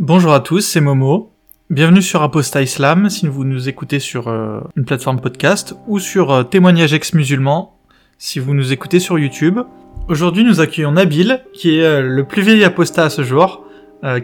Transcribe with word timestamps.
Bonjour 0.00 0.32
à 0.32 0.38
tous, 0.38 0.60
c'est 0.60 0.80
Momo. 0.80 1.32
Bienvenue 1.70 2.02
sur 2.02 2.22
Apostat 2.22 2.62
Islam 2.62 3.10
si 3.10 3.26
vous 3.26 3.42
nous 3.42 3.68
écoutez 3.68 3.98
sur 3.98 4.28
euh, 4.28 4.60
une 4.76 4.84
plateforme 4.84 5.20
podcast 5.20 5.74
ou 5.88 5.98
sur 5.98 6.30
euh, 6.30 6.42
Témoignage 6.44 6.94
ex-musulman 6.94 7.76
si 8.16 8.38
vous 8.38 8.54
nous 8.54 8.72
écoutez 8.72 9.00
sur 9.00 9.18
YouTube. 9.18 9.58
Aujourd'hui 10.06 10.44
nous 10.44 10.60
accueillons 10.60 10.92
Nabil 10.92 11.40
qui 11.52 11.80
est 11.80 11.84
euh, 11.84 12.00
le 12.00 12.22
plus 12.22 12.42
vieil 12.42 12.62
apostat 12.62 13.06
à 13.06 13.10
ce 13.10 13.24
jour, 13.24 13.64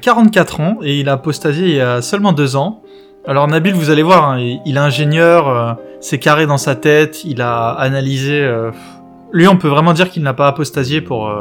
44 0.00 0.60
ans 0.60 0.78
et 0.80 1.00
il 1.00 1.08
a 1.08 1.14
apostasié 1.14 1.66
il 1.66 1.74
y 1.74 1.80
a 1.80 2.02
seulement 2.02 2.32
deux 2.32 2.54
ans. 2.54 2.84
Alors 3.26 3.48
Nabil 3.48 3.74
vous 3.74 3.90
allez 3.90 4.04
voir, 4.04 4.30
hein, 4.30 4.38
il 4.38 4.76
est 4.76 4.78
ingénieur, 4.78 5.76
c'est 5.98 6.20
carré 6.20 6.46
dans 6.46 6.56
sa 6.56 6.76
tête, 6.76 7.24
il 7.24 7.42
a 7.42 7.70
analysé... 7.70 8.48
lui 9.32 9.48
on 9.48 9.56
peut 9.56 9.66
vraiment 9.66 9.92
dire 9.92 10.08
qu'il 10.08 10.22
n'a 10.22 10.34
pas 10.34 10.46
apostasié 10.46 11.00
pour 11.00 11.32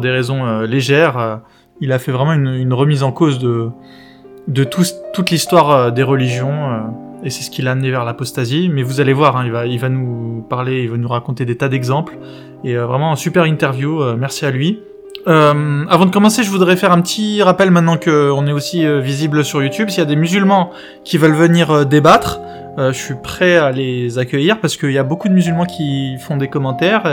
des 0.00 0.10
raisons 0.10 0.60
légères 0.60 1.40
il 1.82 1.90
a 1.92 1.98
fait 1.98 2.12
vraiment 2.12 2.32
une, 2.32 2.72
remise 2.72 3.02
en 3.02 3.10
cause 3.10 3.40
de, 3.40 4.64
toute 4.64 5.30
l'histoire 5.30 5.70
euh, 5.70 5.90
des 5.90 6.04
religions, 6.04 6.70
euh, 6.70 6.78
et 7.24 7.30
c'est 7.30 7.42
ce 7.42 7.50
qui 7.50 7.60
l'a 7.60 7.72
amené 7.72 7.90
vers 7.90 8.04
l'apostasie. 8.04 8.70
Mais 8.72 8.84
vous 8.84 9.00
allez 9.00 9.12
voir, 9.12 9.36
hein, 9.36 9.44
il, 9.66 9.78
va, 9.80 9.88
nous 9.88 10.46
parler, 10.48 10.84
il 10.84 10.90
va 10.90 10.96
nous 10.96 11.08
raconter 11.08 11.44
des 11.44 11.56
tas 11.56 11.68
d'exemples, 11.68 12.16
et 12.62 12.76
euh, 12.76 12.86
vraiment 12.86 13.16
super 13.16 13.46
interview, 13.46 14.00
merci 14.16 14.46
à 14.46 14.52
lui. 14.52 14.80
avant 15.26 16.06
de 16.06 16.10
commencer, 16.10 16.44
je 16.44 16.50
voudrais 16.50 16.76
faire 16.76 16.92
un 16.92 17.00
petit 17.00 17.42
rappel 17.42 17.72
maintenant 17.72 17.96
qu'on 17.96 18.46
est 18.46 18.52
aussi 18.52 18.86
visible 19.00 19.44
sur 19.44 19.60
YouTube. 19.60 19.88
S'il 19.90 19.98
y 19.98 20.06
a 20.06 20.08
des 20.08 20.16
musulmans 20.16 20.70
qui 21.04 21.18
veulent 21.18 21.34
venir 21.34 21.84
débattre, 21.84 22.40
je 22.78 22.92
suis 22.92 23.16
prêt 23.22 23.56
à 23.56 23.72
les 23.72 24.18
accueillir 24.18 24.60
parce 24.60 24.76
qu'il 24.76 24.92
y 24.92 24.98
a 24.98 25.04
beaucoup 25.04 25.28
de 25.28 25.34
musulmans 25.34 25.66
qui 25.66 26.16
font 26.18 26.36
des 26.36 26.48
commentaires. 26.48 27.04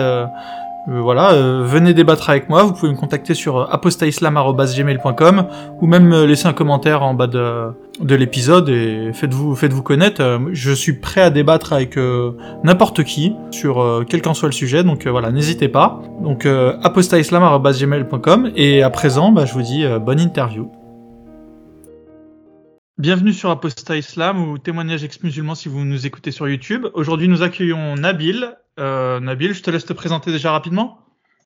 Euh, 0.88 1.02
voilà, 1.02 1.34
euh, 1.34 1.64
venez 1.66 1.94
débattre 1.94 2.30
avec 2.30 2.50
moi, 2.50 2.64
vous 2.64 2.74
pouvez 2.74 2.92
me 2.92 2.98
contacter 2.98 3.34
sur 3.34 3.58
euh, 3.58 3.66
apostaislam.gmail.com 3.70 5.46
ou 5.82 5.88
même 5.88 6.14
laisser 6.24 6.48
un 6.48 6.54
commentaire 6.54 7.04
en 7.04 7.14
bas 7.14 7.28
de, 7.28 7.72
de 8.00 8.16
l'épisode 8.16 8.70
et 8.70 9.12
faites-vous 9.14 9.56
faites-vous 9.56 9.84
connaître. 9.84 10.40
je 10.52 10.72
suis 10.72 10.94
prêt 10.94 11.22
à 11.22 11.30
débattre 11.30 11.74
avec 11.74 11.98
n'importe 12.64 13.04
qui 13.04 13.36
sur 13.52 14.06
quel 14.08 14.22
qu'en 14.22 14.34
soit 14.34 14.48
le 14.48 14.54
sujet, 14.54 14.84
donc 14.84 15.08
voilà, 15.08 15.32
n'hésitez 15.32 15.68
pas. 15.68 16.02
Donc 16.22 16.46
apostaislam.gmail.com 16.46 18.52
et 18.56 18.84
à 18.84 18.90
présent, 18.90 19.32
bah, 19.32 19.46
je 19.46 19.54
vous 19.54 19.62
dis 19.62 19.86
bonne 20.06 20.20
interview. 20.20 20.70
Bienvenue 23.00 23.32
sur 23.32 23.50
Apostat 23.50 23.96
Islam 23.96 24.46
ou 24.46 24.58
témoignage 24.58 25.06
ex-musulman 25.06 25.56
si 25.56 25.70
vous 25.70 25.86
nous 25.86 26.06
écoutez 26.06 26.32
sur 26.32 26.50
YouTube. 26.50 26.86
Aujourd'hui, 26.94 27.30
nous 27.30 27.44
accueillons 27.44 27.96
Nabil. 27.96 28.58
Euh, 28.78 29.22
Nabil, 29.22 29.54
je 29.54 29.64
te 29.64 29.72
laisse 29.72 29.86
te 29.86 29.94
présenter 29.94 30.34
déjà 30.34 30.52
rapidement. 30.52 31.00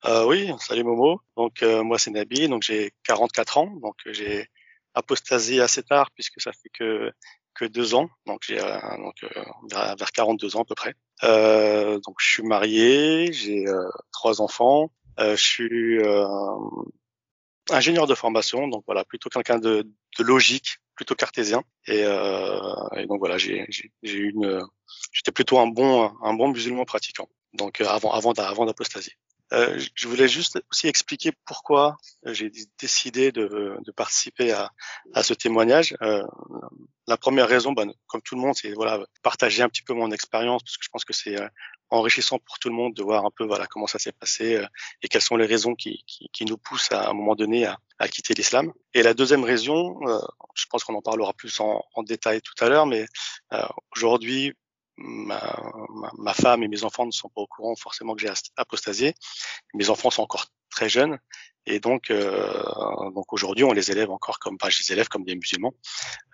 Euh, 0.06 0.26
oui, 0.26 0.52
salut 0.58 0.84
Momo. 0.84 1.22
Donc 1.38 1.62
euh, 1.62 1.84
moi 1.84 2.00
c'est 2.00 2.10
Nabil, 2.10 2.50
donc 2.50 2.64
j'ai 2.64 2.92
44 3.04 3.60
ans, 3.60 3.68
donc 3.84 3.94
j'ai 4.08 4.48
apostasié 4.96 5.62
assez 5.62 5.84
tard 5.84 6.10
puisque 6.16 6.42
ça 6.42 6.52
fait 6.54 6.70
que 6.74 7.12
que 7.54 7.66
deux 7.66 7.94
ans, 7.94 8.10
donc 8.26 8.40
j'ai 8.48 8.58
donc 8.58 9.24
vers 9.70 10.12
42 10.12 10.56
ans 10.56 10.62
à 10.62 10.66
peu 10.66 10.74
près. 10.74 10.96
donc 11.22 12.16
je 12.18 12.26
suis 12.26 12.42
marié, 12.42 13.32
j'ai 13.32 13.66
trois 14.12 14.42
enfants, 14.42 14.90
je 15.20 15.36
suis 15.36 16.02
ingénieur 17.70 18.08
de 18.08 18.16
formation, 18.16 18.68
donc 18.68 18.84
voilà 18.88 19.06
plutôt 19.06 19.30
quelqu'un 19.30 19.60
de, 19.60 19.88
de 20.18 20.24
logique 20.24 20.80
plutôt 20.96 21.16
cartésien. 21.16 21.64
Et, 21.88 22.04
euh, 22.04 22.60
et 22.98 23.06
donc 23.06 23.20
voilà, 23.20 23.38
j'ai 23.38 23.66
eu 24.04 24.30
une, 24.30 24.62
j'étais 25.12 25.32
plutôt 25.32 25.60
un 25.60 25.68
bon, 25.68 26.12
un 26.22 26.34
bon 26.34 26.50
musulman 26.50 26.86
pratiquant. 26.86 27.28
Donc 27.54 27.82
euh, 27.82 27.86
avant, 27.86 28.12
avant, 28.12 28.32
avant 28.34 28.66
d'apostasier. 28.66 29.14
Euh, 29.54 29.80
je 29.96 30.08
voulais 30.08 30.28
juste 30.28 30.60
aussi 30.72 30.88
expliquer 30.88 31.32
pourquoi 31.46 31.98
j'ai 32.26 32.52
décidé 32.80 33.32
de, 33.32 33.78
de 33.80 33.92
participer 33.92 34.52
à, 34.52 34.72
à, 35.14 35.24
ce 35.24 35.34
témoignage. 35.34 35.96
Euh, 36.02 36.24
la 37.08 37.18
première 37.18 37.48
raison, 37.48 37.74
ben, 37.74 37.92
comme 38.08 38.22
tout 38.22 38.36
le 38.36 38.42
monde, 38.42 38.56
c'est 38.56 38.72
voilà 38.72 39.00
partager 39.22 39.62
un 39.62 39.70
petit 39.70 39.84
peu 39.84 39.94
mon 39.94 40.12
expérience 40.12 40.64
parce 40.64 40.78
que 40.78 40.84
je 40.86 40.90
pense 40.90 41.06
que 41.06 41.14
c'est 41.14 41.40
euh, 41.40 41.48
enrichissant 41.90 42.40
pour 42.40 42.60
tout 42.60 42.70
le 42.70 42.76
monde 42.76 42.94
de 42.94 43.04
voir 43.04 43.26
un 43.26 43.32
peu 43.36 43.46
voilà 43.46 43.68
comment 43.68 43.88
ça 43.88 44.00
s'est 44.00 44.14
passé 44.14 44.56
euh, 44.56 44.66
et 45.02 45.08
quelles 45.08 45.22
sont 45.22 45.36
les 45.36 45.46
raisons 45.46 45.76
qui, 45.76 46.04
qui, 46.08 46.30
qui, 46.32 46.46
nous 46.46 46.58
poussent 46.58 46.92
à, 46.92 47.10
un 47.10 47.14
moment 47.14 47.36
donné 47.36 47.66
à, 47.66 47.78
à 48.00 48.08
quitter 48.08 48.34
l'islam. 48.34 48.72
Et 48.94 49.04
la 49.04 49.14
deuxième 49.14 49.44
raison, 49.44 50.00
euh, 50.08 50.20
je 50.56 50.66
pense 50.68 50.84
qu'on 50.84 50.96
en 50.96 51.02
parlera 51.02 51.34
plus 51.34 51.60
en, 51.60 51.84
en 51.94 52.04
détail 52.04 52.42
tout 52.42 52.64
à 52.64 52.70
l'heure, 52.70 52.86
mais 52.86 53.06
aujourd'hui 53.96 54.54
ma, 54.98 55.42
ma, 56.18 56.34
femme 56.34 56.64
et 56.64 56.68
mes 56.68 56.84
enfants 56.84 57.06
ne 57.06 57.12
sont 57.12 57.30
pas 57.30 57.42
au 57.42 57.48
courant 57.48 57.76
forcément 57.76 58.16
que 58.16 58.22
j'ai 58.22 58.32
apostasié. 58.58 59.14
Mes 59.74 59.90
enfants 59.90 60.10
sont 60.10 60.24
encore 60.24 60.48
très 60.70 60.90
jeunes 60.90 61.20
et 61.66 61.80
donc 61.80 62.12
euh, 62.12 63.12
donc 63.12 63.32
aujourd'hui 63.32 63.64
on 63.64 63.72
les 63.72 63.92
élève 63.92 64.10
encore 64.10 64.40
comme 64.40 64.58
pas 64.58 64.70
je 64.70 64.80
les 64.80 64.92
élève 64.92 65.08
comme 65.08 65.24
des 65.24 65.36
musulmans 65.36 65.74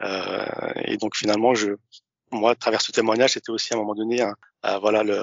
euh, 0.01 0.45
et 0.85 0.97
donc 0.97 1.15
finalement 1.15 1.53
je 1.53 1.71
moi, 2.31 2.51
à 2.51 2.55
travers 2.55 2.81
ce 2.81 2.91
témoignage, 2.91 3.33
c'était 3.33 3.51
aussi 3.51 3.73
à 3.73 3.77
un 3.77 3.79
moment 3.79 3.95
donné, 3.95 4.23
voilà, 4.81 5.03
le, 5.03 5.15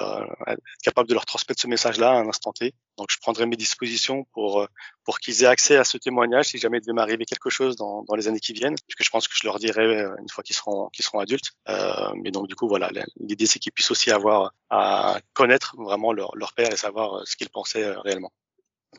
être 0.47 0.61
capable 0.83 1.07
de 1.07 1.13
leur 1.13 1.25
transmettre 1.25 1.61
ce 1.61 1.67
message-là 1.67 2.11
à 2.11 2.15
un 2.15 2.27
instant 2.27 2.51
T. 2.53 2.73
Donc, 2.97 3.07
je 3.11 3.17
prendrai 3.19 3.45
mes 3.45 3.55
dispositions 3.55 4.25
pour 4.33 4.61
euh, 4.61 4.67
pour 5.03 5.19
qu'ils 5.19 5.43
aient 5.43 5.47
accès 5.47 5.77
à 5.77 5.83
ce 5.83 5.97
témoignage 5.97 6.47
si 6.47 6.57
jamais 6.57 6.79
il 6.79 6.81
devait 6.81 6.93
m'arriver 6.93 7.25
quelque 7.25 7.49
chose 7.49 7.75
dans, 7.75 8.03
dans 8.03 8.15
les 8.15 8.27
années 8.27 8.39
qui 8.39 8.53
viennent, 8.53 8.75
puisque 8.87 9.03
je 9.03 9.09
pense 9.09 9.27
que 9.27 9.35
je 9.35 9.45
leur 9.45 9.59
dirai 9.59 9.85
euh, 9.85 10.15
une 10.19 10.29
fois 10.29 10.43
qu'ils 10.43 10.55
seront 10.55 10.89
qu'ils 10.89 11.05
seront 11.05 11.19
adultes. 11.19 11.51
Euh, 11.69 12.11
mais 12.23 12.31
donc, 12.31 12.47
du 12.47 12.55
coup, 12.55 12.67
voilà, 12.67 12.89
l'idée 13.19 13.45
c'est 13.45 13.59
qu'ils 13.59 13.71
puissent 13.71 13.91
aussi 13.91 14.11
avoir 14.11 14.53
à 14.69 15.19
connaître 15.33 15.75
vraiment 15.77 16.11
leur, 16.11 16.35
leur 16.35 16.53
père 16.53 16.71
et 16.71 16.77
savoir 16.77 17.17
euh, 17.17 17.21
ce 17.25 17.35
qu'ils 17.35 17.49
pensaient 17.49 17.91
réellement. 18.03 18.31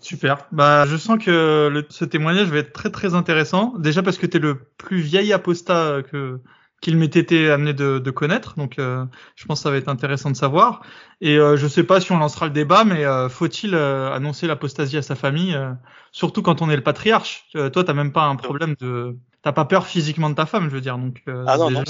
Super. 0.01 0.47
Bah, 0.53 0.87
je 0.87 0.97
sens 0.97 1.23
que 1.23 1.69
le, 1.69 1.85
ce 1.91 2.05
témoignage 2.05 2.49
va 2.49 2.59
être 2.59 2.73
très 2.73 2.91
très 2.91 3.15
intéressant. 3.15 3.75
Déjà 3.79 4.03
parce 4.03 4.19
que 4.19 4.27
tu 4.27 4.37
es 4.37 4.41
le 4.41 4.65
plus 4.77 5.01
vieil 5.01 5.33
apostat 5.33 6.03
que 6.09 6.41
qu'il 6.81 6.97
m'ait 6.97 7.07
été 7.07 7.51
amené 7.51 7.73
de, 7.73 7.99
de 7.99 8.11
connaître. 8.11 8.55
Donc, 8.57 8.79
euh, 8.79 9.05
je 9.35 9.45
pense 9.47 9.61
que 9.61 9.63
ça 9.65 9.71
va 9.71 9.77
être 9.77 9.89
intéressant 9.89 10.31
de 10.31 10.37
savoir. 10.37 10.83
Et 11.21 11.37
euh, 11.37 11.57
je 11.57 11.67
sais 11.67 11.83
pas 11.83 12.01
si 12.01 12.13
on 12.13 12.19
lancera 12.19 12.47
le 12.47 12.53
débat, 12.53 12.85
mais 12.85 13.05
euh, 13.05 13.29
faut-il 13.29 13.75
annoncer 13.75 14.47
l'apostasie 14.47 14.97
à 14.97 15.03
sa 15.03 15.15
famille, 15.15 15.59
surtout 16.13 16.43
quand 16.43 16.63
on 16.63 16.71
est 16.71 16.77
le 16.77 16.83
patriarche? 16.83 17.47
toi, 17.73 17.85
t'as 17.85 17.95
même 17.95 18.13
pas 18.13 18.25
un 18.25 18.37
problème 18.37 18.75
de, 18.81 19.17
t'as 19.43 19.53
pas 19.53 19.65
peur 19.65 19.87
physiquement 19.87 20.31
de 20.31 20.35
ta 20.35 20.47
femme, 20.47 20.69
je 20.69 20.75
veux 20.75 20.81
dire. 20.81 20.99
Donc, 20.99 21.23
ah 21.27 21.57
non, 21.59 21.71
non, 21.71 21.83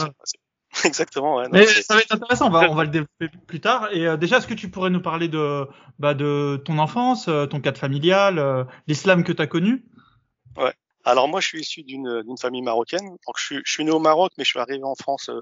exactement. 0.85 1.37
Ouais, 1.37 1.45
non, 1.45 1.51
mais 1.53 1.67
ça 1.67 1.95
va 1.95 2.01
être 2.01 2.15
intéressant. 2.15 2.47
On 2.47 2.51
va, 2.51 2.71
on 2.71 2.75
va 2.75 2.85
le 2.85 2.91
développer 2.91 3.29
plus 3.47 3.61
tard. 3.61 3.89
Et 3.93 4.17
déjà, 4.17 4.39
est-ce 4.39 4.47
que 4.47 4.55
tu 4.55 4.71
pourrais 4.71 4.91
nous 4.91 5.01
parler 5.03 5.29
de, 5.29 5.67
bah, 5.99 6.15
de 6.15 6.61
ton 6.65 6.79
enfance, 6.79 7.29
ton 7.51 7.61
cadre 7.61 7.79
familial, 7.79 8.67
l'islam 8.87 9.25
que 9.25 9.33
tu 9.33 9.43
as 9.43 9.47
connu? 9.47 9.85
Alors 11.09 11.27
moi, 11.27 11.41
je 11.41 11.47
suis 11.49 11.61
issu 11.61 11.83
d'une 11.85 12.37
famille 12.39 12.61
marocaine. 12.61 13.09
Donc 13.09 13.39
je 13.39 13.45
suis, 13.45 13.61
je 13.65 13.73
suis, 13.73 13.85
né 13.85 13.91
au 13.91 13.99
Maroc, 13.99 14.33
mais 14.37 14.45
je 14.45 14.51
suis 14.51 14.59
arrivé 14.59 14.85
en 14.85 14.95
France 14.95 15.31
euh, 15.31 15.41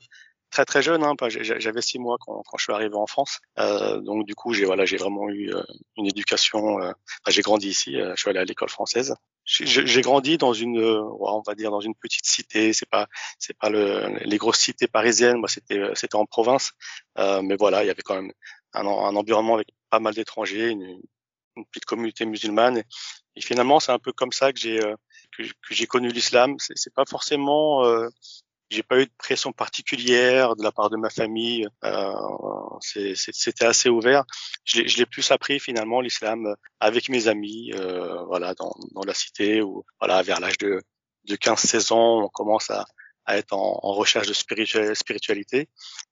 très 0.50 0.65
très 0.65 0.81
jeune. 0.81 1.03
Hein, 1.03 1.15
J'avais 1.28 1.82
six 1.82 1.99
mois 1.99 2.19
quand, 2.21 2.41
quand, 2.47 2.56
je 2.56 2.62
suis 2.62 2.72
arrivé 2.72 2.94
en 2.94 3.09
France. 3.09 3.41
Euh, 3.59 4.00
donc 4.00 4.27
du 4.27 4.37
coup, 4.37 4.53
j'ai 4.53 4.65
voilà, 4.65 4.84
j'ai 4.84 4.97
vraiment 4.97 5.28
eu 5.28 5.53
euh, 5.53 5.65
une 5.97 6.06
éducation. 6.06 6.81
Euh, 6.81 6.93
j'ai 7.27 7.43
grandi 7.43 7.69
ici. 7.69 7.97
je 7.97 8.15
suis 8.16 8.31
allé 8.31 8.38
à 8.38 8.44
l'école 8.44 8.69
française. 8.69 9.16
J'ai 9.44 10.03
grandi 10.03 10.38
dans 10.38 10.53
une, 10.53 10.81
on 10.81 11.43
va 11.44 11.56
dire 11.56 11.72
dans 11.72 11.81
une 11.81 11.97
petite 11.97 12.27
cité. 12.27 12.72
C'est 12.72 12.88
pas, 12.88 13.09
c'est 13.41 13.59
pas 13.59 13.69
le, 13.69 14.19
les 14.25 14.38
grosses 14.38 14.60
cités 14.60 14.87
parisiennes. 14.87 15.38
Moi, 15.38 15.48
c'était, 15.48 15.81
c'était 15.94 16.16
en 16.16 16.27
province. 16.27 16.72
mais 17.19 17.56
voilà, 17.56 17.83
il 17.83 17.88
y 17.88 17.91
avait 17.91 18.03
quand 18.03 18.15
même 18.15 18.33
un, 18.72 18.87
un 18.87 19.16
environnement 19.16 19.54
avec 19.54 19.69
pas 19.91 19.98
mal 19.98 20.15
d'étrangers, 20.15 20.69
une, 20.71 21.00
une, 21.56 21.65
petite 21.66 21.87
communauté 21.87 22.25
musulmane. 22.25 22.84
Et, 23.34 23.41
finalement, 23.41 23.81
c'est 23.81 23.93
un 23.93 23.98
peu 23.98 24.12
comme 24.12 24.33
ça 24.33 24.53
que 24.53 24.59
j'ai 24.59 24.81
que, 25.36 25.42
j'ai 25.70 25.86
connu 25.86 26.08
l'islam. 26.08 26.56
C'est 26.58 26.94
pas 26.94 27.04
forcément, 27.08 27.84
euh, 27.84 28.08
j'ai 28.70 28.82
pas 28.82 29.00
eu 29.00 29.06
de 29.06 29.12
pression 29.19 29.52
particulière 29.52 30.56
de 30.56 30.62
la 30.62 30.72
part 30.72 30.91
de 30.91 30.97
ma 30.97 31.10
famille. 31.10 31.66
Euh, 31.84 32.12
C'était 32.80 33.66
assez 33.66 33.88
ouvert. 33.88 34.24
Je 34.64 34.82
l'ai 34.82 35.06
plus 35.06 35.30
appris 35.30 35.60
finalement 35.60 36.00
l'islam 36.00 36.54
avec 36.80 37.08
mes 37.08 37.28
amis, 37.28 37.72
euh, 37.74 38.22
voilà, 38.24 38.54
dans, 38.54 38.72
dans 38.94 39.04
la 39.04 39.14
cité 39.14 39.62
ou 39.62 39.84
voilà 40.00 40.22
vers 40.22 40.41
l'âge 40.41 40.58
de 40.58 40.80
de 41.26 41.36
15-16 41.36 41.92
ans, 41.92 42.22
on 42.24 42.28
commence 42.28 42.71
à, 42.71 42.86
à 43.27 43.37
être 43.37 43.53
en, 43.53 43.81
en, 43.83 43.93
recherche 43.93 44.27
de 44.28 44.33
spiritualité. 44.33 45.69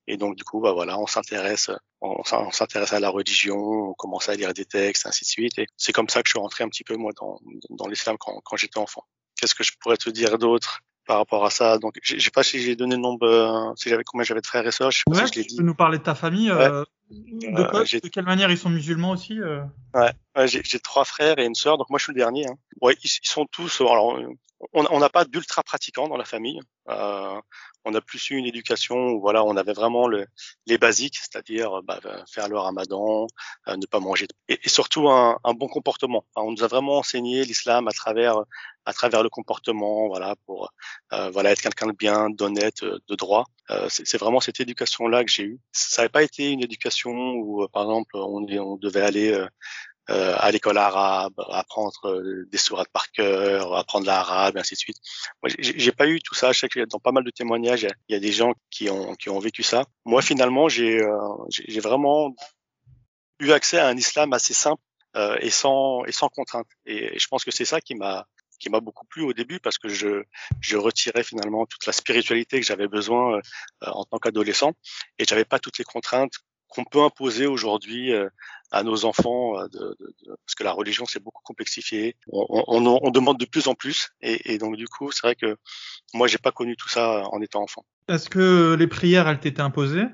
Et 0.07 0.17
donc, 0.17 0.37
du 0.37 0.45
coup, 0.45 0.61
bah, 0.61 0.73
voilà, 0.73 0.99
on 0.99 1.07
s'intéresse, 1.07 1.71
on, 2.01 2.23
on 2.33 2.51
s'intéresse 2.51 2.93
à 2.93 3.01
la 3.01 3.09
religion, 3.09 3.57
on 3.57 3.95
commence 3.95 4.29
à 4.29 4.35
lire 4.35 4.53
des 4.53 4.65
textes, 4.65 5.07
ainsi 5.07 5.25
de 5.25 5.29
suite. 5.29 5.59
Et 5.59 5.67
c'est 5.77 5.93
comme 5.93 6.09
ça 6.09 6.23
que 6.23 6.29
je 6.29 6.33
suis 6.33 6.41
rentré 6.41 6.65
un 6.65 6.69
petit 6.69 6.85
peu, 6.85 6.97
moi, 6.97 7.13
dans, 7.21 7.39
dans 7.71 7.87
l'islam 7.87 8.17
quand, 8.19 8.41
quand 8.45 8.57
j'étais 8.57 8.79
enfant. 8.79 9.05
Qu'est-ce 9.37 9.55
que 9.55 9.65
je 9.65 9.73
pourrais 9.81 9.97
te 9.97 10.11
dire 10.11 10.39
d'autre 10.39 10.81
par 11.07 11.19
rapport 11.19 11.45
à 11.45 11.51
ça? 11.51 11.79
Donc, 11.79 11.95
je 12.03 12.19
sais 12.19 12.31
pas 12.31 12.43
si 12.43 12.61
j'ai 12.61 12.77
donné 12.77 12.97
le 12.97 13.03
nombre, 13.03 13.27
euh, 13.27 13.73
si 13.77 13.89
j'avais 13.89 14.05
combien 14.05 14.25
j'avais 14.25 14.41
de 14.41 14.47
frères 14.47 14.67
et 14.67 14.73
sœurs. 14.73 14.91
Je 14.91 14.99
sais 14.99 15.05
pas 15.11 15.27
si 15.27 15.35
je 15.35 15.39
l'ai 15.39 15.45
dit. 15.45 15.57
Tu 15.57 15.63
peux 15.63 15.67
nous 15.67 15.75
parler 15.75 15.99
de 15.99 16.03
ta 16.05 16.15
famille. 16.15 16.51
Euh, 16.51 16.85
De, 17.11 18.01
de 18.01 18.09
quelle 18.09 18.25
manière 18.25 18.51
ils 18.51 18.59
sont 18.59 18.71
musulmans 18.71 19.11
aussi 19.11 19.39
Ouais, 19.41 20.11
ouais 20.37 20.49
j'ai 20.49 20.81
trois 20.81 21.05
frères 21.05 21.39
et 21.39 21.45
une 21.45 21.55
sœur, 21.55 21.79
donc 21.79 21.91
moi 21.91 21.99
je 21.99 22.05
suis 22.05 22.13
le 22.13 22.19
dernier. 22.19 22.47
Hein. 22.47 22.57
Ouais, 22.81 22.97
ils, 23.03 23.09
sont 23.09 23.47
tous. 23.47 23.81
Alors, 23.81 24.19
on 24.73 24.99
n'a 24.99 25.09
pas 25.09 25.25
d'ultra 25.25 25.63
pratiquants 25.63 26.09
dans 26.09 26.17
la 26.17 26.25
famille. 26.25 26.61
Euh, 26.89 27.41
on 27.85 27.95
a 27.95 28.01
plus 28.01 28.31
eu 28.31 28.37
une 28.37 28.47
éducation 28.47 28.97
où 28.97 29.21
voilà, 29.21 29.45
on 29.45 29.57
avait 29.57 29.73
vraiment 29.73 30.09
le, 30.09 30.27
les 30.67 30.79
basiques, 30.79 31.17
c'est-à-dire 31.17 31.83
bah, 31.83 32.01
faire 32.31 32.49
le 32.49 32.59
ramadan, 32.59 33.27
euh, 33.69 33.77
ne 33.77 33.87
pas 33.87 34.01
manger, 34.01 34.27
et, 34.49 34.59
et 34.63 34.69
surtout 34.69 35.09
un, 35.09 35.39
un, 35.45 35.55
bon 35.55 35.69
comportement. 35.69 36.25
on 36.37 36.53
nous 36.53 36.63
a 36.63 36.67
vraiment 36.67 36.99
enseigné 36.99 37.45
l'islam 37.45 37.89
à 37.89 37.93
travers 37.93 38.43
à 38.87 38.93
travers 38.93 39.23
le 39.23 39.29
comportement, 39.29 40.09
voilà, 40.09 40.37
pour 40.47 40.73
euh, 41.13 41.31
voilà 41.31 41.53
être 41.53 41.63
quelqu'un 41.63 41.87
de 41.87 41.93
bien, 41.93 42.31
d'honnête, 42.31 42.83
euh, 42.83 42.99
de 43.09 43.15
droit. 43.15 43.45
Euh, 43.71 43.89
c'est 43.89 44.19
vraiment 44.19 44.41
cette 44.41 44.61
éducation-là 44.61 45.25
que 45.25 45.31
j'ai 45.31 45.45
eue. 45.45 45.61
Ça 45.73 46.03
n'avait 46.03 46.11
pas 46.11 46.23
été 46.23 46.51
une 46.51 46.63
éducation 46.63 47.13
où, 47.13 47.67
par 47.69 47.85
exemple, 47.85 48.17
on, 48.17 48.47
on 48.47 48.77
devait 48.77 49.01
aller 49.01 49.47
euh, 50.11 50.35
à 50.39 50.51
l'école 50.51 50.77
arabe, 50.77 51.33
apprendre 51.51 51.99
euh, 52.05 52.47
des 52.51 52.59
sourates 52.59 52.91
par 52.93 53.11
cœur, 53.11 53.75
apprendre 53.75 54.07
l'arabe, 54.07 54.57
et 54.57 54.61
ainsi 54.61 54.75
de 54.75 54.79
suite. 54.79 54.99
Moi, 55.43 55.51
j'ai 55.59 55.93
pas 55.93 56.07
eu 56.07 56.21
tout 56.21 56.35
ça. 56.35 56.53
Je 56.53 56.59
sais 56.59 56.69
que 56.69 56.81
dans 56.85 56.99
pas 56.99 57.13
mal 57.13 57.25
de 57.25 57.31
témoignages, 57.31 57.87
il 58.09 58.13
y 58.13 58.17
a 58.17 58.21
des 58.21 58.33
gens 58.33 58.53
qui 58.71 58.91
ont 58.91 59.15
qui 59.15 59.31
ont 59.31 59.39
vécu 59.39 59.63
ça. 59.63 59.85
Moi, 60.05 60.21
finalement, 60.21 60.69
j'ai 60.69 61.01
euh, 61.01 61.19
j'ai 61.49 61.81
vraiment 61.81 62.35
eu 63.41 63.53
accès 63.53 63.79
à 63.79 63.87
un 63.89 63.97
islam 63.97 64.33
assez 64.35 64.55
simple 64.55 64.83
euh, 65.17 65.37
et 65.41 65.51
sans 65.51 66.05
et 66.05 66.13
sans 66.13 66.29
contrainte. 66.29 66.69
Et, 66.85 67.19
je 67.19 67.27
pense 67.29 67.45
que 67.45 67.51
c'est 67.51 67.65
ça 67.65 67.81
qui 67.81 67.95
m'a 67.95 68.27
qui 68.61 68.69
m'a 68.69 68.81
beaucoup 68.81 69.07
plu 69.07 69.23
au 69.23 69.33
début 69.33 69.59
parce 69.59 69.79
que 69.79 69.89
je 69.89 70.23
je 70.61 70.77
retirais 70.77 71.25
finalement 71.25 71.65
toute 71.65 71.87
la 71.87 71.95
spiritualité 71.95 72.61
que 72.61 72.67
j'avais 72.67 72.89
besoin 72.89 73.41
en 73.81 74.05
tant 74.05 74.19
qu'adolescent 74.19 74.73
et 75.19 75.25
j'avais 75.25 75.45
pas 75.47 75.59
toutes 75.59 75.79
les 75.79 75.85
contraintes 75.85 76.35
qu'on 76.75 76.85
peut 76.85 77.03
imposer 77.03 77.47
aujourd'hui 77.47 78.13
euh, 78.13 78.29
à 78.71 78.83
nos 78.83 79.05
enfants, 79.05 79.59
euh, 79.59 79.69
de, 79.69 79.97
de, 80.01 80.15
parce 80.27 80.55
que 80.57 80.65
la 80.65 80.73
religion 80.73 81.07
s'est 81.07 81.21
beaucoup 81.21 81.43
complexifiée. 81.43 82.17
On, 82.33 82.65
on, 82.67 82.99
on, 83.03 83.11
demande 83.11 83.39
de 83.39 83.45
plus 83.45 83.69
en 83.69 83.75
plus, 83.75 84.11
et, 84.21 84.53
et 84.53 84.59
donc 84.59 84.77
du 84.77 84.89
coup, 84.89 85.13
c'est 85.13 85.23
vrai 85.23 85.37
que 85.37 85.57
moi, 86.13 86.27
j'ai 86.27 86.39
pas 86.39 86.53
connu 86.53 86.77
tout 86.77 86.89
ça 86.89 87.25
en 87.31 87.41
étant 87.41 87.63
enfant. 87.63 87.85
Est-ce 88.09 88.29
que 88.29 88.75
les 88.79 88.87
prières, 88.87 89.29
elles 89.29 89.41
t'étaient 89.41 89.63
imposées? 89.63 90.07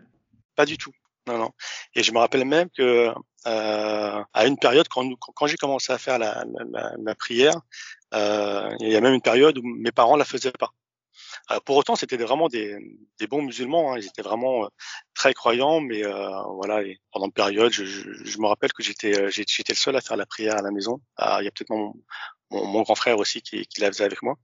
Pas 0.56 0.66
du 0.66 0.76
tout. 0.76 0.92
Non, 1.26 1.38
non. 1.38 1.50
Et 1.94 2.02
je 2.02 2.12
me 2.12 2.18
rappelle 2.18 2.44
même 2.44 2.68
que 2.76 3.12
euh, 3.46 4.24
à 4.32 4.46
une 4.46 4.58
période, 4.58 4.88
quand, 4.88 5.08
quand 5.18 5.46
j'ai 5.46 5.56
commencé 5.56 5.92
à 5.92 5.98
faire 5.98 6.18
la, 6.18 6.44
la, 6.72 6.92
la 6.98 7.14
prière, 7.14 7.54
euh, 8.14 8.68
il 8.80 8.88
y 8.88 8.96
a 8.96 9.00
même 9.00 9.14
une 9.14 9.22
période 9.22 9.56
où 9.58 9.62
mes 9.62 9.92
parents 9.92 10.16
la 10.16 10.24
faisaient 10.24 10.52
pas. 10.52 10.72
Euh, 11.50 11.58
pour 11.64 11.76
autant, 11.76 11.96
c'était 11.96 12.16
vraiment 12.16 12.48
des, 12.48 12.76
des, 13.18 13.26
bons 13.26 13.42
musulmans. 13.42 13.92
Hein. 13.92 13.98
Ils 13.98 14.06
étaient 14.06 14.22
vraiment 14.22 14.64
euh, 14.64 14.68
très 15.14 15.34
croyants, 15.34 15.80
mais 15.80 16.04
euh, 16.04 16.42
voilà. 16.54 16.82
Et 16.82 16.98
pendant 17.12 17.26
une 17.26 17.32
période, 17.32 17.72
je, 17.72 17.84
je, 17.84 18.24
je 18.24 18.38
me 18.38 18.46
rappelle 18.46 18.72
que 18.72 18.82
j'étais 18.82 19.30
j'étais 19.30 19.72
le 19.72 19.76
seul 19.76 19.96
à 19.96 20.00
faire 20.00 20.16
la 20.16 20.26
prière 20.26 20.56
à 20.56 20.62
la 20.62 20.70
maison. 20.70 21.00
Ah, 21.16 21.38
il 21.40 21.44
y 21.44 21.48
a 21.48 21.50
peut-être 21.50 21.70
mon, 21.70 21.94
mon, 22.50 22.82
grand 22.82 22.94
frère 22.94 23.18
aussi 23.18 23.42
qui, 23.42 23.66
qui 23.66 23.80
la 23.80 23.88
faisait 23.88 24.04
avec 24.04 24.22
moi. 24.22 24.36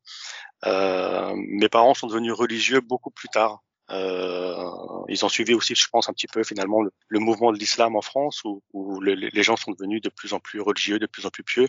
Euh, 0.66 1.32
mes 1.36 1.68
parents 1.68 1.94
sont 1.94 2.06
devenus 2.06 2.32
religieux 2.32 2.80
beaucoup 2.80 3.10
plus 3.10 3.28
tard. 3.28 3.62
Euh, 3.90 4.68
ils 5.08 5.24
ont 5.24 5.28
suivi 5.28 5.54
aussi, 5.54 5.76
je 5.76 5.86
pense, 5.88 6.08
un 6.08 6.12
petit 6.12 6.26
peu 6.26 6.42
finalement 6.42 6.82
le, 6.82 6.90
le 7.08 7.20
mouvement 7.20 7.52
de 7.52 7.58
l'islam 7.58 7.94
en 7.94 8.02
France, 8.02 8.42
où, 8.44 8.62
où 8.72 9.00
le, 9.00 9.14
les 9.14 9.42
gens 9.44 9.56
sont 9.56 9.70
devenus 9.70 10.02
de 10.02 10.08
plus 10.08 10.32
en 10.32 10.40
plus 10.40 10.60
religieux, 10.60 10.98
de 10.98 11.06
plus 11.06 11.24
en 11.24 11.30
plus 11.30 11.44
pieux, 11.44 11.68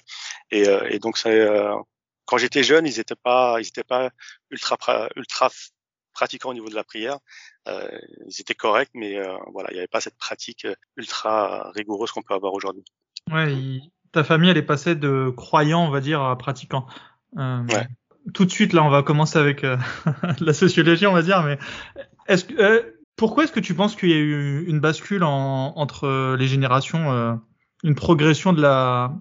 et, 0.50 0.63
et 0.89 0.98
donc 0.98 1.19
c'est 1.19 1.48
quand 2.27 2.38
j'étais 2.38 2.62
jeune, 2.62 2.85
ils 2.85 2.97
n'étaient 2.97 3.15
pas, 3.15 3.57
ils 3.59 3.68
étaient 3.68 3.83
pas 3.83 4.12
ultra 4.51 4.77
ultra 5.15 5.50
pratiquants 6.13 6.50
au 6.50 6.53
niveau 6.53 6.69
de 6.69 6.75
la 6.75 6.83
prière. 6.83 7.18
Euh, 7.68 7.88
ils 8.27 8.41
étaient 8.41 8.56
corrects, 8.56 8.91
mais 8.94 9.18
euh, 9.18 9.35
voilà, 9.53 9.69
il 9.71 9.74
n'y 9.74 9.79
avait 9.79 9.88
pas 9.88 10.01
cette 10.01 10.18
pratique 10.18 10.65
euh, 10.65 10.75
ultra 10.97 11.71
rigoureuse 11.71 12.12
qu'on 12.12 12.21
peut 12.21 12.33
avoir 12.33 12.53
aujourd'hui. 12.53 12.83
Ouais, 13.31 13.81
ta 14.12 14.24
famille, 14.24 14.50
elle 14.50 14.57
est 14.57 14.63
passée 14.63 14.95
de 14.95 15.31
croyant, 15.35 15.85
on 15.85 15.89
va 15.89 16.01
dire, 16.01 16.21
à 16.21 16.38
pratiquant. 16.38 16.85
Euh, 17.38 17.63
ouais. 17.68 17.88
Tout 18.33 18.45
de 18.45 18.51
suite, 18.51 18.74
là, 18.74 18.83
on 18.83 18.89
va 18.89 19.03
commencer 19.03 19.39
avec 19.39 19.63
euh, 19.63 19.77
la 20.39 20.53
sociologie, 20.53 21.07
on 21.07 21.13
va 21.13 21.21
dire, 21.21 21.44
mais 21.44 21.57
est-ce 22.27 22.45
que 22.45 22.62
euh, 22.62 22.81
pourquoi 23.15 23.45
est-ce 23.45 23.51
que 23.51 23.59
tu 23.59 23.74
penses 23.74 23.95
qu'il 23.95 24.09
y 24.09 24.13
a 24.13 24.18
eu 24.18 24.65
une 24.68 24.79
bascule 24.79 25.24
en, 25.24 25.74
entre 25.75 26.35
les 26.38 26.47
générations, 26.47 27.39
une 27.83 27.95
progression 27.95 28.53
de 28.53 28.62
la 28.62 29.12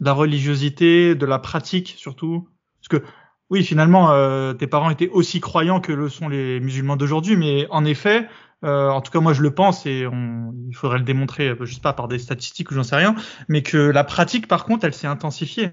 de 0.00 0.04
la 0.04 0.12
religiosité, 0.12 1.14
de 1.14 1.26
la 1.26 1.38
pratique 1.38 1.94
surtout. 1.96 2.48
Parce 2.80 2.88
que 2.88 3.06
oui, 3.50 3.64
finalement, 3.64 4.12
euh, 4.12 4.52
tes 4.52 4.66
parents 4.66 4.90
étaient 4.90 5.08
aussi 5.08 5.40
croyants 5.40 5.80
que 5.80 5.92
le 5.92 6.08
sont 6.08 6.28
les 6.28 6.60
musulmans 6.60 6.96
d'aujourd'hui, 6.96 7.36
mais 7.36 7.66
en 7.70 7.84
effet, 7.84 8.28
euh, 8.64 8.90
en 8.90 9.00
tout 9.00 9.10
cas 9.10 9.20
moi 9.20 9.32
je 9.32 9.42
le 9.42 9.54
pense 9.54 9.86
et 9.86 10.06
on, 10.06 10.54
il 10.68 10.74
faudrait 10.74 10.98
le 10.98 11.04
démontrer, 11.04 11.48
euh, 11.48 11.64
je 11.64 11.74
sais 11.74 11.80
pas 11.80 11.94
par 11.94 12.08
des 12.08 12.18
statistiques 12.18 12.70
ou 12.70 12.74
j'en 12.74 12.82
sais 12.82 12.96
rien, 12.96 13.14
mais 13.48 13.62
que 13.62 13.78
la 13.78 14.04
pratique 14.04 14.46
par 14.48 14.64
contre 14.64 14.84
elle 14.84 14.92
s'est 14.92 15.06
intensifiée 15.06 15.70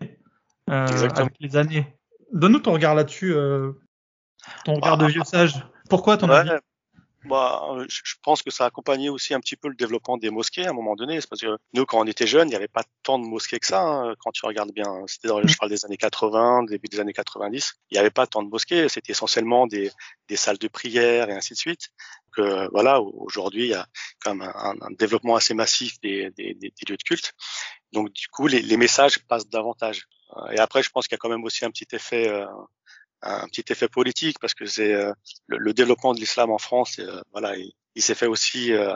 euh, 0.70 1.10
avec 1.16 1.34
les 1.40 1.58
années. 1.58 1.86
Donne-nous 2.34 2.60
ton 2.60 2.74
regard 2.74 2.96
là-dessus, 2.96 3.34
euh, 3.34 3.74
ton 4.64 4.76
regard 4.76 4.98
de 4.98 5.06
vieux 5.08 5.24
sage. 5.24 5.66
Pourquoi 5.90 6.18
ton 6.18 6.30
ouais, 6.30 6.36
avis? 6.36 6.52
Bah, 7.28 7.62
je 7.88 8.16
pense 8.24 8.42
que 8.42 8.52
ça 8.52 8.64
a 8.64 8.68
accompagné 8.68 9.10
aussi 9.10 9.34
un 9.34 9.40
petit 9.40 9.56
peu 9.56 9.68
le 9.68 9.76
développement 9.76 10.18
des 10.18 10.30
mosquées 10.30 10.66
à 10.66 10.70
un 10.70 10.74
moment 10.74 10.96
donné. 10.96 11.22
C'est 11.22 11.30
parce 11.30 11.42
que 11.42 11.58
nous, 11.74 11.86
quand 11.86 12.00
on 12.00 12.06
était 12.06 12.28
jeunes, 12.28 12.48
il 12.48 12.52
n'y 12.52 12.56
avait 12.56 12.68
pas 12.68 12.84
tant 13.04 13.20
de 13.20 13.26
mosquées 13.26 13.60
que 13.60 13.68
ça. 13.68 13.82
Hein, 13.82 14.16
quand 14.20 14.32
tu 14.32 14.46
regardes 14.46 14.72
bien, 14.72 15.04
c'était 15.08 15.28
dans, 15.28 15.46
je 15.46 15.58
parle 15.58 15.72
des 15.72 15.86
années 15.86 15.98
80, 15.98 16.64
début 16.64 16.88
des 16.88 17.00
années 17.00 17.14
90. 17.14 17.74
Il 17.92 17.96
n'y 17.96 18.00
avait 18.00 18.10
pas 18.10 18.28
tant 18.28 18.44
de 18.44 18.50
mosquées. 18.50 18.90
C'était 18.90 19.12
essentiellement 19.12 19.68
des, 19.68 19.92
des 20.28 20.36
salles 20.36 20.58
de 20.58 20.68
prière 20.68 21.30
et 21.30 21.34
ainsi 21.34 21.54
de 21.54 21.60
suite. 21.60 21.90
Que 22.36 22.70
voilà, 22.72 23.02
aujourd'hui, 23.02 23.64
il 23.64 23.70
y 23.70 23.74
a 23.74 23.88
quand 24.22 24.36
même 24.36 24.52
un, 24.56 24.76
un 24.80 24.92
développement 24.92 25.36
assez 25.36 25.54
massif 25.54 26.00
des, 26.02 26.30
des, 26.32 26.54
des, 26.54 26.72
lieux 26.88 26.98
de 26.98 27.04
culte. 27.04 27.34
Donc 27.94 28.12
du 28.12 28.28
coup, 28.28 28.48
les, 28.48 28.62
les 28.62 28.78
messages 28.78 29.20
passent 29.28 29.48
davantage. 29.48 30.08
Et 30.52 30.60
après, 30.60 30.84
je 30.84 30.90
pense 30.90 31.08
qu'il 31.08 31.16
y 31.16 31.20
a 31.20 31.20
quand 31.20 31.30
même 31.30 31.44
aussi 31.44 31.66
un 31.66 31.72
petit 31.72 31.88
effet 31.94 32.28
euh, 32.28 32.46
un 33.22 33.48
petit 33.48 33.66
effet 33.70 33.88
politique 33.88 34.38
parce 34.40 34.54
que 34.54 34.66
c'est 34.66 34.94
euh, 34.94 35.14
le, 35.48 35.58
le, 35.58 35.74
développement 35.74 36.14
de 36.14 36.20
l'islam 36.20 36.52
en 36.52 36.58
France, 36.58 37.00
euh, 37.00 37.22
voilà, 37.32 37.56
il, 37.56 38.02
s'est 38.02 38.16
fait 38.16 38.28
aussi 38.28 38.74
euh, 38.74 38.94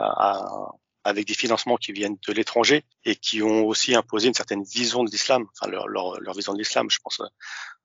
avec 1.04 1.26
des 1.26 1.34
financements 1.34 1.76
qui 1.76 1.92
viennent 1.92 2.16
de 2.26 2.32
l'étranger 2.32 2.84
et 3.04 3.16
qui 3.16 3.42
ont 3.42 3.66
aussi 3.66 3.94
imposé 3.94 4.28
une 4.28 4.34
certaine 4.34 4.62
vision 4.62 5.02
de 5.04 5.10
l'islam, 5.10 5.46
enfin 5.52 5.70
leur, 5.70 5.88
leur, 5.88 6.20
leur, 6.20 6.34
vision 6.34 6.52
de 6.52 6.58
l'islam. 6.58 6.88
Je 6.90 6.98
pense, 7.02 7.20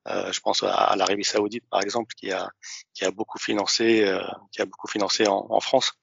euh, 0.08 0.32
je 0.32 0.40
pense 0.40 0.64
à 0.64 0.96
l'Arabie 0.96 1.24
Saoudite 1.24 1.68
par 1.70 1.82
exemple, 1.82 2.14
qui 2.16 2.32
a 2.32 2.50
qui 2.94 3.06
a 3.06 3.12
beaucoup 3.12 3.40
financé, 3.40 4.04
euh, 4.04 4.22
qui 4.52 4.62
a 4.62 4.66
beaucoup 4.66 4.88
financé 4.88 5.28
en, 5.28 5.48
en, 5.50 5.60
France. 5.60 5.94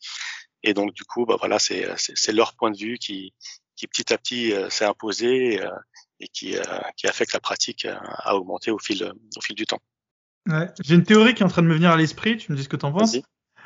Et 0.62 0.74
donc 0.74 0.92
du 0.92 1.04
coup, 1.04 1.26
bah 1.26 1.36
voilà, 1.38 1.58
c'est 1.58 1.86
c'est 1.96 2.32
leur 2.32 2.54
point 2.54 2.70
de 2.70 2.78
vue 2.78 2.98
qui 2.98 3.34
qui 3.76 3.86
petit 3.86 4.12
à 4.12 4.18
petit 4.18 4.52
s'est 4.70 4.84
imposé 4.84 5.60
et 6.20 6.28
qui 6.28 6.56
qui 6.96 7.06
a 7.06 7.12
la 7.32 7.40
pratique 7.40 7.86
a 7.86 8.34
augmenté 8.36 8.70
au 8.70 8.78
fil 8.78 9.12
au 9.36 9.40
fil 9.40 9.54
du 9.54 9.66
temps. 9.66 9.80
Ouais. 10.46 10.68
J'ai 10.82 10.94
une 10.94 11.04
théorie 11.04 11.34
qui 11.34 11.42
est 11.42 11.46
en 11.46 11.48
train 11.48 11.62
de 11.62 11.66
me 11.66 11.74
venir 11.74 11.90
à 11.90 11.96
l'esprit. 11.96 12.36
Tu 12.36 12.52
me 12.52 12.56
dis 12.56 12.64
ce 12.64 12.68
que 12.68 12.76
t'en 12.76 12.92
penses. 12.92 13.16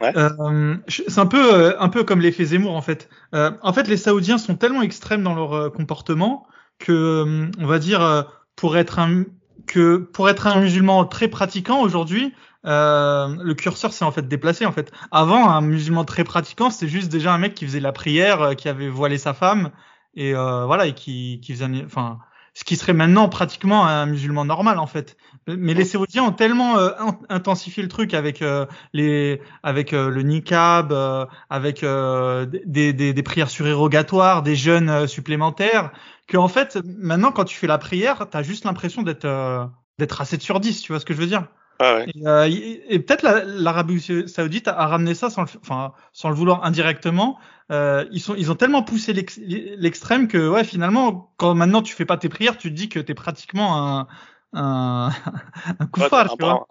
Ouais. 0.00 0.12
Euh, 0.16 0.76
c'est 0.86 1.18
un 1.18 1.26
peu, 1.26 1.52
euh, 1.52 1.80
un 1.80 1.88
peu 1.88 2.04
comme 2.04 2.20
l'effet 2.20 2.44
Zemmour 2.44 2.76
en 2.76 2.82
fait. 2.82 3.08
Euh, 3.34 3.50
en 3.62 3.72
fait, 3.72 3.88
les 3.88 3.96
Saoudiens 3.96 4.38
sont 4.38 4.54
tellement 4.54 4.82
extrêmes 4.82 5.24
dans 5.24 5.34
leur 5.34 5.54
euh, 5.54 5.70
comportement 5.70 6.46
que, 6.78 6.92
euh, 6.92 7.50
on 7.58 7.66
va 7.66 7.80
dire, 7.80 8.26
pour 8.54 8.76
être 8.76 9.00
un, 9.00 9.24
que 9.66 9.96
pour 9.96 10.28
être 10.28 10.46
un 10.46 10.60
musulman 10.60 11.04
très 11.04 11.26
pratiquant 11.26 11.80
aujourd'hui, 11.80 12.32
le 12.64 13.52
curseur 13.54 13.92
s'est 13.92 14.04
en 14.04 14.12
fait 14.12 14.28
déplacé 14.28 14.66
en 14.66 14.72
fait. 14.72 14.92
Avant, 15.10 15.50
un 15.50 15.62
musulman 15.62 16.04
très 16.04 16.22
pratiquant, 16.22 16.70
c'était 16.70 16.90
juste 16.90 17.10
déjà 17.10 17.34
un 17.34 17.38
mec 17.38 17.54
qui 17.54 17.66
faisait 17.66 17.80
la 17.80 17.92
prière, 17.92 18.54
qui 18.56 18.68
avait 18.68 18.88
voilé 18.88 19.18
sa 19.18 19.34
femme 19.34 19.70
et 20.14 20.32
voilà 20.32 20.86
et 20.86 20.94
qui, 20.94 21.40
qui 21.42 21.54
faisait, 21.54 21.66
enfin 21.84 22.20
ce 22.58 22.64
qui 22.64 22.74
serait 22.74 22.92
maintenant 22.92 23.28
pratiquement 23.28 23.86
un 23.86 24.06
musulman 24.06 24.44
normal 24.44 24.80
en 24.80 24.88
fait. 24.88 25.16
Mais 25.46 25.74
les 25.74 25.84
Saoudiens 25.84 26.24
ont 26.24 26.32
tellement 26.32 26.76
euh, 26.76 26.90
intensifié 27.28 27.84
le 27.84 27.88
truc 27.88 28.14
avec 28.14 28.42
euh, 28.42 28.66
les 28.92 29.40
avec 29.62 29.92
euh, 29.92 30.10
le 30.10 30.22
niqab, 30.22 30.90
euh, 30.90 31.24
avec 31.50 31.84
euh, 31.84 32.46
des, 32.46 32.92
des, 32.92 33.12
des, 33.12 33.22
prières 33.22 33.48
surérogatoires, 33.48 34.42
des 34.42 34.56
jeûnes 34.56 34.90
euh, 34.90 35.06
supplémentaires, 35.06 35.92
que 36.26 36.36
en 36.36 36.48
fait 36.48 36.80
maintenant 36.84 37.30
quand 37.30 37.44
tu 37.44 37.56
fais 37.56 37.68
la 37.68 37.78
prière, 37.78 38.26
t'as 38.28 38.42
juste 38.42 38.64
l'impression 38.64 39.02
d'être 39.02 39.70
d'être 40.00 40.20
à 40.20 40.24
7 40.24 40.42
sur 40.42 40.58
10, 40.58 40.82
tu 40.82 40.90
vois 40.90 40.98
ce 40.98 41.04
que 41.06 41.14
je 41.14 41.20
veux 41.20 41.28
dire? 41.28 41.46
Ah 41.80 41.96
ouais. 41.96 42.50
Et, 42.50 42.94
et 42.94 42.98
peut-être 42.98 43.22
l'Arabie 43.22 44.00
Saoudite 44.26 44.68
a 44.68 44.86
ramené 44.86 45.14
ça 45.14 45.30
sans 45.30 45.42
le, 45.42 45.48
enfin, 45.60 45.92
sans 46.12 46.28
le 46.28 46.34
vouloir 46.34 46.64
indirectement, 46.64 47.38
euh, 47.70 48.06
ils 48.10 48.20
sont 48.20 48.34
ils 48.34 48.50
ont 48.50 48.54
tellement 48.54 48.82
poussé 48.82 49.12
l'extrême 49.12 50.26
que 50.26 50.48
ouais 50.48 50.64
finalement 50.64 51.32
quand 51.36 51.54
maintenant 51.54 51.82
tu 51.82 51.94
fais 51.94 52.06
pas 52.06 52.16
tes 52.16 52.28
prières 52.28 52.56
tu 52.56 52.70
te 52.70 52.74
dis 52.74 52.88
que 52.88 52.98
t'es 52.98 53.14
pratiquement 53.14 53.76
un 53.76 54.08
un, 54.54 55.10
un 55.78 55.86
coup 55.86 56.00
ouais, 56.00 56.08
tu 56.08 56.14
un, 56.14 56.36
bon, 56.38 56.64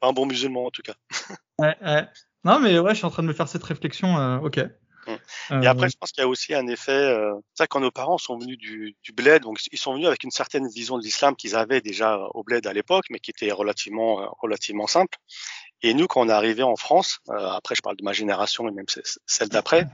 un 0.00 0.12
bon 0.12 0.26
musulman 0.26 0.66
en 0.66 0.70
tout 0.70 0.82
cas. 0.82 0.94
ouais, 1.58 1.76
ouais. 1.82 2.08
Non 2.44 2.60
mais 2.60 2.78
ouais 2.78 2.92
je 2.92 2.98
suis 2.98 3.06
en 3.06 3.10
train 3.10 3.24
de 3.24 3.28
me 3.28 3.32
faire 3.32 3.48
cette 3.48 3.64
réflexion 3.64 4.16
euh, 4.18 4.38
ok. 4.38 4.60
Hum. 5.50 5.62
Et 5.62 5.66
après, 5.66 5.88
je 5.88 5.96
pense 5.96 6.12
qu'il 6.12 6.22
y 6.22 6.24
a 6.24 6.28
aussi 6.28 6.54
un 6.54 6.66
effet, 6.66 6.92
euh, 6.92 7.34
ça 7.54 7.66
quand 7.66 7.80
nos 7.80 7.90
parents 7.90 8.18
sont 8.18 8.38
venus 8.38 8.58
du, 8.58 8.96
du 9.02 9.12
bled, 9.12 9.42
donc 9.42 9.58
ils 9.70 9.78
sont 9.78 9.94
venus 9.94 10.06
avec 10.06 10.24
une 10.24 10.30
certaine 10.30 10.68
vision 10.68 10.98
de 10.98 11.02
l'islam 11.02 11.36
qu'ils 11.36 11.56
avaient 11.56 11.80
déjà 11.80 12.18
au 12.34 12.42
bled 12.42 12.66
à 12.66 12.72
l'époque, 12.72 13.04
mais 13.10 13.18
qui 13.18 13.30
était 13.30 13.52
relativement 13.52 14.22
euh, 14.22 14.26
relativement 14.40 14.86
simple. 14.86 15.18
Et 15.82 15.92
nous, 15.92 16.06
quand 16.06 16.22
on 16.22 16.28
est 16.28 16.32
arrivé 16.32 16.62
en 16.62 16.76
France, 16.76 17.18
euh, 17.28 17.48
après 17.50 17.74
je 17.74 17.82
parle 17.82 17.96
de 17.96 18.04
ma 18.04 18.12
génération 18.12 18.66
et 18.68 18.70
même 18.70 18.86
celle 19.26 19.48
d'après, 19.48 19.86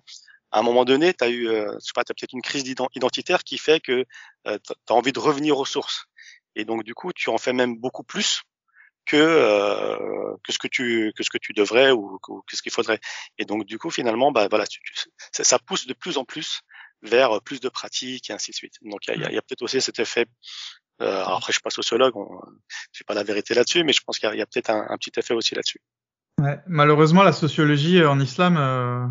à 0.52 0.60
un 0.60 0.62
moment 0.62 0.84
donné, 0.84 1.14
tu 1.14 1.24
as 1.24 1.28
eu, 1.28 1.48
euh, 1.48 1.72
je 1.74 1.86
sais 1.86 1.92
pas, 1.94 2.02
as 2.02 2.04
peut-être 2.04 2.32
une 2.32 2.42
crise 2.42 2.64
identitaire 2.94 3.44
qui 3.44 3.58
fait 3.58 3.80
que 3.80 4.04
euh, 4.46 4.58
tu 4.64 4.72
as 4.88 4.94
envie 4.94 5.12
de 5.12 5.18
revenir 5.18 5.58
aux 5.58 5.64
sources. 5.64 6.06
Et 6.56 6.64
donc 6.64 6.82
du 6.84 6.94
coup, 6.94 7.12
tu 7.12 7.30
en 7.30 7.38
fais 7.38 7.52
même 7.52 7.76
beaucoup 7.76 8.02
plus 8.02 8.42
que 9.10 9.16
euh, 9.16 10.36
que 10.44 10.52
ce 10.52 10.58
que 10.58 10.68
tu 10.68 11.12
que 11.16 11.24
ce 11.24 11.30
que 11.30 11.38
tu 11.38 11.52
devrais 11.52 11.90
ou 11.90 12.18
que, 12.20 12.56
ce 12.56 12.62
qu'il 12.62 12.70
faudrait. 12.70 13.00
Et 13.38 13.44
donc 13.44 13.64
du 13.64 13.76
coup, 13.76 13.90
finalement, 13.90 14.30
bah 14.30 14.46
voilà, 14.48 14.66
tu, 14.66 14.80
ça, 15.32 15.42
ça, 15.42 15.58
pousse 15.58 15.88
de 15.88 15.94
plus 15.94 16.16
en 16.16 16.24
plus 16.24 16.62
vers 17.02 17.42
plus 17.42 17.60
de 17.60 17.68
pratiques 17.68 18.30
et 18.30 18.32
ainsi 18.32 18.52
de 18.52 18.56
suite. 18.56 18.74
Donc 18.82 19.00
il 19.08 19.20
y 19.20 19.24
a, 19.24 19.32
y 19.32 19.38
a 19.38 19.42
peut-être 19.42 19.62
aussi 19.62 19.80
cet 19.80 19.98
effet. 19.98 20.26
Euh, 21.02 21.24
après, 21.24 21.48
je 21.48 21.52
suis 21.52 21.62
pas 21.62 21.70
sociologue, 21.70 22.14
je 22.92 22.98
sais 22.98 23.04
pas 23.04 23.14
la 23.14 23.24
vérité 23.24 23.54
là-dessus, 23.54 23.82
mais 23.84 23.92
je 23.92 24.02
pense 24.02 24.18
qu'il 24.18 24.28
y 24.28 24.40
a, 24.40 24.42
a 24.42 24.46
peut-être 24.46 24.70
un, 24.70 24.86
un, 24.90 24.96
petit 24.98 25.12
effet 25.16 25.34
aussi 25.34 25.54
là-dessus. 25.54 25.80
Ouais, 26.38 26.58
malheureusement, 26.66 27.22
la 27.22 27.32
sociologie 27.32 28.04
en 28.04 28.20
islam, 28.20 28.58
euh, 28.58 29.06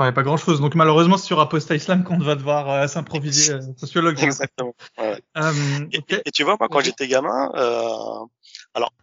paraît 0.00 0.14
pas 0.14 0.22
grand-chose. 0.22 0.62
Donc 0.62 0.74
malheureusement, 0.76 1.18
c'est 1.18 1.26
sur 1.26 1.40
Aposta 1.40 1.74
Islam 1.74 2.04
qu'on 2.04 2.16
va 2.16 2.34
devoir 2.34 2.70
euh, 2.70 2.86
s'improviser 2.86 3.52
euh, 3.52 3.60
sociologue. 3.76 4.18
Exactement. 4.22 4.74
Ouais. 4.96 5.22
Euh, 5.36 5.52
et, 5.92 6.30
tu 6.30 6.42
vois, 6.42 6.56
moi, 6.58 6.68
quand 6.70 6.80
j'étais 6.80 7.06
gamin, 7.06 7.50
euh, 7.54 8.24
alors 8.72 8.94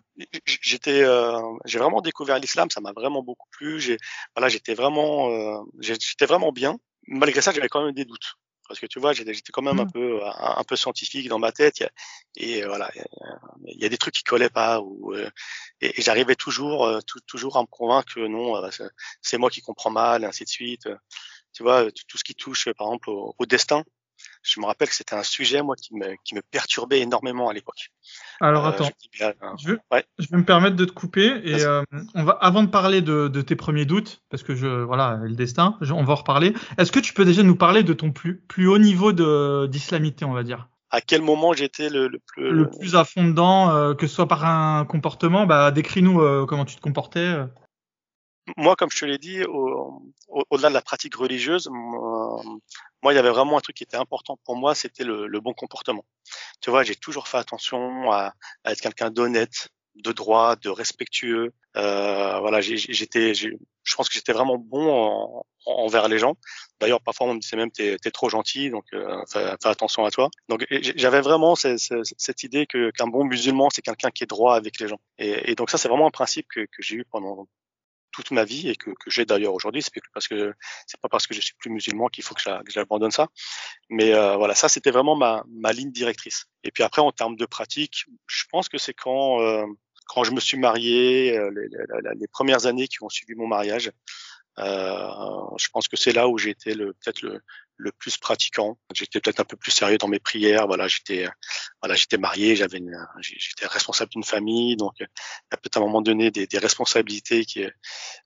j'étais, 0.46 1.04
euh, 1.04 1.40
j'ai 1.66 1.80
vraiment 1.80 2.02
découvert 2.02 2.40
l'islam. 2.40 2.70
Ça 2.70 2.82
m'a 2.82 2.94
vraiment 2.94 3.24
beaucoup 3.24 3.48
plu. 3.52 3.80
J'ai, 3.80 3.98
voilà, 4.36 4.50
j'étais 4.50 4.74
vraiment, 4.74 5.66
j'étais 5.80 6.26
vraiment 6.26 6.52
bien. 6.52 6.78
Malgré 7.08 7.42
ça, 7.42 7.52
j'avais 7.52 7.70
quand 7.70 7.84
même 7.84 7.94
des 7.94 8.06
doutes 8.06 8.36
parce 8.68 8.82
que 8.82 8.86
tu 8.86 9.00
vois, 9.00 9.14
j'étais 9.14 9.34
quand 9.54 9.62
même 9.62 9.80
un 9.80 9.86
mmh. 9.86 9.92
peu 9.94 10.20
un, 10.26 10.64
peu 10.66 10.76
scientifique 10.76 11.30
dans 11.30 11.40
ma 11.40 11.54
tête 11.54 11.86
et 12.36 12.64
voilà, 12.64 12.92
il 13.66 13.82
y 13.82 13.86
a 13.86 13.90
des 13.90 13.98
trucs 13.98 14.14
qui 14.14 14.24
collaient 14.24 14.50
pas 14.50 14.82
ou 14.82 15.16
et, 15.80 16.02
j'arrivais 16.02 16.36
toujours 16.36 17.00
toujours 17.28 17.58
à 17.58 17.62
me 17.62 17.68
convaincre 17.68 18.16
que 18.16 18.28
non, 18.28 18.62
c'est 19.22 19.38
moi 19.38 19.50
qui 19.50 19.62
comprends 19.62 19.90
mal, 19.90 20.26
ainsi 20.26 20.44
de 20.44 20.50
suite. 20.50 20.90
Tu 21.54 21.64
vois, 21.64 21.90
tout 21.92 22.18
ce 22.18 22.24
qui 22.24 22.36
touche 22.36 22.70
par 22.74 22.88
exemple 22.88 23.10
au, 23.10 23.34
au 23.38 23.46
destin, 23.46 23.84
je 24.48 24.60
me 24.60 24.66
rappelle 24.66 24.88
que 24.88 24.96
c'était 24.96 25.16
un 25.16 25.24
sujet 25.24 25.62
moi 25.62 25.76
qui 25.76 25.94
me 25.96 26.16
qui 26.24 26.36
me 26.36 26.42
perturbait 26.42 27.02
énormément 27.02 27.50
à 27.50 27.54
l'époque. 27.54 27.92
Alors 28.40 28.66
euh, 28.66 28.70
attends, 28.70 28.90
je, 29.12 29.72
vais, 29.72 30.06
je 30.20 30.28
vais 30.30 30.38
me 30.38 30.46
permettre 30.46 30.76
de 30.76 30.86
te 30.86 30.92
couper 30.92 31.42
et 31.44 31.64
euh, 31.64 31.84
on 32.16 32.24
va 32.24 32.34
avant 32.34 32.64
de 32.64 32.70
parler 32.70 33.02
de, 33.02 33.28
de, 33.28 33.42
tes 33.42 33.56
premiers 33.56 33.86
doutes 33.86 34.22
parce 34.30 34.44
que 34.44 34.56
je 34.56 34.68
voilà 34.68 35.20
le 35.22 35.36
destin, 35.36 35.78
on 35.82 36.04
va 36.04 36.14
en 36.14 36.16
reparler. 36.16 36.54
Est-ce 36.78 36.92
que 36.92 37.00
tu 37.00 37.14
peux 37.14 37.26
déjà 37.26 37.44
nous 37.44 37.56
parler 37.56 37.84
de 37.84 37.94
ton 37.94 38.12
plus 38.12 38.40
plus 38.48 38.68
haut 38.68 38.80
niveau 38.80 39.12
d'islamité, 39.68 40.26
on 40.26 40.34
va 40.34 40.44
dire? 40.44 40.70
À 40.90 41.02
quel 41.02 41.22
moment 41.22 41.52
j'étais 41.52 41.90
le, 41.90 42.08
le, 42.08 42.20
plus 42.26 42.50
le 42.50 42.70
plus 42.70 42.96
à 42.96 43.04
fond 43.04 43.26
dedans, 43.26 43.72
euh, 43.72 43.94
que 43.94 44.08
ce 44.08 44.16
soit 44.16 44.28
par 44.28 44.46
un 44.46 44.86
comportement, 44.86 45.46
bah 45.46 45.72
décris-nous 45.72 46.46
comment 46.46 46.64
tu 46.64 46.78
te 46.78 46.82
comportais 46.82 47.36
moi, 48.56 48.76
comme 48.76 48.90
je 48.92 49.00
te 49.00 49.06
l'ai 49.06 49.18
dit, 49.18 49.44
au-delà 49.46 50.70
de 50.70 50.74
la 50.74 50.82
pratique 50.82 51.16
religieuse, 51.16 51.68
moi, 51.72 53.14
il 53.14 53.16
y 53.16 53.20
avait 53.20 53.30
vraiment 53.30 53.58
un 53.58 53.62
truc 53.62 53.76
qui 53.76 53.84
était 53.84 53.98
important 53.98 54.38
pour 54.46 54.56
moi, 54.56 54.76
c'était 54.76 55.04
le, 55.04 55.28
le, 55.28 55.40
bon 55.40 55.54
comportement. 55.54 56.06
Tu 56.62 56.70
vois, 56.70 56.84
j'ai 56.84 56.96
toujours 56.96 57.28
fait 57.28 57.38
attention 57.38 58.12
à, 58.12 58.34
à 58.64 58.72
être 58.72 58.82
quelqu'un 58.82 59.12
d'honnête, 59.12 59.70
de 59.96 60.12
droit, 60.12 60.56
de 60.56 60.70
respectueux. 60.70 61.54
Euh, 61.76 62.40
voilà, 62.40 62.62
j'étais, 62.62 63.34
je 63.34 63.50
pense 63.96 64.10
que 64.10 64.16
j'étais 64.16 64.34
vraiment 64.34 64.58
bon 64.58 64.90
en, 64.90 65.46
envers 65.66 66.08
les 66.08 66.18
gens. 66.18 66.38
D'ailleurs, 66.80 67.02
parfois 67.02 67.28
on 67.28 67.34
me 67.36 67.40
disait 67.40 67.58
même 67.58 67.72
t'es 67.72 67.98
es 68.04 68.12
trop 68.12 68.30
gentil, 68.30 68.70
donc 68.70 68.86
euh, 68.94 69.22
fais, 69.32 69.44
attention 69.64 70.06
à 70.06 70.12
toi. 70.12 70.30
Donc 70.50 70.66
j'avais 70.70 71.22
vraiment 71.22 71.56
cette, 71.56 71.80
cette 72.18 72.44
idée 72.44 72.66
que 72.66 72.92
qu'un 72.92 73.08
bon 73.08 73.26
musulman 73.26 73.70
c'est 73.70 73.82
quelqu'un 73.82 74.10
qui 74.12 74.24
est 74.24 74.28
droit 74.28 74.56
avec 74.56 74.80
les 74.80 74.88
gens. 74.88 75.00
Et, 75.18 75.52
et 75.52 75.56
donc 75.56 75.70
ça 75.70 75.78
c'est 75.78 75.88
vraiment 75.88 76.08
un 76.08 76.12
principe 76.12 76.48
que, 76.48 76.62
que 76.62 76.82
j'ai 76.82 76.96
eu 76.96 77.06
pendant 77.06 77.48
toute 78.18 78.32
ma 78.32 78.46
vie 78.46 78.68
et 78.70 78.76
que, 78.76 78.90
que 78.90 79.12
j'ai 79.12 79.26
d'ailleurs 79.26 79.54
aujourd'hui. 79.54 79.84
C'est 79.84 79.92
parce 80.12 80.28
que 80.28 80.54
c'est 80.88 81.00
pas 81.00 81.08
parce 81.08 81.28
que 81.28 81.36
je 81.36 81.42
suis 81.42 81.54
plus 81.60 81.70
musulman 81.70 82.08
qu'il 82.08 82.24
faut 82.24 82.34
que 82.34 82.42
j'abandonne 82.68 83.12
ça. 83.12 83.28
Mais 83.90 84.14
euh, 84.14 84.36
voilà, 84.38 84.56
ça 84.56 84.70
c'était 84.70 84.90
vraiment 84.90 85.16
ma, 85.16 85.44
ma 85.50 85.72
ligne 85.72 85.92
directrice. 85.92 86.46
Et 86.64 86.72
puis 86.72 86.84
après, 86.84 87.02
en 87.02 87.12
termes 87.12 87.36
de 87.36 87.46
pratique, 87.46 88.06
je 88.26 88.44
pense 88.52 88.70
que 88.70 88.80
c'est 88.80 88.94
quand 88.94 89.40
euh, 89.42 89.66
quand 90.08 90.24
je 90.24 90.32
me 90.32 90.40
suis 90.40 90.58
marié, 90.58 91.38
euh, 91.38 91.52
les, 91.52 91.68
les, 91.68 92.20
les, 92.20 92.28
premières 92.28 92.66
années 92.66 92.88
qui 92.88 93.04
ont 93.04 93.10
suivi 93.10 93.36
mon 93.36 93.46
mariage, 93.46 93.92
euh, 94.60 95.10
je 95.58 95.68
pense 95.70 95.88
que 95.88 95.98
c'est 95.98 96.14
là 96.14 96.28
où 96.28 96.38
j'ai 96.38 96.52
été 96.52 96.74
peut-être 96.76 97.22
le, 97.22 97.42
le 97.78 97.92
plus 97.92 98.18
pratiquant. 98.18 98.78
J'étais 98.94 99.20
peut-être 99.20 99.40
un 99.40 99.46
peu 99.46 99.56
plus 99.56 99.72
sérieux 99.72 99.98
dans 99.98 100.08
mes 100.08 100.20
prières. 100.20 100.68
Voilà, 100.68 100.88
j'étais 100.88 101.28
voilà, 101.82 101.96
j'étais 101.96 102.18
marié, 102.18 102.56
j'avais 102.56 102.82
j'étais 103.22 103.68
responsable 103.68 104.12
d'une 104.12 104.24
famille, 104.24 104.76
donc 104.76 104.94
il 105.00 105.04
y 105.04 105.54
a 105.54 105.58
peut-être 105.58 105.78
à 105.78 105.80
un 105.80 105.84
moment 105.84 106.02
donné 106.02 106.32
des, 106.32 106.48
des 106.48 106.58
responsabilités 106.58 107.46
qui 107.46 107.66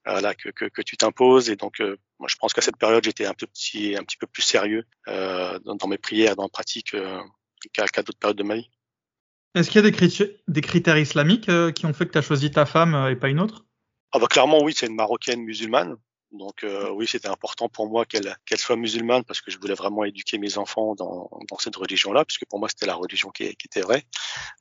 voilà 0.06 0.34
que, 0.34 0.48
que, 0.50 0.64
que 0.66 0.82
tu 0.82 0.96
t'imposes 0.96 1.50
et 1.50 1.56
donc 1.56 1.80
euh, 1.80 1.96
moi 2.18 2.28
je 2.28 2.36
pense 2.36 2.52
qu'à 2.52 2.62
cette 2.62 2.76
période 2.76 3.04
j'étais 3.04 3.26
un 3.26 3.34
petit 3.34 3.94
un 3.96 4.04
petit 4.04 4.16
peu 4.16 4.26
plus 4.26 4.42
sérieux 4.42 4.84
euh, 5.08 5.58
dans, 5.60 5.76
dans, 5.76 5.88
mes 5.88 5.98
prières, 5.98 6.36
dans 6.36 6.44
la 6.44 6.48
pratique 6.48 6.94
euh, 6.94 7.20
qu'à 7.72 8.02
d'autres 8.02 8.18
périodes 8.18 8.38
de 8.38 8.42
ma 8.42 8.56
vie. 8.56 8.70
Est-ce 9.54 9.70
qu'il 9.70 9.82
y 9.82 9.86
a 9.86 9.90
des 9.90 9.94
critères, 9.94 10.28
des 10.48 10.60
critères 10.62 10.96
islamiques 10.96 11.48
euh, 11.48 11.72
qui 11.72 11.84
ont 11.84 11.92
fait 11.92 12.06
que 12.06 12.12
tu 12.12 12.18
as 12.18 12.22
choisi 12.22 12.50
ta 12.50 12.64
femme 12.64 12.94
euh, 12.94 13.10
et 13.10 13.16
pas 13.16 13.28
une 13.28 13.40
autre? 13.40 13.66
Ah 14.12 14.18
bah 14.18 14.26
clairement 14.26 14.62
oui, 14.62 14.72
c'est 14.74 14.86
une 14.86 14.94
marocaine 14.94 15.42
musulmane. 15.42 15.96
Donc 16.32 16.64
euh, 16.64 16.90
oui, 16.90 17.06
c'était 17.06 17.28
important 17.28 17.68
pour 17.68 17.88
moi 17.88 18.06
qu'elle 18.06 18.36
qu'elle 18.46 18.58
soit 18.58 18.76
musulmane 18.76 19.22
parce 19.24 19.40
que 19.42 19.50
je 19.50 19.58
voulais 19.58 19.74
vraiment 19.74 20.04
éduquer 20.04 20.38
mes 20.38 20.56
enfants 20.56 20.94
dans, 20.94 21.30
dans 21.48 21.58
cette 21.58 21.76
religion-là, 21.76 22.24
puisque 22.24 22.46
pour 22.46 22.58
moi 22.58 22.68
c'était 22.68 22.86
la 22.86 22.94
religion 22.94 23.30
qui, 23.30 23.54
qui, 23.56 23.66
était 23.66 23.82
vraie. 23.82 24.04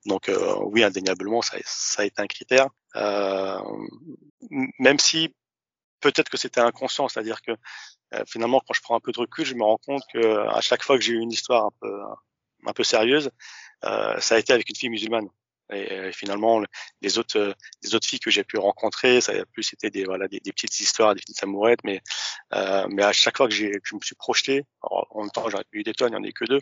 Donc 0.06 0.28
euh, 0.28 0.56
oui, 0.66 0.84
indéniablement, 0.84 1.42
ça, 1.42 1.58
ça 1.64 2.02
a 2.04 2.06
été 2.06 2.22
un 2.22 2.28
critère. 2.28 2.68
Euh, 2.98 3.60
même 4.80 5.00
si 5.00 5.34
peut-être 6.02 6.30
que 6.30 6.38
c'était 6.38 6.60
inconscient, 6.60 7.08
c'est-à-dire 7.08 7.42
que 7.42 7.52
euh, 8.14 8.24
finalement, 8.28 8.62
quand 8.68 8.74
je 8.74 8.82
prends 8.82 8.96
un 8.96 9.00
peu 9.00 9.14
de 9.14 9.20
recul, 9.20 9.46
je 9.46 9.56
me 9.56 9.64
rends 9.64 9.78
compte 9.78 10.04
que 10.14 10.48
à 10.50 10.60
chaque 10.62 10.84
fois 10.84 10.98
que 10.98 11.04
j'ai 11.04 11.14
eu 11.14 11.20
une 11.20 11.32
histoire 11.32 11.66
un 11.66 11.72
peu 11.80 12.02
un 12.66 12.74
peu 12.74 12.84
sérieuse, 12.84 13.32
euh, 13.86 14.20
ça 14.20 14.36
a 14.36 14.38
été 14.40 14.54
avec 14.54 14.70
une 14.70 14.76
fille 14.76 14.90
musulmane. 14.90 15.28
Et, 15.72 15.92
euh, 15.92 16.12
finalement, 16.12 16.62
les 17.02 17.18
autres, 17.18 17.38
euh, 17.38 17.54
les 17.84 17.96
autres 17.96 18.08
filles 18.08 18.20
que 18.20 18.32
j'ai 18.32 18.44
pu 18.44 18.58
rencontrer, 18.58 19.22
ça 19.22 19.34
a 19.34 19.46
plus 19.46 19.64
c'était 19.64 19.90
des 19.90 20.06
voilà 20.06 20.28
des, 20.28 20.40
des, 20.40 20.52
petites 20.52 20.80
histoires, 20.80 21.16
des 21.16 21.22
petites 21.22 21.42
amourettes, 21.44 21.80
mais 21.84 22.02
euh, 22.54 22.86
mais 22.90 23.04
à 23.04 23.14
chaque 23.14 23.38
fois 23.38 23.48
que 23.48 23.54
j'ai, 23.54 23.72
je 23.84 23.96
me 23.96 24.02
suis 24.02 24.16
projeté, 24.16 24.66
en 24.82 25.22
même 25.22 25.32
temps 25.32 25.50
j'aurais 25.50 25.64
eu 25.72 25.84
des 25.84 25.94
tonnes, 25.94 26.14
il 26.14 26.20
n'y 26.20 26.28
en 26.28 26.30
a 26.30 26.32
que 26.32 26.46
deux, 26.46 26.62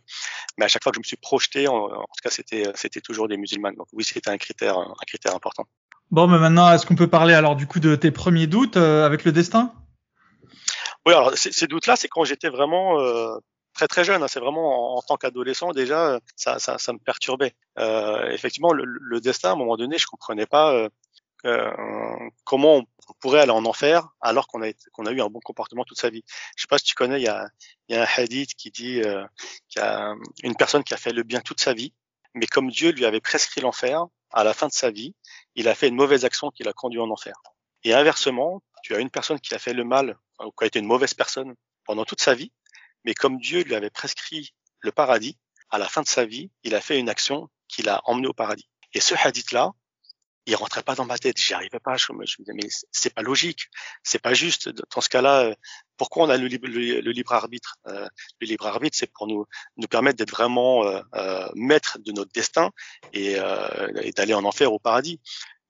mais 0.57 0.65
à 0.65 0.67
chaque 0.67 0.83
fois 0.83 0.91
que 0.91 0.97
je 0.97 1.01
me 1.01 1.07
suis 1.07 1.17
projeté, 1.17 1.67
en, 1.67 1.75
en 1.75 2.01
tout 2.01 2.21
cas 2.23 2.29
c'était 2.29 2.63
c'était 2.75 3.01
toujours 3.01 3.27
des 3.27 3.37
musulmanes. 3.37 3.75
Donc 3.75 3.87
oui, 3.93 4.03
c'était 4.03 4.29
un 4.29 4.37
critère 4.37 4.77
un 4.77 5.05
critère 5.07 5.35
important. 5.35 5.65
Bon, 6.11 6.27
mais 6.27 6.39
maintenant, 6.39 6.71
est-ce 6.71 6.85
qu'on 6.87 6.95
peut 6.95 7.07
parler 7.09 7.35
alors 7.35 7.55
du 7.55 7.67
coup 7.67 7.79
de 7.79 7.95
tes 7.95 8.09
premiers 8.09 8.47
doutes 8.47 8.77
euh, 8.77 9.05
avec 9.05 9.25
le 9.25 9.31
destin? 9.31 9.73
Oui, 11.05 11.13
alors 11.13 11.37
ces 11.37 11.67
doutes-là, 11.67 11.95
c'est 11.95 12.07
quand 12.07 12.23
j'étais 12.23 12.49
vraiment 12.49 12.99
euh, 12.99 13.35
très 13.79 13.87
très 13.87 14.03
jeune. 14.03 14.23
Hein, 14.23 14.27
c'est 14.27 14.39
vraiment 14.39 14.97
en, 14.97 15.01
tant 15.01 15.15
qu'adolescent 15.15 15.71
déjà, 15.71 16.19
ça, 16.35 16.59
ça, 16.59 16.77
ça, 16.77 16.93
me 16.93 16.99
perturbait. 16.99 17.53
Euh, 17.77 18.29
effectivement, 18.31 18.73
le, 18.73 18.83
le, 18.85 19.21
destin, 19.21 19.49
à 19.49 19.51
un 19.53 19.55
moment 19.55 19.77
donné, 19.77 19.97
je 19.97 20.05
comprenais 20.05 20.45
pas 20.45 20.73
euh, 20.73 20.89
euh, 21.45 21.71
comment 22.43 22.77
on 22.77 23.13
pourrait 23.21 23.39
aller 23.39 23.51
en 23.51 23.63
enfer 23.65 24.09
alors 24.19 24.47
qu'on 24.47 24.61
a 24.61 24.71
qu'on 24.91 25.05
a 25.05 25.11
eu 25.11 25.21
un 25.21 25.29
bon 25.29 25.39
comportement 25.39 25.85
toute 25.85 25.99
sa 25.99 26.09
vie. 26.09 26.23
Je 26.57 26.63
sais 26.63 26.67
pas 26.67 26.77
si 26.77 26.83
tu 26.83 26.95
connais, 26.95 27.21
il 27.21 27.23
y 27.23 27.29
a, 27.29 27.47
y 27.87 27.95
a 27.95 28.03
un 28.03 28.07
hadith 28.17 28.53
qui 28.55 28.69
dit 28.69 29.01
euh, 29.01 29.25
qu'il 29.69 29.81
y 29.81 29.85
a 29.85 30.13
une 30.43 30.55
personne 30.55 30.83
qui 30.83 30.93
a 30.93 30.97
fait 30.97 31.13
le 31.13 31.23
bien 31.23 31.39
toute 31.39 31.61
sa 31.61 31.73
vie, 31.73 31.93
mais 32.33 32.47
comme 32.47 32.69
Dieu 32.69 32.91
lui 32.91 33.05
avait 33.05 33.21
prescrit 33.21 33.61
l'enfer, 33.61 34.05
à 34.31 34.43
la 34.43 34.53
fin 34.53 34.67
de 34.67 34.73
sa 34.73 34.91
vie, 34.91 35.15
il 35.55 35.67
a 35.69 35.75
fait 35.75 35.87
une 35.87 35.95
mauvaise 35.95 36.25
action 36.25 36.51
qui 36.51 36.63
l'a 36.63 36.73
conduit 36.73 36.99
en 36.99 37.09
enfer. 37.09 37.33
Et 37.83 37.93
inversement, 37.93 38.61
tu 38.83 38.93
as 38.93 38.99
une 38.99 39.09
personne 39.09 39.39
qui 39.39 39.55
a 39.55 39.59
fait 39.59 39.73
le 39.73 39.85
mal 39.85 40.17
ou 40.43 40.51
qui 40.51 40.65
a 40.65 40.67
été 40.67 40.79
une 40.79 40.85
mauvaise 40.85 41.13
personne 41.13 41.55
pendant 41.85 42.05
toute 42.05 42.21
sa 42.21 42.35
vie, 42.35 42.51
mais 43.05 43.13
comme 43.13 43.37
Dieu 43.39 43.63
lui 43.63 43.75
avait 43.75 43.89
prescrit 43.89 44.53
le 44.79 44.91
paradis, 44.91 45.37
à 45.69 45.77
la 45.77 45.87
fin 45.87 46.01
de 46.01 46.07
sa 46.07 46.25
vie, 46.25 46.51
il 46.63 46.75
a 46.75 46.81
fait 46.81 46.99
une 46.99 47.09
action 47.09 47.49
qui 47.67 47.83
l'a 47.83 48.01
emmené 48.05 48.27
au 48.27 48.33
paradis. 48.33 48.67
Et 48.93 48.99
ce 48.99 49.13
hadith-là, 49.15 49.71
il 50.45 50.55
rentrait 50.55 50.81
pas 50.81 50.95
dans 50.95 51.05
ma 51.05 51.17
tête, 51.17 51.37
j'y 51.37 51.53
arrivais 51.53 51.79
pas. 51.79 51.95
Je 51.95 52.11
me, 52.11 52.25
disais 52.25 52.53
mais 52.53 52.67
c'est 52.91 53.13
pas 53.13 53.21
logique, 53.21 53.67
c'est 54.03 54.21
pas 54.21 54.33
juste. 54.33 54.69
Dans 54.69 55.01
ce 55.01 55.09
cas-là, 55.09 55.41
euh, 55.41 55.55
pourquoi 55.95 56.25
on 56.25 56.29
a 56.29 56.37
le, 56.37 56.47
libre, 56.47 57.33
arbitre 57.33 57.75
euh, 57.87 58.07
Le 58.41 58.47
libre 58.47 58.65
arbitre, 58.65 58.97
c'est 58.97 59.11
pour 59.11 59.27
nous 59.27 59.45
nous 59.77 59.87
permettre 59.87 60.17
d'être 60.17 60.31
vraiment 60.31 60.85
euh, 60.85 61.01
euh, 61.15 61.47
maîtres 61.55 61.99
de 61.99 62.11
notre 62.11 62.31
destin 62.31 62.71
et, 63.13 63.35
et 64.01 64.11
d'aller 64.11 64.33
en 64.33 64.43
enfer 64.43 64.73
au 64.73 64.79
paradis. 64.79 65.19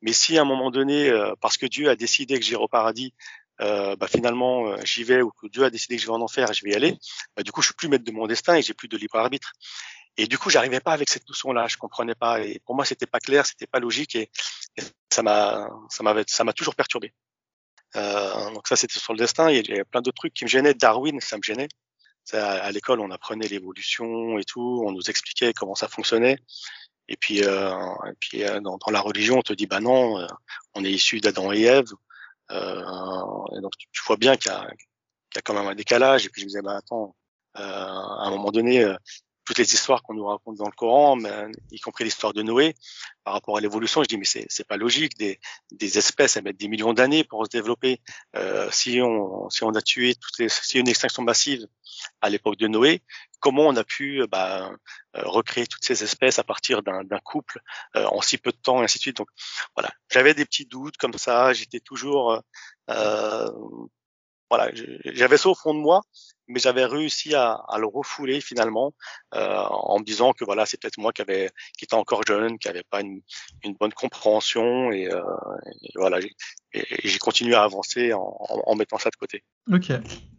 Mais 0.01 0.13
si 0.13 0.37
à 0.37 0.43
un 0.43 0.45
moment 0.45 0.71
donné, 0.71 1.11
parce 1.41 1.57
que 1.57 1.65
Dieu 1.65 1.89
a 1.89 1.97
décidé 1.97 2.39
que 2.39 2.45
j'irai 2.45 2.63
au 2.63 2.69
paradis, 2.69 3.13
euh, 3.61 3.95
bah, 3.97 4.07
finalement 4.07 4.67
euh, 4.67 4.77
j'y 4.85 5.03
vais 5.03 5.21
ou 5.21 5.31
que 5.31 5.47
Dieu 5.47 5.63
a 5.65 5.69
décidé 5.69 5.97
que 5.97 6.01
je 6.01 6.07
vais 6.07 6.13
en 6.13 6.21
enfer 6.21 6.51
je 6.53 6.63
vais 6.63 6.71
y 6.71 6.75
aller, 6.75 6.97
bah, 7.35 7.43
du 7.43 7.51
coup 7.51 7.61
je 7.61 7.67
suis 7.67 7.75
plus 7.75 7.89
maître 7.89 8.05
de 8.05 8.11
mon 8.11 8.25
destin 8.27 8.55
et 8.55 8.61
j'ai 8.61 8.73
plus 8.73 8.87
de 8.87 8.97
libre 8.97 9.17
arbitre. 9.17 9.51
Et 10.17 10.27
du 10.27 10.37
coup 10.37 10.49
j'arrivais 10.49 10.79
pas 10.79 10.91
avec 10.93 11.09
cette 11.09 11.27
notion-là, 11.27 11.67
je 11.67 11.77
comprenais 11.77 12.15
pas 12.15 12.41
et 12.41 12.59
pour 12.65 12.75
moi 12.75 12.85
c'était 12.85 13.05
pas 13.05 13.19
clair, 13.19 13.45
c'était 13.45 13.67
pas 13.67 13.79
logique 13.79 14.15
et, 14.15 14.29
ça 15.11 15.23
m'a 15.23 15.69
ça 15.89 16.03
m'avait 16.03 16.23
ça 16.27 16.43
m'a 16.43 16.53
toujours 16.53 16.75
perturbé. 16.75 17.13
Euh, 17.95 18.53
donc 18.53 18.67
ça 18.67 18.75
c'était 18.75 18.99
sur 18.99 19.13
le 19.13 19.19
destin. 19.19 19.49
Il 19.49 19.67
y 19.67 19.73
avait 19.73 19.83
plein 19.83 20.01
d'autres 20.01 20.17
trucs 20.17 20.33
qui 20.33 20.45
me 20.45 20.49
gênaient. 20.49 20.73
Darwin, 20.73 21.19
ça 21.19 21.37
me 21.37 21.43
gênait. 21.43 21.67
À, 22.33 22.59
à 22.59 22.71
l'école, 22.71 22.99
on 22.99 23.11
apprenait 23.11 23.47
l'évolution 23.47 24.37
et 24.37 24.43
tout, 24.43 24.83
on 24.85 24.91
nous 24.91 25.09
expliquait 25.09 25.53
comment 25.53 25.75
ça 25.75 25.87
fonctionnait. 25.87 26.37
Et 27.07 27.17
puis, 27.17 27.43
euh, 27.43 27.71
et 28.07 28.13
puis 28.19 28.43
euh, 28.43 28.59
dans, 28.61 28.77
dans, 28.77 28.91
la 28.91 29.01
religion, 29.01 29.39
on 29.39 29.41
te 29.41 29.53
dit 29.53 29.65
bah 29.65 29.79
non, 29.79 30.27
on 30.75 30.85
est 30.85 30.91
issu 30.91 31.19
d'Adam 31.19 31.51
et 31.51 31.61
Ève. 31.63 31.91
Euh, 32.51 33.61
donc 33.61 33.73
tu 33.77 34.01
vois 34.05 34.17
bien 34.17 34.35
qu'il 34.35 34.51
y 34.51 34.55
y 34.55 35.37
a 35.37 35.41
quand 35.43 35.53
même 35.53 35.67
un 35.67 35.75
décalage. 35.75 36.25
Et 36.25 36.29
puis 36.29 36.41
je 36.41 36.45
me 36.45 36.49
disais, 36.49 36.61
bah 36.61 36.77
attends, 36.77 37.15
euh, 37.57 37.61
à 37.61 38.27
un 38.27 38.29
moment 38.31 38.51
donné, 38.51 38.83
euh, 38.83 38.95
toutes 39.49 39.57
les 39.57 39.73
histoires 39.73 40.03
qu'on 40.03 40.13
nous 40.13 40.27
raconte 40.27 40.57
dans 40.57 40.67
le 40.67 40.71
Coran, 40.71 41.17
y 41.71 41.79
compris 41.79 42.03
l'histoire 42.03 42.33
de 42.33 42.43
Noé, 42.43 42.75
par 43.23 43.33
rapport 43.33 43.57
à 43.57 43.61
l'évolution, 43.61 44.03
je 44.03 44.07
dis 44.07 44.19
mais 44.19 44.25
c'est 44.25 44.45
c'est 44.47 44.67
pas 44.67 44.77
logique. 44.77 45.17
Des, 45.17 45.39
des 45.71 45.97
espèces 45.97 46.37
elles 46.37 46.43
mettent 46.43 46.59
des 46.59 46.67
millions 46.67 46.93
d'années 46.93 47.23
pour 47.23 47.43
se 47.43 47.49
développer. 47.49 47.99
Euh, 48.35 48.69
si 48.69 49.01
on 49.01 49.49
si 49.49 49.63
on 49.63 49.71
a 49.71 49.81
tué 49.81 50.13
toutes 50.13 50.37
les 50.37 50.49
si 50.49 50.77
une 50.77 50.87
extinction 50.87 51.23
massive 51.23 51.65
à 52.21 52.29
l'époque 52.29 52.57
de 52.57 52.67
Noé, 52.67 53.01
comment 53.39 53.63
on 53.63 53.75
a 53.75 53.83
pu 53.83 54.23
bah, 54.31 54.69
recréer 55.15 55.65
toutes 55.65 55.83
ces 55.83 56.03
espèces 56.03 56.37
à 56.37 56.43
partir 56.43 56.83
d'un 56.83 57.19
couple 57.23 57.59
euh, 57.95 58.05
en 58.05 58.21
si 58.21 58.37
peu 58.37 58.51
de 58.51 58.57
temps 58.57 58.81
et 58.81 58.83
ainsi 58.83 58.99
de 58.99 59.01
suite. 59.01 59.17
Donc 59.17 59.29
voilà, 59.75 59.89
j'avais 60.11 60.35
des 60.35 60.45
petits 60.45 60.67
doutes 60.67 60.97
comme 60.97 61.13
ça. 61.13 61.53
J'étais 61.53 61.79
toujours 61.79 62.39
euh, 62.91 63.49
voilà, 64.49 64.71
j'avais 65.05 65.37
ça 65.37 65.49
au 65.49 65.55
fond 65.55 65.73
de 65.73 65.79
moi, 65.79 66.01
mais 66.49 66.59
j'avais 66.59 66.85
réussi 66.85 67.35
à, 67.35 67.53
à, 67.67 67.77
le 67.77 67.85
refouler 67.85 68.41
finalement 68.41 68.93
euh, 69.35 69.55
en 69.69 69.99
me 69.99 70.03
disant 70.03 70.33
que 70.33 70.43
voilà, 70.43 70.65
c'est 70.65 70.81
peut-être 70.81 70.97
moi 70.97 71.13
qui 71.13 71.21
avait, 71.21 71.51
qui 71.77 71.85
était 71.85 71.95
encore 71.95 72.23
jeune, 72.27 72.57
qui 72.57 72.67
avait 72.67 72.83
pas 72.89 73.01
une, 73.01 73.21
une 73.63 73.75
bonne 73.75 73.93
compréhension 73.93 74.91
et, 74.91 75.07
euh, 75.07 75.21
et 75.83 75.91
voilà, 75.95 76.19
j'ai 76.73 77.19
continué 77.19 77.53
à 77.55 77.63
avancer 77.63 78.13
en, 78.13 78.35
en, 78.39 78.61
en, 78.65 78.75
mettant 78.75 78.97
ça 78.97 79.11
de 79.11 79.15
côté. 79.15 79.43
Ok. 79.71 79.91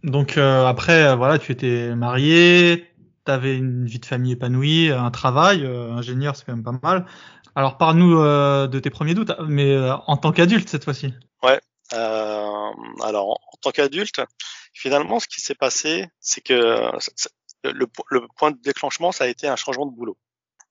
Donc 0.02 0.36
euh, 0.36 0.66
après, 0.66 1.04
euh, 1.04 1.14
voilà, 1.14 1.38
tu 1.38 1.52
étais 1.52 1.94
marié, 1.94 2.92
tu 3.24 3.32
avais 3.32 3.56
une 3.56 3.86
vie 3.86 4.00
de 4.00 4.06
famille 4.06 4.32
épanouie, 4.32 4.90
un 4.90 5.10
travail, 5.12 5.64
euh, 5.64 5.92
ingénieur, 5.92 6.34
c'est 6.34 6.44
quand 6.44 6.54
même 6.54 6.64
pas 6.64 6.78
mal. 6.82 7.06
Alors 7.54 7.78
parle-nous 7.78 8.16
de 8.16 8.78
tes 8.78 8.90
premiers 8.90 9.14
doutes, 9.14 9.32
mais 9.46 9.76
en 10.06 10.16
tant 10.16 10.30
qu'adulte 10.30 10.68
cette 10.68 10.84
fois-ci. 10.84 11.12
Ouais. 11.42 11.58
alors 11.92 13.40
en 13.49 13.49
tant 13.60 13.70
qu'adulte, 13.70 14.20
finalement, 14.72 15.20
ce 15.20 15.28
qui 15.28 15.40
s'est 15.40 15.54
passé, 15.54 16.06
c'est 16.20 16.40
que 16.40 16.90
le, 17.62 17.86
point 18.36 18.50
de 18.50 18.60
déclenchement, 18.60 19.12
ça 19.12 19.24
a 19.24 19.26
été 19.26 19.46
un 19.46 19.56
changement 19.56 19.86
de 19.86 19.94
boulot. 19.94 20.16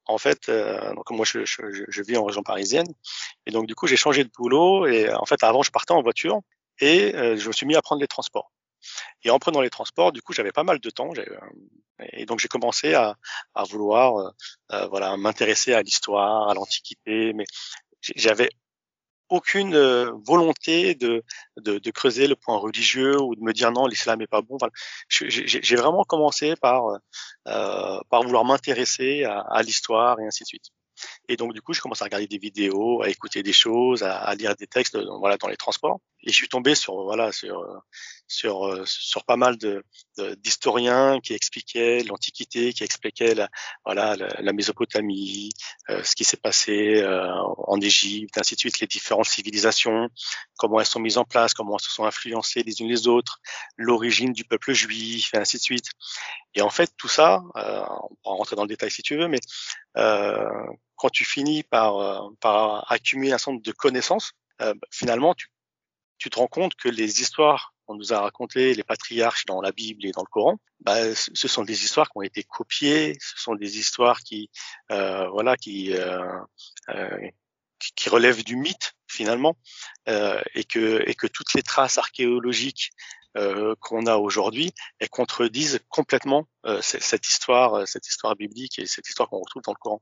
En 0.05 0.17
fait, 0.17 0.49
euh, 0.49 0.93
donc 0.95 1.09
moi, 1.11 1.25
je, 1.25 2.01
vis 2.01 2.17
en 2.17 2.25
région 2.25 2.41
parisienne, 2.41 2.87
et 3.45 3.51
donc 3.51 3.67
du 3.67 3.75
coup, 3.75 3.85
j'ai 3.87 3.97
changé 3.97 4.23
de 4.23 4.31
boulot. 4.35 4.87
Et 4.87 5.11
en 5.13 5.25
fait, 5.25 5.43
avant, 5.43 5.61
je 5.61 5.71
partais 5.71 5.93
en 5.93 6.01
voiture, 6.01 6.41
et 6.79 7.15
euh, 7.15 7.37
je 7.37 7.47
me 7.47 7.53
suis 7.53 7.65
mis 7.65 7.75
à 7.75 7.81
prendre 7.81 8.01
les 8.01 8.07
transports. 8.07 8.51
Et 9.23 9.29
en 9.29 9.39
prenant 9.39 9.61
les 9.61 9.69
transports, 9.69 10.11
du 10.11 10.21
coup, 10.21 10.33
j'avais 10.33 10.51
pas 10.51 10.63
mal 10.63 10.79
de 10.79 10.89
temps, 10.89 11.11
euh, 11.17 11.23
et 12.13 12.25
donc 12.25 12.39
j'ai 12.39 12.47
commencé 12.47 12.93
à, 12.93 13.15
vouloir, 13.69 14.17
euh, 14.17 14.31
euh, 14.71 14.87
voilà, 14.87 15.17
m'intéresser 15.17 15.73
à 15.73 15.81
l'histoire, 15.81 16.49
à 16.49 16.53
l'Antiquité, 16.53 17.33
mais 17.33 17.45
j'avais 18.01 18.49
aucune 19.29 19.75
euh, 19.75 20.11
volonté 20.25 20.95
de, 20.95 21.23
de, 21.57 21.77
de, 21.77 21.91
creuser 21.91 22.27
le 22.27 22.35
point 22.35 22.57
religieux 22.57 23.19
ou 23.21 23.35
de 23.35 23.41
me 23.41 23.53
dire 23.53 23.71
non, 23.71 23.87
l'islam 23.87 24.21
est 24.21 24.27
pas 24.27 24.41
bon. 24.41 24.57
J'ai 25.09 25.75
vraiment 25.75 26.03
commencé 26.03 26.55
par, 26.55 26.99
euh, 27.47 27.99
par 28.09 28.23
vouloir 28.23 28.45
m'intéresser 28.45 29.23
à, 29.23 29.39
à 29.41 29.61
l'histoire 29.61 30.19
et 30.19 30.25
ainsi 30.25 30.43
de 30.43 30.47
suite. 30.47 30.69
Et 31.27 31.35
donc 31.35 31.53
du 31.53 31.61
coup, 31.61 31.73
je 31.73 31.81
commence 31.81 32.01
à 32.01 32.05
regarder 32.05 32.27
des 32.27 32.37
vidéos, 32.37 33.01
à 33.01 33.09
écouter 33.09 33.43
des 33.43 33.53
choses, 33.53 34.03
à, 34.03 34.33
lire 34.35 34.55
des 34.55 34.67
textes, 34.67 34.97
voilà, 35.19 35.37
dans 35.37 35.47
les 35.47 35.57
transports. 35.57 35.99
Et 36.21 36.31
je 36.31 36.35
suis 36.35 36.49
tombé 36.49 36.75
sur 36.75 37.03
voilà 37.03 37.31
sur 37.31 37.63
sur 38.29 38.67
euh, 38.67 38.83
sur 38.85 39.25
pas 39.25 39.35
mal 39.35 39.57
de 39.57 39.83
d'historiens 40.37 41.19
qui 41.21 41.33
expliquaient 41.33 42.03
l'Antiquité, 42.03 42.73
qui 42.73 42.83
expliquaient 42.83 43.35
la, 43.35 43.49
voilà 43.85 44.15
la, 44.17 44.53
Mésopotamie, 44.53 45.49
euh, 45.89 46.03
ce 46.03 46.13
qui 46.15 46.25
s'est 46.25 46.37
passé 46.37 47.01
euh, 47.01 47.31
en 47.67 47.79
Égypte, 47.79 48.37
ainsi 48.37 48.55
de 48.55 48.59
suite, 48.59 48.81
les 48.81 48.87
différentes 48.87 49.27
civilisations, 49.27 50.09
comment 50.57 50.79
elles 50.79 50.85
sont 50.85 50.99
mises 50.99 51.17
en 51.17 51.23
place, 51.23 51.53
comment 51.53 51.77
elles 51.77 51.85
se 51.85 51.91
sont 51.91 52.05
influencées 52.05 52.63
les 52.63 52.81
unes 52.81 52.89
les 52.89 53.07
autres, 53.07 53.39
l'origine 53.77 54.33
du 54.33 54.43
peuple 54.43 54.73
juif, 54.73 55.31
ainsi 55.33 55.57
de 55.57 55.61
suite. 55.61 55.89
Et 56.55 56.61
en 56.61 56.69
fait, 56.69 56.91
tout 56.97 57.07
ça, 57.07 57.41
on 57.55 58.15
pourra 58.23 58.35
rentrer 58.35 58.55
dans 58.55 58.63
le 58.63 58.67
détail 58.67 58.91
si 58.91 59.03
tu 59.03 59.15
veux, 59.17 59.27
mais 59.27 59.39
quand 59.93 61.09
tu 61.11 61.25
finis 61.25 61.63
par 61.63 62.31
par 62.39 62.91
accumuler 62.91 63.31
un 63.31 63.37
certain 63.37 63.59
de 63.59 63.71
connaissances, 63.71 64.33
finalement, 64.91 65.35
tu 65.35 65.47
tu 66.19 66.29
te 66.29 66.37
rends 66.37 66.47
compte 66.47 66.75
que 66.75 66.89
les 66.89 67.21
histoires 67.21 67.73
qu'on 67.85 67.95
nous 67.95 68.13
a 68.13 68.19
racontées, 68.19 68.75
les 68.75 68.83
patriarches 68.83 69.45
dans 69.45 69.61
la 69.61 69.71
Bible 69.71 70.05
et 70.05 70.11
dans 70.11 70.21
le 70.21 70.29
Coran, 70.29 70.59
bah, 70.81 71.15
ce 71.15 71.47
sont 71.47 71.63
des 71.63 71.83
histoires 71.83 72.07
qui 72.09 72.17
ont 72.17 72.21
été 72.21 72.43
copiées, 72.43 73.17
ce 73.19 73.41
sont 73.41 73.55
des 73.55 73.79
histoires 73.79 74.19
qui, 74.19 74.51
euh, 74.91 75.27
voilà, 75.29 75.57
qui, 75.57 75.93
euh, 75.95 76.29
euh, 76.89 77.29
qui 77.95 78.09
relèvent 78.09 78.43
du 78.43 78.57
mythe 78.57 78.93
finalement, 79.07 79.57
euh, 80.07 80.41
et 80.53 80.65
que 80.65 81.01
et 81.09 81.15
que 81.15 81.25
toutes 81.25 81.53
les 81.53 81.63
traces 81.63 81.97
archéologiques 81.97 82.91
euh, 83.39 83.75
qu'on 83.79 84.05
a 84.05 84.17
aujourd'hui, 84.17 84.73
elles 84.99 85.09
contredisent 85.09 85.79
complètement 85.89 86.47
euh, 86.65 86.81
cette 86.81 87.27
histoire, 87.27 87.87
cette 87.87 88.07
histoire 88.07 88.35
biblique 88.35 88.79
et 88.79 88.85
cette 88.85 89.07
histoire 89.07 89.29
qu'on 89.29 89.39
retrouve 89.39 89.63
dans 89.63 89.73
le 89.73 89.77
Coran. 89.79 90.01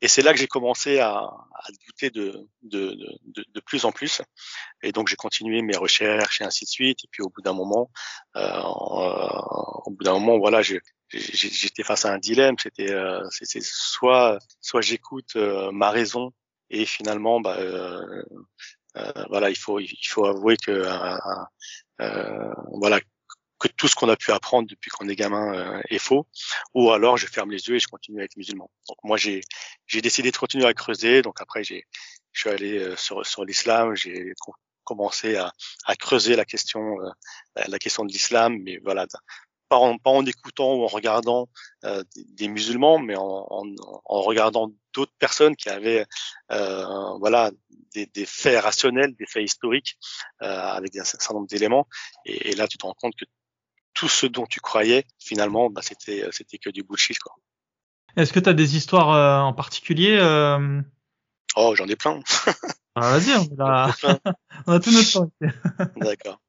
Et 0.00 0.08
c'est 0.08 0.20
là 0.20 0.32
que 0.32 0.38
j'ai 0.38 0.48
commencé 0.48 0.98
à, 0.98 1.14
à 1.14 1.68
douter 1.86 2.10
de, 2.10 2.46
de, 2.62 2.94
de, 3.24 3.44
de, 3.48 3.60
plus 3.60 3.86
en 3.86 3.92
plus. 3.92 4.20
Et 4.82 4.92
donc 4.92 5.08
j'ai 5.08 5.16
continué 5.16 5.62
mes 5.62 5.76
recherches 5.76 6.42
et 6.42 6.44
ainsi 6.44 6.66
de 6.66 6.70
suite. 6.70 7.04
Et 7.04 7.08
puis 7.10 7.22
au 7.22 7.30
bout 7.30 7.40
d'un 7.40 7.54
moment, 7.54 7.90
euh, 8.36 8.60
au 9.86 9.90
bout 9.90 10.04
d'un 10.04 10.12
moment, 10.12 10.38
voilà, 10.38 10.60
j'étais 10.60 11.82
face 11.84 12.04
à 12.04 12.12
un 12.12 12.18
dilemme. 12.18 12.56
C'était, 12.58 12.92
euh, 12.92 13.22
soit, 13.62 14.38
soit 14.60 14.82
j'écoute 14.82 15.36
euh, 15.36 15.70
ma 15.72 15.90
raison 15.90 16.32
et 16.70 16.84
finalement, 16.86 17.40
bah, 17.40 17.56
euh, 17.58 18.02
euh, 18.02 18.24
voilà, 19.28 19.50
il 19.50 19.56
faut, 19.56 19.80
il 19.80 20.06
faut 20.06 20.26
avouer 20.26 20.56
que, 20.56 20.86
voilà, 22.78 23.00
que 23.58 23.68
tout 23.68 23.88
ce 23.88 23.94
qu'on 23.94 24.08
a 24.08 24.16
pu 24.16 24.30
apprendre 24.32 24.68
depuis 24.68 24.90
qu'on 24.90 25.08
est 25.08 25.16
gamin 25.16 25.54
euh, 25.54 25.80
est 25.88 25.98
faux, 25.98 26.26
ou 26.74 26.90
alors 26.90 27.16
je 27.16 27.26
ferme 27.26 27.50
les 27.50 27.68
yeux 27.68 27.76
et 27.76 27.78
je 27.80 27.88
continue 27.88 28.20
à 28.20 28.24
être 28.24 28.36
musulman. 28.36 28.70
Donc 28.88 28.98
moi 29.04 29.16
j'ai 29.16 29.40
j'ai 29.86 30.02
décidé 30.02 30.30
de 30.30 30.36
continuer 30.36 30.66
à 30.66 30.74
creuser. 30.74 31.22
Donc 31.22 31.40
après 31.40 31.64
j'ai 31.64 31.84
je 32.32 32.40
suis 32.40 32.50
allé 32.50 32.78
euh, 32.78 32.96
sur 32.96 33.24
sur 33.24 33.44
l'islam, 33.44 33.94
j'ai 33.94 34.34
commencé 34.84 35.36
à, 35.36 35.52
à 35.86 35.96
creuser 35.96 36.36
la 36.36 36.44
question 36.44 37.00
euh, 37.00 37.10
la 37.66 37.78
question 37.78 38.04
de 38.04 38.12
l'islam, 38.12 38.58
mais 38.62 38.78
voilà 38.82 39.06
pas 39.68 39.76
en, 39.76 39.98
pas 39.98 40.10
en 40.10 40.24
écoutant 40.26 40.74
ou 40.74 40.84
en 40.84 40.86
regardant 40.86 41.48
euh, 41.84 42.02
des, 42.14 42.48
musulmans, 42.48 42.98
mais 42.98 43.16
en, 43.16 43.46
en, 43.50 43.64
en 44.04 44.20
regardant 44.22 44.70
d'autres 44.92 45.14
personnes 45.18 45.56
qui 45.56 45.68
avaient 45.68 46.06
euh, 46.52 46.84
voilà 47.18 47.50
des, 47.94 48.06
des, 48.06 48.26
faits 48.26 48.62
rationnels, 48.62 49.14
des 49.16 49.26
faits 49.26 49.44
historiques 49.44 49.98
euh, 50.42 50.46
avec 50.46 50.96
un 50.96 51.04
certain 51.04 51.34
nombre 51.34 51.46
d'éléments. 51.46 51.86
Et, 52.24 52.50
et, 52.50 52.54
là, 52.56 52.68
tu 52.68 52.78
te 52.78 52.86
rends 52.86 52.94
compte 52.94 53.14
que 53.16 53.24
tout 53.94 54.08
ce 54.08 54.26
dont 54.26 54.46
tu 54.46 54.60
croyais, 54.60 55.04
finalement, 55.18 55.70
bah, 55.70 55.82
c'était, 55.82 56.26
c'était 56.32 56.58
que 56.58 56.70
du 56.70 56.82
bullshit, 56.82 57.18
quoi. 57.18 57.34
Est-ce 58.16 58.32
que 58.32 58.40
tu 58.40 58.48
as 58.48 58.54
des 58.54 58.76
histoires 58.76 59.10
euh, 59.10 59.40
en 59.40 59.52
particulier 59.52 60.16
euh... 60.20 60.80
Oh, 61.56 61.74
j'en 61.76 61.86
ai 61.86 61.96
plein. 61.96 62.20
ah, 62.94 63.18
vas-y, 63.18 63.32
on, 63.34 63.64
a... 63.64 63.94
on 64.66 64.72
a 64.72 64.80
tout 64.80 64.90
notre 64.92 65.12
temps. 65.12 65.30
D'accord. 65.96 66.40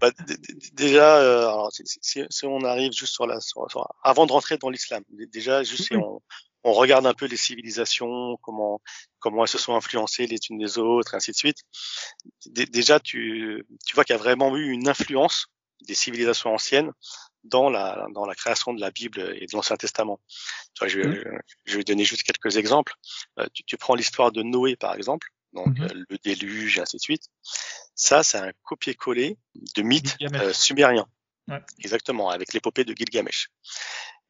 Bah, 0.00 0.10
déjà, 0.72 1.18
euh, 1.18 1.40
alors, 1.42 1.72
si, 1.72 1.82
si, 1.84 2.22
si, 2.28 2.46
on 2.46 2.62
arrive 2.64 2.92
juste 2.92 3.14
sur 3.14 3.26
la, 3.26 3.40
sur, 3.40 3.70
sur, 3.70 3.86
avant 4.02 4.26
de 4.26 4.32
rentrer 4.32 4.56
dans 4.58 4.70
l'islam, 4.70 5.02
déjà, 5.10 5.62
juste 5.62 5.84
si 5.84 5.96
on, 5.96 6.20
on 6.64 6.72
regarde 6.72 7.06
un 7.06 7.14
peu 7.14 7.26
les 7.26 7.36
civilisations, 7.36 8.36
comment 8.42 8.80
comment 9.18 9.42
elles 9.42 9.48
se 9.48 9.58
sont 9.58 9.74
influencées 9.74 10.26
les 10.26 10.38
unes 10.50 10.58
des 10.58 10.78
autres, 10.78 11.14
et 11.14 11.16
ainsi 11.16 11.32
de 11.32 11.36
suite. 11.36 11.58
déjà, 12.46 13.00
tu 13.00 13.64
tu 13.86 13.94
vois 13.94 14.04
qu'il 14.04 14.14
y 14.14 14.18
a 14.18 14.22
vraiment 14.22 14.56
eu 14.56 14.70
une 14.70 14.88
influence 14.88 15.46
des 15.82 15.94
civilisations 15.94 16.54
anciennes 16.54 16.92
dans 17.44 17.70
la 17.70 18.06
dans 18.14 18.24
la 18.26 18.34
création 18.34 18.72
de 18.72 18.80
la 18.80 18.90
Bible 18.90 19.36
et 19.40 19.46
de 19.46 19.52
l'Ancien 19.56 19.76
Testament. 19.76 20.20
Je 20.84 21.00
vais, 21.00 21.06
mmh. 21.06 21.42
je 21.64 21.76
vais 21.76 21.84
donner 21.84 22.04
juste 22.04 22.22
quelques 22.22 22.56
exemples. 22.56 22.94
Euh, 23.38 23.46
tu, 23.52 23.64
tu 23.64 23.76
prends 23.76 23.94
l'histoire 23.94 24.32
de 24.32 24.42
Noé 24.42 24.76
par 24.76 24.94
exemple, 24.94 25.28
donc 25.52 25.78
mmh. 25.78 26.04
le 26.08 26.18
déluge 26.18 26.78
et 26.78 26.80
ainsi 26.82 26.96
de 26.96 27.02
suite. 27.02 27.24
Ça, 27.94 28.22
c'est 28.22 28.38
un 28.38 28.52
copier-coller 28.62 29.36
de 29.76 29.82
mythes 29.82 30.16
euh, 30.34 30.52
sumériens. 30.52 31.06
Ouais. 31.48 31.60
Exactement, 31.80 32.30
avec 32.30 32.52
l'épopée 32.52 32.84
de 32.84 32.94
Gilgamesh. 32.94 33.50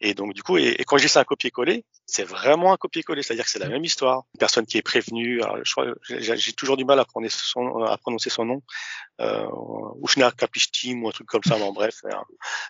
Et 0.00 0.14
donc 0.14 0.34
du 0.34 0.42
coup, 0.42 0.58
et, 0.58 0.74
et 0.78 0.84
quand 0.84 0.98
je 0.98 1.04
dis 1.04 1.08
c'est 1.08 1.20
un 1.20 1.24
copier-coller, 1.24 1.84
c'est 2.06 2.24
vraiment 2.24 2.72
un 2.72 2.76
copier-coller, 2.76 3.22
c'est-à-dire 3.22 3.44
que 3.44 3.50
c'est 3.50 3.60
la 3.60 3.68
même 3.68 3.84
histoire. 3.84 4.24
Une 4.34 4.38
personne 4.38 4.66
qui 4.66 4.76
est 4.76 4.82
prévenue, 4.82 5.40
alors, 5.42 5.58
je 5.64 5.72
crois, 5.72 5.86
j'ai 6.08 6.52
toujours 6.52 6.76
du 6.76 6.84
mal 6.84 6.98
à 6.98 7.04
prononcer 7.04 7.38
son, 7.40 7.84
à 7.84 7.96
prononcer 7.98 8.28
son 8.28 8.44
nom, 8.44 8.62
euh, 9.20 9.46
Ushna 10.04 10.32
Kapishtim 10.32 11.04
ou 11.04 11.08
un 11.08 11.12
truc 11.12 11.28
comme 11.28 11.44
ça, 11.44 11.56
mais 11.56 11.62
en 11.62 11.72
bref, 11.72 11.94
un, 12.04 12.24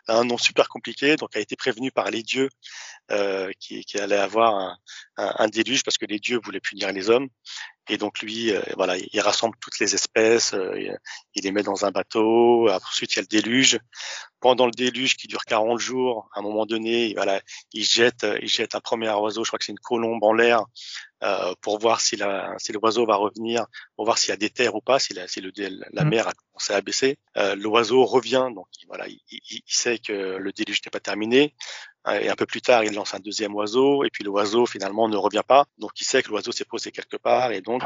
un, 0.08 0.24
nom 0.24 0.36
super 0.36 0.68
compliqué, 0.68 1.16
donc 1.16 1.34
a 1.34 1.40
été 1.40 1.56
prévenu 1.56 1.90
par 1.90 2.10
les 2.10 2.22
dieux 2.22 2.50
euh, 3.10 3.50
qui, 3.58 3.84
qui 3.84 3.98
allait 3.98 4.16
avoir 4.16 4.54
un, 4.54 4.76
un, 5.16 5.34
un, 5.38 5.48
déluge 5.48 5.82
parce 5.84 5.96
que 5.96 6.06
les 6.06 6.18
dieux 6.18 6.38
voulaient 6.44 6.60
punir 6.60 6.92
les 6.92 7.08
hommes. 7.08 7.28
Et 7.88 7.98
donc 7.98 8.20
lui, 8.20 8.52
euh, 8.52 8.62
voilà, 8.76 8.96
il 8.96 9.20
rassemble 9.20 9.56
toutes 9.60 9.78
les 9.80 9.94
espèces, 9.94 10.54
euh, 10.54 10.96
il 11.34 11.44
les 11.44 11.50
met 11.50 11.62
dans 11.62 11.84
un 11.84 11.90
bateau. 11.90 12.70
Ensuite, 12.70 13.14
il 13.14 13.16
y 13.16 13.18
a 13.18 13.22
le 13.22 13.26
déluge. 13.26 13.78
Pendant 14.40 14.66
le 14.66 14.72
déluge 14.72 15.16
qui 15.16 15.26
dure 15.26 15.44
40 15.44 15.78
jours, 15.78 16.28
à 16.34 16.40
un 16.40 16.42
moment 16.42 16.66
donné, 16.66 17.12
voilà, 17.14 17.40
il 17.72 17.84
jette, 17.84 18.26
il 18.40 18.48
jette 18.48 18.74
un 18.74 18.80
premier 18.80 19.10
oiseau. 19.10 19.44
Je 19.44 19.50
crois 19.50 19.58
que 19.58 19.64
c'est 19.64 19.72
une 19.72 19.78
colombe 19.78 20.22
en 20.22 20.32
l'air 20.32 20.64
euh, 21.22 21.54
pour 21.61 21.78
voir 21.78 22.00
si, 22.00 22.16
la, 22.16 22.54
si 22.58 22.72
l'oiseau 22.72 23.06
va 23.06 23.16
revenir, 23.16 23.66
pour 23.96 24.04
voir 24.04 24.18
s'il 24.18 24.30
y 24.30 24.32
a 24.32 24.37
des 24.37 24.50
terres 24.50 24.74
ou 24.74 24.80
pas, 24.80 24.98
si 24.98 25.14
la, 25.14 25.28
si 25.28 25.40
le, 25.40 25.52
la 25.56 26.04
mm. 26.04 26.08
mer 26.08 26.28
a 26.28 26.32
commencé 26.32 26.72
à 26.72 26.80
baisser. 26.80 27.18
Euh, 27.37 27.54
l'oiseau 27.54 28.04
revient, 28.04 28.48
donc 28.54 28.66
voilà, 28.88 29.06
il, 29.06 29.20
il, 29.30 29.62
sait 29.66 29.98
que 29.98 30.12
le 30.12 30.52
déluge 30.52 30.80
n'est 30.85 30.90
pas 30.90 31.00
terminé. 31.00 31.54
Et 32.20 32.28
un 32.28 32.35
peu 32.35 32.46
plus 32.46 32.61
tard, 32.61 32.82
il 32.82 32.92
lance 32.94 33.14
un 33.14 33.20
deuxième 33.20 33.54
oiseau, 33.54 34.02
et 34.02 34.11
puis 34.11 34.24
l'oiseau 34.24 34.66
finalement 34.66 35.08
ne 35.08 35.16
revient 35.16 35.44
pas. 35.46 35.66
Donc 35.78 35.92
il 36.00 36.04
sait 36.04 36.22
que 36.22 36.30
l'oiseau 36.30 36.50
s'est 36.50 36.64
posé 36.64 36.90
quelque 36.90 37.16
part, 37.16 37.52
et 37.52 37.61
donc 37.61 37.82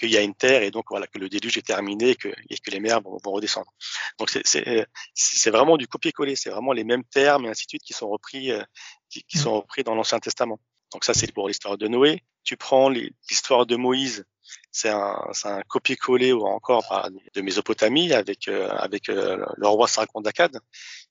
qu'il 0.00 0.10
y 0.10 0.16
a 0.16 0.22
une 0.22 0.34
terre, 0.34 0.64
et 0.64 0.72
donc 0.72 0.86
voilà 0.90 1.06
que 1.06 1.18
le 1.18 1.28
déluge 1.28 1.58
est 1.58 1.66
terminé, 1.66 2.10
et 2.10 2.16
que, 2.16 2.28
et 2.50 2.58
que 2.58 2.70
les 2.72 2.80
mers 2.80 3.00
vont, 3.00 3.16
vont 3.22 3.30
redescendre. 3.30 3.72
Donc 4.18 4.30
c'est, 4.30 4.42
c'est, 4.44 4.86
c'est 5.14 5.50
vraiment 5.50 5.76
du 5.76 5.86
copier-coller, 5.86 6.34
c'est 6.34 6.50
vraiment 6.50 6.72
les 6.72 6.82
mêmes 6.82 7.04
termes 7.04 7.46
et 7.46 7.48
ainsi 7.48 7.66
de 7.66 7.70
suite 7.70 7.82
qui 7.84 7.92
sont 7.92 8.08
repris, 8.08 8.50
euh, 8.50 8.64
qui, 9.08 9.22
qui 9.22 9.38
sont 9.38 9.54
repris 9.54 9.84
dans 9.84 9.94
l'Ancien 9.94 10.18
Testament. 10.18 10.58
Donc 10.92 11.04
ça, 11.04 11.14
c'est 11.14 11.32
pour 11.32 11.48
l'histoire 11.48 11.78
de 11.78 11.88
Noé. 11.88 12.22
Tu 12.44 12.56
prends 12.56 12.88
l'histoire 12.88 13.66
de 13.66 13.76
Moïse, 13.76 14.24
c'est 14.70 14.88
un, 14.88 15.30
un 15.44 15.62
copier-coller 15.62 16.32
ou 16.32 16.46
encore 16.46 17.10
de 17.34 17.40
Mésopotamie 17.42 18.12
avec 18.12 18.48
euh, 18.48 18.68
avec 18.70 19.08
euh, 19.08 19.44
le 19.56 19.68
roi 19.68 19.86
Sargon 19.86 20.20
d'Akkad 20.20 20.58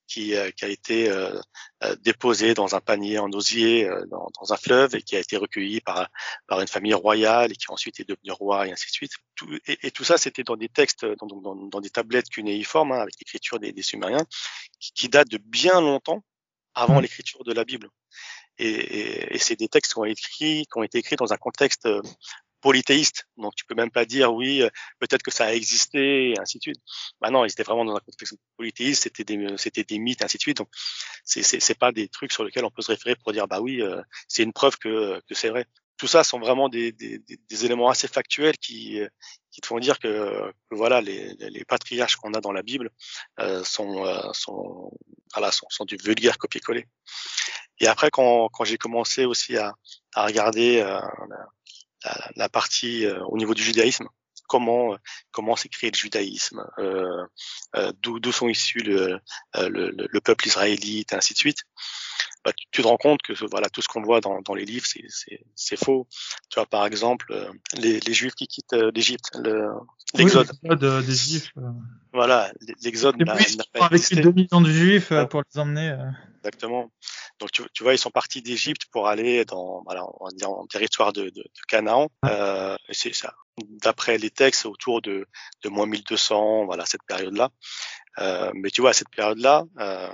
qui, 0.08 0.34
euh, 0.34 0.50
qui 0.50 0.64
a 0.64 0.68
été 0.68 1.10
déposé 2.02 2.54
dans 2.54 2.74
un 2.74 2.80
panier 2.80 3.18
en 3.18 3.30
osier 3.32 3.88
dans, 4.10 4.28
dans, 4.38 4.52
un 4.52 4.56
fleuve 4.56 4.94
et 4.94 5.02
qui 5.02 5.16
a 5.16 5.20
été 5.20 5.36
recueilli 5.36 5.80
par 5.80 6.08
par 6.46 6.60
une 6.60 6.68
famille 6.68 6.94
royale 6.94 7.52
et 7.52 7.56
qui 7.56 7.66
ensuite 7.68 8.00
est 8.00 8.08
devenu 8.08 8.32
roi 8.32 8.66
et 8.66 8.72
ainsi 8.72 8.86
de 8.86 8.92
suite. 8.92 9.12
Tout, 9.34 9.48
et, 9.66 9.90
tout 9.90 10.04
ça, 10.04 10.18
c'était 10.18 10.42
dans 10.42 10.56
des 10.56 10.68
textes, 10.68 11.06
dans, 11.06 11.26
dans, 11.26 11.54
dans 11.54 11.80
des 11.80 11.88
tablettes 11.88 12.28
cunéiformes 12.28 12.92
hein, 12.92 13.00
avec 13.00 13.14
l'écriture 13.18 13.58
des, 13.58 13.72
des 13.72 13.82
Sumériens, 13.82 14.26
qui, 14.78 14.92
qui 14.92 15.08
datent 15.08 15.30
de 15.30 15.38
bien 15.38 15.80
longtemps 15.80 16.22
avant 16.74 16.98
mmh. 16.98 17.02
l'écriture 17.02 17.44
de 17.44 17.52
la 17.52 17.64
Bible 17.64 17.88
et, 18.62 18.68
et, 18.68 19.34
et 19.34 19.38
c'est 19.38 19.56
des 19.56 19.68
textes 19.68 19.92
qui 19.92 19.98
ont, 19.98 20.04
écrit, 20.04 20.66
qui 20.66 20.78
ont 20.78 20.82
été 20.82 20.98
écrits 20.98 21.16
dans 21.16 21.32
un 21.32 21.36
contexte 21.36 21.86
euh, 21.86 22.00
polythéiste. 22.60 23.26
Donc 23.36 23.54
tu 23.56 23.66
peux 23.66 23.74
même 23.74 23.90
pas 23.90 24.06
dire 24.06 24.32
oui, 24.32 24.62
euh, 24.62 24.70
peut-être 25.00 25.22
que 25.22 25.30
ça 25.30 25.46
a 25.46 25.52
existé 25.52 26.30
et 26.30 26.40
ainsi 26.40 26.58
de 26.58 26.62
suite. 26.62 26.80
Bah 27.20 27.30
non, 27.30 27.44
ils 27.44 27.50
étaient 27.50 27.64
vraiment 27.64 27.84
dans 27.84 27.96
un 27.96 28.00
contexte 28.00 28.36
polythéiste, 28.56 29.02
c'était 29.02 29.24
des 29.24 29.56
c'était 29.58 29.84
des 29.84 29.98
mythes 29.98 30.22
ainsi 30.22 30.38
de 30.38 30.42
suite. 30.42 30.58
Donc 30.58 30.68
c'est 31.24 31.42
c'est 31.42 31.60
c'est 31.60 31.78
pas 31.78 31.92
des 31.92 32.08
trucs 32.08 32.32
sur 32.32 32.44
lesquels 32.44 32.64
on 32.64 32.70
peut 32.70 32.82
se 32.82 32.92
référer 32.92 33.16
pour 33.16 33.32
dire 33.32 33.48
bah 33.48 33.60
oui, 33.60 33.82
euh, 33.82 34.00
c'est 34.28 34.44
une 34.44 34.52
preuve 34.52 34.78
que 34.78 35.20
que 35.28 35.34
c'est 35.34 35.50
vrai. 35.50 35.66
Tout 35.98 36.06
ça 36.08 36.24
sont 36.24 36.40
vraiment 36.40 36.68
des, 36.68 36.90
des, 36.90 37.18
des, 37.18 37.64
éléments 37.64 37.88
assez 37.88 38.08
factuels 38.08 38.56
qui 38.58 39.00
qui 39.52 39.60
te 39.60 39.66
font 39.66 39.78
dire 39.78 39.98
que, 40.00 40.50
que 40.68 40.74
voilà 40.74 41.00
les, 41.00 41.34
les 41.38 41.64
patriarches 41.64 42.16
qu'on 42.16 42.32
a 42.34 42.40
dans 42.40 42.50
la 42.50 42.62
Bible 42.62 42.90
euh, 43.38 43.62
sont 43.62 44.04
sont 44.32 44.90
voilà 45.34 45.52
sont, 45.52 45.66
sont 45.70 45.84
du 45.84 45.96
vulgaire 45.96 46.38
copier-coller. 46.38 46.86
Et 47.80 47.86
après, 47.86 48.10
quand, 48.10 48.48
quand 48.48 48.64
j'ai 48.64 48.78
commencé 48.78 49.24
aussi 49.24 49.56
à, 49.56 49.74
à 50.14 50.26
regarder 50.26 50.80
euh, 50.80 51.00
la, 52.04 52.30
la, 52.36 52.48
partie 52.48 53.06
euh, 53.06 53.22
au 53.26 53.38
niveau 53.38 53.54
du 53.54 53.62
judaïsme, 53.62 54.06
comment 54.48 54.96
comment 55.30 55.56
s'est 55.56 55.68
créé 55.68 55.90
le 55.90 55.96
judaïsme, 55.96 56.62
euh, 56.78 57.24
euh 57.76 57.92
d'où 58.02 58.32
sont 58.32 58.48
issus 58.48 58.80
le, 58.80 59.18
le, 59.54 59.90
le, 59.96 60.20
peuple 60.20 60.46
israélite, 60.46 61.12
et 61.12 61.16
ainsi 61.16 61.32
de 61.32 61.38
suite. 61.38 61.62
Bah, 62.44 62.52
tu, 62.52 62.66
tu, 62.72 62.82
te 62.82 62.88
rends 62.88 62.96
compte 62.96 63.22
que 63.22 63.32
voilà 63.46 63.68
tout 63.70 63.82
ce 63.82 63.88
qu'on 63.88 64.02
voit 64.02 64.20
dans, 64.20 64.42
dans 64.42 64.54
les 64.54 64.64
livres, 64.64 64.86
c'est 65.54 65.76
faux. 65.76 66.08
Tu 66.50 66.58
vois, 66.58 66.66
par 66.66 66.84
exemple, 66.86 67.32
les, 67.74 68.00
les 68.00 68.14
Juifs 68.14 68.34
qui 68.34 68.48
quittent 68.48 68.74
l'Égypte, 68.94 69.30
l'exode. 70.14 70.50
Oui, 70.64 70.76
des 70.76 71.14
Juifs. 71.14 71.52
Voilà, 72.12 72.52
l'exode. 72.82 73.14
Avec 73.74 74.14
2 74.14 74.32
millions 74.32 74.60
de 74.60 74.70
Juifs 74.70 75.12
pour 75.30 75.42
les 75.54 75.60
emmener. 75.60 75.96
Exactement. 76.38 76.90
Donc 77.42 77.50
tu, 77.50 77.64
tu, 77.74 77.82
vois, 77.82 77.92
ils 77.92 77.98
sont 77.98 78.12
partis 78.12 78.40
d'Égypte 78.40 78.82
pour 78.92 79.08
aller 79.08 79.44
dans, 79.44 79.82
voilà, 79.84 80.04
on 80.20 80.26
va 80.26 80.30
dire 80.30 80.48
en 80.48 80.64
territoire 80.64 81.12
de, 81.12 81.24
de, 81.24 81.30
de 81.30 81.62
Canaan. 81.66 82.08
Euh, 82.26 82.76
et 82.88 82.94
c'est 82.94 83.12
ça. 83.12 83.34
D'après 83.82 84.16
les 84.16 84.30
textes, 84.30 84.64
autour 84.64 85.02
de, 85.02 85.26
de 85.64 85.68
moins 85.68 85.86
1200, 85.86 86.66
voilà 86.66 86.86
cette 86.86 87.02
période-là. 87.02 87.50
Euh, 88.20 88.52
mais 88.54 88.70
tu 88.70 88.80
vois, 88.80 88.90
à 88.90 88.92
cette 88.92 89.10
période-là, 89.10 89.64
euh, 89.80 90.12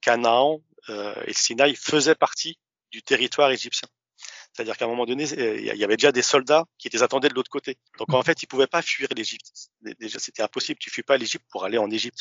Canaan 0.00 0.58
euh, 0.88 1.14
et 1.28 1.32
Sinaï 1.32 1.76
faisaient 1.76 2.16
partie 2.16 2.58
du 2.90 3.04
territoire 3.04 3.52
égyptien. 3.52 3.88
C'est-à-dire 4.52 4.76
qu'à 4.76 4.84
un 4.84 4.88
moment 4.88 5.06
donné, 5.06 5.24
il 5.24 5.64
y 5.64 5.84
avait 5.84 5.96
déjà 5.96 6.12
des 6.12 6.22
soldats 6.22 6.64
qui 6.78 6.90
les 6.90 7.02
attendaient 7.02 7.28
de 7.28 7.34
l'autre 7.34 7.50
côté. 7.50 7.78
Donc 7.98 8.12
en 8.12 8.22
fait, 8.22 8.42
ils 8.42 8.46
pouvaient 8.46 8.66
pas 8.66 8.82
fuir 8.82 9.08
l'Égypte. 9.16 9.50
Déjà, 9.98 10.18
c'était 10.18 10.42
impossible. 10.42 10.78
Tu 10.78 10.90
fuis 10.90 11.02
pas 11.02 11.16
l'Égypte 11.16 11.44
pour 11.50 11.64
aller 11.64 11.78
en 11.78 11.90
Égypte. 11.90 12.20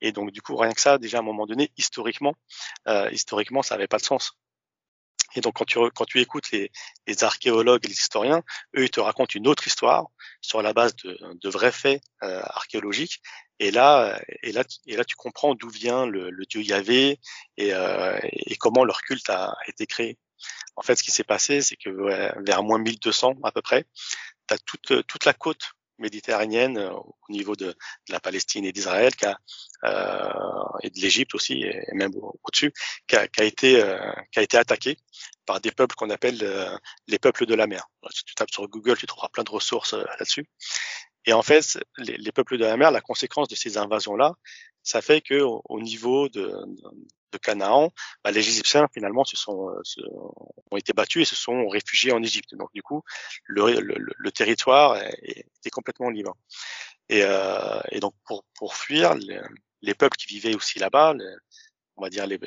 Et 0.00 0.12
donc 0.12 0.32
du 0.32 0.42
coup, 0.42 0.56
rien 0.56 0.72
que 0.72 0.80
ça, 0.80 0.98
déjà 0.98 1.18
à 1.18 1.20
un 1.20 1.24
moment 1.24 1.46
donné, 1.46 1.70
historiquement, 1.78 2.34
euh, 2.88 3.08
historiquement, 3.10 3.62
ça 3.62 3.74
avait 3.74 3.88
pas 3.88 3.98
de 3.98 4.04
sens. 4.04 4.32
Et 5.34 5.40
donc 5.40 5.54
quand 5.54 5.64
tu 5.64 5.78
quand 5.94 6.04
tu 6.04 6.20
écoutes 6.20 6.50
les, 6.50 6.70
les 7.06 7.24
archéologues 7.24 7.84
et 7.84 7.88
les 7.88 7.94
historiens, 7.94 8.42
eux 8.76 8.84
ils 8.84 8.90
te 8.90 9.00
racontent 9.00 9.32
une 9.34 9.48
autre 9.48 9.66
histoire 9.66 10.06
sur 10.40 10.62
la 10.62 10.72
base 10.72 10.94
de, 10.96 11.18
de 11.40 11.48
vrais 11.48 11.72
faits 11.72 12.02
euh, 12.22 12.42
archéologiques. 12.44 13.22
Et 13.58 13.70
là 13.70 14.20
et 14.42 14.52
là 14.52 14.64
et 14.86 14.96
là 14.96 15.04
tu 15.04 15.16
comprends 15.16 15.54
d'où 15.54 15.70
vient 15.70 16.06
le, 16.06 16.30
le, 16.30 16.44
dieu 16.44 16.62
Yahvé 16.62 17.18
et, 17.56 17.72
euh, 17.72 18.18
et 18.22 18.56
comment 18.56 18.84
leur 18.84 19.02
culte 19.02 19.30
a 19.30 19.56
été 19.68 19.86
créé. 19.86 20.18
En 20.76 20.82
fait, 20.82 20.96
ce 20.96 21.02
qui 21.02 21.10
s'est 21.10 21.24
passé, 21.24 21.60
c'est 21.60 21.76
que 21.76 21.90
vers 22.44 22.62
moins 22.62 22.78
1200 22.78 23.34
à 23.42 23.52
peu 23.52 23.62
près, 23.62 23.84
tu 24.48 24.56
toute, 24.64 25.06
toute 25.06 25.24
la 25.24 25.34
côte 25.34 25.72
méditerranéenne 26.02 26.78
euh, 26.78 26.90
au 26.90 27.14
niveau 27.30 27.56
de, 27.56 27.74
la 28.08 28.20
Palestine 28.20 28.64
et 28.64 28.72
d'Israël 28.72 29.12
euh, 29.84 30.28
et 30.82 30.90
de 30.90 31.00
l'Égypte 31.00 31.34
aussi 31.34 31.62
et 31.62 31.86
même 31.92 32.12
au-dessus 32.44 32.72
qui 33.06 33.16
a, 33.16 33.44
été 33.44 33.80
euh, 33.80 34.12
été 34.36 34.58
attaqué 34.58 34.98
par 35.46 35.60
des 35.60 35.70
peuples 35.70 35.94
qu'on 35.94 36.10
appelle 36.10 36.38
euh, 36.42 36.76
les 37.06 37.18
peuples 37.18 37.46
de 37.46 37.54
la 37.54 37.66
mer. 37.66 37.88
Si 38.10 38.24
tu 38.24 38.34
tapes 38.34 38.50
sur 38.50 38.68
Google, 38.68 38.96
tu 38.96 39.06
trouveras 39.06 39.28
plein 39.28 39.44
de 39.44 39.50
ressources 39.50 39.94
là-dessus. 39.94 40.46
Et 41.24 41.32
en 41.32 41.42
fait, 41.42 41.78
les, 41.98 42.16
les, 42.16 42.32
peuples 42.32 42.58
de 42.58 42.64
la 42.64 42.76
mer, 42.76 42.90
la 42.90 43.00
conséquence 43.00 43.48
de 43.48 43.54
ces 43.54 43.78
invasions-là, 43.78 44.34
ça 44.82 45.00
fait 45.00 45.20
que 45.20 45.40
au, 45.40 45.80
niveau 45.80 46.28
de 46.28 46.52
Canaan, 47.38 47.90
bah, 48.24 48.30
les 48.30 48.40
Égyptiens 48.40 48.88
finalement 48.92 49.24
se 49.24 49.36
sont 49.36 49.70
euh, 49.70 50.08
ont 50.70 50.76
été 50.76 50.92
battus 50.92 51.22
et 51.22 51.34
se 51.34 51.36
sont 51.36 51.68
réfugiés 51.68 52.12
en 52.12 52.22
Égypte. 52.22 52.54
Donc 52.54 52.70
du 52.74 52.82
coup, 52.82 53.02
le, 53.46 54.30
territoire 54.30 55.00
était 55.22 55.70
complètement 55.70 56.10
libre. 56.10 56.36
Et, 57.08 57.22
euh, 57.22 57.80
donc 58.00 58.14
pour, 58.24 58.74
fuir, 58.74 59.14
les, 59.14 59.40
les, 59.82 59.94
peuples 59.94 60.16
qui 60.16 60.26
vivaient 60.26 60.54
aussi 60.54 60.78
là-bas, 60.78 61.14
on 61.96 62.02
va 62.02 62.10
dire 62.10 62.26
les, 62.26 62.38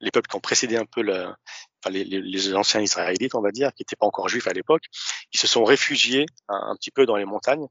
les, 0.00 0.10
peuples 0.10 0.28
qui 0.28 0.36
ont 0.36 0.40
précédé 0.40 0.76
un 0.76 0.86
peu 0.86 1.02
le, 1.02 1.26
enfin 1.82 1.92
les, 1.92 2.04
les, 2.04 2.54
anciens 2.54 2.80
Israélites, 2.80 3.34
on 3.34 3.40
va 3.40 3.50
dire, 3.50 3.72
qui 3.74 3.82
n'étaient 3.82 3.96
pas 3.96 4.06
encore 4.06 4.28
juifs 4.28 4.46
à 4.46 4.52
l'époque, 4.52 4.84
ils 5.32 5.40
se 5.40 5.46
sont 5.46 5.64
réfugiés 5.64 6.26
un, 6.48 6.74
petit 6.76 6.90
peu 6.90 7.06
dans 7.06 7.16
les 7.16 7.24
montagnes. 7.24 7.66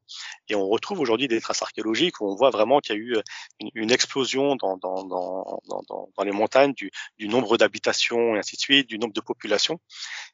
Et 0.47 0.55
on 0.55 0.67
retrouve 0.67 0.99
aujourd'hui 0.99 1.27
des 1.27 1.41
traces 1.41 1.61
archéologiques 1.61 2.21
où 2.21 2.31
on 2.31 2.35
voit 2.35 2.49
vraiment 2.49 2.79
qu'il 2.79 2.95
y 2.95 2.97
a 2.97 3.01
eu 3.01 3.15
une, 3.59 3.69
une 3.75 3.91
explosion 3.91 4.55
dans, 4.55 4.77
dans, 4.77 5.03
dans, 5.03 5.61
dans, 5.67 6.09
dans 6.15 6.23
les 6.23 6.31
montagnes 6.31 6.73
du, 6.73 6.91
du 7.17 7.27
nombre 7.27 7.57
d'habitations 7.57 8.35
et 8.35 8.39
ainsi 8.39 8.55
de 8.55 8.61
suite, 8.61 8.87
du 8.87 8.97
nombre 8.99 9.13
de 9.13 9.21
populations. 9.21 9.79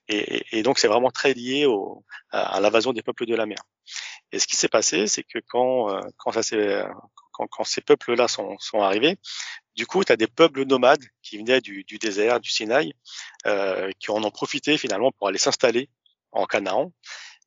Et, 0.07 0.57
et, 0.57 0.63
donc 0.63 0.79
c'est 0.79 0.87
vraiment 0.87 1.11
très 1.11 1.33
lié 1.33 1.65
au, 1.65 2.03
à, 2.31 2.59
l'invasion 2.59 2.93
des 2.93 3.01
peuples 3.01 3.25
de 3.25 3.35
la 3.35 3.45
mer. 3.45 3.57
Et 4.31 4.39
ce 4.39 4.47
qui 4.47 4.55
s'est 4.55 4.67
passé, 4.69 5.07
c'est 5.07 5.23
que 5.23 5.39
quand, 5.47 5.89
euh, 5.89 5.99
quand, 6.17 6.31
ça 6.31 6.91
quand, 7.31 7.47
quand 7.47 7.63
ces 7.63 7.81
peuples-là 7.81 8.27
sont, 8.27 8.55
sont 8.59 8.81
arrivés, 8.81 9.17
du 9.75 9.85
coup, 9.85 10.03
tu 10.03 10.11
as 10.11 10.17
des 10.17 10.27
peuples 10.27 10.65
nomades 10.65 11.03
qui 11.21 11.37
venaient 11.37 11.61
du, 11.61 11.83
du 11.83 11.97
désert, 11.97 12.39
du 12.39 12.49
Sinaï, 12.49 12.93
euh, 13.45 13.91
qui 13.99 14.11
en 14.11 14.23
ont 14.23 14.31
profité 14.31 14.77
finalement 14.77 15.11
pour 15.11 15.27
aller 15.27 15.37
s'installer 15.37 15.89
en 16.31 16.45
Canaan. 16.45 16.91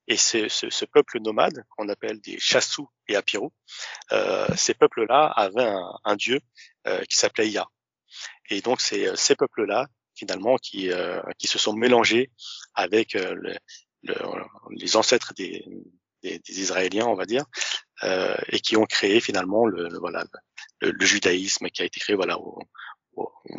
Et 0.07 0.17
ce, 0.17 0.49
ce, 0.49 0.71
ce 0.71 0.85
peuple 0.87 1.21
nomade, 1.21 1.65
qu'on 1.71 1.89
appelle 1.89 2.21
des 2.21 2.39
Chassous 2.39 2.89
et 3.09 3.17
Apirou, 3.17 3.53
euh, 4.13 4.47
ces 4.57 4.75
peuples-là 4.75 5.27
avaient 5.27 5.67
un, 5.67 5.93
un 6.05 6.17
dieu 6.17 6.41
euh, 6.87 7.03
qui 7.05 7.17
s'appelait 7.17 7.49
Ya. 7.49 7.67
Et 8.51 8.61
donc, 8.61 8.81
c'est 8.81 9.07
euh, 9.07 9.17
ces 9.17 9.37
peuples-là, 9.37 9.87
finalement, 10.15 10.57
qui, 10.57 10.91
euh, 10.91 11.21
qui 11.39 11.47
se 11.47 11.59
sont 11.59 11.75
mélangés 11.75 12.31
avec 12.75 13.15
euh, 13.15 13.35
le, 13.35 13.57
le, 14.03 14.15
les 14.71 14.97
ancêtres 14.97 15.35
des, 15.35 15.65
des, 16.23 16.39
des, 16.39 16.61
Israéliens, 16.61 17.07
on 17.07 17.15
va 17.15 17.27
dire, 17.27 17.45
et 18.49 18.61
qui 18.61 18.77
ont 18.77 18.85
créé 18.85 19.21
finalement 19.21 19.67
le, 19.67 19.89
voilà, 19.99 20.25
le, 20.81 20.91
le, 20.91 21.07
judaïsme 21.07 21.69
qui 21.71 21.83
a 21.83 21.85
été 21.85 22.01
créé 22.01 22.17
voilà, 22.17 22.39
au, 22.39 22.59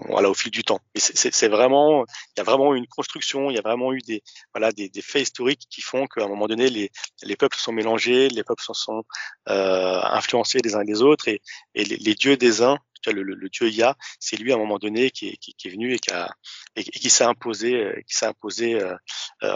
voilà 0.08 0.30
au 0.30 0.34
fil 0.34 0.52
du 0.52 0.64
temps. 0.64 0.80
Et 0.96 1.00
c'est 1.00 1.48
vraiment, 1.48 2.06
il 2.06 2.40
y 2.40 2.42
a 2.42 2.44
vraiment 2.44 2.74
eu 2.74 2.78
une 2.78 2.88
construction, 2.88 3.50
il 3.50 3.56
y 3.56 3.60
a 3.60 3.62
vraiment 3.62 3.94
eu 3.94 4.00
des 4.00 4.24
voilà 4.54 4.72
des, 4.72 4.90
des 4.90 5.02
faits 5.02 5.24
historiques 5.24 5.68
qui 5.70 5.82
font 5.82 6.08
qu'à 6.08 6.24
un 6.24 6.28
moment 6.28 6.48
donné 6.48 6.70
les, 6.70 6.92
les 7.24 7.36
peuples 7.36 7.58
sont 7.58 7.72
mélangés, 7.72 8.30
les 8.30 8.44
peuples 8.44 8.64
sont, 8.64 8.74
sont 8.74 9.04
euh, 9.50 10.02
influencés 10.04 10.60
les 10.64 10.76
uns 10.76 10.84
les 10.84 11.02
autres 11.02 11.28
et, 11.28 11.42
et 11.76 11.84
les, 11.84 11.98
les, 11.98 12.16
dieux 12.16 12.38
des 12.38 12.62
uns, 12.62 12.78
le, 13.08 13.24
le, 13.24 13.36
le 13.36 13.50
dieu 13.50 13.70
Ya, 13.70 13.96
c'est 14.20 14.38
lui 14.38 14.52
à 14.52 14.56
un 14.56 14.60
moment 14.60 14.80
donné 14.80 15.12
qui 15.12 15.30
est, 15.30 15.38
qui, 15.38 15.54
qui 15.54 15.68
est 15.68 15.72
venu 15.72 15.94
et 15.94 16.00
qui 16.00 16.12
a 16.12 16.30
et, 16.76 16.84
qui 16.84 17.10
s'est 17.10 17.24
imposé, 17.24 18.04
qui 18.08 18.16
s'est 18.16 18.28
imposé 18.28 18.76
euh, 18.76 18.96
euh, 19.44 19.56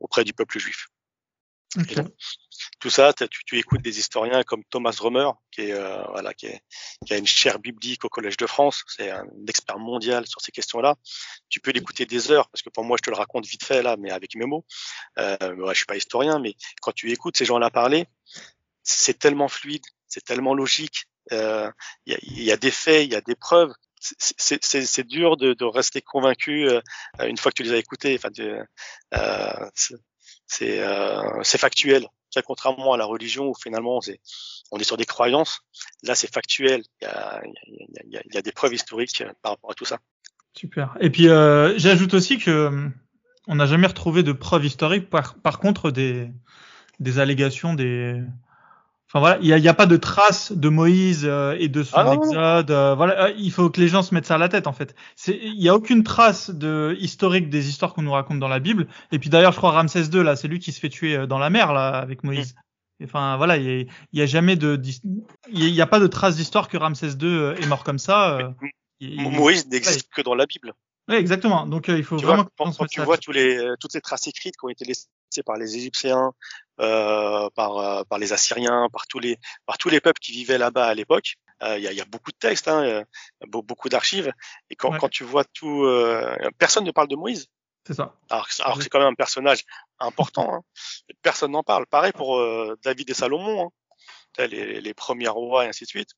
auprès 0.00 0.24
du 0.24 0.32
peuple 0.32 0.58
juif. 0.58 0.88
Okay. 1.78 2.02
Tout 2.82 2.90
ça, 2.90 3.12
tu, 3.12 3.44
tu, 3.46 3.58
écoutes 3.60 3.80
des 3.80 4.00
historiens 4.00 4.42
comme 4.42 4.64
Thomas 4.64 4.96
Romer, 4.98 5.30
qui 5.52 5.60
est 5.60 5.72
euh, 5.72 6.02
voilà, 6.10 6.34
qui, 6.34 6.48
qui, 7.06 7.14
a 7.14 7.16
une 7.16 7.28
chaire 7.28 7.60
biblique 7.60 8.04
au 8.04 8.08
Collège 8.08 8.36
de 8.36 8.46
France, 8.48 8.82
c'est 8.88 9.08
un 9.08 9.24
expert 9.46 9.78
mondial 9.78 10.26
sur 10.26 10.40
ces 10.40 10.50
questions-là. 10.50 10.96
Tu 11.48 11.60
peux 11.60 11.70
l'écouter 11.70 12.06
des 12.06 12.32
heures, 12.32 12.48
parce 12.50 12.60
que 12.60 12.70
pour 12.70 12.82
moi, 12.82 12.96
je 12.98 13.04
te 13.04 13.10
le 13.10 13.14
raconte 13.14 13.46
vite 13.46 13.62
fait 13.62 13.84
là, 13.84 13.96
mais 13.96 14.10
avec 14.10 14.34
mes 14.34 14.46
mots. 14.46 14.66
Euh, 15.20 15.54
ouais, 15.54 15.74
je 15.74 15.76
suis 15.76 15.86
pas 15.86 15.94
historien, 15.94 16.40
mais 16.40 16.56
quand 16.80 16.90
tu 16.90 17.12
écoutes 17.12 17.36
ces 17.36 17.44
gens-là 17.44 17.70
parler, 17.70 18.08
c'est 18.82 19.16
tellement 19.16 19.46
fluide, 19.46 19.84
c'est 20.08 20.24
tellement 20.24 20.54
logique. 20.54 21.04
Euh, 21.30 21.70
il 22.06 22.14
y, 22.14 22.16
a, 22.16 22.18
y, 22.46 22.50
a, 22.50 22.56
des 22.56 22.72
faits, 22.72 23.06
il 23.06 23.12
y 23.12 23.16
a 23.16 23.20
des 23.20 23.36
preuves. 23.36 23.72
C'est 24.00 25.06
dur 25.06 25.36
de, 25.36 25.54
de, 25.54 25.64
rester 25.64 26.02
convaincu 26.02 26.68
euh, 26.68 26.80
une 27.20 27.36
fois 27.36 27.52
que 27.52 27.58
tu 27.58 27.62
les 27.62 27.74
as 27.74 27.78
écoutés. 27.78 28.18
Enfin, 28.18 28.30
euh, 29.14 29.70
c'est 30.48 31.58
factuel 31.58 32.08
contrairement 32.40 32.94
à 32.94 32.96
la 32.96 33.04
religion 33.04 33.48
où 33.48 33.54
finalement 33.54 34.00
on 34.70 34.78
est 34.78 34.84
sur 34.84 34.96
des 34.96 35.04
croyances, 35.04 35.60
là 36.02 36.14
c'est 36.14 36.32
factuel. 36.32 36.82
Il 37.02 37.04
y 37.04 37.08
a, 37.08 37.36
a, 37.36 37.42
y 38.32 38.38
a, 38.38 38.42
des 38.42 38.52
preuves 38.52 38.72
historiques 38.72 39.22
par 39.42 39.52
rapport 39.52 39.70
à 39.70 39.74
tout 39.74 39.84
ça. 39.84 39.98
Super. 40.54 40.96
Et 41.00 41.10
puis 41.10 41.28
euh, 41.28 41.76
j'ajoute 41.78 42.14
aussi 42.14 42.38
que 42.38 42.88
on 43.48 43.56
n'a 43.56 43.66
jamais 43.66 43.86
retrouvé 43.86 44.22
de 44.22 44.32
preuves 44.32 44.64
historiques. 44.64 45.10
Par, 45.10 45.34
par 45.34 45.58
contre, 45.58 45.90
des, 45.90 46.30
des 47.00 47.18
allégations, 47.18 47.74
des 47.74 48.22
Enfin 49.14 49.20
voilà, 49.20 49.38
il 49.42 49.54
n'y 49.54 49.68
a, 49.68 49.70
a, 49.70 49.74
pas 49.74 49.84
de 49.84 49.98
traces 49.98 50.52
de 50.52 50.70
Moïse 50.70 51.26
euh, 51.26 51.54
et 51.58 51.68
de 51.68 51.82
son 51.82 51.98
ah, 51.98 52.14
exode. 52.14 52.70
Euh, 52.70 52.94
voilà, 52.94 53.26
euh, 53.26 53.34
il 53.36 53.52
faut 53.52 53.68
que 53.68 53.78
les 53.78 53.88
gens 53.88 54.00
se 54.00 54.14
mettent 54.14 54.24
ça 54.24 54.36
à 54.36 54.38
la 54.38 54.48
tête 54.48 54.66
en 54.66 54.72
fait. 54.72 54.94
Il 55.26 55.58
n'y 55.58 55.68
a 55.68 55.74
aucune 55.74 56.02
trace 56.02 56.48
de 56.48 56.96
historique 56.98 57.50
des 57.50 57.68
histoires 57.68 57.92
qu'on 57.92 58.00
nous 58.00 58.12
raconte 58.12 58.38
dans 58.38 58.48
la 58.48 58.58
Bible. 58.58 58.88
Et 59.10 59.18
puis 59.18 59.28
d'ailleurs, 59.28 59.52
je 59.52 59.58
crois 59.58 59.72
Ramsès 59.72 60.04
II 60.04 60.22
là, 60.22 60.34
c'est 60.34 60.48
lui 60.48 60.60
qui 60.60 60.72
se 60.72 60.80
fait 60.80 60.88
tuer 60.88 61.26
dans 61.26 61.38
la 61.38 61.50
mer 61.50 61.74
là 61.74 61.88
avec 61.88 62.24
Moïse. 62.24 62.54
Mm. 63.00 63.04
Enfin 63.04 63.36
voilà, 63.36 63.58
il 63.58 63.86
n'y 64.14 64.20
a, 64.20 64.24
a, 64.24 64.26
jamais 64.26 64.56
de, 64.56 64.80
il 65.52 65.72
n'y 65.72 65.80
a, 65.82 65.86
pas 65.86 66.00
de 66.00 66.06
trace 66.06 66.36
d'histoire 66.36 66.68
que 66.68 66.78
Ramsès 66.78 67.10
II 67.20 67.52
est 67.60 67.66
mort 67.66 67.84
comme 67.84 67.98
ça. 67.98 68.54
Moïse 69.02 69.68
n'existe 69.68 70.08
que 70.10 70.22
dans 70.22 70.34
la 70.34 70.46
Bible. 70.46 70.72
Oui, 71.08 71.16
exactement. 71.16 71.66
Donc 71.66 71.88
il 71.88 72.04
faut 72.04 72.16
vraiment. 72.16 72.46
Vois, 72.58 72.72
quand, 72.78 72.86
tu 72.86 73.00
vois 73.00 73.18
tous 73.18 73.32
les, 73.32 73.74
toutes 73.80 73.94
les 73.94 74.00
traces 74.00 74.26
écrites 74.28 74.56
qui 74.56 74.64
ont 74.64 74.68
été 74.68 74.84
laissées 74.84 75.08
par 75.42 75.56
les 75.56 75.76
Égyptiens, 75.76 76.32
euh, 76.80 77.48
par, 77.54 77.78
euh, 77.78 78.02
par 78.04 78.18
les 78.18 78.34
Assyriens, 78.34 78.88
par 78.92 79.06
tous 79.06 79.18
les, 79.18 79.38
par 79.64 79.78
tous 79.78 79.88
les 79.88 80.00
peuples 80.00 80.20
qui 80.20 80.32
vivaient 80.32 80.58
là-bas 80.58 80.86
à 80.86 80.94
l'époque. 80.94 81.36
Euh, 81.62 81.78
il 81.78 81.84
y, 81.84 81.88
a, 81.88 81.92
y, 81.92 82.00
a, 82.00 82.04
beaucoup 82.04 82.32
de 82.32 82.36
textes, 82.36 82.68
hein, 82.68 83.04
beaucoup 83.46 83.88
d'archives. 83.88 84.32
Et 84.68 84.74
quand, 84.74 84.98
quand, 84.98 85.08
tu 85.08 85.22
vois 85.24 85.44
tout, 85.44 85.86
personne 86.58 86.84
ne 86.84 86.90
parle 86.90 87.08
de 87.08 87.16
Moïse. 87.16 87.46
C'est 87.86 87.94
ça. 87.94 88.14
Alors, 88.30 88.48
alors 88.60 88.76
que 88.76 88.82
c'est 88.82 88.88
quand 88.88 88.98
même 88.98 89.08
un 89.08 89.14
personnage 89.14 89.64
important. 89.98 90.54
Hein. 90.54 90.62
Personne 91.22 91.52
n'en 91.52 91.62
parle. 91.62 91.86
Pareil 91.86 92.12
pour 92.12 92.40
David 92.84 93.10
et 93.10 93.14
Salomon. 93.14 93.66
Hein. 94.38 94.46
Les, 94.46 94.80
les, 94.80 94.94
premiers 94.94 95.28
rois 95.28 95.64
et 95.64 95.68
ainsi 95.68 95.84
de 95.84 95.88
suite. 95.88 96.10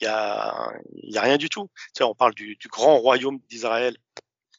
Il 0.00 0.04
y 0.04 0.06
a, 0.06 0.70
y 1.02 1.18
a 1.18 1.20
rien 1.22 1.36
du 1.36 1.48
tout. 1.48 1.68
Tu 1.74 1.98
sais, 1.98 2.04
on 2.04 2.14
parle 2.14 2.34
du, 2.34 2.56
du 2.56 2.68
grand 2.68 2.98
royaume 2.98 3.38
d'Israël 3.48 3.96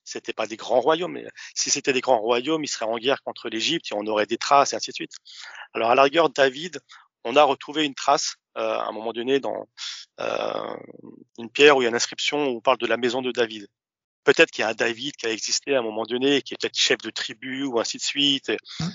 c'était 0.08 0.34
pas 0.34 0.48
des 0.48 0.56
grands 0.56 0.80
royaumes. 0.80 1.13
Mais 1.13 1.26
si 1.54 1.70
c'était 1.70 1.93
des 1.93 2.02
grands 2.02 2.20
royaumes, 2.20 2.63
ils 2.63 2.70
seraient 2.70 2.86
en 2.86 2.98
guerre 2.98 3.22
contre 3.24 3.50
l'Égypte 3.50 3.91
et 3.91 3.96
on 3.96 4.06
aurait 4.08 4.26
des 4.26 4.38
traces 4.38 4.74
et 4.74 4.76
ainsi 4.76 4.91
de 4.91 4.96
suite. 4.96 5.13
Alors 5.74 5.91
à 5.91 5.96
la 5.96 6.04
rigueur, 6.04 6.30
David, 6.30 6.80
on 7.24 7.36
a 7.36 7.43
retrouvé 7.43 7.86
une 7.86 7.96
trace 7.96 8.36
euh, 8.58 8.62
à 8.62 8.88
un 8.88 8.91
moment 8.91 9.12
donné 9.12 9.39
dans 9.39 9.67
euh, 10.22 10.78
une 11.38 11.50
pierre 11.52 11.78
où 11.78 11.82
il 11.82 11.84
y 11.84 11.88
a 11.88 11.89
une 11.89 11.96
inscription 11.96 12.48
où 12.48 12.58
on 12.58 12.62
parle 12.62 12.78
de 12.78 12.88
la 12.88 12.98
maison 12.98 13.22
de 13.22 13.32
David. 13.32 13.67
Peut-être 14.24 14.52
qu'il 14.52 14.62
y 14.62 14.65
a 14.65 14.70
un 14.70 14.74
David 14.74 15.15
qui 15.15 15.26
a 15.26 15.32
existé 15.32 15.76
à 15.76 15.80
un 15.80 15.84
moment 15.84 16.04
donné, 16.04 16.41
qui 16.41 16.54
est 16.54 16.58
peut-être 16.60 16.78
chef 16.78 16.98
de 17.00 17.10
tribu 17.10 17.63
ou 17.63 17.80
ainsi 17.80 17.98
de 17.98 18.02
suite. 18.02 18.52
Mmh. 18.80 18.86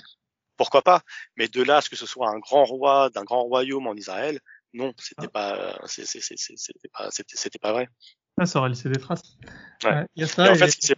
Pourquoi 0.57 0.81
pas? 0.81 1.01
Mais 1.35 1.47
de 1.47 1.61
là 1.63 1.77
à 1.77 1.81
ce 1.81 1.89
que 1.89 1.95
ce 1.95 2.05
soit 2.05 2.29
un 2.29 2.39
grand 2.39 2.65
roi 2.65 3.09
d'un 3.09 3.23
grand 3.23 3.43
royaume 3.43 3.87
en 3.87 3.95
Israël, 3.95 4.39
non, 4.73 4.93
c'était 4.97 5.27
ah. 5.27 5.29
pas, 5.29 5.87
c'était 5.87 6.89
pas, 6.91 7.09
c'était 7.11 7.59
pas 7.59 7.71
vrai. 7.71 7.87
Ah, 8.39 8.45
ça 8.45 8.59
aurait 8.59 8.69
laissé 8.69 8.89
des 8.89 8.99
traces. 8.99 9.37
Ouais. 9.83 10.05
y 10.15 10.23
a 10.23 10.27
ça, 10.27 10.51
en 10.51 10.55
fait, 10.55 10.69
ce 10.69 10.77
qui 10.77 10.87
s'est 10.87 10.95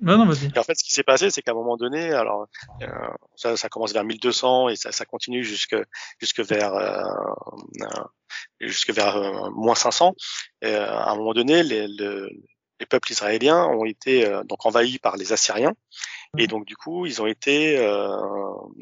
non, 0.00 0.18
non, 0.18 0.26
vas-y. 0.26 0.58
en 0.58 0.62
fait, 0.62 0.74
ce 0.74 0.84
qui 0.84 0.92
s'est 0.92 1.02
passé, 1.02 1.30
c'est 1.30 1.40
qu'à 1.40 1.52
un 1.52 1.54
moment 1.54 1.76
donné, 1.78 2.12
alors 2.12 2.46
euh, 2.82 2.86
ça, 3.36 3.56
ça, 3.56 3.68
commence 3.70 3.92
vers 3.92 4.04
1200 4.04 4.68
et 4.68 4.76
ça, 4.76 4.92
ça 4.92 5.06
continue 5.06 5.42
jusque 5.42 5.76
jusque 6.20 6.40
vers 6.40 6.74
euh, 6.74 7.02
euh 7.80 8.04
jusque 8.60 8.90
vers 8.90 9.16
euh, 9.16 9.50
moins 9.54 9.74
500. 9.74 10.14
Et, 10.60 10.66
euh, 10.66 10.86
à 10.86 11.10
un 11.10 11.16
moment 11.16 11.32
donné, 11.32 11.62
les, 11.62 11.86
le, 11.88 12.28
les 12.80 12.86
peuples 12.86 13.10
israéliens 13.12 13.64
ont 13.64 13.86
été 13.86 14.30
donc 14.44 14.66
envahis 14.66 14.98
par 14.98 15.16
les 15.16 15.32
Assyriens 15.32 15.72
et 16.36 16.46
donc 16.46 16.66
du 16.66 16.76
coup, 16.76 17.06
ils 17.06 17.22
ont 17.22 17.26
été 17.26 17.74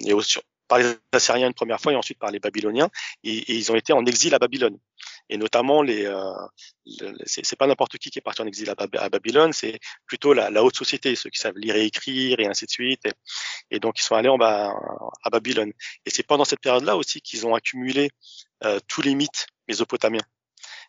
et 0.05 0.13
aussi, 0.13 0.39
par 0.73 0.79
les 0.79 0.97
Assyriens 1.13 1.49
une 1.49 1.55
première 1.55 1.81
fois 1.81 1.93
et 1.93 1.97
ensuite 1.97 2.19
par 2.19 2.31
les 2.31 2.39
Babyloniens 2.39 2.89
et, 3.25 3.53
ils 3.53 3.71
ont 3.71 3.75
été 3.75 3.93
en 3.93 4.07
exil 4.07 4.35
à 4.35 4.39
Babylone 4.39 4.79
et 5.29 5.37
notamment 5.37 5.83
les, 5.83 6.07
euh, 6.07 6.33
c'est 7.25 7.57
pas 7.57 7.67
n'importe 7.67 7.99
qui 7.99 8.11
qui 8.11 8.19
est 8.19 8.23
parti 8.23 8.41
en 8.43 8.47
exil 8.47 8.71
à, 8.71 9.09
Babylone, 9.09 9.53
c'est 9.53 9.79
plutôt 10.07 10.33
la, 10.33 10.51
la, 10.51 10.65
haute 10.65 10.77
société, 10.77 11.15
ceux 11.15 11.31
qui 11.31 11.39
savent 11.39 11.57
lire 11.57 11.77
et 11.77 11.85
écrire 11.85 12.41
et 12.41 12.47
ainsi 12.47 12.67
de 12.67 12.71
suite. 12.71 13.03
Et, 13.71 13.79
donc 13.79 13.99
ils 13.99 14.03
sont 14.03 14.15
allés 14.15 14.29
en 14.29 14.39
bas 14.39 14.75
à 15.23 15.31
Babylone. 15.31 15.73
Et 16.05 16.11
c'est 16.11 16.23
pendant 16.23 16.45
cette 16.45 16.61
période-là 16.61 16.97
aussi 16.97 17.21
qu'ils 17.21 17.47
ont 17.47 17.55
accumulé 17.55 18.11
euh, 18.65 18.79
tous 18.89 19.03
les 19.03 19.15
mythes 19.15 19.47
mésopotamiens. 19.69 20.25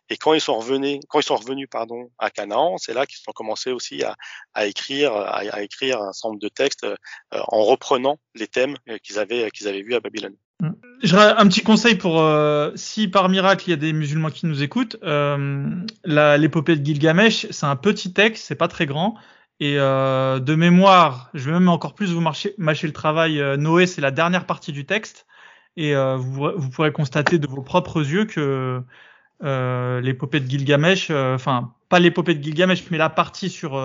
Et 0.10 0.18
quand 0.18 0.34
ils 0.34 0.42
sont 0.42 0.58
revenus, 0.58 1.00
quand 1.08 1.20
ils 1.20 1.26
sont 1.26 1.36
revenus 1.36 1.68
pardon 1.70 2.10
à 2.20 2.30
Canaan, 2.30 2.78
c'est 2.78 2.94
là 2.94 3.06
qu'ils 3.06 3.20
ont 3.28 3.32
commencé 3.32 3.72
aussi 3.72 4.04
à, 4.04 4.16
à 4.54 4.66
écrire, 4.66 5.14
à, 5.14 5.38
à, 5.38 5.62
écrire 5.62 6.02
un 6.02 6.12
nombre 6.24 6.40
de 6.40 6.50
textes 6.50 6.84
euh, 6.84 6.96
en 7.32 7.64
reprenant 7.64 8.20
les 8.36 8.48
thèmes 8.48 8.76
qu'ils 9.02 9.20
avaient 9.20 9.50
qu'ils 9.52 9.68
avaient 9.68 9.82
vus 9.82 9.96
à 9.96 10.00
Babylone. 10.00 10.36
Un 10.62 11.48
petit 11.48 11.64
conseil 11.64 11.96
pour 11.96 12.22
euh, 12.22 12.72
si 12.76 13.08
par 13.08 13.28
miracle 13.28 13.66
il 13.68 13.72
y 13.72 13.74
a 13.74 13.78
des 13.78 13.92
musulmans 13.92 14.30
qui 14.30 14.46
nous 14.46 14.64
écoutent, 14.64 14.98
euh, 15.04 15.70
l'épopée 16.06 16.78
de 16.78 16.86
Gilgamesh, 16.86 17.48
c'est 17.52 17.66
un 17.66 17.76
petit 17.76 18.14
texte, 18.14 18.46
c'est 18.46 18.56
pas 18.56 18.68
très 18.68 18.86
grand. 18.86 19.16
Et 19.60 19.76
euh, 19.78 20.40
de 20.40 20.56
mémoire, 20.56 21.30
je 21.34 21.46
vais 21.46 21.52
même 21.54 21.70
encore 21.70 21.94
plus 21.94 22.12
vous 22.12 22.22
marcher, 22.22 22.56
mâcher 22.58 22.88
le 22.88 22.94
travail. 22.94 23.40
Euh, 23.40 23.56
Noé, 23.56 23.86
c'est 23.86 24.02
la 24.02 24.12
dernière 24.12 24.46
partie 24.46 24.72
du 24.72 24.86
texte, 24.86 25.26
et 25.78 25.96
euh, 25.96 26.18
vous, 26.18 26.50
vous, 26.56 26.70
pourrez 26.70 26.92
constater 26.92 27.40
de 27.40 27.48
vos 27.48 27.62
propres 27.62 28.02
yeux 28.02 28.26
que 28.26 28.82
l'épopée 29.44 30.40
de 30.40 30.50
Gilgamesh, 30.50 31.12
enfin 31.12 31.74
pas 31.90 32.00
l'épopée 32.00 32.34
de 32.34 32.44
Gilgamesh, 32.44 32.84
mais 32.90 32.98
la 32.98 33.10
partie 33.10 33.50
sur 33.50 33.78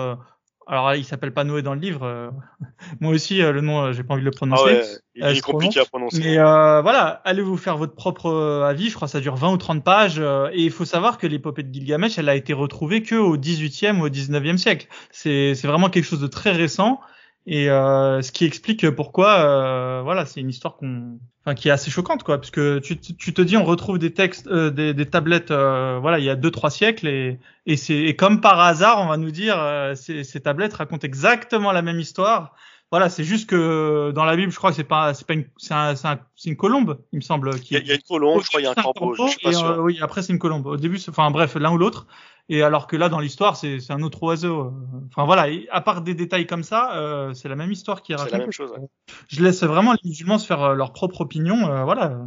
alors 0.69 0.93
il 0.93 1.03
s'appelle 1.03 1.33
pas 1.33 1.43
Noé 1.43 1.63
dans 1.63 1.73
le 1.73 1.79
livre. 1.79 2.05
Euh, 2.05 2.29
moi 2.99 3.11
aussi 3.11 3.41
euh, 3.41 3.51
le 3.51 3.61
nom 3.61 3.81
euh, 3.81 3.91
j'ai 3.91 4.03
pas 4.03 4.13
envie 4.13 4.21
de 4.21 4.25
le 4.25 4.31
prononcer. 4.31 4.81
Ah 5.21 5.31
il 5.31 5.37
est 5.37 5.41
compliqué 5.41 5.79
à 5.79 5.85
prononcer. 5.85 6.19
Mais 6.19 6.35
voilà, 6.37 7.21
allez 7.25 7.41
vous 7.41 7.57
faire 7.57 7.75
votre 7.75 7.95
propre 7.95 8.31
avis. 8.63 8.89
Je 8.89 8.95
crois 8.95 9.07
que 9.07 9.11
ça 9.11 9.19
dure 9.19 9.35
20 9.35 9.51
ou 9.51 9.57
30 9.57 9.83
pages. 9.83 10.19
et 10.19 10.61
il 10.63 10.71
faut 10.71 10.85
savoir 10.85 11.17
que 11.17 11.25
l'épopée 11.25 11.63
de 11.63 11.73
Gilgamesh, 11.73 12.19
elle 12.19 12.29
a 12.29 12.35
été 12.35 12.53
retrouvée 12.53 13.01
que 13.01 13.15
au 13.15 13.35
18e 13.35 13.99
ou 13.99 14.05
au 14.05 14.09
19e 14.09 14.57
siècle. 14.57 14.87
C'est 15.11 15.55
c'est 15.55 15.67
vraiment 15.67 15.89
quelque 15.89 16.05
chose 16.05 16.21
de 16.21 16.27
très 16.27 16.51
récent. 16.51 17.01
Et 17.51 17.67
euh, 17.67 18.21
ce 18.21 18.31
qui 18.31 18.45
explique 18.45 18.87
pourquoi, 18.91 19.39
euh, 19.39 20.01
voilà, 20.03 20.27
c'est 20.27 20.39
une 20.39 20.49
histoire 20.49 20.77
qu'on, 20.77 21.17
enfin, 21.43 21.55
qui 21.55 21.69
est 21.69 21.71
assez 21.71 21.89
choquante, 21.89 22.21
quoi, 22.21 22.37
parce 22.37 22.51
que 22.51 22.77
tu, 22.77 22.99
tu 22.99 23.33
te 23.33 23.41
dis, 23.41 23.57
on 23.57 23.63
retrouve 23.63 23.97
des 23.97 24.13
textes, 24.13 24.45
euh, 24.45 24.69
des, 24.69 24.93
des, 24.93 25.07
tablettes, 25.07 25.49
euh, 25.49 25.97
voilà, 25.99 26.19
il 26.19 26.25
y 26.25 26.29
a 26.29 26.35
deux 26.35 26.51
trois 26.51 26.69
siècles, 26.69 27.07
et, 27.07 27.39
et 27.65 27.75
c'est, 27.75 27.97
et 27.97 28.15
comme 28.15 28.39
par 28.39 28.59
hasard, 28.59 29.01
on 29.01 29.07
va 29.07 29.17
nous 29.17 29.31
dire, 29.31 29.55
euh, 29.57 29.95
ces, 29.95 30.23
ces 30.23 30.41
tablettes 30.41 30.75
racontent 30.75 31.07
exactement 31.07 31.71
la 31.71 31.81
même 31.81 31.99
histoire. 31.99 32.53
Voilà, 32.91 33.09
c'est 33.09 33.23
juste 33.23 33.49
que 33.49 34.11
dans 34.13 34.25
la 34.25 34.35
Bible, 34.35 34.51
je 34.51 34.57
crois 34.57 34.69
que 34.69 34.75
c'est 34.75 34.83
pas, 34.83 35.15
c'est 35.15 35.25
pas 35.25 35.33
une, 35.33 35.45
c'est 35.57 35.73
un, 35.73 35.95
un, 36.03 36.19
une 36.45 36.55
colombe, 36.55 36.99
il 37.13 37.17
me 37.17 37.21
semble. 37.21 37.59
Qui... 37.59 37.73
Il, 37.73 37.77
y 37.77 37.79
a, 37.79 37.83
il 37.83 37.87
y 37.87 37.91
a 37.91 37.95
une 37.95 38.01
colombe, 38.01 38.43
je 38.43 38.47
crois, 38.47 38.61
il 38.61 38.65
y 38.65 38.67
a 38.67 38.71
un 38.71 38.75
corbeau. 38.75 39.15
Je 39.15 39.31
suis 39.31 39.39
pas 39.41 39.53
sûr. 39.53 39.79
oui, 39.79 39.97
après 40.01 40.21
c'est 40.21 40.33
une 40.33 40.39
colombe. 40.39 40.67
Au 40.67 40.77
début, 40.77 40.99
enfin 41.09 41.31
bref, 41.31 41.55
l'un 41.55 41.71
ou 41.71 41.77
l'autre. 41.77 42.05
Et 42.49 42.63
alors 42.63 42.87
que 42.87 42.95
là, 42.95 43.09
dans 43.09 43.19
l'histoire, 43.19 43.55
c'est 43.55 43.79
un 43.91 44.01
autre 44.01 44.23
oiseau. 44.23 44.61
Euh. 44.61 44.71
Enfin 45.07 45.25
voilà, 45.25 45.47
à 45.71 45.81
part 45.81 46.01
des 46.01 46.15
détails 46.15 46.47
comme 46.47 46.63
ça, 46.63 46.97
euh, 46.97 47.33
c'est 47.35 47.47
la 47.47 47.55
même 47.55 47.71
histoire 47.71 48.01
qui 48.01 48.11
est 48.11 48.15
racontée. 48.15 48.31
C'est 48.31 48.37
la 48.37 48.43
même 48.43 48.51
chose. 48.51 48.71
Ouais. 48.71 48.87
Je 49.27 49.43
laisse 49.43 49.63
vraiment 49.63 49.93
les 49.93 50.09
musulmans 50.09 50.39
se 50.39 50.47
faire 50.47 50.63
euh, 50.63 50.73
leur 50.73 50.91
propre 50.91 51.21
opinion. 51.21 51.67
Euh, 51.71 51.83
voilà. 51.83 52.17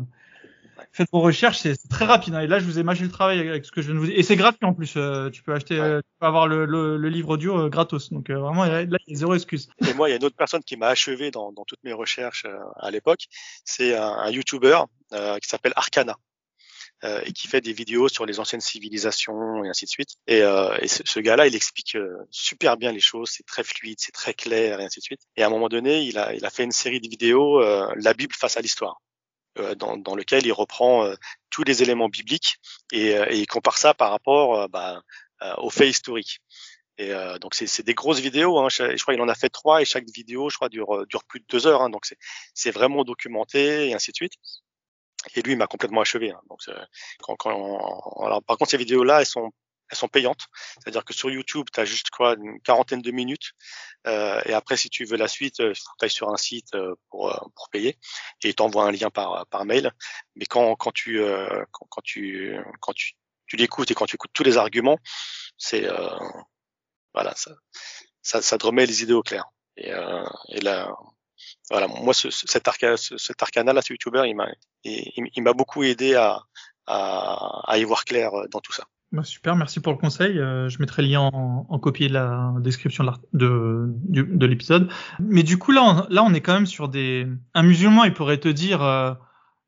Faites 0.92 1.08
vos 1.12 1.20
recherches, 1.20 1.58
c'est 1.58 1.76
très 1.88 2.04
rapide. 2.04 2.34
Hein. 2.34 2.40
Et 2.42 2.46
là, 2.46 2.60
je 2.60 2.64
vous 2.66 2.78
ai 2.78 2.84
mâché 2.84 3.02
le 3.02 3.10
travail 3.10 3.40
avec 3.40 3.64
ce 3.64 3.72
que 3.72 3.82
je 3.82 3.86
viens 3.88 3.94
de 3.94 4.00
vous 4.00 4.06
dire. 4.06 4.16
Et 4.16 4.22
c'est 4.22 4.36
gratuit 4.36 4.64
en 4.64 4.74
plus. 4.74 4.96
tu 5.32 5.42
peux 5.42 5.54
acheter, 5.54 5.80
ouais. 5.80 6.02
tu 6.02 6.08
peux 6.20 6.26
avoir 6.26 6.46
le, 6.46 6.66
le, 6.66 6.96
le 6.96 7.08
livre 7.08 7.30
audio 7.30 7.68
gratos. 7.68 8.12
Donc 8.12 8.30
vraiment, 8.30 8.64
là, 8.64 8.82
il 8.82 8.90
y 9.08 9.14
a 9.14 9.16
zéro 9.16 9.34
excuse. 9.34 9.70
Et 9.88 9.94
moi, 9.94 10.08
il 10.08 10.12
y 10.12 10.14
a 10.14 10.18
une 10.18 10.24
autre 10.24 10.36
personne 10.36 10.62
qui 10.62 10.76
m'a 10.76 10.88
achevé 10.88 11.32
dans, 11.32 11.50
dans, 11.50 11.64
toutes 11.64 11.82
mes 11.82 11.92
recherches 11.92 12.46
à 12.76 12.90
l'époque. 12.92 13.26
C'est 13.64 13.96
un, 13.96 14.06
un 14.06 14.30
YouTuber 14.30 14.82
qui 15.10 15.48
s'appelle 15.48 15.72
Arcana. 15.74 16.16
Euh, 17.04 17.20
et 17.24 17.32
qui 17.32 17.48
fait 17.48 17.60
des 17.60 17.72
vidéos 17.72 18.08
sur 18.08 18.26
les 18.26 18.38
anciennes 18.38 18.60
civilisations 18.60 19.64
et 19.64 19.68
ainsi 19.68 19.86
de 19.86 19.90
suite. 19.90 20.10
Et, 20.28 20.42
euh, 20.42 20.76
et 20.80 20.86
ce, 20.86 21.02
ce 21.04 21.18
gars-là, 21.18 21.48
il 21.48 21.56
explique 21.56 21.96
euh, 21.96 22.16
super 22.30 22.76
bien 22.76 22.92
les 22.92 23.00
choses, 23.00 23.30
c'est 23.30 23.44
très 23.44 23.64
fluide, 23.64 23.96
c'est 23.98 24.12
très 24.12 24.34
clair 24.34 24.78
et 24.78 24.84
ainsi 24.84 25.00
de 25.00 25.04
suite. 25.04 25.20
Et 25.34 25.42
à 25.42 25.48
un 25.48 25.50
moment 25.50 25.68
donné, 25.68 26.02
il 26.02 26.16
a, 26.16 26.32
il 26.32 26.44
a 26.44 26.50
fait 26.50 26.62
une 26.62 26.70
série 26.70 27.00
de 27.00 27.08
vidéos, 27.08 27.60
euh, 27.60 27.92
la 27.96 28.14
Bible 28.14 28.34
face 28.38 28.56
à 28.56 28.60
l'histoire. 28.60 29.02
Euh, 29.58 29.74
dans, 29.74 29.96
dans, 29.96 30.14
lequel 30.14 30.46
il 30.46 30.52
reprend 30.52 31.12
tous 31.50 31.64
les 31.64 31.82
éléments 31.82 32.08
bibliques 32.08 32.56
et, 32.92 33.08
et, 33.08 33.34
il 33.36 33.46
compare 33.46 33.76
ça 33.76 33.94
par 33.94 34.10
rapport 34.10 34.68
bah, 34.68 35.02
aux 35.58 35.70
faits 35.70 35.90
historiques. 35.90 36.40
Et 36.98 37.10
euh, 37.10 37.38
donc 37.38 37.54
c'est 37.54 37.82
des 37.82 37.94
grosses 37.94 38.20
vidéos. 38.20 38.58
Hein. 38.58 38.68
Je, 38.70 39.02
crois 39.02 39.14
qu'il 39.14 39.22
en 39.22 39.28
a 39.28 39.34
fait 39.34 39.48
trois 39.48 39.82
et 39.82 39.84
chaque 39.84 40.08
vidéo, 40.08 40.50
je 40.50 40.56
crois, 40.56 40.68
dure, 40.68 41.06
dure 41.06 41.24
plus 41.24 41.40
de 41.40 41.46
deux 41.48 41.66
heures. 41.66 41.82
Hein. 41.82 41.90
Donc 41.90 42.04
c'est 42.54 42.70
vraiment 42.70 43.04
documenté 43.04 43.88
et 43.88 43.94
ainsi 43.94 44.12
de 44.12 44.16
suite. 44.16 44.34
Et 45.34 45.42
lui, 45.42 45.52
il 45.52 45.58
m'a 45.58 45.66
complètement 45.66 46.00
achevé. 46.00 46.30
Hein. 46.30 46.40
Donc 46.48 46.60
quand, 47.20 47.36
quand, 47.36 48.22
alors 48.24 48.42
par 48.42 48.56
contre, 48.56 48.70
ces 48.70 48.76
vidéos-là, 48.76 49.20
elles 49.20 49.26
sont 49.26 49.52
elles 49.92 49.98
sont 49.98 50.08
payantes. 50.08 50.46
C'est-à-dire 50.78 51.04
que 51.04 51.12
sur 51.12 51.30
YouTube, 51.30 51.66
tu 51.72 51.78
as 51.78 51.84
juste 51.84 52.10
quoi 52.10 52.34
une 52.34 52.60
quarantaine 52.62 53.02
de 53.02 53.10
minutes. 53.10 53.52
Euh, 54.06 54.40
et 54.46 54.54
après, 54.54 54.76
si 54.76 54.88
tu 54.88 55.04
veux 55.04 55.18
la 55.18 55.28
suite, 55.28 55.58
que 55.58 55.72
tu 55.72 55.82
ailles 56.00 56.10
sur 56.10 56.30
un 56.30 56.36
site 56.36 56.74
euh, 56.74 56.94
pour, 57.10 57.30
euh, 57.30 57.38
pour 57.54 57.68
payer 57.70 57.98
et 58.42 58.54
t'envoie 58.54 58.84
un 58.84 58.90
lien 58.90 59.10
par, 59.10 59.46
par 59.48 59.64
mail. 59.66 59.92
Mais 60.34 60.46
quand, 60.46 60.74
quand 60.76 60.92
tu 60.92 61.20
euh, 61.20 61.64
quand, 61.70 61.86
quand, 61.90 62.00
tu 62.02 62.56
quand 62.80 62.94
tu, 62.94 63.12
tu 63.46 63.56
l'écoutes 63.56 63.90
et 63.90 63.94
quand 63.94 64.06
tu 64.06 64.16
écoutes 64.16 64.32
tous 64.32 64.44
les 64.44 64.56
arguments, 64.56 64.98
c'est 65.58 65.86
voilà 67.12 67.34
ça, 67.36 67.52
ça, 68.22 68.40
ça 68.40 68.56
te 68.56 68.66
remet 68.66 68.86
les 68.86 69.02
idées 69.02 69.12
au 69.12 69.22
clair. 69.22 69.44
Et, 69.76 69.90
et 70.48 70.60
là, 70.60 70.90
voilà, 71.70 71.88
moi, 71.88 72.14
ce, 72.14 72.30
cet, 72.30 72.68
arcana, 72.68 72.96
cet 72.96 73.42
arcana 73.42 73.72
là, 73.72 73.82
ce 73.82 73.92
YouTuber, 73.92 74.22
il 74.26 74.34
m'a, 74.34 74.48
il, 74.84 75.42
m'a 75.42 75.52
beaucoup 75.52 75.82
aidé 75.82 76.14
à, 76.14 76.40
à, 76.86 77.62
à 77.70 77.78
y 77.78 77.84
voir 77.84 78.04
clair 78.04 78.30
dans 78.50 78.60
tout 78.60 78.72
ça. 78.72 78.84
Bah, 79.12 79.24
super, 79.24 79.56
merci 79.56 79.80
pour 79.80 79.92
le 79.92 79.98
conseil. 79.98 80.38
Euh, 80.38 80.68
je 80.70 80.78
mettrai 80.78 81.02
le 81.02 81.08
lien 81.08 81.20
en, 81.20 81.66
en 81.68 81.78
copie 81.78 82.08
de 82.08 82.14
la 82.14 82.54
description 82.60 83.04
de, 83.04 83.92
de, 84.04 84.22
de 84.22 84.46
l'épisode. 84.46 84.90
Mais 85.20 85.42
du 85.42 85.58
coup, 85.58 85.72
là 85.72 85.82
on, 85.82 86.14
là, 86.14 86.22
on 86.24 86.32
est 86.32 86.40
quand 86.40 86.54
même 86.54 86.66
sur 86.66 86.88
des... 86.88 87.26
Un 87.52 87.62
musulman, 87.62 88.04
il 88.04 88.14
pourrait 88.14 88.38
te 88.38 88.48
dire, 88.48 88.82
euh, 88.82 89.12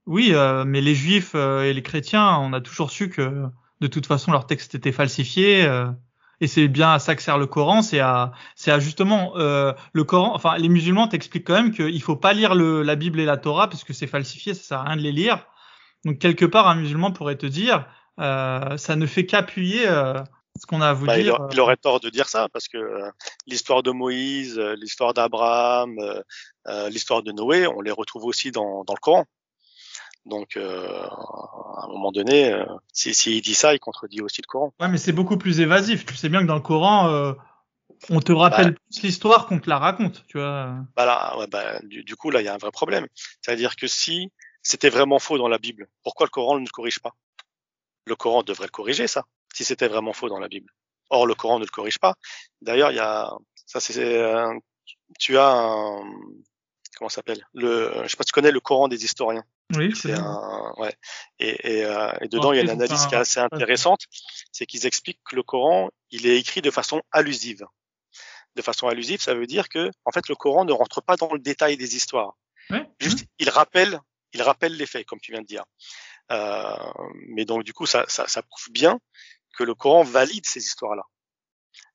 oui, 0.07 0.31
euh, 0.33 0.65
mais 0.65 0.81
les 0.81 0.95
juifs 0.95 1.35
et 1.35 1.73
les 1.75 1.83
chrétiens, 1.83 2.39
on 2.39 2.53
a 2.55 2.61
toujours 2.61 2.91
su 2.91 3.11
que 3.11 3.45
de 3.81 3.87
toute 3.87 4.07
façon, 4.07 4.33
leur 4.33 4.47
texte 4.47 4.75
était 4.75 4.93
falsifié. 4.93 5.69
Et 6.41 6.47
c'est 6.47 6.69
bien 6.69 6.93
à 6.93 6.99
ça 6.99 7.15
que 7.15 7.23
sert 7.23 7.39
le 7.39 7.47
Coran, 7.47 7.83
c'est 7.83 8.01
à, 8.01 8.33
c'est 8.55 8.71
à 8.71 8.79
justement 8.79 9.35
le 9.37 10.05
Coran. 10.05 10.35
Enfin, 10.35 10.57
les 10.59 10.69
musulmans 10.69 11.09
t'expliquent 11.09 11.47
quand 11.47 11.55
même 11.55 11.73
qu'il 11.73 12.03
faut 12.03 12.17
pas 12.17 12.33
lire 12.33 12.55
le, 12.55 12.83
la 12.83 12.97
Bible 12.97 13.21
et 13.21 13.25
la 13.25 13.37
Torah 13.37 13.69
parce 13.69 13.85
que 13.85 13.93
c'est 13.93 14.07
falsifié, 14.07 14.55
ça 14.55 14.63
sert 14.63 14.79
à 14.81 14.83
rien 14.85 14.97
de 14.97 15.03
les 15.03 15.13
lire. 15.13 15.47
Donc 16.05 16.19
quelque 16.19 16.45
part, 16.45 16.69
un 16.69 16.75
musulman 16.75 17.13
pourrait 17.13 17.37
te 17.37 17.47
dire, 17.47 17.87
euh, 18.21 18.77
ça 18.77 18.97
ne 18.97 19.07
fait 19.07 19.27
qu'appuyer 19.27 19.89
euh, 19.89 20.15
ce 20.61 20.67
qu'on 20.67 20.81
a 20.81 20.89
à 20.89 20.93
vous 20.93 21.07
bah, 21.07 21.19
dire. 21.19 21.39
Il, 21.51 21.61
aurait 21.61 21.77
tort 21.77 22.01
de 22.01 22.11
dire 22.11 22.29
ça 22.29 22.49
parce 22.53 22.69
que 22.69 22.77
euh, 22.77 23.11
l'histoire 23.47 23.83
de 23.83 23.91
Moïse, 23.91 24.59
l'histoire 24.79 25.15
d'Abraham, 25.15 25.97
l'histoire 26.91 27.23
de 27.23 27.33
Noé, 27.33 27.67
on 27.67 27.81
les 27.81 27.91
retrouve 27.91 28.25
aussi 28.25 28.51
dans, 28.51 28.85
dans 28.85 28.95
le 28.95 29.01
Coran. 29.01 29.25
Donc, 30.27 30.57
euh, 30.57 30.89
à 30.89 31.85
un 31.85 31.89
moment 31.89 32.11
donné, 32.11 32.53
euh, 32.53 32.65
s'il 32.93 33.15
si, 33.15 33.41
dit 33.41 33.55
ça, 33.55 33.75
il 33.75 33.79
contredit 33.79 34.23
aussi 34.23 34.41
le 34.41 34.47
Coran. 34.47 34.73
Ouais, 34.81 34.89
mais 34.89 34.99
c'est 34.99 35.13
beaucoup 35.13 35.37
plus 35.37 35.61
évasif. 35.61 36.07
Tu 36.07 36.17
sais 36.17 36.29
bien 36.29 36.41
que 36.41 36.47
dans 36.47 36.55
le 36.55 36.61
Coran, 36.61 37.09
euh, 37.09 37.35
on 38.11 38.21
te 38.21 38.33
rappelle 38.33 38.73
bah, 38.73 38.79
plus 38.91 39.03
l'histoire 39.03 39.47
qu'on 39.47 39.59
te 39.59 39.69
la 39.69 39.79
raconte, 39.79 40.25
tu 40.27 40.39
vois. 40.39 40.75
Bah 40.97 41.05
là, 41.05 41.39
ouais, 41.39 41.47
bah, 41.47 41.79
du, 41.83 42.05
du, 42.05 42.17
coup, 42.17 42.31
là, 42.31 42.41
il 42.41 42.45
y 42.45 42.49
a 42.49 42.55
un 42.55 42.59
vrai 42.59 42.71
problème. 42.71 43.07
C'est-à-dire 43.43 43.77
que 43.77 43.87
si 43.87 44.33
c'était 44.63 44.89
vraiment 44.89 45.19
faux 45.19 45.37
dans 45.37 45.49
la 45.49 45.59
Bible, 45.59 45.89
pourquoi 46.03 46.27
le 46.27 46.31
Coran 46.31 46.59
ne 46.59 46.65
le 46.65 46.71
corrige 46.71 47.01
pas? 47.01 47.13
Le 48.07 48.17
Coran 48.17 48.43
devrait 48.43 48.67
le 48.67 48.71
corriger, 48.71 49.07
ça, 49.07 49.25
si 49.55 49.65
c'était 49.65 49.89
vraiment 49.89 50.13
faux 50.13 50.29
dans 50.29 50.39
la 50.39 50.49
Bible. 50.49 50.73
Or, 51.11 51.27
le 51.27 51.35
Coran 51.35 51.59
ne 51.59 51.65
le 51.65 51.71
corrige 51.71 51.99
pas. 51.99 52.15
D'ailleurs, 52.63 52.91
il 52.91 52.97
y 52.97 53.01
a, 53.01 53.31
ça 53.67 53.81
c'est, 53.81 54.19
euh, 54.19 54.53
tu 55.19 55.37
as 55.39 55.51
un, 55.51 56.03
comment 56.97 57.09
s'appelle? 57.09 57.47
Le, 57.55 57.93
je 58.05 58.09
sais 58.09 58.17
pas, 58.17 58.25
tu 58.25 58.33
connais 58.33 58.51
le 58.51 58.61
Coran 58.61 58.89
des 58.89 59.05
historiens. 59.05 59.45
Oui, 59.75 59.95
c'est 59.97 60.13
un, 60.13 60.73
ouais. 60.77 60.95
Et, 61.39 61.79
et, 61.79 61.85
euh, 61.85 62.13
et 62.21 62.29
dedans, 62.29 62.53
il 62.53 62.57
y 62.57 62.59
a 62.59 62.63
une 62.63 62.71
analyse 62.71 63.07
qui 63.07 63.15
est 63.15 63.19
assez 63.19 63.41
intéressante, 63.41 64.03
c'est 64.53 64.67
qu'ils 64.67 64.87
expliquent 64.87 65.21
que 65.29 65.37
le 65.37 65.43
Coran, 65.43 65.91
il 66.11 66.27
est 66.27 66.39
écrit 66.39 66.63
de 66.63 66.71
façon 66.71 67.03
allusive. 67.13 67.65
De 68.57 68.63
façon 68.63 68.87
allusive, 68.87 69.21
ça 69.21 69.35
veut 69.35 69.47
dire 69.47 69.69
que, 69.69 69.91
en 70.05 70.13
fait, 70.13 70.29
le 70.29 70.35
Coran 70.35 70.65
ne 70.65 70.73
rentre 70.73 71.03
pas 71.03 71.17
dans 71.17 71.33
le 71.33 71.41
détail 71.41 71.77
des 71.77 71.97
histoires. 71.97 72.37
Ouais. 72.71 72.87
Juste, 73.01 73.23
mmh. 73.23 73.29
il 73.41 73.51
rappelle, 73.51 74.01
il 74.33 74.43
rappelle 74.43 74.77
les 74.77 74.87
faits, 74.87 75.07
comme 75.07 75.21
tu 75.21 75.33
viens 75.33 75.43
de 75.43 75.47
dire. 75.47 75.65
Euh, 76.33 76.77
mais 77.29 77.45
donc 77.45 77.65
du 77.65 77.73
coup, 77.73 77.87
ça, 77.87 78.05
ça, 78.09 78.27
ça, 78.29 78.43
prouve 78.43 78.71
bien 78.71 78.99
que 79.57 79.65
le 79.65 79.75
Coran 79.75 80.05
valide 80.05 80.47
ces 80.47 80.61
histoires-là, 80.61 81.03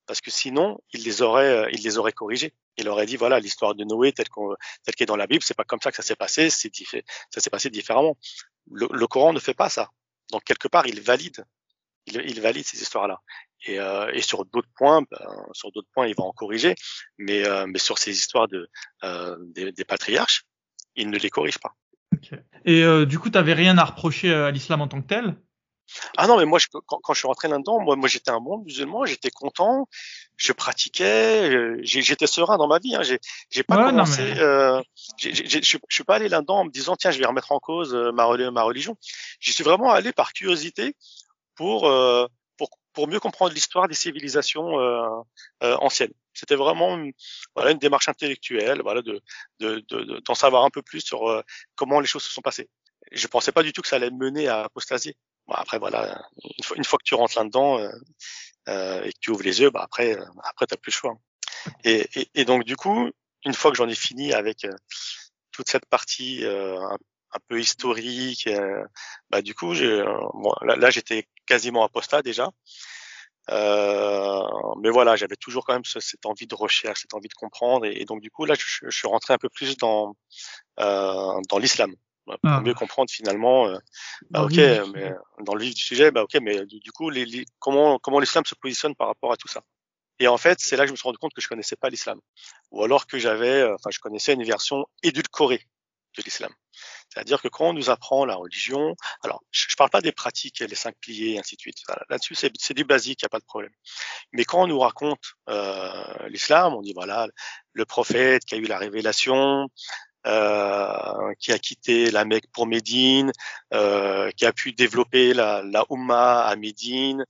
parce 0.10 0.22
que 0.22 0.32
sinon, 0.32 0.80
il 0.92 1.04
les 1.04 1.22
aurait, 1.22 1.56
euh, 1.56 1.70
il 1.72 1.84
les 1.84 2.00
aurait 2.00 2.14
corrigées. 2.14 2.56
Il 2.78 2.90
aurait 2.90 3.06
dit 3.06 3.16
voilà, 3.16 3.40
l'histoire 3.40 3.76
de 3.76 3.84
Noé 3.84 4.12
telle 4.12 4.28
qu'on, 4.28 4.56
telle 4.84 4.96
qu'est 4.96 5.06
dans 5.06 5.16
la 5.16 5.28
Bible, 5.28 5.44
c'est 5.44 5.56
pas 5.56 5.66
comme 5.66 5.80
ça 5.82 5.92
que 5.92 5.98
ça 5.98 6.02
s'est 6.02 6.16
passé, 6.16 6.50
ça 6.50 6.68
s'est 7.38 7.50
passé 7.52 7.70
différemment. 7.70 8.18
Le, 8.72 9.06
Coran 9.06 9.34
ne 9.34 9.40
fait 9.40 9.54
pas 9.54 9.70
ça. 9.70 9.92
Donc 10.32 10.44
quelque 10.46 10.68
part, 10.68 10.88
il 10.88 11.00
valide, 11.00 11.46
il, 12.08 12.42
valide 12.42 12.66
ces 12.66 12.82
histoires-là. 12.82 13.20
Et, 13.68 13.80
euh, 13.80 14.10
et, 14.12 14.24
sur 14.24 14.46
d'autres 14.46 14.72
points, 14.76 15.04
ben, 15.12 15.46
sur 15.52 15.72
d'autres 15.72 15.90
points, 15.94 16.08
il 16.08 16.16
va 16.16 16.24
en 16.24 16.32
corriger, 16.32 16.74
mais, 17.20 17.46
euh, 17.46 17.68
sur 17.76 18.00
ces 18.00 18.18
histoires 18.18 18.48
de, 18.48 18.68
des, 19.54 19.86
patriarches, 19.86 20.46
il 20.96 21.12
ne 21.12 21.20
les 21.20 21.30
corrige 21.30 21.60
pas. 21.60 21.76
Okay. 22.16 22.38
Et 22.66 23.06
du 23.06 23.20
coup, 23.20 23.30
tu 23.30 23.38
n'avais 23.38 23.54
rien 23.54 23.78
à 23.78 23.84
reprocher 23.84 24.34
à 24.34 24.50
l'islam 24.50 24.82
en 24.82 24.88
tant 24.88 25.04
que 25.04 25.08
tel? 25.08 25.36
Ah 26.18 26.28
non, 26.28 26.38
mais 26.38 26.46
moi, 26.46 26.60
je, 26.60 26.68
quand, 26.72 27.00
quand, 27.02 27.14
je 27.14 27.20
suis 27.20 27.28
rentré 27.28 27.48
là-dedans, 27.48 27.80
moi, 27.80 27.96
moi 27.96 28.08
j'étais 28.08 28.32
un 28.32 28.40
bon 28.40 28.60
musulman, 28.60 29.06
j'étais 29.06 29.32
content, 29.32 29.88
je 30.38 30.52
pratiquais, 30.54 31.78
j'étais 31.84 32.28
serein 32.28 32.58
dans 32.58 32.68
ma 32.68 32.80
vie. 32.80 32.96
Hein, 32.96 33.02
j'ai 33.50 33.64
pas 33.64 33.78
ouais, 33.78 33.90
commencé, 33.90 34.24
mais... 34.24 34.40
euh, 34.40 34.82
je 35.18 35.78
suis 35.90 36.04
pas 36.04 36.16
allé 36.16 36.30
là-dedans 36.30 36.60
en 36.60 36.66
me 36.66 36.72
disant 36.72 36.96
tiens, 36.96 37.12
je 37.12 37.20
vais 37.20 37.26
remettre 37.26 37.52
en 37.52 37.60
cause 37.60 37.94
euh, 37.94 38.12
ma, 38.12 38.28
ma 38.52 38.64
religion. 38.64 38.96
J'y 39.40 39.54
suis 39.54 39.64
vraiment 39.64 39.92
allé 39.92 40.12
par 40.12 40.34
curiosité 40.34 40.96
pour 41.56 41.88
euh, 41.88 42.28
pour, 42.58 42.70
pour 42.94 43.08
mieux 43.08 43.20
comprendre 43.20 43.54
l'histoire 43.54 43.88
des 43.88 43.96
civilisations 43.96 44.80
euh, 44.80 45.08
euh, 45.64 45.76
anciennes. 45.78 46.14
C'était 46.34 46.56
vraiment 46.56 46.98
une, 46.98 47.14
voilà, 47.56 47.72
une 47.72 47.80
démarche 47.80 48.10
intellectuelle, 48.10 48.82
voilà, 48.82 49.02
de, 49.02 49.22
de, 49.60 49.84
de, 49.90 50.22
d'en 50.26 50.36
savoir 50.36 50.66
un 50.66 50.70
peu 50.70 50.82
plus 50.82 51.02
sur 51.02 51.30
euh, 51.30 51.42
comment 51.76 52.00
les 52.00 52.08
choses 52.08 52.24
se 52.24 52.32
sont 52.32 52.42
passées. 52.42 52.70
Je 53.12 53.28
pensais 53.28 53.52
pas 53.52 53.64
du 53.64 53.74
tout 53.74 53.82
que 53.82 53.88
ça 53.88 53.96
allait 53.96 54.12
mener 54.12 54.48
à 54.48 54.64
apostasier. 54.66 55.16
Après, 55.52 55.80
voilà, 55.80 56.22
une 56.44 56.64
fois, 56.64 56.78
une 56.78 56.84
fois 56.84 57.00
que 57.00 57.04
tu 57.04 57.16
rentres 57.16 57.38
là-dedans 57.38 57.80
euh, 57.80 57.90
euh, 58.68 59.04
et 59.04 59.12
que 59.12 59.20
tu 59.20 59.32
ouvres 59.32 59.44
les 59.44 59.62
yeux, 59.62 59.70
bah 59.70 59.82
après, 59.84 60.18
euh, 60.18 60.26
après 60.44 60.66
t'as 60.68 60.78
plus 60.78 60.92
le 60.92 60.96
choix. 60.96 61.18
Et, 61.84 62.08
et, 62.16 62.30
et, 62.36 62.46
donc 62.46 62.64
du 62.64 62.76
coup, 62.76 63.10
une 63.46 63.54
fois 63.54 63.72
que 63.72 63.78
j'en 63.78 63.90
ai 63.90 63.96
fini 63.96 64.34
avec 64.34 64.66
euh, 64.66 64.76
toute 65.52 65.70
cette 65.70 65.86
partie 65.86 66.46
un, 66.46 66.98
un, 67.34 67.40
peu 67.48 67.60
historique, 67.60 68.50
bah 69.30 69.42
du 69.42 69.54
coup, 69.54 69.74
bon, 69.74 70.54
là, 70.62 70.90
j'étais 70.90 71.28
quasiment 71.46 71.84
apostat 71.84 72.22
déjà. 72.22 72.50
Euh, 73.52 74.44
mais 74.82 74.90
voilà, 74.90 75.16
j'avais 75.16 75.36
toujours 75.36 75.66
quand 75.66 75.74
même 75.74 75.86
ce, 75.86 76.00
cette 76.00 76.26
envie 76.26 76.46
de 76.46 76.56
recherche, 76.56 77.02
cette 77.02 77.14
envie 77.14 77.30
de 77.30 77.34
comprendre, 77.34 77.86
et, 77.86 78.02
et 78.02 78.06
donc 78.06 78.22
du 78.22 78.30
coup 78.30 78.46
là, 78.46 78.54
je, 78.54 78.64
je, 78.84 78.96
suis 78.96 79.08
rentré 79.08 79.34
un 79.34 79.38
peu 79.38 79.50
plus 79.50 79.76
dans 79.78 80.16
euh, 80.80 81.40
dans 81.50 81.58
l'islam 81.58 81.94
pour 82.38 82.50
ah. 82.52 82.62
mieux 82.62 82.74
comprendre 82.74 83.10
finalement. 83.12 83.68
Euh, 83.68 83.78
bah, 84.30 84.44
ok, 84.44 84.56
mais 84.94 85.14
dans 85.44 85.56
le 85.56 85.64
vif 85.64 85.76
du 85.76 85.82
sujet, 85.82 86.12
bah 86.12 86.24
ok, 86.24 86.38
mais 86.42 86.66
du, 86.66 86.80
du 86.80 86.92
coup, 86.92 87.10
les, 87.10 87.26
les, 87.26 87.46
comment 87.60 88.00
comment 88.00 88.20
l'islam 88.20 88.46
se 88.46 88.56
positionne 88.56 88.96
par 88.96 89.08
rapport 89.08 89.32
à 89.32 89.38
tout 89.38 89.48
ça? 89.48 89.62
Et 90.20 90.28
en 90.28 90.38
fait, 90.38 90.60
c'est 90.60 90.76
là 90.76 90.84
que 90.84 90.88
je 90.88 90.92
me 90.92 90.98
suis 90.98 91.08
rendu 91.08 91.18
compte 91.18 91.34
que 91.34 91.42
je 91.42 91.48
connaissais 91.48 91.78
pas 91.78 91.90
l'islam, 91.90 92.20
ou 92.72 92.84
alors 92.84 93.08
que 93.08 93.18
j'avais, 93.18 93.62
euh, 93.62 93.76
enfin, 93.76 93.90
je 93.92 94.00
connaissais 94.00 94.34
une 94.34 94.44
version 94.44 94.86
édulcorée 95.02 95.66
de 96.18 96.24
l'islam. 96.24 96.52
C'est-à-dire 97.10 97.42
que 97.42 97.48
quand 97.48 97.70
on 97.70 97.74
nous 97.74 97.90
apprend 97.90 98.26
la 98.26 98.36
religion, 98.36 98.96
alors 99.24 99.42
je 99.52 99.66
ne 99.72 99.76
parle 99.76 99.90
pas 99.90 100.02
des 100.02 100.12
pratiques, 100.12 100.60
les 100.60 100.76
cinq 100.76 100.96
piliers, 101.00 101.34
et 101.34 101.40
ainsi 101.40 101.56
de 101.56 101.62
suite. 101.62 101.78
Là-dessus, 102.10 102.36
c'est 102.36 102.74
du 102.74 102.84
basique, 102.84 103.22
il 103.22 103.26
n'y 103.26 103.28
a 103.28 103.30
pas 103.30 103.40
de 103.40 103.46
problème. 103.46 103.72
Mais 104.34 104.46
quand 104.46 104.64
on 104.64 104.68
nous 104.68 104.80
raconte 104.80 105.34
euh, 105.50 106.28
l'islam, 106.28 106.74
on 106.74 106.82
dit 106.82 106.94
voilà, 106.94 107.28
le 107.74 107.86
prophète 107.86 108.46
qui 108.46 108.56
a 108.56 108.58
eu 108.58 108.66
la 108.66 108.78
révélation, 108.78 109.68
euh, 110.28 111.34
qui 111.40 111.52
a 111.52 111.60
quitté 111.60 112.12
la 112.12 112.26
Mecque 112.26 112.52
pour 112.52 112.68
Médine, 112.68 113.32
euh, 113.74 114.32
qui 114.32 114.46
a 114.46 114.54
pu 114.54 114.74
développer 114.74 115.34
la, 115.34 115.62
la 115.64 115.86
à 115.90 116.56
Médine, 116.56 117.26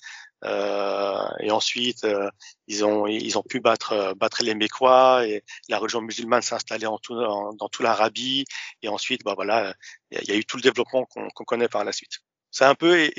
euh, 0.45 1.27
et 1.39 1.51
ensuite, 1.51 2.03
euh, 2.05 2.29
ils 2.67 2.85
ont 2.85 3.07
ils 3.07 3.37
ont 3.37 3.43
pu 3.43 3.59
battre 3.59 3.91
euh, 3.93 4.13
battre 4.15 4.43
les 4.43 4.55
Mécois 4.55 5.27
et 5.27 5.43
la 5.67 5.77
religion 5.77 6.01
musulmane 6.01 6.41
s'est 6.41 6.55
installée 6.55 6.85
en 6.85 6.97
tout, 6.97 7.15
dans 7.15 7.69
toute 7.69 7.83
l'Arabie. 7.83 8.45
Et 8.81 8.87
ensuite, 8.87 9.23
bah 9.23 9.33
voilà, 9.35 9.73
il 10.11 10.23
y, 10.27 10.31
a 10.31 10.35
eu 10.35 10.45
tout 10.45 10.57
le 10.57 10.61
développement 10.61 11.05
qu'on 11.05 11.27
qu 11.29 11.43
connaît 11.45 11.67
par 11.67 11.83
la 11.83 11.91
suite. 11.91 12.19
C'est 12.51 12.65
un 12.65 12.75
peu 12.75 13.09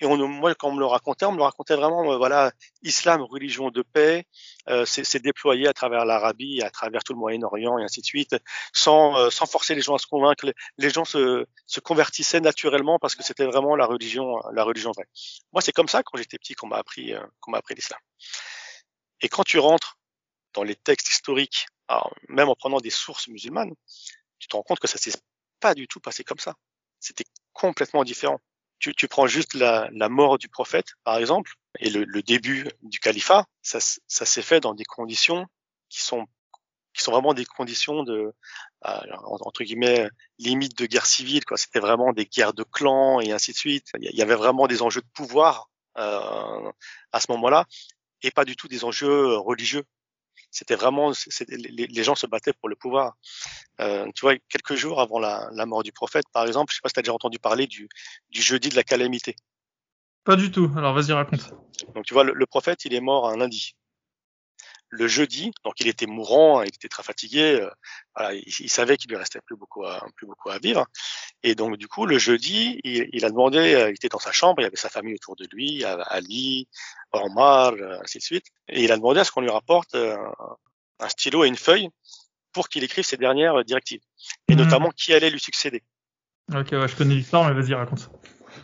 et, 0.00 0.06
on, 0.06 0.16
moi, 0.28 0.54
quand 0.54 0.68
on 0.68 0.72
me 0.72 0.78
le 0.78 0.86
racontait, 0.86 1.24
on 1.24 1.32
me 1.32 1.38
le 1.38 1.42
racontait 1.42 1.74
vraiment, 1.74 2.12
euh, 2.12 2.16
voilà, 2.16 2.52
islam, 2.82 3.22
religion 3.22 3.70
de 3.70 3.82
paix, 3.82 4.26
euh, 4.68 4.84
c'est 4.84 5.20
déployé 5.20 5.68
à 5.68 5.72
travers 5.72 6.04
l'Arabie, 6.04 6.62
à 6.62 6.70
travers 6.70 7.02
tout 7.02 7.12
le 7.12 7.18
Moyen-Orient 7.18 7.78
et 7.78 7.84
ainsi 7.84 8.00
de 8.00 8.06
suite, 8.06 8.36
sans, 8.72 9.16
euh, 9.18 9.30
sans 9.30 9.46
forcer 9.46 9.74
les 9.74 9.80
gens 9.80 9.94
à 9.94 9.98
se 9.98 10.06
convaincre. 10.06 10.44
Les, 10.46 10.54
les 10.78 10.90
gens 10.90 11.04
se, 11.04 11.46
se 11.66 11.80
convertissaient 11.80 12.40
naturellement 12.40 12.98
parce 12.98 13.14
que 13.14 13.22
c'était 13.22 13.46
vraiment 13.46 13.74
la 13.76 13.86
religion, 13.86 14.38
la 14.52 14.64
religion 14.64 14.92
vraie. 14.92 15.08
Moi, 15.52 15.62
c'est 15.62 15.72
comme 15.72 15.88
ça 15.88 16.02
quand 16.02 16.18
j'étais 16.18 16.38
petit 16.38 16.54
qu'on 16.54 16.66
m'a 16.66 16.76
appris, 16.76 17.14
euh, 17.14 17.22
qu'on 17.40 17.52
m'a 17.52 17.58
appris 17.58 17.74
l'islam. 17.74 18.00
Et 19.22 19.28
quand 19.28 19.44
tu 19.44 19.58
rentres 19.58 19.98
dans 20.52 20.62
les 20.62 20.76
textes 20.76 21.10
historiques, 21.10 21.66
alors, 21.88 22.12
même 22.28 22.48
en 22.48 22.54
prenant 22.54 22.80
des 22.80 22.90
sources 22.90 23.28
musulmanes, 23.28 23.72
tu 24.38 24.48
te 24.48 24.56
rends 24.56 24.62
compte 24.62 24.80
que 24.80 24.88
ça 24.88 24.98
s'est 24.98 25.12
pas 25.60 25.74
du 25.74 25.88
tout 25.88 26.00
passé 26.00 26.24
comme 26.24 26.38
ça. 26.38 26.54
C'était 27.00 27.24
complètement 27.52 28.04
différent 28.04 28.40
tu, 28.78 28.94
tu 28.94 29.08
prends 29.08 29.26
juste 29.26 29.54
la, 29.54 29.88
la, 29.92 30.08
mort 30.08 30.38
du 30.38 30.48
prophète, 30.48 30.88
par 31.04 31.16
exemple, 31.16 31.52
et 31.78 31.90
le, 31.90 32.04
le, 32.04 32.22
début 32.22 32.68
du 32.82 32.98
califat, 32.98 33.46
ça, 33.62 33.78
ça 33.80 34.24
s'est 34.24 34.42
fait 34.42 34.60
dans 34.60 34.74
des 34.74 34.84
conditions 34.84 35.46
qui 35.88 36.02
sont 36.02 36.26
qui 36.96 37.02
sont 37.02 37.12
vraiment 37.12 37.34
des 37.34 37.44
conditions 37.44 38.02
de 38.04 38.32
euh, 38.86 39.00
entre 39.22 39.64
guillemets 39.64 40.08
limite 40.38 40.78
de 40.78 40.86
guerre 40.86 41.06
civile 41.06 41.44
quoi. 41.44 41.58
C'était 41.58 41.78
vraiment 41.78 42.12
des 42.12 42.24
guerres 42.24 42.54
de 42.54 42.62
clans 42.64 43.20
et 43.20 43.32
ainsi 43.32 43.52
de 43.52 43.56
suite. 43.56 43.88
Il 44.00 44.16
y 44.16 44.22
avait 44.22 44.34
vraiment 44.34 44.66
des 44.66 44.80
enjeux 44.82 45.02
de 45.02 45.10
pouvoir 45.12 45.68
euh, 45.98 46.72
à 47.12 47.20
ce 47.20 47.30
moment-là 47.32 47.66
et 48.22 48.30
pas 48.30 48.46
du 48.46 48.56
tout 48.56 48.68
des 48.68 48.84
enjeux 48.84 49.36
religieux 49.36 49.84
c'était 50.56 50.74
vraiment 50.74 51.12
les, 51.48 51.86
les, 51.86 52.02
gens 52.02 52.14
se 52.14 52.26
battaient 52.26 52.54
pour 52.54 52.68
le 52.68 52.76
pouvoir. 52.76 53.16
Euh, 53.80 54.06
tu 54.14 54.22
vois 54.22 54.36
quelques 54.48 54.74
jours 54.74 55.00
avant 55.00 55.18
la, 55.18 55.48
la, 55.52 55.66
mort 55.66 55.82
du 55.82 55.92
prophète 55.92 56.24
par 56.32 56.46
exemple 56.46 56.72
je 56.72 56.76
sais 56.76 56.80
pas 56.82 56.88
si 56.88 56.94
tu 56.94 57.00
as 57.00 57.02
déjà 57.02 57.12
entendu 57.12 57.38
parler 57.38 57.66
du, 57.66 57.88
du 58.30 58.40
jeudi 58.40 58.70
de 58.70 58.76
la 58.76 58.82
calamité. 58.82 59.36
Pas 60.24 60.36
du 60.36 60.50
tout. 60.50 60.70
Alors 60.76 60.94
vas-y 60.94 61.12
raconte. 61.12 61.50
Donc 61.94 62.06
tu 62.06 62.14
vois 62.14 62.24
le, 62.24 62.32
le 62.32 62.46
prophète 62.46 62.86
il 62.86 62.94
est 62.94 63.00
mort 63.00 63.28
un 63.28 63.36
lundi 63.36 63.76
le 64.96 65.08
jeudi, 65.08 65.52
donc 65.64 65.74
il 65.80 65.88
était 65.88 66.06
mourant, 66.06 66.62
il 66.62 66.68
était 66.68 66.88
très 66.88 67.02
fatigué, 67.02 67.60
euh, 67.60 67.70
voilà, 68.14 68.34
il, 68.34 68.44
il, 68.46 68.70
savait 68.70 68.96
qu'il 68.96 69.10
lui 69.10 69.16
restait 69.16 69.40
plus 69.44 69.56
beaucoup 69.56 69.84
à, 69.84 70.06
plus 70.16 70.26
beaucoup 70.26 70.50
à 70.50 70.58
vivre, 70.58 70.86
et 71.42 71.54
donc 71.54 71.76
du 71.76 71.86
coup 71.86 72.06
le 72.06 72.18
jeudi, 72.18 72.80
il, 72.84 73.08
il, 73.12 73.24
a 73.24 73.30
demandé, 73.30 73.74
euh, 73.74 73.90
il 73.90 73.94
était 73.94 74.08
dans 74.08 74.18
sa 74.18 74.32
chambre, 74.32 74.60
il 74.60 74.64
y 74.64 74.66
avait 74.66 74.76
sa 74.76 74.88
famille 74.88 75.14
autour 75.14 75.36
de 75.36 75.46
lui, 75.52 75.84
Ali, 75.84 76.68
Omar, 77.12 77.72
euh, 77.74 77.98
ainsi 78.02 78.18
de 78.18 78.22
suite, 78.22 78.46
et 78.68 78.84
il 78.84 78.92
a 78.92 78.96
demandé 78.96 79.20
à 79.20 79.24
ce 79.24 79.30
qu'on 79.30 79.42
lui 79.42 79.50
rapporte 79.50 79.94
un 79.94 81.08
stylo 81.08 81.44
et 81.44 81.48
une 81.48 81.56
feuille 81.56 81.90
pour 82.52 82.68
qu'il 82.68 82.82
écrive 82.82 83.04
ses 83.04 83.18
dernières 83.18 83.64
directives, 83.64 84.00
et 84.48 84.54
mmh. 84.54 84.58
notamment 84.58 84.90
qui 84.90 85.12
allait 85.12 85.30
lui 85.30 85.40
succéder. 85.40 85.82
Ok, 86.54 86.68
ouais, 86.72 86.88
je 86.88 86.96
connais 86.96 87.14
l'histoire, 87.14 87.46
mais 87.48 87.60
vas-y 87.60 87.74
raconte. 87.74 88.10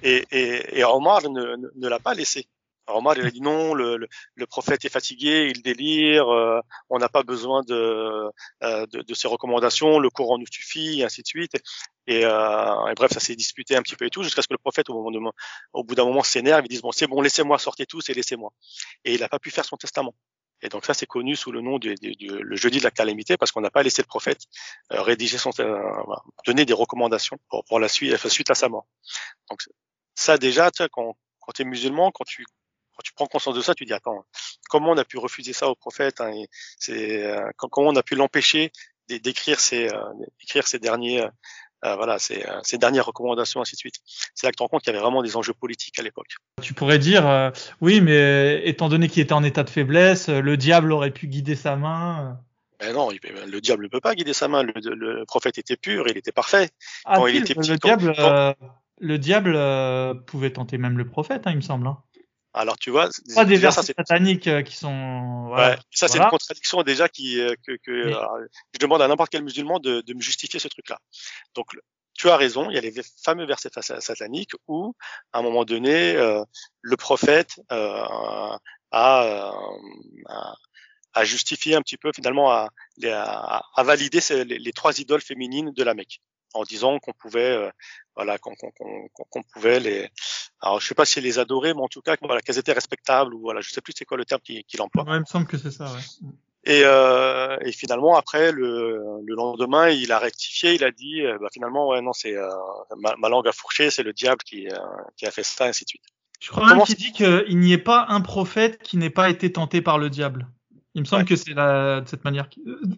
Et, 0.02 0.24
et, 0.30 0.78
et 0.78 0.84
Omar 0.84 1.22
ne, 1.22 1.56
ne, 1.56 1.68
ne 1.74 1.88
l'a 1.88 1.98
pas 1.98 2.14
laissé. 2.14 2.46
Alors 2.92 2.98
Omar, 2.98 3.16
il 3.16 3.24
a 3.26 3.30
dit 3.30 3.40
non, 3.40 3.72
le, 3.72 3.96
le, 3.96 4.06
le 4.34 4.46
prophète 4.46 4.84
est 4.84 4.90
fatigué, 4.90 5.50
il 5.50 5.62
délire, 5.62 6.28
euh, 6.28 6.60
on 6.90 6.98
n'a 6.98 7.08
pas 7.08 7.22
besoin 7.22 7.62
de, 7.62 8.30
euh, 8.62 8.86
de, 8.88 9.00
de, 9.00 9.14
ses 9.14 9.28
recommandations, 9.28 9.98
le 9.98 10.10
Coran 10.10 10.36
nous 10.36 10.46
suffit, 10.46 11.00
et 11.00 11.04
ainsi 11.04 11.22
de 11.22 11.26
suite. 11.26 11.54
Et, 12.06 12.26
euh, 12.26 12.86
et 12.88 12.94
bref, 12.94 13.12
ça 13.12 13.20
s'est 13.20 13.34
disputé 13.34 13.76
un 13.76 13.82
petit 13.82 13.96
peu 13.96 14.04
et 14.04 14.10
tout, 14.10 14.22
jusqu'à 14.22 14.42
ce 14.42 14.48
que 14.48 14.52
le 14.52 14.58
prophète, 14.58 14.90
au, 14.90 14.94
moment 14.94 15.10
de, 15.10 15.18
au 15.72 15.84
bout 15.84 15.94
d'un 15.94 16.04
moment, 16.04 16.22
s'énerve, 16.22 16.66
il 16.66 16.68
dit 16.68 16.80
bon, 16.82 16.92
c'est 16.92 17.06
bon, 17.06 17.22
laissez-moi, 17.22 17.58
sortez 17.58 17.86
tous 17.86 18.10
et 18.10 18.12
laissez-moi. 18.12 18.50
Et 19.06 19.14
il 19.14 19.20
n'a 19.20 19.28
pas 19.30 19.38
pu 19.38 19.50
faire 19.50 19.64
son 19.64 19.78
testament. 19.78 20.14
Et 20.60 20.68
donc 20.68 20.84
ça, 20.84 20.92
c'est 20.92 21.06
connu 21.06 21.34
sous 21.34 21.50
le 21.50 21.62
nom 21.62 21.78
du, 21.78 21.94
du, 21.94 22.14
du, 22.14 22.28
le 22.28 22.56
jeudi 22.56 22.78
de 22.78 22.84
la 22.84 22.90
calamité 22.90 23.38
parce 23.38 23.52
qu'on 23.52 23.62
n'a 23.62 23.70
pas 23.70 23.82
laissé 23.82 24.02
le 24.02 24.06
prophète 24.06 24.42
euh, 24.92 25.00
rédiger 25.00 25.38
son, 25.38 25.50
euh, 25.60 25.80
donner 26.44 26.66
des 26.66 26.74
recommandations 26.74 27.38
pour, 27.48 27.64
pour 27.64 27.80
la 27.80 27.88
suite, 27.88 28.14
suite 28.28 28.50
à 28.50 28.54
sa 28.54 28.68
mort. 28.68 28.86
Donc 29.48 29.60
ça 30.14 30.36
déjà, 30.36 30.70
quand, 30.92 31.16
quand 31.40 31.52
tu 31.52 31.62
es 31.62 31.64
musulman, 31.64 32.12
quand 32.12 32.24
tu 32.24 32.44
quand 33.02 33.08
tu 33.08 33.12
prends 33.14 33.26
conscience 33.26 33.56
de 33.56 33.60
ça, 33.60 33.74
tu 33.74 33.84
dis 33.84 33.92
attends, 33.92 34.24
comment 34.68 34.92
on 34.92 34.96
a 34.96 35.04
pu 35.04 35.18
refuser 35.18 35.52
ça 35.52 35.68
au 35.68 35.74
prophète 35.74 36.20
hein, 36.20 36.30
C'est 36.78 37.24
euh, 37.24 37.50
comment 37.56 37.88
on 37.88 37.96
a 37.96 38.02
pu 38.02 38.14
l'empêcher 38.14 38.70
d'écrire 39.08 39.58
ses, 39.58 39.88
euh, 39.88 39.98
d'écrire 40.40 40.66
ses 40.66 40.78
derniers, 40.78 41.22
euh, 41.84 41.96
voilà, 41.96 42.18
ses, 42.18 42.44
dernières 42.78 43.06
recommandations, 43.06 43.60
ainsi 43.60 43.74
de 43.74 43.78
suite. 43.78 43.96
C'est 44.34 44.46
là 44.46 44.50
que 44.50 44.54
tu 44.54 44.58
te 44.58 44.62
rends 44.62 44.68
compte 44.68 44.82
qu'il 44.82 44.92
y 44.92 44.96
avait 44.96 45.02
vraiment 45.02 45.22
des 45.22 45.36
enjeux 45.36 45.52
politiques 45.52 45.98
à 45.98 46.02
l'époque. 46.02 46.36
Tu 46.62 46.74
pourrais 46.74 47.00
dire, 47.00 47.52
oui, 47.80 48.00
mais 48.00 48.62
étant 48.64 48.88
donné 48.88 49.08
qu'il 49.08 49.22
était 49.22 49.32
en 49.32 49.42
état 49.42 49.64
de 49.64 49.70
faiblesse, 49.70 50.28
le 50.28 50.56
diable 50.56 50.92
aurait 50.92 51.10
pu 51.10 51.26
guider 51.26 51.56
sa 51.56 51.74
main. 51.74 52.38
Ben 52.78 52.94
non, 52.94 53.10
le 53.10 53.60
diable 53.60 53.84
ne 53.84 53.88
peut 53.88 54.00
pas 54.00 54.14
guider 54.14 54.32
sa 54.32 54.48
main. 54.48 54.62
Le, 54.62 54.72
le, 54.94 55.24
prophète 55.26 55.58
était 55.58 55.76
pur, 55.76 56.06
il 56.08 56.16
était 56.16 56.32
parfait. 56.32 56.70
Ah, 57.04 57.16
quand 57.16 57.26
il 57.26 57.36
était 57.36 57.54
petit, 57.54 57.70
le, 57.70 57.78
diable, 57.78 58.14
quand... 58.16 58.54
le 58.98 59.18
diable 59.18 60.24
pouvait 60.24 60.52
tenter 60.52 60.78
même 60.78 60.96
le 60.96 61.06
prophète, 61.06 61.46
hein, 61.46 61.50
il 61.50 61.56
me 61.56 61.60
semble. 61.62 61.86
Hein. 61.88 61.98
Alors 62.54 62.76
tu 62.76 62.90
vois, 62.90 63.08
pas 63.34 63.44
des 63.46 63.56
versets 63.56 63.94
sataniques 63.96 64.46
euh, 64.46 64.62
qui 64.62 64.76
sont. 64.76 65.46
Voilà, 65.48 65.70
ouais, 65.70 65.78
ça 65.90 66.08
c'est 66.08 66.18
une 66.18 66.28
contradiction 66.28 66.82
déjà 66.82 67.08
qui 67.08 67.40
euh, 67.40 67.54
que, 67.66 67.72
que 67.82 67.90
euh, 67.90 68.46
je 68.74 68.78
demande 68.78 69.00
à 69.00 69.08
n'importe 69.08 69.30
quel 69.30 69.42
musulman 69.42 69.78
de, 69.78 70.02
de 70.02 70.14
me 70.14 70.20
justifier 70.20 70.60
ce 70.60 70.68
truc-là. 70.68 70.98
Donc 71.54 71.72
tu 72.14 72.28
as 72.28 72.36
raison, 72.36 72.68
il 72.70 72.74
y 72.74 72.78
a 72.78 72.80
les 72.80 72.92
fameux 73.24 73.46
versets 73.46 73.70
sataniques 74.00 74.52
où 74.68 74.94
à 75.32 75.38
un 75.38 75.42
moment 75.42 75.64
donné 75.64 76.14
euh, 76.14 76.44
le 76.82 76.96
prophète 76.96 77.60
euh, 77.72 78.04
a, 78.04 78.58
a, 78.90 79.52
a, 81.14 81.24
justifié 81.24 81.74
un 81.74 81.80
petit 81.80 81.96
peu 81.96 82.10
finalement 82.14 82.50
à, 82.50 82.68
à, 83.04 83.62
à 83.74 83.82
valider 83.82 84.20
ces, 84.20 84.44
les, 84.44 84.58
les, 84.58 84.72
trois 84.72 84.98
idoles 84.98 85.22
féminines 85.22 85.72
de 85.72 85.82
la 85.82 85.94
Mecque 85.94 86.20
en 86.54 86.62
disant 86.64 86.98
qu'on 86.98 87.12
pouvait 87.12 87.52
euh, 87.52 87.70
voilà 88.16 88.38
qu'on 88.38 88.54
qu 88.54 88.66
qu 88.70 89.40
pouvait 89.52 89.80
les 89.80 90.08
alors 90.60 90.80
je 90.80 90.86
sais 90.86 90.94
pas 90.94 91.04
si 91.04 91.20
les 91.20 91.38
adorer 91.38 91.74
mais 91.74 91.80
en 91.80 91.88
tout 91.88 92.02
cas 92.02 92.16
voilà 92.22 92.40
qu'elles 92.40 92.58
étaient 92.58 92.72
respectables 92.72 93.34
ou 93.34 93.40
voilà 93.40 93.60
je 93.60 93.70
sais 93.70 93.80
plus 93.80 93.92
c'est 93.96 94.04
quoi 94.04 94.16
le 94.16 94.24
terme 94.24 94.40
qu'il 94.40 94.64
qu 94.64 94.80
emploie 94.80 95.04
ouais, 95.04 95.16
il 95.16 95.20
me 95.20 95.24
semble 95.24 95.46
que 95.46 95.58
c'est 95.58 95.70
ça 95.70 95.86
ouais. 95.86 96.28
et, 96.64 96.82
euh, 96.84 97.56
et 97.62 97.72
finalement 97.72 98.16
après 98.16 98.52
le, 98.52 99.00
le 99.24 99.34
lendemain 99.34 99.88
il 99.88 100.12
a 100.12 100.18
rectifié 100.18 100.74
il 100.74 100.84
a 100.84 100.90
dit 100.90 101.22
euh, 101.22 101.38
bah, 101.40 101.48
finalement 101.52 101.88
ouais 101.88 102.02
non 102.02 102.12
c'est 102.12 102.36
euh, 102.36 102.48
ma, 102.98 103.14
ma, 103.16 103.28
langue 103.28 103.48
a 103.48 103.52
fourché 103.52 103.90
c'est 103.90 104.02
le 104.02 104.12
diable 104.12 104.42
qui, 104.44 104.68
euh, 104.68 104.76
qui 105.16 105.26
a 105.26 105.30
fait 105.30 105.42
ça 105.42 105.66
et 105.66 105.68
ainsi 105.70 105.84
de 105.84 105.90
suite. 105.90 106.02
Je 106.40 106.50
crois 106.50 106.66
même 106.66 106.82
qu'il 106.82 106.96
dit 106.96 107.12
qu'il 107.12 107.58
n'y 107.58 107.72
ait 107.72 107.78
pas 107.78 108.06
un 108.08 108.20
prophète 108.20 108.82
qui 108.82 108.96
n'ait 108.96 109.10
pas 109.10 109.30
été 109.30 109.52
tenté 109.52 109.80
par 109.80 109.98
le 109.98 110.10
diable. 110.10 110.48
Il 110.94 111.02
me 111.02 111.06
semble 111.06 111.22
ouais. 111.22 111.28
que 111.28 111.36
c'est 111.36 111.54
de 111.54 112.02
cette 112.06 112.24
manière. 112.24 112.48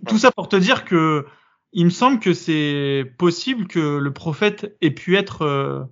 Tout 0.09 0.19
ça 0.19 0.33
pour 0.33 0.49
te 0.49 0.57
dire 0.57 0.87
que 0.87 1.27
il 1.75 1.85
me 1.85 1.91
semble 1.91 2.21
que 2.21 2.33
c'est 2.33 3.05
possible 3.19 3.67
que 3.67 3.99
le 3.99 4.13
prophète 4.13 4.77
ait 4.81 4.93
pu 4.93 5.17
être 5.17 5.43
euh, 5.43 5.83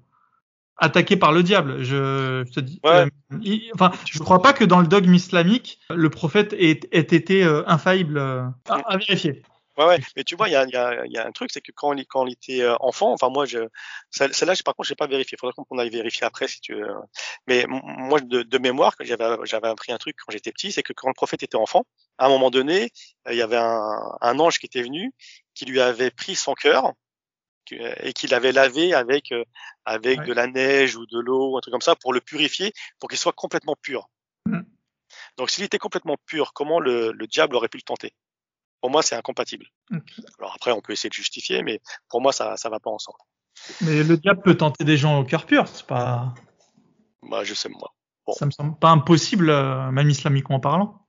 attaqué 0.77 1.17
par 1.17 1.33
le 1.33 1.43
diable. 1.43 1.83
Je, 1.83 2.45
je 2.47 2.53
te 2.53 2.61
dis. 2.61 2.81
Ouais. 2.85 2.91
Euh, 2.91 3.07
il, 3.43 3.71
enfin, 3.75 3.91
je 4.07 4.19
ne 4.19 4.25
crois 4.25 4.41
pas 4.41 4.53
que 4.53 4.65
dans 4.65 4.81
le 4.81 4.87
dogme 4.87 5.13
islamique, 5.13 5.81
le 5.91 6.09
prophète 6.09 6.55
ait, 6.55 6.81
ait 6.93 7.01
été 7.01 7.45
euh, 7.45 7.63
infaillible 7.67 8.19
à, 8.19 8.55
à, 8.69 8.97
vérifier. 8.97 9.43
Ouais, 9.79 9.87
ouais, 9.87 9.99
mais 10.17 10.25
tu 10.25 10.37
vois, 10.37 10.49
il 10.49 10.53
y 10.53 10.57
a, 10.57 10.67
y, 10.67 10.77
a, 10.77 11.07
y 11.07 11.17
a, 11.17 11.27
un 11.27 11.33
truc, 11.33 11.51
c'est 11.51 11.63
que 11.63 11.73
quand 11.73 11.95
quand 12.09 12.25
on 12.25 12.27
était 12.27 12.61
euh, 12.61 12.77
enfant, 12.81 13.11
enfin 13.13 13.31
moi, 13.31 13.47
je, 13.47 13.61
celle-là, 14.11 14.55
par 14.65 14.75
contre, 14.75 14.87
j'ai 14.89 14.95
pas 14.95 15.07
vérifié. 15.07 15.37
Il 15.37 15.41
faudrait 15.41 15.55
qu'on 15.57 15.79
aille 15.79 15.89
vérifier 15.89 16.27
après 16.27 16.47
si 16.47 16.61
tu 16.61 16.75
veux. 16.75 16.89
Mais 17.47 17.65
moi, 17.69 18.21
de, 18.21 18.43
de 18.43 18.59
mémoire, 18.59 18.95
j'avais, 19.01 19.25
j'avais 19.45 19.69
appris 19.69 19.93
un 19.93 19.99
truc 19.99 20.17
quand 20.19 20.31
j'étais 20.31 20.53
petit, 20.53 20.73
c'est 20.73 20.83
que 20.83 20.93
quand 20.93 21.09
le 21.09 21.15
prophète 21.15 21.43
était 21.43 21.57
enfant, 21.57 21.87
à 22.19 22.27
un 22.27 22.29
moment 22.29 22.51
donné, 22.51 22.91
il 23.31 23.37
y 23.37 23.43
avait 23.43 23.57
un, 23.57 24.03
un 24.21 24.39
ange 24.39 24.59
qui 24.59 24.67
était 24.67 24.83
venu, 24.83 25.13
qui 25.55 25.65
lui 25.65 25.81
avait 25.81 26.11
pris 26.11 26.37
son 26.37 26.53
cœur 26.55 26.93
et 27.71 28.13
qu'il 28.13 28.35
avait 28.35 28.53
lavé 28.53 28.93
avec 28.93 29.33
avec 29.85 30.21
ouais. 30.21 30.27
de 30.27 30.33
la 30.35 30.49
neige 30.49 30.97
ou 30.97 31.07
de 31.07 31.19
l'eau 31.19 31.53
ou 31.53 31.57
un 31.57 31.61
truc 31.61 31.73
comme 31.73 31.81
ça 31.81 31.97
pour 31.97 32.13
le 32.13 32.21
purifier, 32.21 32.73
pour 32.99 33.09
qu'il 33.09 33.19
soit 33.19 33.33
complètement 33.33 33.77
pur. 33.81 34.11
Mmh. 34.47 34.61
Donc, 35.39 35.51
s'il 35.51 35.65
était 35.65 35.79
complètement 35.79 36.17
pur, 36.27 36.53
comment 36.53 36.81
le, 36.81 37.13
le 37.13 37.27
diable 37.27 37.57
aurait 37.57 37.69
pu 37.69 37.79
le 37.79 37.83
tenter? 37.83 38.13
Pour 38.83 38.91
moi, 38.91 39.01
c'est 39.01 39.15
incompatible. 39.15 39.67
Okay. 39.91 40.23
Alors 40.39 40.53
après, 40.57 40.73
on 40.73 40.81
peut 40.81 40.93
essayer 40.93 41.09
de 41.09 41.15
justifier, 41.15 41.63
mais 41.63 41.81
pour 42.11 42.21
moi, 42.21 42.33
ça 42.33 42.57
ça 42.57 42.69
va 42.69 42.81
pas 42.81 42.91
ensemble. 42.91 43.19
Mais 43.81 44.03
le 44.03 44.17
diable 44.17 44.43
peut 44.43 44.57
tenter 44.57 44.85
des 44.85 44.97
gens 44.97 45.21
au 45.21 45.25
cœur 45.25 45.47
pur, 45.47 45.69
c'est 45.69 45.87
pas. 45.87 46.35
Bah, 47.23 47.45
je 47.45 47.55
sais 47.55 47.69
moi. 47.69 47.95
Bon. 48.27 48.33
Ça 48.33 48.45
me 48.45 48.51
semble 48.51 48.77
pas 48.77 48.91
impossible, 48.91 49.51
euh, 49.51 49.91
même 49.93 50.11
islamiquement 50.11 50.59
parlant. 50.59 51.07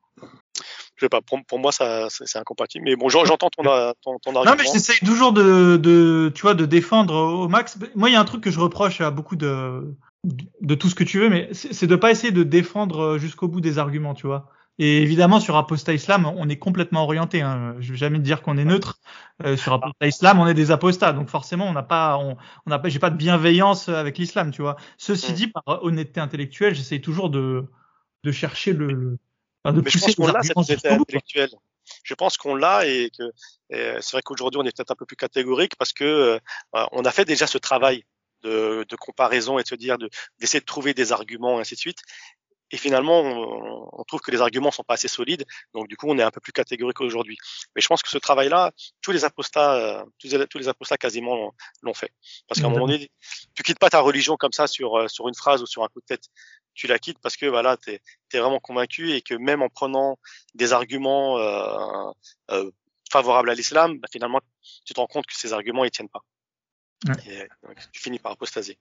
Je 0.95 1.05
sais 1.05 1.09
pas. 1.09 1.21
Pour, 1.21 1.43
pour 1.45 1.57
moi, 1.57 1.71
ça 1.71 2.07
c'est 2.09 2.37
incompatible. 2.37 2.85
Mais 2.85 2.95
bon, 2.95 3.09
j'entends 3.09 3.49
ton, 3.49 3.63
ton, 3.63 4.19
ton, 4.19 4.35
argument. 4.35 4.45
Non, 4.45 4.55
mais 4.55 4.69
j'essaye 4.71 4.99
toujours 4.99 5.33
de, 5.33 5.77
de, 5.77 6.31
tu 6.35 6.43
vois, 6.43 6.53
de 6.53 6.67
défendre 6.67 7.15
au 7.15 7.47
max. 7.47 7.79
Moi, 7.95 8.11
il 8.11 8.13
y 8.13 8.15
a 8.15 8.19
un 8.19 8.25
truc 8.25 8.43
que 8.43 8.51
je 8.51 8.59
reproche 8.59 9.01
à 9.01 9.09
beaucoup 9.09 9.35
de 9.35 9.95
de 10.61 10.75
tout 10.75 10.89
ce 10.89 10.95
que 10.95 11.03
tu 11.03 11.19
veux, 11.19 11.29
mais 11.29 11.49
c'est 11.53 11.87
de 11.87 11.95
pas 11.95 12.11
essayer 12.11 12.31
de 12.31 12.43
défendre 12.43 13.17
jusqu'au 13.17 13.47
bout 13.47 13.61
des 13.61 13.79
arguments, 13.79 14.13
tu 14.13 14.27
vois. 14.27 14.49
Et 14.79 15.01
évidemment, 15.01 15.39
sur 15.39 15.55
Apostat 15.55 15.93
Islam, 15.93 16.25
on 16.25 16.49
est 16.49 16.57
complètement 16.57 17.03
orienté. 17.03 17.41
Hein. 17.41 17.75
Je 17.79 17.91
vais 17.91 17.97
jamais 17.97 18.19
dire 18.19 18.41
qu'on 18.41 18.57
est 18.57 18.65
neutre. 18.65 18.99
Euh, 19.43 19.55
sur 19.55 19.73
Apostat 19.73 20.07
Islam, 20.07 20.39
on 20.39 20.47
est 20.47 20.55
des 20.55 20.71
apostats. 20.71 21.13
Donc 21.13 21.29
forcément, 21.29 21.67
on 21.67 21.73
n'a 21.73 21.83
pas, 21.83 22.17
on, 22.17 22.37
on 22.65 22.69
n'a 22.69 22.79
pas, 22.79 22.89
j'ai 22.89 22.99
pas 22.99 23.11
de 23.11 23.17
bienveillance 23.17 23.89
avec 23.89 24.17
l'islam, 24.17 24.51
tu 24.51 24.61
vois. 24.61 24.77
Ceci 24.97 25.31
mm. 25.31 25.35
dit, 25.35 25.47
par 25.47 25.83
honnêteté 25.83 26.19
intellectuelle, 26.19 26.73
j'essaye 26.73 27.01
toujours 27.01 27.29
de, 27.29 27.65
de 28.23 28.31
chercher 28.31 28.73
le, 28.73 28.87
le 28.87 29.17
enfin, 29.63 29.75
de 29.75 29.81
Mais 29.81 29.91
je 29.91 29.99
pense 29.99 30.15
qu'on 30.15 30.33
a 30.33 30.41
cette 30.41 30.57
honnêteté 30.57 30.89
intellectuelle. 30.89 31.51
Je 32.03 32.13
pense 32.13 32.37
qu'on 32.37 32.55
l'a 32.55 32.85
et 32.87 33.11
que 33.17 33.31
c'est 33.69 34.11
vrai 34.13 34.21
qu'aujourd'hui 34.23 34.59
on 34.61 34.63
est 34.63 34.75
peut-être 34.75 34.91
un 34.91 34.95
peu 34.95 35.05
plus 35.05 35.17
catégorique 35.17 35.75
parce 35.75 35.91
que 35.91 36.03
euh, 36.03 36.39
on 36.91 37.03
a 37.03 37.11
fait 37.11 37.25
déjà 37.25 37.45
ce 37.45 37.57
travail 37.57 38.05
de, 38.43 38.85
de, 38.87 38.95
comparaison 38.95 39.59
et 39.59 39.63
de 39.63 39.67
se 39.67 39.75
dire 39.75 39.97
d'essayer 39.97 40.59
de, 40.59 40.63
de, 40.63 40.65
trouver 40.65 40.93
des 40.93 41.11
arguments 41.11 41.57
et 41.57 41.61
ainsi 41.61 41.75
de 41.75 41.79
suite. 41.79 42.01
Et 42.73 42.77
finalement, 42.77 43.21
on, 43.21 43.87
on, 43.93 44.03
trouve 44.03 44.19
que 44.19 44.31
les 44.31 44.41
arguments 44.41 44.71
sont 44.71 44.83
pas 44.83 44.95
assez 44.95 45.07
solides. 45.07 45.45
Donc, 45.75 45.87
du 45.87 45.95
coup, 45.95 46.07
on 46.09 46.17
est 46.17 46.23
un 46.23 46.31
peu 46.31 46.41
plus 46.41 46.51
catégorique 46.51 47.01
aujourd'hui. 47.01 47.37
Mais 47.75 47.81
je 47.83 47.87
pense 47.87 48.01
que 48.01 48.09
ce 48.09 48.17
travail-là, 48.17 48.71
tous 49.01 49.11
les 49.11 49.25
apostats, 49.25 49.75
euh, 49.75 50.03
tous, 50.17 50.27
les, 50.29 50.47
tous 50.47 50.57
les 50.57 50.67
apostats 50.67 50.97
quasiment 50.97 51.53
l'ont 51.83 51.93
fait. 51.93 52.11
Parce 52.47 52.59
qu'à 52.59 52.65
un 52.65 52.71
moment 52.71 52.87
donné, 52.87 53.11
tu 53.53 53.61
quittes 53.61 53.77
pas 53.77 53.91
ta 53.91 53.99
religion 53.99 54.37
comme 54.37 54.53
ça 54.53 54.65
sur, 54.65 54.97
euh, 54.97 55.07
sur 55.07 55.27
une 55.27 55.35
phrase 55.35 55.61
ou 55.61 55.67
sur 55.67 55.83
un 55.83 55.87
coup 55.87 55.99
de 55.99 56.05
tête. 56.07 56.23
Tu 56.73 56.87
la 56.87 56.97
quittes 56.97 57.19
parce 57.21 57.37
que 57.37 57.45
voilà, 57.45 57.77
tu 57.77 57.91
es, 57.91 58.01
es, 58.33 58.39
vraiment 58.39 58.59
convaincu 58.59 59.11
et 59.11 59.21
que 59.21 59.35
même 59.35 59.61
en 59.61 59.69
prenant 59.69 60.17
des 60.55 60.73
arguments 60.73 61.37
euh, 61.37 62.11
euh, 62.49 62.71
favorables 63.11 63.51
à 63.51 63.53
l'islam, 63.53 63.99
bah, 63.99 64.07
finalement, 64.11 64.41
tu 64.83 64.95
te 64.95 64.99
rends 64.99 65.05
compte 65.05 65.27
que 65.27 65.37
ces 65.37 65.53
arguments, 65.53 65.85
ils 65.85 65.91
tiennent 65.91 66.09
pas. 66.09 66.23
Ouais. 67.07 67.13
Et, 67.27 67.67
donc, 67.67 67.77
tu 67.91 68.01
finis 68.01 68.17
par 68.17 68.31
apostaser. 68.31 68.79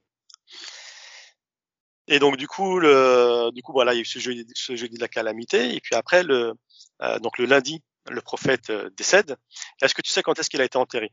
Et 2.08 2.18
donc 2.18 2.36
du 2.36 2.48
coup, 2.48 2.78
le, 2.78 3.50
du 3.54 3.62
coup 3.62 3.72
voilà, 3.72 3.92
il 3.92 3.96
y 3.96 3.98
a 3.98 4.02
eu 4.02 4.06
ce 4.06 4.18
jeudi, 4.18 4.44
ce 4.54 4.76
jeudi 4.76 4.96
de 4.96 5.00
la 5.00 5.08
calamité, 5.08 5.74
et 5.74 5.80
puis 5.80 5.94
après 5.94 6.22
le, 6.22 6.54
euh, 7.02 7.18
donc 7.20 7.38
le 7.38 7.46
lundi, 7.46 7.82
le 8.10 8.20
prophète 8.20 8.70
euh, 8.70 8.90
décède. 8.96 9.36
Est-ce 9.80 9.94
que 9.94 10.02
tu 10.02 10.10
sais 10.10 10.22
quand 10.22 10.38
est-ce 10.38 10.50
qu'il 10.50 10.60
a 10.60 10.64
été 10.64 10.78
enterré? 10.78 11.12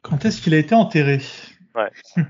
Quand 0.00 0.24
est-ce 0.24 0.40
qu'il 0.40 0.54
a 0.54 0.58
été 0.58 0.74
enterré? 0.74 1.20
Ouais. 1.74 1.90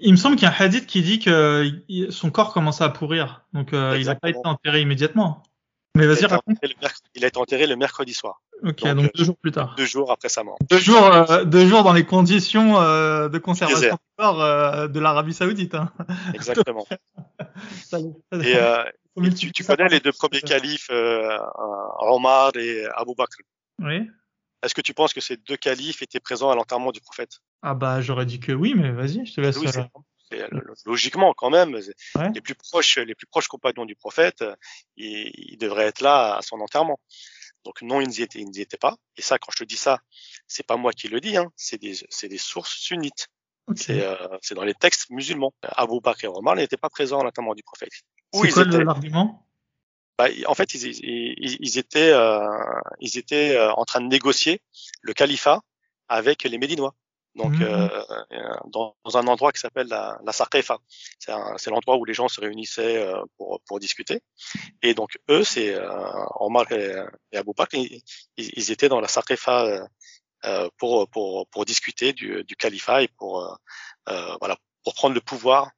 Il 0.00 0.12
me 0.12 0.16
semble 0.16 0.36
qu'il 0.36 0.44
y 0.44 0.50
a 0.50 0.54
un 0.54 0.64
hadith 0.64 0.86
qui 0.86 1.02
dit 1.02 1.18
que 1.18 1.82
son 2.10 2.30
corps 2.30 2.52
commençait 2.52 2.84
à 2.84 2.90
pourrir, 2.90 3.44
donc 3.52 3.72
euh, 3.72 3.98
il 3.98 4.06
n'a 4.06 4.14
pas 4.14 4.30
été 4.30 4.38
enterré 4.44 4.80
immédiatement. 4.80 5.42
Mais 5.96 6.06
vas-y, 6.06 6.24
raconte. 6.26 6.56
Il 7.14 7.24
a 7.24 7.28
été 7.28 7.38
enterré 7.38 7.66
le 7.66 7.76
mercredi 7.76 8.14
soir. 8.14 8.40
Ok, 8.62 8.82
donc, 8.82 8.96
donc 8.96 9.14
deux 9.14 9.24
jours 9.24 9.36
plus 9.38 9.52
tard. 9.52 9.74
Deux 9.76 9.86
jours 9.86 10.12
après 10.12 10.28
sa 10.28 10.44
mort. 10.44 10.58
Deux 10.68 10.78
jours, 10.78 11.02
euh, 11.04 11.44
deux 11.44 11.66
jours 11.66 11.82
dans 11.82 11.92
les 11.92 12.04
conditions 12.04 12.80
euh, 12.80 13.28
de 13.28 13.38
conservation 13.38 13.94
du 13.94 13.98
corps 14.18 14.40
euh, 14.42 14.86
de 14.86 15.00
l'Arabie 15.00 15.32
Saoudite. 15.32 15.74
Hein. 15.74 15.90
Exactement. 16.34 16.86
et 17.92 18.56
euh, 18.56 18.84
tu, 19.36 19.50
tu 19.52 19.64
connais 19.64 19.88
les 19.88 20.00
deux 20.00 20.12
premiers 20.12 20.42
califes, 20.42 20.88
euh, 20.90 21.38
Omar 22.00 22.52
et 22.56 22.84
Abu 22.94 23.14
Bakr. 23.16 23.38
Oui. 23.80 24.08
Est-ce 24.62 24.74
que 24.74 24.82
tu 24.82 24.92
penses 24.92 25.14
que 25.14 25.20
ces 25.20 25.38
deux 25.38 25.56
califes 25.56 26.02
étaient 26.02 26.20
présents 26.20 26.50
à 26.50 26.54
l'enterrement 26.54 26.92
du 26.92 27.00
prophète? 27.00 27.40
Ah 27.62 27.74
bah 27.74 28.02
j'aurais 28.02 28.26
dit 28.26 28.40
que 28.40 28.52
oui, 28.52 28.74
mais 28.76 28.90
vas-y, 28.92 29.24
je 29.24 29.34
te 29.34 29.40
laisse. 29.40 29.56
Oui, 29.56 29.68
logiquement 30.86 31.34
quand 31.34 31.50
même, 31.50 31.74
ouais. 31.74 32.30
les 32.34 32.40
plus 32.40 32.54
proches, 32.54 32.98
les 32.98 33.14
plus 33.14 33.26
proches 33.26 33.48
compagnons 33.48 33.84
du 33.84 33.96
prophète, 33.96 34.44
ils, 34.96 35.30
ils, 35.34 35.58
devraient 35.58 35.86
être 35.86 36.00
là 36.00 36.36
à 36.36 36.42
son 36.42 36.60
enterrement. 36.60 36.98
Donc 37.64 37.82
non, 37.82 38.00
ils 38.00 38.08
n'y 38.08 38.22
étaient, 38.22 38.40
ils 38.40 38.60
étaient 38.60 38.78
pas. 38.78 38.96
Et 39.16 39.22
ça, 39.22 39.38
quand 39.38 39.52
je 39.52 39.58
te 39.58 39.64
dis 39.64 39.76
ça, 39.76 40.00
c'est 40.46 40.66
pas 40.66 40.76
moi 40.76 40.92
qui 40.92 41.08
le 41.08 41.20
dis, 41.20 41.36
hein, 41.36 41.50
c'est 41.56 41.80
des, 41.80 41.94
c'est 42.08 42.28
des 42.28 42.38
sources 42.38 42.76
sunnites. 42.76 43.28
Okay. 43.66 43.82
C'est, 43.82 44.04
euh, 44.04 44.38
c'est 44.42 44.54
dans 44.54 44.64
les 44.64 44.74
textes 44.74 45.10
musulmans. 45.10 45.52
Abu 45.62 46.00
Bakr 46.00 46.24
et 46.24 46.28
Omar 46.28 46.56
n'étaient 46.56 46.76
pas 46.76 46.88
présents 46.88 47.20
à 47.20 47.24
l'enterrement 47.24 47.54
du 47.54 47.62
prophète. 47.62 47.92
Où 48.32 48.44
c'est 48.44 48.52
quoi 48.52 48.62
étaient... 48.64 48.82
l'argument? 48.82 49.46
Bah, 50.18 50.28
En 50.46 50.54
fait, 50.54 50.74
ils, 50.74 50.86
ils, 50.86 51.56
ils 51.60 51.78
étaient, 51.78 52.12
euh, 52.12 52.40
ils 53.00 53.18
étaient 53.18 53.56
euh, 53.56 53.72
en 53.72 53.84
train 53.84 54.00
de 54.00 54.06
négocier 54.06 54.60
le 55.02 55.12
califat 55.12 55.60
avec 56.08 56.44
les 56.44 56.58
Médinois. 56.58 56.94
Donc, 57.36 57.52
mmh. 57.52 57.62
euh, 57.62 57.88
dans, 58.66 58.96
dans, 59.04 59.16
un 59.16 59.26
endroit 59.28 59.52
qui 59.52 59.60
s'appelle 59.60 59.86
la, 59.86 60.18
la 60.24 60.32
Sarkefa. 60.32 60.78
C'est, 61.18 61.70
l'endroit 61.70 61.96
où 61.96 62.04
les 62.04 62.14
gens 62.14 62.28
se 62.28 62.40
réunissaient 62.40 62.96
euh, 62.96 63.22
pour, 63.36 63.60
pour 63.66 63.78
discuter. 63.78 64.20
Et 64.82 64.94
donc, 64.94 65.16
eux, 65.30 65.44
c'est 65.44 65.74
euh, 65.74 66.24
Omar 66.40 66.70
et, 66.72 66.92
et 67.32 67.36
Abou 67.36 67.52
Bakr, 67.54 67.76
ils, 67.76 68.02
ils, 68.36 68.72
étaient 68.72 68.88
dans 68.88 69.00
la 69.00 69.06
Sarkefa 69.06 69.86
euh, 70.44 70.68
pour, 70.78 71.08
pour, 71.10 71.46
pour 71.48 71.64
discuter 71.64 72.12
du, 72.12 72.42
du 72.44 72.56
califat 72.56 73.02
et 73.02 73.08
pour, 73.16 73.42
euh, 74.08 74.36
voilà, 74.40 74.56
pour 74.82 74.94
prendre 74.94 75.14
le 75.14 75.20
pouvoir 75.20 75.70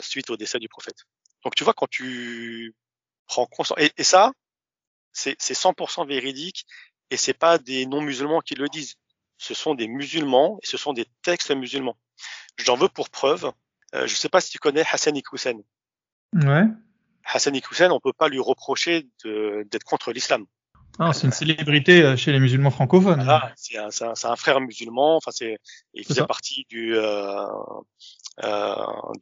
suite 0.00 0.28
au 0.28 0.36
décès 0.36 0.58
du 0.58 0.68
prophète. 0.68 0.98
Donc, 1.44 1.54
tu 1.54 1.64
vois, 1.64 1.72
quand 1.72 1.88
tu 1.88 2.74
prends 3.26 3.46
conscience... 3.46 3.78
Et, 3.80 3.90
et 3.96 4.04
ça, 4.04 4.32
c'est, 5.12 5.36
c'est 5.38 5.54
100% 5.54 6.06
véridique 6.06 6.66
et 7.10 7.16
c'est 7.16 7.34
pas 7.34 7.56
des 7.56 7.86
non-musulmans 7.86 8.40
qui 8.42 8.54
le 8.54 8.68
disent 8.68 8.96
ce 9.42 9.54
sont 9.54 9.74
des 9.74 9.88
musulmans 9.88 10.58
et 10.62 10.66
ce 10.66 10.76
sont 10.76 10.92
des 10.92 11.06
textes 11.22 11.50
musulmans. 11.50 11.96
J'en 12.58 12.76
veux 12.76 12.88
pour 12.88 13.10
preuve. 13.10 13.50
Euh, 13.94 14.06
je 14.06 14.12
ne 14.12 14.16
sais 14.16 14.28
pas 14.28 14.40
si 14.40 14.50
tu 14.50 14.58
connais 14.58 14.84
Hassan 14.88 15.16
Iqoussen. 15.16 15.60
Ouais. 16.34 16.64
Hassan 17.24 17.54
Iqoussen, 17.56 17.90
on 17.90 17.98
peut 17.98 18.12
pas 18.12 18.28
lui 18.28 18.38
reprocher 18.38 19.08
d'être 19.24 19.84
contre 19.84 20.12
l'islam. 20.12 20.46
Ah, 20.98 21.12
c'est 21.12 21.26
une 21.26 21.32
célébrité 21.32 22.02
euh, 22.02 22.16
chez 22.16 22.30
les 22.30 22.38
musulmans 22.38 22.70
francophones. 22.70 23.24
Voilà, 23.24 23.52
c'est 23.56 23.78
un, 23.78 23.88
un, 23.88 24.12
un, 24.22 24.36
frère 24.36 24.60
musulman. 24.60 25.16
Enfin, 25.16 25.30
c'est, 25.32 25.58
il 25.94 26.04
faisait 26.04 26.26
partie 26.26 26.66
du 26.68 26.94
euh, 26.96 27.46
euh, 28.44 28.76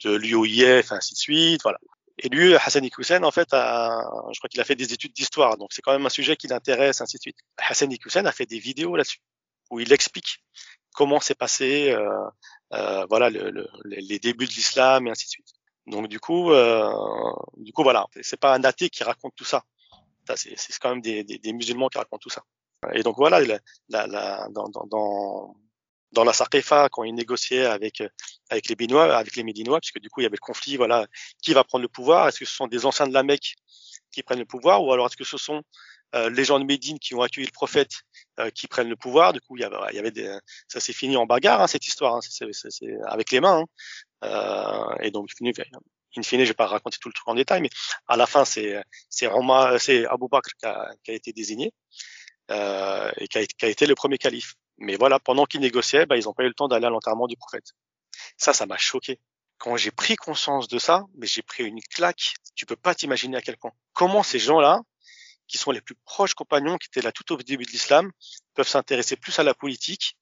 de 0.05 0.17
l'UOIF, 0.17 0.93
ainsi 0.93 1.15
de 1.15 1.19
suite. 1.19 1.63
Voilà. 1.63 1.79
Et 2.19 2.29
lui, 2.29 2.55
Hassan 2.57 2.85
Iqoussen, 2.85 3.25
en 3.25 3.31
fait, 3.31 3.49
a, 3.53 4.03
je 4.33 4.39
crois 4.39 4.49
qu'il 4.51 4.61
a 4.61 4.65
fait 4.65 4.75
des 4.75 4.93
études 4.93 5.15
d'histoire, 5.15 5.57
donc 5.57 5.73
c'est 5.73 5.81
quand 5.81 5.93
même 5.93 6.05
un 6.05 6.11
sujet 6.11 6.37
qui 6.37 6.49
l'intéresse, 6.49 7.01
ainsi 7.01 7.17
de 7.17 7.23
suite. 7.23 7.39
Hassan 7.57 7.91
Iqoussen 7.91 8.27
a 8.27 8.33
fait 8.33 8.45
des 8.45 8.59
vidéos 8.59 8.97
là-dessus 8.97 9.21
où 9.71 9.81
il 9.81 9.93
explique 9.93 10.43
comment 10.95 11.21
s'est 11.21 11.35
passé 11.35 11.91
euh, 11.91 12.27
euh, 12.73 13.07
voilà 13.09 13.31
le, 13.31 13.51
le, 13.51 13.69
les 13.85 14.19
débuts 14.19 14.47
de 14.47 14.53
l'islam 14.53 15.07
et 15.07 15.11
ainsi 15.11 15.27
de 15.27 15.31
suite. 15.31 15.53
Donc 15.87 16.09
du 16.09 16.21
coup, 16.21 16.53
euh, 16.53 16.93
du 17.57 17.73
coup 17.73 17.83
voilà, 17.83 18.07
c'est 18.23 18.39
pas 18.39 18.55
un 18.55 18.63
athée 18.65 18.91
qui 18.91 19.03
raconte 19.03 19.35
tout 19.35 19.45
ça. 19.45 19.65
c'est, 20.37 20.55
quand 20.81 20.91
même 20.91 21.01
des, 21.01 21.25
des, 21.25 21.39
des, 21.39 21.53
musulmans 21.53 21.89
qui 21.89 21.99
racontent 21.99 22.21
tout 22.21 22.31
ça. 22.31 22.43
Et 22.93 23.03
donc 23.03 23.17
voilà, 23.17 23.41
la, 23.41 24.07
la, 24.07 24.49
dans, 24.51 24.69
dans, 24.69 25.55
dans 26.13 26.25
la 26.25 26.33
Sarkefa, 26.33 26.89
quand 26.91 27.05
ils 27.05 27.15
négociaient 27.15 27.67
avec 27.67 28.03
avec 28.51 28.69
les 28.69 28.77
Béninois, 28.77 29.17
avec 29.17 29.37
les 29.37 29.43
Médinois, 29.43 29.81
puisque 29.81 29.99
du 29.99 30.09
coup 30.09 30.21
il 30.21 30.25
y 30.25 30.27
avait 30.27 30.37
le 30.37 30.47
conflit, 30.47 30.77
voilà, 30.77 31.07
qui 31.43 31.53
va 31.55 31.65
prendre 31.65 31.83
le 31.83 31.89
pouvoir 31.89 32.29
Est-ce 32.29 32.39
que 32.41 32.45
ce 32.45 32.55
sont 32.55 32.69
des 32.69 32.87
anciens 32.87 33.07
de 33.07 33.13
la 33.13 33.23
Mecque 33.23 33.55
qui 34.13 34.23
prennent 34.23 34.39
le 34.39 34.47
pouvoir, 34.47 34.85
ou 34.85 34.93
alors 34.93 35.07
est-ce 35.07 35.17
que 35.17 35.25
ce 35.25 35.39
sont 35.39 35.63
les 36.15 36.45
gens 36.45 36.59
de 36.59 36.65
Médine 36.65 36.99
qui 36.99 37.15
ont 37.15 37.23
accueilli 37.23 37.47
le 37.47 37.53
prophète 37.53 37.93
euh, 38.41 38.51
qui 38.51 38.69
prennent 38.69 38.89
le 38.89 38.97
pouvoir. 38.97 39.33
Du 39.33 39.41
coup, 39.41 39.57
il 39.57 39.61
y 39.61 39.65
avait, 39.65 39.77
il 39.91 39.97
y 39.97 39.99
avait 39.99 40.11
des, 40.11 40.39
ça 40.69 40.81
s'est 40.81 40.93
fini 40.93 41.17
en 41.17 41.27
bagarre 41.27 41.61
hein, 41.61 41.67
cette 41.67 41.87
histoire, 41.87 42.17
hein, 42.17 42.21
c'est, 42.23 42.47
c'est, 42.53 42.71
c'est 42.71 42.97
avec 43.07 43.31
les 43.33 43.41
mains. 43.41 43.61
Hein. 43.61 43.67
Euh, 44.25 45.03
et 45.03 45.11
donc, 45.11 45.29
in 45.43 46.23
fine, 46.23 46.41
je 46.41 46.49
vais 46.49 46.55
pas 46.55 46.67
raconter 46.67 46.97
tout 47.01 47.09
le 47.09 47.13
truc 47.13 47.29
en 47.29 47.35
détail, 47.35 47.61
mais 47.61 47.71
à 48.07 48.17
la 48.17 48.27
fin, 48.27 48.45
c'est 48.45 48.83
c'est 49.09 49.29
c'est 49.79 50.07
Abou 50.07 50.29
Bakr 50.29 50.51
qui 50.59 50.67
a, 50.67 50.91
qui 51.05 51.11
a 51.11 51.15
été 51.15 51.33
désigné 51.33 51.73
euh, 52.51 53.11
et 53.19 53.29
qui 53.29 53.39
a, 53.39 53.47
qui 53.47 53.65
a, 53.65 53.69
été 53.69 53.87
le 53.87 53.95
premier 53.95 54.17
calife. 54.17 54.55
Mais 54.79 54.97
voilà, 54.97 55.19
pendant 55.19 55.45
qu'ils 55.45 55.61
négociaient, 55.61 56.07
bah, 56.07 56.17
ils 56.17 56.25
n'ont 56.25 56.33
pas 56.33 56.45
eu 56.45 56.49
le 56.49 56.55
temps 56.55 56.69
d'aller 56.69 56.87
à 56.87 56.91
l'enterrement 56.91 57.27
du 57.27 57.37
prophète. 57.37 57.73
Ça, 58.37 58.53
ça 58.53 58.65
m'a 58.67 58.79
choqué. 58.79 59.19
Quand 59.59 59.77
j'ai 59.77 59.91
pris 59.91 60.17
conscience 60.17 60.69
de 60.69 60.79
ça, 60.79 61.05
mais 61.19 61.27
j'ai 61.27 61.43
pris 61.43 61.65
une 61.65 61.83
claque. 61.83 62.35
Tu 62.55 62.65
peux 62.65 62.77
pas 62.77 62.95
t'imaginer 62.95 63.37
à 63.37 63.43
quel 63.43 63.59
point. 63.59 63.73
Comment 63.93 64.23
ces 64.23 64.39
gens-là, 64.39 64.81
qui 65.51 65.59
sont 65.59 65.73
les 65.73 65.81
plus 65.81 65.97
proches 66.05 66.35
compagnons, 66.35 66.79
qui 66.79 66.87
étaient 66.87 67.03
là 67.03 67.13
tout 67.13 67.33
au 67.33 67.37
début 67.37 67.65
de 67.65 67.71
l'islam, 67.71 68.11
peuvent 68.55 68.69
s'intéresser 68.69 69.17
plus 69.17 69.39
à 69.39 69.43
la 69.43 69.53
politique 69.53 70.17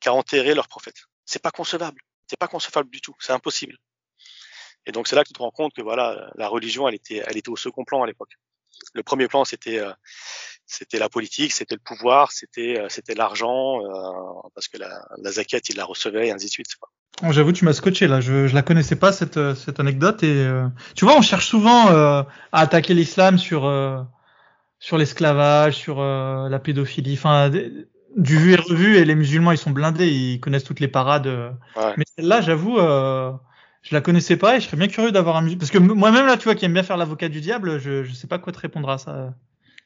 qu'à 0.00 0.12
enterrer 0.12 0.54
leur 0.54 0.68
prophète. 0.68 0.96
C'est 1.26 1.42
pas 1.42 1.50
concevable. 1.50 2.00
C'est 2.26 2.38
pas 2.38 2.48
concevable 2.48 2.90
du 2.90 3.00
tout. 3.00 3.14
C'est 3.20 3.32
impossible. 3.32 3.76
Et 4.86 4.92
donc 4.92 5.06
c'est 5.06 5.14
là 5.14 5.22
que 5.22 5.28
tu 5.28 5.34
te 5.34 5.38
rends 5.38 5.50
compte 5.50 5.74
que 5.74 5.82
voilà, 5.82 6.30
la 6.36 6.48
religion, 6.48 6.88
elle 6.88 6.94
était, 6.94 7.22
elle 7.26 7.36
était 7.36 7.50
au 7.50 7.56
second 7.56 7.84
plan 7.84 8.02
à 8.02 8.06
l'époque. 8.06 8.32
Le 8.94 9.02
premier 9.02 9.28
plan, 9.28 9.44
c'était, 9.44 9.78
euh, 9.78 9.92
c'était 10.66 10.98
la 10.98 11.08
politique, 11.08 11.52
c'était 11.52 11.76
le 11.76 11.80
pouvoir, 11.84 12.32
c'était, 12.32 12.80
euh, 12.80 12.88
c'était 12.88 13.14
l'argent, 13.14 13.80
euh, 13.84 14.48
parce 14.54 14.68
que 14.68 14.78
la, 14.78 15.06
la 15.18 15.30
zakat, 15.32 15.60
il 15.68 15.76
la 15.76 15.84
recevait, 15.84 16.28
et 16.28 16.32
ainsi 16.32 16.46
de 16.46 16.50
suite. 16.50 16.74
Oh, 17.24 17.30
J'avoue, 17.30 17.52
tu 17.52 17.64
m'as 17.64 17.72
scotché 17.72 18.08
là. 18.08 18.20
Je, 18.20 18.48
je 18.48 18.54
la 18.54 18.62
connaissais 18.62 18.96
pas 18.96 19.12
cette, 19.12 19.36
euh, 19.36 19.54
cette 19.54 19.78
anecdote 19.78 20.22
et 20.24 20.34
euh, 20.34 20.66
tu 20.96 21.04
vois, 21.04 21.16
on 21.16 21.22
cherche 21.22 21.46
souvent 21.46 21.90
euh, 21.90 22.22
à 22.50 22.60
attaquer 22.60 22.94
l'islam 22.94 23.38
sur 23.38 23.62
sur 24.82 24.98
l'esclavage, 24.98 25.76
sur 25.76 26.00
euh, 26.00 26.48
la 26.48 26.58
pédophilie, 26.58 27.14
enfin 27.14 27.50
du 27.50 28.36
vu 28.36 28.52
et 28.52 28.56
revu. 28.56 28.96
Et 28.96 29.04
les 29.04 29.14
musulmans, 29.14 29.52
ils 29.52 29.58
sont 29.58 29.70
blindés, 29.70 30.08
ils 30.08 30.40
connaissent 30.40 30.64
toutes 30.64 30.80
les 30.80 30.88
parades. 30.88 31.28
Ouais. 31.76 31.94
Mais 31.96 32.04
celle-là, 32.16 32.40
j'avoue, 32.40 32.78
euh, 32.78 33.32
je 33.82 33.94
la 33.94 34.00
connaissais 34.00 34.36
pas 34.36 34.56
et 34.56 34.60
je 34.60 34.66
serais 34.66 34.76
bien 34.76 34.88
curieux 34.88 35.12
d'avoir 35.12 35.36
un 35.36 35.56
parce 35.56 35.70
que 35.70 35.78
moi-même 35.78 36.26
là, 36.26 36.36
tu 36.36 36.44
vois, 36.44 36.56
qui 36.56 36.64
aime 36.64 36.74
bien 36.74 36.82
faire 36.82 36.96
l'avocat 36.96 37.28
du 37.28 37.40
diable, 37.40 37.78
je 37.78 38.02
je 38.02 38.12
sais 38.12 38.26
pas 38.26 38.40
quoi 38.40 38.52
te 38.52 38.58
répondre 38.58 38.90
à 38.90 38.98
ça. 38.98 39.34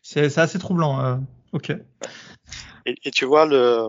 C'est 0.00 0.30
c'est 0.30 0.40
assez 0.40 0.58
troublant. 0.58 1.04
Euh. 1.04 1.16
Ok. 1.52 1.70
Et, 2.86 2.94
et, 3.04 3.10
tu 3.10 3.26
vois 3.26 3.44
le. 3.44 3.88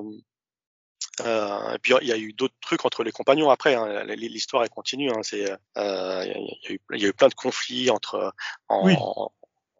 Euh, 1.26 1.74
et 1.74 1.80
puis 1.80 1.94
il 2.02 2.08
y 2.08 2.12
a 2.12 2.18
eu 2.18 2.34
d'autres 2.34 2.54
trucs 2.60 2.84
entre 2.84 3.06
les 3.06 3.14
compagnons 3.14 3.50
après. 3.50 3.76
Hein, 3.76 4.04
L'histoire 4.04 4.64
elle 4.64 4.70
continue. 4.70 5.10
Hein, 5.10 5.22
c'est 5.22 5.50
euh, 5.78 6.26
il 6.26 6.68
y, 6.68 6.68
a 6.68 6.74
eu 6.74 6.80
il 6.94 7.02
y 7.02 7.06
a 7.06 7.08
eu 7.08 7.14
plein 7.14 7.30
de 7.30 7.34
conflits 7.34 7.90
entre 7.90 8.34
en, 8.68 8.86
oui. 8.86 8.96
en, 9.00 9.32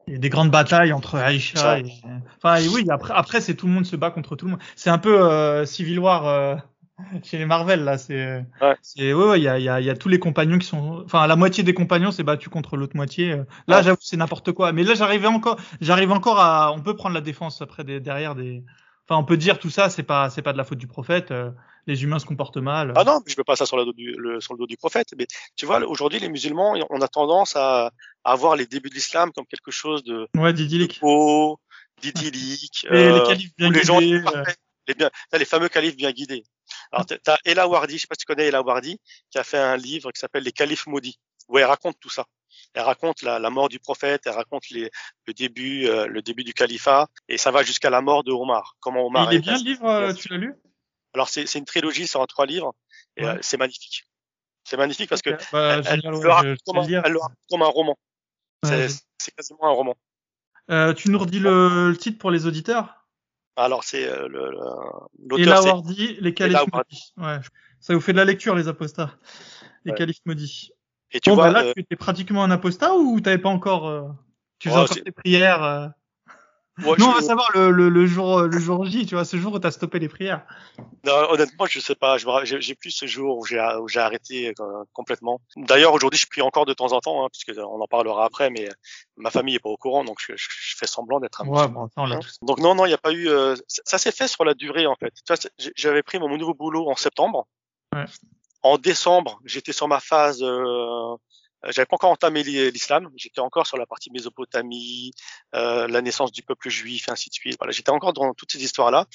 il 0.08 0.14
y 0.14 0.16
a 0.16 0.20
des 0.20 0.30
grandes 0.30 0.52
batailles 0.52 0.94
entre 0.94 1.16
Aïcha 1.16 1.80
et... 1.80 1.92
Enfin, 2.38 2.56
et 2.58 2.68
oui, 2.70 2.86
après, 2.90 3.14
après 3.14 3.42
c'est 3.42 3.56
tout 3.56 3.68
le 3.68 3.74
monde 3.74 3.86
se 3.86 3.96
bat 3.96 4.10
contre 4.10 4.36
tout 4.36 4.46
le 4.46 4.52
monde. 4.52 4.62
C'est 4.76 4.90
un 4.90 4.98
peu 4.98 5.22
euh, 5.22 5.66
Civil 5.66 6.00
War 6.00 6.28
euh, 6.28 6.56
chez 7.24 7.38
les 7.38 7.46
Marvel, 7.46 7.84
là. 7.84 7.98
C'est, 7.98 8.46
ouais. 8.62 8.76
c'est, 8.82 9.14
ouais, 9.14 9.26
ouais, 9.26 9.40
il 9.40 9.44
y 9.44 9.48
a, 9.50 9.60
y, 9.60 9.70
a, 9.70 9.82
y 9.82 9.90
a 9.90 9.96
tous 9.96 10.10
les 10.10 10.20
compagnons 10.20 10.58
qui 10.58 10.68
sont, 10.68 11.04
enfin, 11.06 11.28
la 11.28 11.36
moitié 11.36 11.64
des 11.64 11.74
compagnons 11.74 12.12
s'est 12.12 12.24
battu 12.24 12.50
contre 12.50 12.78
l'autre 12.78 12.96
moitié. 12.96 13.36
Là, 13.68 13.78
ouais. 13.78 13.84
j'avoue, 13.84 13.98
c'est 14.02 14.18
n'importe 14.18 14.52
quoi. 14.54 14.72
Mais 14.72 14.84
là, 14.84 14.96
j'arrivais 14.96 15.28
encore, 15.28 15.58
j'arrive 15.82 16.12
encore 16.12 16.40
à, 16.40 16.72
on 16.74 16.80
peut 16.80 16.96
prendre 16.96 17.16
la 17.16 17.22
défense 17.22 17.62
après 17.62 17.84
des, 17.84 18.00
derrière 18.00 18.34
des, 18.34 18.64
enfin, 19.08 19.20
on 19.20 19.26
peut 19.26 19.38
dire 19.38 19.60
tout 19.60 19.70
ça, 19.70 19.90
c'est 19.90 20.04
pas, 20.04 20.30
c'est 20.30 20.42
pas 20.42 20.54
de 20.54 20.58
la 20.58 20.64
faute 20.64 20.78
du 20.78 20.88
prophète. 20.88 21.32
Euh, 21.32 21.52
les 21.88 22.04
humains 22.04 22.20
se 22.20 22.26
comportent 22.26 22.58
mal. 22.58 22.94
Ah 22.96 23.06
non, 23.06 23.22
je 23.26 23.34
ne 23.34 23.38
veux 23.38 23.44
pas 23.46 23.56
ça 23.56 23.66
sur 23.66 23.78
le, 23.78 23.86
dos 23.86 23.94
du, 23.94 24.14
le, 24.18 24.42
sur 24.42 24.54
le 24.54 24.60
dos 24.60 24.68
du 24.68 24.76
prophète. 24.76 25.14
Mais 25.18 25.26
tu 25.56 25.66
vois, 25.66 25.80
aujourd'hui, 25.88 26.20
les 26.20 26.30
musulmans, 26.30 26.76
on 26.90 27.02
a 27.02 27.08
tendance 27.08 27.56
à, 27.56 27.92
à 28.28 28.36
voir 28.36 28.58
les 28.58 28.68
débuts 28.68 28.90
de 28.90 28.96
l'islam 28.96 29.32
comme 29.32 29.46
quelque 29.46 29.72
chose 29.72 30.04
de 30.04 30.28
ouais, 30.36 30.52
d'idyllique, 30.52 31.00
beau, 31.00 31.60
d'idyllique. 32.02 32.86
Euh, 32.92 33.20
les 33.20 33.26
califes 33.26 33.56
bien 33.58 33.70
les 33.70 33.80
guidés. 33.82 34.22
Les, 34.88 34.94
bien, 34.94 35.10
les 35.34 35.46
fameux 35.46 35.70
califes 35.70 35.96
bien 35.96 36.12
guidés. 36.12 36.44
Alors, 36.92 37.06
tu 37.06 37.16
as 37.26 37.38
Ella 37.46 37.68
Wardi, 37.68 37.96
je 37.96 38.02
sais 38.02 38.08
pas 38.08 38.16
si 38.16 38.20
tu 38.20 38.26
connais 38.26 38.48
Ella 38.48 38.62
Wardi, 38.62 39.00
qui 39.32 39.38
a 39.38 39.44
fait 39.44 39.58
un 39.58 39.78
livre 39.78 40.12
qui 40.12 40.20
s'appelle 40.20 40.44
Les 40.44 40.52
califes 40.52 40.88
maudits, 40.88 41.20
où 41.48 41.58
elle 41.58 41.66
raconte 41.66 41.98
tout 42.00 42.10
ça. 42.10 42.26
Elle 42.74 42.84
raconte 42.84 43.22
la, 43.22 43.40
la 43.40 43.50
mort 43.50 43.70
du 43.70 43.80
prophète, 43.80 44.24
elle 44.26 44.34
raconte 44.34 44.70
les, 44.72 44.90
le 45.26 45.34
début, 45.34 45.88
euh, 45.88 46.08
le 46.08 46.22
début 46.22 46.44
du 46.44 46.54
califat, 46.54 47.08
et 47.30 47.38
ça 47.38 47.52
va 47.52 47.64
jusqu'à 47.64 47.90
la 47.90 48.02
mort 48.02 48.24
de 48.24 48.32
Omar. 48.32 48.76
Comment 48.82 49.06
Omar. 49.06 49.32
Il 49.32 49.38
est 49.38 49.40
bien 49.40 49.58
le 49.58 49.64
livre, 49.64 49.86
euh, 49.86 50.14
tu 50.14 50.28
l'as 50.30 50.38
lu? 50.38 50.54
Alors 51.14 51.30
c'est 51.30 51.56
une 51.56 51.66
trilogie, 51.66 52.08
c'est 52.08 52.18
en 52.18 52.26
trois 52.26 52.46
livres, 52.46 52.74
et 53.16 53.24
ouais. 53.24 53.30
euh, 53.30 53.38
c'est 53.42 53.58
magnifique. 53.58 54.04
C'est 54.66 54.78
magnifique 54.78 55.10
parce 55.10 55.22
que 55.22 55.32
bah, 55.52 55.82
elle, 55.90 56.02
elle 56.04 56.12
le 56.12 56.28
raconte 56.28 57.38
comme 57.50 57.62
un 57.62 57.68
roman. 57.68 57.98
Ouais, 58.64 58.88
C'est 58.88 59.04
c'est 59.20 59.36
quasiment 59.36 59.66
un 59.66 59.72
roman. 59.72 59.96
Euh, 60.70 60.94
tu 60.94 61.10
nous 61.10 61.20
redis 61.20 61.40
le, 61.40 61.90
le 61.92 61.98
titre 61.98 62.18
pour 62.18 62.32
les 62.32 62.46
auditeurs? 62.46 63.06
Alors 63.56 63.84
c'est 63.84 64.08
euh, 64.08 64.28
le- 64.28 64.52
le- 64.52 65.38
Et 65.38 65.46
l'auteur, 65.46 65.64
c'est 65.64 65.70
Wardi, 65.70 66.18
les 66.20 66.34
califes 66.34 66.60
maudits. 66.72 67.14
Ouais. 67.18 67.40
Ça 67.80 67.94
vous 67.94 68.02
fait 68.02 68.12
de 68.14 68.18
la 68.18 68.26
lecture, 68.26 68.56
les 68.56 68.68
apostats. 68.68 69.16
Les 69.86 69.92
Ouais. 69.92 69.98
califes 69.98 70.22
maudits. 70.26 70.72
et 71.12 71.20
tu 71.20 71.30
bon, 71.30 71.36
vois 71.36 71.46
bah 71.46 71.52
là, 71.62 71.66
euh, 71.68 71.74
tu 71.74 71.82
étais 71.82 71.96
pratiquement 71.96 72.44
un 72.44 72.52
apostat 72.52 72.94
ou 72.96 73.20
t'avais 73.22 73.38
pas 73.38 73.50
encore. 73.50 73.88
euh, 73.88 74.04
Tu 74.60 74.70
faisais 74.70 74.80
Ouais, 74.80 74.84
encore 74.86 75.04
tes 75.04 75.12
prières 75.12 75.64
euh 75.64 75.88
moi, 76.78 76.96
je- 76.98 77.04
on 77.04 77.12
va 77.12 77.22
savoir 77.22 77.50
le, 77.56 77.72
le, 77.72 77.90
le 77.90 78.06
jour, 78.06 78.42
le 78.42 78.60
jour 78.60 78.86
J, 78.86 79.06
tu 79.06 79.16
vois, 79.16 79.26
ce 79.26 79.38
jour 79.38 79.54
où 79.54 79.60
t'as 79.60 79.72
stoppé 79.72 80.00
les 80.00 80.10
prières. 80.10 80.46
Non, 81.06 81.14
honnêtement, 81.32 81.66
je 81.66 81.80
sais 81.80 81.96
pas. 81.96 82.18
J'ai 82.44 82.76
plus 82.76 82.92
ce 82.92 83.06
jour 83.06 83.38
où 83.40 83.46
j'ai 83.46 83.60
arrêté 84.00 84.54
euh, 84.60 84.84
complètement. 84.94 85.42
D'ailleurs, 85.56 85.94
aujourd'hui, 85.94 86.20
je 86.20 86.28
prie 86.28 86.42
encore 86.42 86.66
de 86.66 86.74
temps 86.74 86.92
en 86.94 87.00
temps, 87.00 87.24
hein, 87.26 87.30
puisque 87.32 87.58
on 87.60 87.82
en 87.82 87.88
parlera 87.88 88.26
après, 88.26 88.50
mais 88.50 88.68
euh, 88.70 88.74
ma 89.16 89.32
famille 89.32 89.56
est 89.56 89.60
pas 89.60 89.70
au 89.70 89.78
courant, 89.78 90.04
donc 90.04 90.18
je, 90.20 90.34
je- 90.36 90.48
je 90.50 90.76
fais 90.78 90.88
semblant 90.88 91.20
d'être 91.20 91.42
un 91.42 91.48
Ouais, 91.48 91.68
bon, 91.68 91.88
Hein. 91.98 92.20
Donc 92.42 92.60
non, 92.60 92.76
non, 92.76 92.86
il 92.86 92.90
n'y 92.90 92.94
a 92.94 92.98
pas 93.00 93.12
eu. 93.14 93.28
euh, 93.30 93.56
ça 93.68 93.82
ça 93.86 93.98
s'est 93.98 94.12
fait 94.12 94.28
sur 94.28 94.46
la 94.46 94.54
durée 94.54 94.86
en 94.86 94.96
fait. 94.96 95.14
J'avais 95.76 96.04
pris 96.04 96.20
mon 96.20 96.36
nouveau 96.38 96.54
boulot 96.54 96.90
en 96.90 96.96
septembre. 96.96 97.48
Ouais. 97.96 98.06
En 98.64 98.78
décembre, 98.78 99.40
j'étais 99.46 99.72
sur 99.72 99.88
ma 99.88 100.00
phase. 100.00 100.42
Euh, 100.44 101.16
j'avais 101.66 101.86
pas 101.86 101.96
encore 101.96 102.12
entamé 102.12 102.44
l'i- 102.44 102.72
l'islam. 102.72 103.10
J'étais 103.16 103.40
encore 103.42 103.66
sur 103.68 103.78
la 103.78 103.86
partie 103.86 104.12
Mésopotamie, 104.12 105.12
euh, 105.56 105.88
la 105.88 106.02
naissance 106.02 106.32
du 106.32 106.44
peuple 106.44 106.70
juif, 106.70 107.08
et 107.08 107.12
ainsi 107.12 107.30
de 107.30 107.34
suite. 107.34 107.58
Voilà, 107.60 107.72
j'étais 107.72 107.90
encore 107.92 108.14
dans 108.14 108.34
toutes 108.34 108.52
ces 108.52 108.64
histoires-là. 108.64 109.06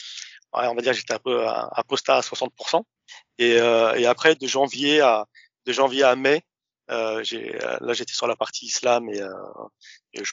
Ouais, 0.55 0.67
on 0.67 0.75
va 0.75 0.83
dire 0.83 0.93
que 0.93 0.99
j'étais 0.99 1.15
un 1.15 1.19
peu 1.19 1.49
euh, 1.49 1.51
apostat 1.73 2.17
à 2.17 2.21
60%. 2.21 2.85
Et, 3.39 3.59
euh, 3.59 3.95
et 3.95 4.07
après, 4.07 4.35
de 4.35 4.47
janvier 4.47 5.01
à 5.01 5.27
de 5.67 5.73
janvier 5.73 6.03
à 6.03 6.17
mai, 6.17 6.43
euh, 6.91 7.23
euh, 7.33 7.77
là 7.81 7.93
j'étais 7.93 8.13
sur 8.13 8.27
la 8.27 8.35
partie 8.35 8.67
islam 8.67 9.09
et, 9.09 9.21
euh, 9.21 9.29
et 10.13 10.25
je, 10.25 10.33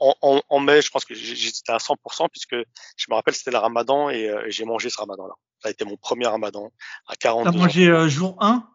en, 0.00 0.14
en, 0.20 0.42
en 0.48 0.58
mai, 0.60 0.82
je 0.82 0.90
pense 0.90 1.04
que 1.04 1.14
j'étais 1.14 1.70
à 1.72 1.78
100% 1.78 2.28
puisque 2.28 2.56
je 2.96 3.06
me 3.08 3.14
rappelle 3.14 3.34
c'était 3.34 3.52
le 3.52 3.58
Ramadan 3.58 4.10
et, 4.10 4.28
euh, 4.28 4.44
et 4.46 4.50
j'ai 4.50 4.64
mangé 4.64 4.90
ce 4.90 4.98
Ramadan-là. 4.98 5.34
Ça 5.62 5.68
a 5.68 5.70
été 5.70 5.84
mon 5.84 5.96
premier 5.96 6.26
Ramadan 6.26 6.72
à 7.06 7.14
42 7.14 7.50
T'as 7.52 7.56
mangé 7.56 7.86
euh, 7.88 8.08
jour 8.08 8.36
1 8.40 8.68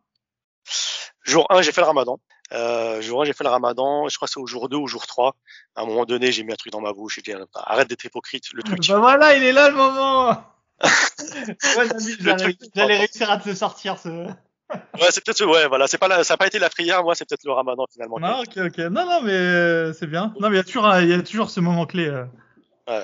Jour 1.25 1.45
1, 1.49 1.61
j'ai 1.61 1.71
fait 1.71 1.81
le 1.81 1.87
Ramadan. 1.87 2.19
Euh, 2.53 3.01
1, 3.01 3.23
j'ai 3.25 3.33
fait 3.33 3.43
le 3.43 3.49
Ramadan. 3.49 4.07
Je 4.07 4.15
crois 4.15 4.27
que 4.27 4.33
c'est 4.33 4.39
au 4.39 4.47
jour 4.47 4.69
2 4.69 4.77
ou 4.77 4.87
jour 4.87 5.07
3. 5.07 5.35
À 5.75 5.81
un 5.81 5.85
moment 5.85 6.05
donné, 6.05 6.31
j'ai 6.31 6.43
mis 6.43 6.53
un 6.53 6.55
truc 6.55 6.71
dans 6.71 6.81
ma 6.81 6.93
bouche. 6.93 7.15
J'ai 7.15 7.21
dit 7.21 7.33
arrête 7.55 7.89
d'être 7.89 8.05
hypocrite. 8.05 8.45
Le 8.53 8.63
truc. 8.63 8.87
Bah 8.87 8.99
voilà, 8.99 9.35
il 9.35 9.43
est 9.43 9.51
là 9.51 9.69
le 9.69 9.75
moment 9.75 10.43
Ouais, 11.77 11.87
j'allais 12.75 12.97
réussir 12.97 13.31
à 13.31 13.37
te 13.37 13.47
le 13.49 13.55
sortir 13.55 13.97
ce. 13.97 14.09
Ouais, 14.09 15.07
c'est 15.09 15.23
peut-être. 15.23 15.45
Ouais, 15.45 15.67
voilà. 15.67 15.87
C'est 15.87 15.97
pas 15.97 16.07
la, 16.07 16.23
ça 16.23 16.33
a 16.35 16.37
pas 16.37 16.47
été 16.47 16.59
la 16.59 16.69
prière. 16.69 17.03
Moi, 17.03 17.15
c'est 17.15 17.27
peut-être 17.27 17.45
le 17.45 17.51
Ramadan 17.51 17.85
finalement. 17.91 18.19
Non, 18.19 18.41
ok, 18.41 18.57
ok. 18.57 18.77
Non, 18.77 19.05
non, 19.05 19.21
mais 19.21 19.31
euh, 19.31 19.93
c'est 19.93 20.07
bien. 20.07 20.33
Non, 20.39 20.49
mais 20.49 20.55
il 20.55 20.57
y 20.57 20.61
a 20.61 20.63
toujours, 20.63 20.95
il 20.97 21.09
y 21.09 21.13
a 21.13 21.21
toujours 21.21 21.49
ce 21.49 21.59
moment 21.59 21.85
clé. 21.85 22.07
euh. 22.07 22.25
Ouais. 22.87 23.03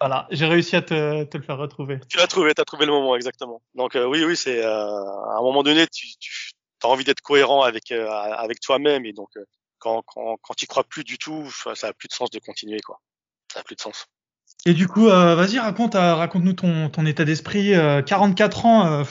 Voilà, 0.00 0.26
j'ai 0.32 0.46
réussi 0.46 0.74
à 0.74 0.82
te, 0.82 1.22
te 1.22 1.36
le 1.36 1.44
faire 1.44 1.58
retrouver. 1.58 2.00
Tu 2.08 2.16
l'as 2.16 2.26
trouvé, 2.26 2.54
t'as 2.54 2.64
trouvé 2.64 2.86
le 2.86 2.92
moment 2.92 3.14
exactement. 3.14 3.62
Donc 3.76 3.94
euh, 3.94 4.04
oui, 4.04 4.24
oui, 4.24 4.36
c'est 4.36 4.60
euh, 4.64 4.68
à 4.74 5.36
un 5.38 5.42
moment 5.42 5.62
donné, 5.62 5.86
tu, 5.86 6.08
tu 6.18 6.50
as 6.86 6.88
envie 6.88 7.04
d'être 7.04 7.20
cohérent 7.20 7.62
avec 7.62 7.90
euh, 7.92 8.08
avec 8.10 8.60
toi-même 8.60 9.04
et 9.06 9.12
donc 9.12 9.28
euh, 9.36 9.44
quand 9.78 10.02
quand 10.06 10.36
quand 10.42 10.54
tu 10.54 10.66
crois 10.66 10.84
plus 10.84 11.04
du 11.04 11.18
tout, 11.18 11.48
ça 11.74 11.88
a 11.88 11.92
plus 11.92 12.08
de 12.08 12.12
sens 12.12 12.30
de 12.30 12.38
continuer 12.38 12.80
quoi. 12.80 13.00
Ça 13.52 13.60
a 13.60 13.62
plus 13.62 13.76
de 13.76 13.80
sens. 13.80 14.06
Et 14.66 14.74
du 14.74 14.86
coup, 14.86 15.08
euh, 15.08 15.34
vas-y, 15.34 15.58
raconte, 15.58 15.94
euh, 15.94 16.14
raconte-nous 16.14 16.52
ton, 16.52 16.88
ton 16.88 17.04
état 17.06 17.24
d'esprit. 17.24 17.74
euh, 17.74 18.00
44 18.02 18.66
ans. 18.66 18.86
euh, 18.86 19.04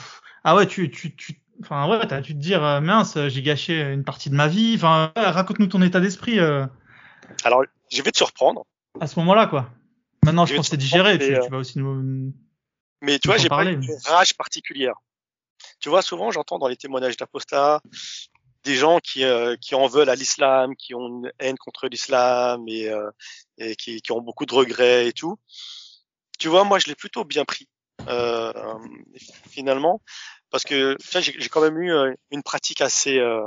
ah 0.44 0.54
ouais, 0.56 0.66
tu, 0.66 0.90
tu, 0.90 1.14
tu, 1.14 1.42
enfin 1.60 1.88
ouais, 1.88 2.06
t'as 2.06 2.20
dû 2.20 2.32
te 2.34 2.38
dire 2.38 2.80
mince, 2.80 3.18
j'ai 3.28 3.42
gâché 3.42 3.80
une 3.80 4.04
partie 4.04 4.30
de 4.30 4.34
ma 4.34 4.48
vie. 4.48 4.74
Enfin, 4.76 5.12
ouais, 5.16 5.26
raconte-nous 5.26 5.66
ton 5.66 5.82
état 5.82 6.00
d'esprit 6.00 6.38
euh, 6.38 6.64
Alors, 7.44 7.64
je 7.90 8.02
vais 8.02 8.10
te 8.12 8.16
surprendre, 8.16 8.64
à 9.00 9.06
ce 9.06 9.18
moment-là, 9.20 9.46
quoi. 9.46 9.68
Maintenant, 10.24 10.46
je 10.46 10.52
Je 10.52 10.56
pense 10.56 10.66
que 10.66 10.70
c'est 10.70 10.76
digéré. 10.76 11.18
Tu, 11.18 11.38
tu 11.42 11.50
vas 11.50 11.58
aussi 11.58 11.78
nous. 11.78 12.32
mais 13.02 13.18
tu 13.18 13.28
vois, 13.28 13.36
j'ai 13.36 13.48
pas 13.48 13.64
mais- 13.64 13.78
rage 14.06 14.36
particulière. 14.36 14.94
Tu 15.82 15.88
vois, 15.88 16.00
souvent 16.00 16.30
j'entends 16.30 16.58
dans 16.58 16.68
les 16.68 16.76
témoignages 16.76 17.16
d'apostats 17.16 17.82
des 18.64 18.76
gens 18.76 19.00
qui 19.00 19.24
euh, 19.24 19.56
qui 19.60 19.74
en 19.74 19.88
veulent 19.88 20.08
à 20.08 20.14
l'islam, 20.14 20.76
qui 20.76 20.94
ont 20.94 21.08
une 21.08 21.32
haine 21.40 21.58
contre 21.58 21.88
l'islam 21.88 22.64
et 22.68 22.88
euh, 22.88 23.10
et 23.58 23.74
qui 23.74 24.00
qui 24.00 24.12
ont 24.12 24.20
beaucoup 24.20 24.46
de 24.46 24.54
regrets 24.54 25.08
et 25.08 25.12
tout. 25.12 25.36
Tu 26.38 26.48
vois, 26.48 26.62
moi 26.64 26.78
je 26.78 26.86
l'ai 26.86 26.94
plutôt 26.94 27.24
bien 27.24 27.44
pris 27.44 27.68
euh, 28.08 28.52
finalement 29.50 30.00
parce 30.50 30.64
que 30.64 30.96
j'ai 31.10 31.48
quand 31.48 31.60
même 31.60 31.78
eu 31.78 31.92
euh, 31.92 32.14
une 32.30 32.44
pratique 32.44 32.80
assez 32.80 33.18
euh, 33.18 33.42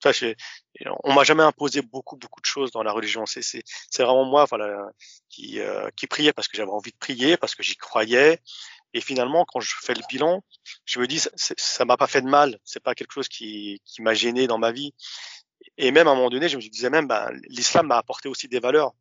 tu 0.00 0.08
vois, 0.08 0.96
on 1.04 1.12
m'a 1.12 1.24
jamais 1.24 1.42
imposé 1.42 1.82
beaucoup 1.82 2.16
beaucoup 2.16 2.40
de 2.40 2.46
choses 2.46 2.70
dans 2.70 2.82
la 2.82 2.92
religion. 2.92 3.24
C'est 3.26 3.62
vraiment 3.98 4.24
moi 4.24 4.46
voilà 4.46 4.88
qui 5.28 5.60
euh, 5.60 5.88
qui 5.96 6.06
priais 6.06 6.32
parce 6.32 6.48
que 6.48 6.56
j'avais 6.56 6.70
envie 6.70 6.92
de 6.92 6.98
prier 6.98 7.36
parce 7.36 7.54
que 7.54 7.62
j'y 7.62 7.76
croyais 7.76 8.40
et 8.96 9.00
finalement 9.00 9.44
quand 9.44 9.60
je 9.60 9.74
fais 9.84 9.94
le 9.94 10.02
bilan 10.08 10.42
je 10.86 10.98
me 11.00 11.06
dis 11.06 11.20
ça- 11.20 11.84
m'a 11.84 11.96
pas 11.96 12.06
fait 12.06 12.22
de 12.22 12.28
mal. 12.28 12.58
C'est 12.64 12.82
pas 12.82 12.94
quelque 12.94 13.12
chose 13.12 13.28
qui 13.28 13.80
qui 13.84 14.02
m'a 14.02 14.14
gêné 14.14 14.46
dans 14.46 14.58
ma 14.58 14.72
vie. 14.72 14.92
Et 15.78 15.90
même 15.92 16.08
à 16.08 16.12
un 16.12 16.14
moment 16.14 16.30
donné 16.30 16.48
je 16.48 16.56
me 16.56 16.62
disais 16.62 16.90
même 16.90 17.06
ben, 17.06 17.30
l'islam 17.48 17.86
m'a 17.88 17.98
apporté 17.98 18.28
aussi 18.28 18.48
des 18.48 18.60
valeurs. 18.60 18.92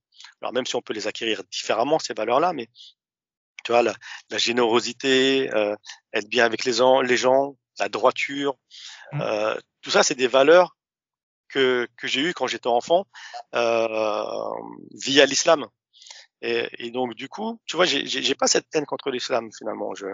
Alors 0.41 0.53
même 0.53 0.65
si 0.65 0.75
on 0.75 0.81
peut 0.81 0.93
les 0.93 1.07
acquérir 1.07 1.43
différemment 1.51 1.99
ces 1.99 2.13
valeurs 2.13 2.39
là 2.39 2.51
mais 2.53 2.67
tu 3.63 3.71
vois 3.71 3.83
la, 3.83 3.93
la 4.29 4.37
générosité 4.37 5.49
euh, 5.53 5.75
être 6.13 6.29
bien 6.29 6.45
avec 6.45 6.65
les 6.65 6.73
gens 6.73 7.01
les 7.01 7.17
gens 7.17 7.55
la 7.79 7.89
droiture 7.89 8.53
Mm. 9.11 9.21
euh, 9.21 9.55
tout 9.81 9.91
ça 9.91 10.01
c'est 10.03 10.15
des 10.15 10.27
valeurs 10.39 10.69
que 11.47 11.87
que 11.97 12.07
j'ai 12.07 12.21
eues 12.21 12.33
quand 12.33 12.47
j'étais 12.47 12.67
enfant 12.79 13.05
euh, 13.53 14.23
via 15.05 15.25
l'islam 15.27 15.67
et, 16.47 16.85
et 16.87 16.91
donc 16.91 17.13
du 17.15 17.27
coup, 17.29 17.59
tu 17.65 17.75
vois, 17.75 17.85
j'ai 17.85 18.35
pas 18.35 18.47
cette 18.47 18.67
haine 18.73 18.85
contre 18.85 19.09
l'islam 19.11 19.49
finalement. 19.57 19.93
Je 19.95 20.07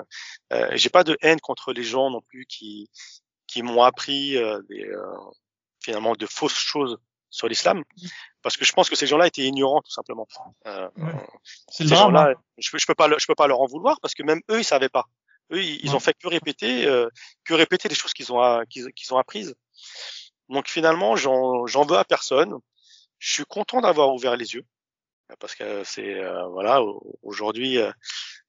euh, 0.54 0.70
j'ai 0.74 0.90
pas 0.90 1.04
de 1.04 1.18
haine 1.22 1.40
contre 1.40 1.74
les 1.74 1.84
gens 1.84 2.10
non 2.10 2.22
plus 2.22 2.46
qui 2.46 2.90
qui 3.48 3.64
m'ont 3.64 3.84
appris 3.84 4.38
euh, 4.38 4.62
des 4.70 4.86
euh, 4.86 5.04
finalement 5.84 6.14
de 6.16 6.26
fausses 6.26 6.58
choses 6.72 6.98
sur 7.30 7.48
l'islam, 7.48 7.84
parce 8.42 8.58
que 8.58 8.66
je 8.66 8.74
pense 8.74 8.90
que 8.90 8.96
ces 8.96 9.08
gens-là 9.08 9.26
étaient 9.28 9.44
ignorants 9.44 9.82
tout 9.82 9.92
simplement. 9.92 10.28
Euh, 10.68 10.90
Ouais. 10.98 11.14
C'est 11.70 11.84
ces 11.88 11.96
gens-là, 11.96 12.34
hein. 12.36 12.42
je 12.58 12.70
peux 12.72 12.78
je 12.78 12.86
peux 12.86 12.96
pas 12.96 13.10
je 13.18 13.26
peux 13.26 13.36
pas 13.36 13.48
leur 13.48 13.62
en 13.62 13.68
vouloir 13.68 14.00
parce 14.02 14.14
que 14.14 14.24
même 14.24 14.42
eux 14.52 14.60
ils 14.60 14.66
savaient 14.66 14.90
pas. 14.90 15.06
Eux 15.54 15.64
ils, 15.64 15.90
Ouais. 15.90 15.96
ont 15.96 16.00
fait 16.00 16.14
que 16.22 16.28
répéter 16.28 16.86
euh, 16.88 17.08
que 17.46 17.54
répéter 17.54 17.88
les 17.90 17.96
choses 17.96 18.14
qu'ils 18.14 18.32
ont 18.34 18.40
a- 18.42 18.66
qu'ils 18.70 18.92
qu'ils 18.94 19.14
ont 19.14 19.18
apprises. 19.18 19.56
Donc 20.50 20.68
finalement, 20.68 21.16
j'en 21.16 21.86
veux 21.86 21.98
à 21.98 22.04
personne. 22.04 22.54
Je 23.20 23.32
suis 23.34 23.46
content 23.46 23.80
d'avoir 23.82 24.14
ouvert 24.14 24.36
les 24.36 24.54
yeux 24.56 24.66
parce 25.40 25.56
que 25.56 25.84
c'est 25.84 26.16
euh, 26.20 26.48
voilà 26.50 26.82
au- 26.84 27.18
aujourd'hui 27.24 27.78
euh, 27.78 27.92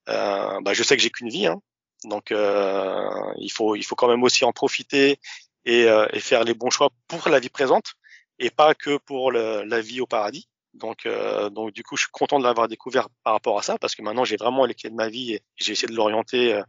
euh, 0.09 0.61
bah, 0.63 0.75
je 0.75 0.83
sais 0.83 0.97
que 0.97 1.03
j'ai 1.03 1.11
qu'une 1.11 1.29
vie 1.31 1.47
hein. 1.47 1.61
donc 2.05 2.33
euh, 2.33 3.09
il 3.39 3.51
faut 3.51 3.77
il 3.77 3.85
faut 3.85 3.95
quand 3.97 4.09
même 4.09 4.23
aussi 4.25 4.45
en 4.45 4.53
profiter 4.53 5.19
et, 5.65 5.85
euh, 5.87 6.07
et 6.13 6.21
faire 6.21 6.45
les 6.45 6.55
bons 6.55 6.71
choix 6.71 6.91
pour 7.09 7.29
la 7.29 7.41
vie 7.41 7.51
présente 7.51 7.95
et 8.39 8.51
pas 8.51 8.75
que 8.75 8.97
pour 8.99 9.31
le- 9.33 9.63
la 9.65 9.81
vie 9.81 10.01
au 10.01 10.07
paradis 10.07 10.49
donc 10.75 11.07
euh, 11.07 11.51
donc 11.51 11.73
du 11.73 11.83
coup 11.85 11.97
je 11.97 12.03
suis 12.05 12.11
content 12.13 12.39
de 12.39 12.45
l'avoir 12.45 12.69
découvert 12.69 13.09
par 13.25 13.35
rapport 13.35 13.59
à 13.59 13.63
ça 13.63 13.79
parce 13.79 13.95
que 13.95 14.03
maintenant 14.03 14.25
j'ai 14.25 14.37
vraiment 14.37 14.65
les 14.67 14.75
clés 14.75 14.91
de 14.91 14.95
ma 14.97 15.09
vie 15.09 15.35
et 15.35 15.43
j'ai 15.57 15.73
essayé 15.73 15.89
de 15.89 15.95
l'orienter 15.97 16.61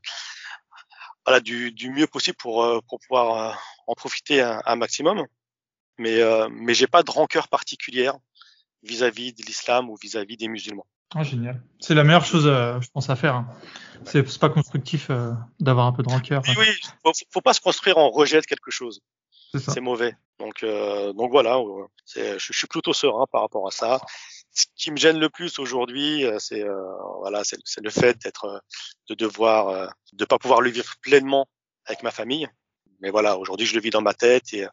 voilà 1.25 1.39
du, 1.39 1.71
du 1.71 1.89
mieux 1.89 2.07
possible 2.07 2.37
pour 2.37 2.65
pour 2.87 2.99
pouvoir 2.99 3.59
en 3.87 3.93
profiter 3.95 4.41
un, 4.41 4.61
un 4.65 4.75
maximum 4.75 5.25
mais 5.97 6.19
mais 6.51 6.73
j'ai 6.73 6.87
pas 6.87 7.03
de 7.03 7.11
rancœur 7.11 7.47
particulière 7.47 8.15
vis-à-vis 8.83 9.33
de 9.33 9.43
l'islam 9.43 9.89
ou 9.89 9.95
vis-à-vis 10.01 10.37
des 10.37 10.47
musulmans. 10.47 10.85
Ah, 11.15 11.23
génial. 11.23 11.61
C'est 11.79 11.93
la 11.93 12.03
meilleure 12.03 12.25
chose, 12.25 12.47
euh, 12.47 12.79
je 12.81 12.89
pense, 12.91 13.09
à 13.09 13.15
faire. 13.15 13.35
hein. 13.35 13.47
C'est 14.05 14.39
pas 14.39 14.49
constructif 14.49 15.09
euh, 15.09 15.31
d'avoir 15.59 15.85
un 15.85 15.93
peu 15.93 16.03
de 16.03 16.09
rancœur. 16.09 16.41
Oui, 16.47 16.55
oui, 16.57 16.67
faut, 17.03 17.11
faut 17.31 17.41
pas 17.41 17.53
se 17.53 17.61
construire 17.61 17.97
en 17.97 18.09
rejet 18.09 18.41
de 18.41 18.45
quelque 18.45 18.71
chose. 18.71 19.01
C'est 19.55 19.81
mauvais. 19.81 20.15
Donc, 20.39 20.63
euh, 20.63 21.13
donc 21.13 21.29
voilà, 21.31 21.57
euh, 21.57 21.85
je, 22.15 22.39
je 22.39 22.53
suis 22.57 22.65
plutôt 22.65 22.91
serein 22.91 23.25
par 23.31 23.41
rapport 23.41 23.67
à 23.67 23.71
ça. 23.71 23.99
Ce 24.51 24.65
qui 24.75 24.89
me 24.89 24.97
gêne 24.97 25.19
le 25.19 25.29
plus 25.29 25.59
aujourd'hui, 25.59 26.25
euh, 26.25 26.39
c'est 26.39 26.63
euh, 26.63 26.75
voilà, 27.19 27.43
c'est, 27.43 27.59
le 27.83 27.89
fait 27.91 28.17
d'être, 28.23 28.63
de 29.09 29.13
devoir, 29.15 29.67
euh, 29.67 29.87
de 30.13 30.25
pas 30.25 30.39
pouvoir 30.39 30.61
le 30.61 30.71
vivre 30.71 30.95
pleinement 31.01 31.47
avec 31.85 32.01
ma 32.01 32.09
famille. 32.09 32.47
Mais 33.01 33.11
voilà, 33.11 33.37
aujourd'hui, 33.37 33.67
je 33.67 33.75
le 33.75 33.81
vis 33.81 33.91
dans 33.91 34.01
ma 34.01 34.13
tête 34.15 34.53
et, 34.53 34.65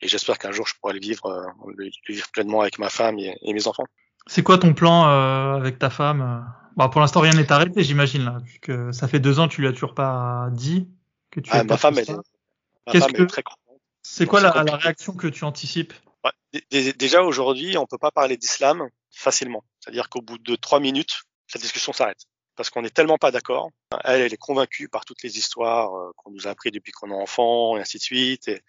et 0.00 0.08
j'espère 0.08 0.38
qu'un 0.38 0.52
jour, 0.52 0.66
je 0.66 0.74
pourrai 0.80 0.94
le 0.94 1.00
vivre, 1.00 1.26
euh, 1.26 1.46
le, 1.76 1.90
vivre 2.08 2.28
pleinement 2.30 2.60
avec 2.60 2.78
ma 2.78 2.90
femme 2.90 3.18
et, 3.18 3.36
et 3.42 3.52
mes 3.52 3.66
enfants. 3.66 3.84
C'est 4.26 4.42
quoi 4.42 4.58
ton 4.58 4.74
plan 4.74 5.08
euh, 5.08 5.54
avec 5.54 5.78
ta 5.78 5.90
femme 5.90 6.22
euh? 6.22 6.40
Bah, 6.76 6.88
pour 6.88 7.00
l'instant, 7.00 7.20
rien 7.20 7.32
n'est 7.34 7.52
arrêté, 7.52 7.84
j'imagine, 7.84 8.24
là, 8.24 8.38
vu 8.42 8.58
que 8.58 8.90
ça 8.90 9.06
fait 9.06 9.20
deux 9.20 9.38
ans, 9.38 9.46
tu 9.46 9.60
lui 9.60 9.68
as 9.68 9.72
toujours 9.72 9.94
pas 9.94 10.48
dit 10.50 10.88
que 11.30 11.38
tu 11.38 11.50
Ah, 11.52 11.62
ma 11.62 11.76
femme, 11.76 11.98
elle 11.98 12.10
est, 12.10 12.12
ma 12.12 12.92
Qu'est-ce 12.92 13.04
femme 13.04 13.12
que- 13.12 13.22
est 13.22 13.26
très 13.26 13.42
contente. 13.42 13.60
C'est 14.02 14.26
quoi 14.26 14.40
la, 14.40 14.50
réaction 14.50 15.14
que 15.14 15.28
tu 15.28 15.44
anticipes? 15.44 15.94
Ouais. 16.24 16.92
Déjà 16.98 17.22
aujourd'hui, 17.22 17.78
on 17.78 17.86
peut 17.86 17.98
pas 17.98 18.10
parler 18.10 18.36
d'islam 18.36 18.88
facilement. 19.10 19.64
C'est-à-dire 19.80 20.10
qu'au 20.10 20.20
bout 20.20 20.36
de 20.38 20.56
trois 20.56 20.80
minutes, 20.80 21.22
la 21.54 21.60
discussion 21.60 21.92
s'arrête 21.92 22.26
parce 22.56 22.70
qu'on 22.70 22.82
n'est 22.82 22.90
tellement 22.90 23.18
pas 23.18 23.30
d'accord. 23.30 23.70
Elle, 24.04 24.22
elle 24.22 24.32
est 24.32 24.38
convaincue 24.38 24.88
par 24.88 25.04
toutes 25.04 25.22
les 25.22 25.38
histoires 25.38 25.94
euh, 25.94 26.12
qu'on 26.16 26.30
nous 26.30 26.46
a 26.46 26.50
appris 26.50 26.70
depuis 26.70 26.92
qu'on 26.92 27.10
est 27.10 27.22
enfant 27.22 27.76
et 27.76 27.80
ainsi 27.80 27.98
de 27.98 28.02
suite. 28.02 28.48
Et, 28.48 28.62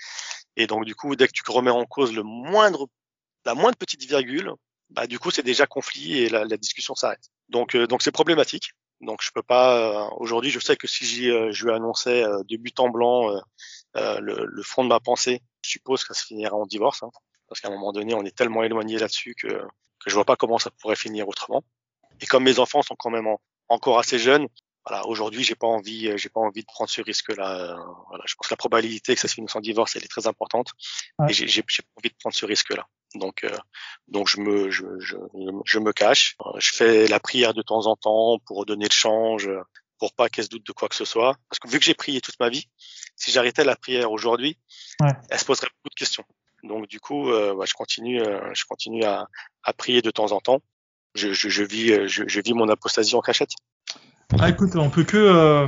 Et 0.58 0.68
donc, 0.68 0.86
du 0.86 0.96
coup, 0.96 1.16
dès 1.16 1.28
que 1.28 1.34
tu 1.34 1.44
remets 1.48 1.72
en 1.72 1.86
cause 1.86 2.14
le 2.14 2.24
moindre, 2.24 2.88
la 3.46 3.56
moindre 3.56 3.78
petite 3.78 4.04
virgule, 4.06 4.54
bah, 4.90 5.08
du 5.08 5.20
coup, 5.20 5.32
c'est 5.32 5.44
déjà 5.44 5.66
conflit 5.66 6.20
et 6.20 6.30
la, 6.30 6.46
la 6.46 6.58
discussion 6.58 6.96
s'arrête. 6.96 7.30
Donc, 7.50 7.76
euh, 7.76 7.88
donc 7.88 8.02
c'est 8.02 8.12
problématique. 8.12 8.72
Donc, 9.02 9.20
je 9.22 9.32
peux 9.34 9.44
pas. 9.44 9.78
Euh, 9.78 10.10
aujourd'hui, 10.18 10.52
je 10.52 10.60
sais 10.60 10.76
que 10.76 10.88
si 10.88 11.06
je 11.06 11.66
lui 11.66 11.72
annonçais 11.72 12.24
de 12.24 12.58
but 12.58 12.80
en 12.80 12.90
blanc 12.90 13.30
le, 13.96 14.46
le, 14.46 14.64
fond 14.64 14.84
de 14.84 14.90
ma 14.90 15.00
pensée, 15.00 15.42
je 15.62 15.72
suppose 15.72 16.04
que 16.04 16.14
ça 16.14 16.22
se 16.22 16.28
finira 16.28 16.56
en 16.56 16.66
divorce, 16.66 17.04
hein, 17.04 17.10
parce 17.48 17.60
qu'à 17.60 17.68
un 17.68 17.72
moment 17.72 17.92
donné, 17.92 18.14
on 18.14 18.24
est 18.24 18.36
tellement 18.36 18.64
éloigné 18.64 18.98
là-dessus 18.98 19.36
que 19.36 19.62
que 20.06 20.12
je 20.12 20.16
vois 20.16 20.26
pas 20.26 20.36
comment 20.36 20.60
ça 20.60 20.70
pourrait 20.80 20.96
finir 20.96 21.28
autrement. 21.28 21.64
Et 22.22 22.26
comme 22.28 22.44
mes 22.44 22.60
enfants 22.60 22.82
sont 22.82 22.96
quand 22.96 23.10
même 23.10 23.28
encore 23.68 24.00
assez 24.00 24.20
jeunes, 24.20 24.48
voilà, 24.88 25.06
aujourd'hui, 25.08 25.44
j'ai 25.44 25.56
pas 25.56 25.68
envie, 25.68 26.10
euh, 26.10 26.18
j'ai 26.18 26.30
pas 26.30 26.40
envie 26.40 26.62
de 26.62 26.68
prendre 26.68 26.90
ce 26.90 27.02
risque-là. 27.02 27.60
Euh, 27.60 27.76
voilà, 28.08 28.24
je 28.28 28.36
pense 28.36 28.48
que 28.48 28.54
la 28.54 28.58
probabilité 28.58 29.16
que 29.16 29.22
ça 29.22 29.28
se 29.28 29.34
finisse 29.34 29.56
en 29.56 29.62
divorce, 29.62 29.96
elle 29.96 30.04
est 30.04 30.08
très 30.08 30.28
importante, 30.28 30.72
et 31.28 31.34
j'ai, 31.34 31.48
j'ai, 31.48 31.64
pas 31.64 31.92
envie 31.98 32.10
de 32.10 32.16
prendre 32.20 32.36
ce 32.36 32.46
risque-là. 32.46 32.88
Donc, 33.16 33.44
euh, 33.44 33.58
donc 34.08 34.28
je 34.28 34.40
me, 34.40 34.70
je, 34.70 34.86
je, 35.00 35.16
je, 35.66 35.80
me 35.80 35.92
cache. 35.92 36.38
Je 36.58 36.72
fais 36.72 37.08
la 37.08 37.20
prière 37.20 37.54
de 37.54 37.64
temps 37.64 37.88
en 37.88 37.96
temps 37.96 38.38
pour 38.46 38.66
donner 38.66 38.86
le 38.86 38.94
change, 38.94 39.50
pour 39.98 40.14
pas 40.14 40.30
qu'elle 40.30 40.46
se 40.46 40.50
doute 40.50 40.68
de 40.68 40.72
quoi 40.72 40.88
que 40.88 40.96
ce 40.96 41.06
soit. 41.06 41.36
Parce 41.50 41.60
que 41.60 41.68
vu 41.68 41.80
que 41.80 41.86
j'ai 41.86 41.96
prié 41.96 42.22
toute 42.22 42.40
ma 42.40 42.50
vie, 42.50 42.70
si 43.16 43.32
j'arrêtais 43.32 43.64
la 43.64 43.76
prière 43.76 44.12
aujourd'hui, 44.12 44.60
ouais. 45.02 45.14
elle 45.30 45.40
se 45.40 45.46
poserait 45.46 45.68
beaucoup 45.68 45.90
de 45.90 46.00
questions. 46.00 46.26
Donc 46.64 46.88
du 46.88 47.00
coup, 47.00 47.32
euh, 47.32 47.56
bah, 47.56 47.66
je 47.66 47.74
continue, 47.74 48.22
je 48.54 48.66
continue 48.66 49.04
à, 49.04 49.28
à, 49.64 49.74
prier 49.74 50.02
de 50.02 50.12
temps 50.12 50.32
en 50.32 50.42
temps. 50.42 50.62
Je, 51.16 51.32
je, 51.32 51.48
je 51.50 51.64
vis, 51.64 52.08
je, 52.10 52.26
je 52.28 52.42
vis 52.42 52.54
mon 52.54 52.68
apostasie 52.70 53.16
en 53.16 53.22
cachette. 53.22 53.52
Ah 54.40 54.50
écoute, 54.50 54.76
on 54.76 54.90
peut 54.90 55.04
que 55.04 55.18
euh, 55.18 55.68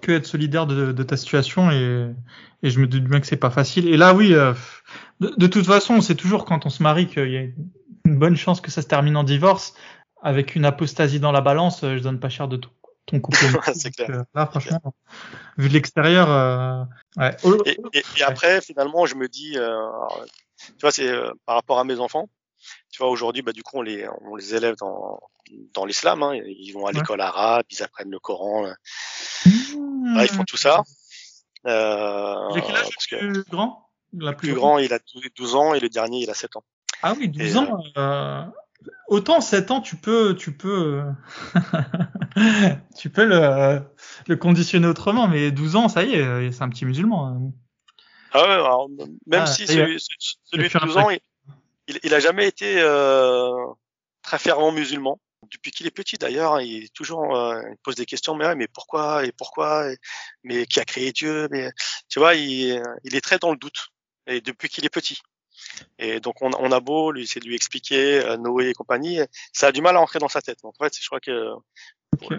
que 0.00 0.12
être 0.12 0.26
solidaire 0.26 0.66
de, 0.66 0.92
de 0.92 1.02
ta 1.02 1.16
situation 1.16 1.70
et, 1.70 2.10
et, 2.62 2.70
je 2.70 2.80
me 2.80 2.86
doute 2.86 3.04
bien 3.04 3.20
que 3.20 3.26
c'est 3.26 3.36
pas 3.36 3.50
facile. 3.50 3.88
Et 3.88 3.96
là, 3.96 4.14
oui, 4.14 4.34
euh, 4.34 4.52
de, 5.20 5.32
de, 5.36 5.46
toute 5.46 5.66
façon, 5.66 6.00
c'est 6.00 6.14
toujours 6.14 6.44
quand 6.44 6.66
on 6.66 6.70
se 6.70 6.82
marie 6.82 7.06
qu'il 7.06 7.30
y 7.30 7.36
a 7.36 7.42
une 8.04 8.18
bonne 8.18 8.36
chance 8.36 8.60
que 8.60 8.70
ça 8.70 8.82
se 8.82 8.88
termine 8.88 9.16
en 9.16 9.24
divorce. 9.24 9.74
Avec 10.24 10.54
une 10.54 10.64
apostasie 10.64 11.18
dans 11.18 11.32
la 11.32 11.40
balance, 11.40 11.82
euh, 11.82 11.96
je 11.96 12.02
donne 12.02 12.20
pas 12.20 12.28
cher 12.28 12.46
de 12.46 12.56
tout 12.56 12.70
ton 13.06 13.20
couple. 13.20 13.36
c'est 13.74 13.90
clair. 13.90 14.24
là, 14.34 14.46
franchement, 14.46 14.94
vu 15.56 15.68
de 15.68 15.74
l'extérieur, 15.74 16.30
euh, 16.30 16.84
ouais. 17.16 17.36
Et, 17.66 17.78
et, 17.92 18.02
et, 18.18 18.22
après, 18.22 18.60
finalement, 18.60 19.06
je 19.06 19.16
me 19.16 19.28
dis, 19.28 19.54
euh, 19.56 19.88
tu 20.58 20.80
vois, 20.80 20.92
c'est 20.92 21.10
par 21.44 21.56
rapport 21.56 21.80
à 21.80 21.84
mes 21.84 21.98
enfants. 21.98 22.28
Tu 22.92 22.98
vois, 22.98 23.10
aujourd'hui, 23.10 23.40
bah, 23.40 23.52
du 23.52 23.62
coup, 23.62 23.78
on 23.78 23.82
les, 23.82 24.06
on 24.20 24.36
les 24.36 24.54
élève 24.54 24.76
dans, 24.76 25.18
dans 25.72 25.86
l'islam. 25.86 26.22
Hein. 26.22 26.34
Ils 26.34 26.72
vont 26.72 26.86
à 26.86 26.92
l'école 26.92 27.22
arabe, 27.22 27.64
ils 27.70 27.82
apprennent 27.82 28.10
le 28.10 28.18
Coran. 28.18 28.68
Mmh. 29.46 30.20
ils 30.20 30.28
font 30.28 30.44
tout 30.44 30.58
ça. 30.58 30.82
Euh, 31.66 32.48
il 32.52 32.58
a 32.58 32.60
quel 32.60 32.76
âge 32.76 32.88
le 33.12 33.32
plus 33.32 33.50
grand? 33.50 33.88
Le 34.14 34.32
plus, 34.32 34.52
grand, 34.52 34.78
il 34.78 34.92
a 34.92 34.98
12 35.36 35.54
ans 35.54 35.72
et 35.72 35.80
le 35.80 35.88
dernier, 35.88 36.22
il 36.22 36.28
a 36.28 36.34
7 36.34 36.56
ans. 36.56 36.64
Ah 37.02 37.14
oui, 37.18 37.28
12 37.30 37.54
et, 37.54 37.58
ans. 37.58 37.82
Euh, 37.96 38.44
autant 39.08 39.40
7 39.40 39.70
ans, 39.70 39.80
tu 39.80 39.96
peux, 39.96 40.36
tu 40.36 40.54
peux, 40.54 41.02
tu 42.98 43.08
peux 43.08 43.24
le, 43.24 43.80
le 44.26 44.36
conditionner 44.36 44.86
autrement, 44.86 45.28
mais 45.28 45.50
12 45.50 45.76
ans, 45.76 45.88
ça 45.88 46.02
y 46.02 46.14
est, 46.14 46.52
c'est 46.52 46.62
un 46.62 46.68
petit 46.68 46.84
musulman. 46.84 47.26
Hein. 47.26 47.52
Ah 48.32 48.42
ouais, 48.42 48.52
alors, 48.52 48.88
même 49.26 49.42
ah, 49.44 49.46
si 49.46 49.66
celui, 49.66 49.98
celui 50.44 50.68
de 50.68 50.78
12 50.78 50.96
ans, 50.98 51.08
il, 51.08 51.20
il, 51.92 52.00
il, 52.02 52.14
a 52.14 52.20
jamais 52.20 52.46
été 52.46 52.80
euh, 52.80 53.50
très 54.22 54.38
fervent 54.38 54.72
musulman. 54.72 55.20
Depuis 55.52 55.72
qu'il 55.72 55.86
est 55.86 55.90
petit 55.90 56.18
d'ailleurs, 56.18 56.60
il 56.60 56.84
est 56.84 56.94
toujours 56.94 57.36
euh, 57.36 57.60
il 57.68 57.76
pose 57.82 57.96
des 57.96 58.06
questions 58.06 58.36
mais 58.36 58.54
mais 58.54 58.68
pourquoi 58.68 59.24
et 59.26 59.32
pourquoi 59.32 59.90
mais 60.44 60.66
qui 60.66 60.78
a 60.78 60.84
créé 60.84 61.10
Dieu 61.10 61.48
mais 61.50 61.70
tu 62.08 62.20
vois 62.20 62.36
il, 62.36 62.80
il 63.02 63.16
est 63.16 63.20
très 63.20 63.38
dans 63.38 63.50
le 63.50 63.56
doute 63.56 63.88
et 64.26 64.40
depuis 64.40 64.68
qu'il 64.68 64.84
est 64.84 64.90
petit. 64.90 65.20
Et 65.98 66.20
donc 66.20 66.36
on, 66.42 66.50
on 66.58 66.72
a 66.72 66.80
beau 66.80 67.12
lui 67.12 67.22
essayer 67.24 67.40
de 67.40 67.46
lui 67.46 67.54
expliquer 67.54 68.20
euh, 68.24 68.36
Noé 68.36 68.68
et 68.68 68.74
compagnie, 68.74 69.20
ça 69.52 69.68
a 69.68 69.72
du 69.72 69.80
mal 69.80 69.96
à 69.96 70.00
entrer 70.00 70.18
dans 70.18 70.28
sa 70.28 70.42
tête. 70.42 70.58
Donc 70.62 70.74
en 70.78 70.84
fait, 70.84 70.96
je 71.00 71.06
crois 71.06 71.20
que 71.20 71.54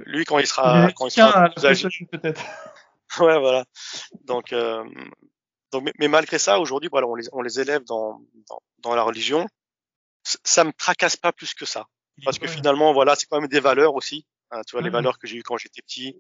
lui 0.06 0.26
quand 0.26 0.39
il 0.39 0.47
sera 0.47 0.91
quand 0.95 1.08
il 1.08 1.12
sera 1.12 1.49
plus 1.49 1.66
âgé, 1.66 1.89
peut-être. 2.12 2.41
ouais 3.20 3.39
voilà. 3.39 3.66
Donc 4.26 4.54
euh, 4.54 4.84
donc 5.74 5.91
mais, 5.99 6.07
malgré 6.07 6.39
ça 6.39 6.59
aujourd'hui 6.59 6.89
voilà 6.89 7.07
on 7.07 7.15
les 7.15 7.28
on 7.34 7.41
les 7.41 7.59
élève 7.59 7.84
dans 7.84 8.21
dans, 8.49 8.61
dans 8.80 8.95
la 8.95 9.03
religion 9.03 9.47
ça 10.24 10.63
me 10.63 10.71
tracasse 10.71 11.17
pas 11.17 11.32
plus 11.32 11.53
que 11.53 11.65
ça. 11.65 11.86
Parce 12.24 12.39
que 12.39 12.47
finalement, 12.47 12.93
voilà, 12.93 13.15
c'est 13.15 13.26
quand 13.26 13.39
même 13.39 13.49
des 13.49 13.59
valeurs 13.59 13.95
aussi. 13.95 14.26
Hein, 14.51 14.61
tu 14.67 14.74
vois, 14.74 14.82
les 14.82 14.91
valeurs 14.91 15.17
que 15.17 15.26
j'ai 15.26 15.38
eues 15.38 15.43
quand 15.43 15.57
j'étais 15.57 15.82
petit, 15.82 16.15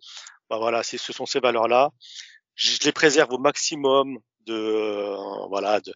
bah 0.49 0.57
voilà, 0.57 0.81
c'est, 0.81 0.97
ce 0.97 1.13
sont 1.13 1.25
ces 1.25 1.39
valeurs-là. 1.39 1.91
Je 2.55 2.79
les 2.83 2.91
préserve 2.91 3.31
au 3.31 3.37
maximum 3.37 4.17
de, 4.47 4.53
euh, 4.53 5.45
voilà, 5.49 5.79
de, 5.81 5.93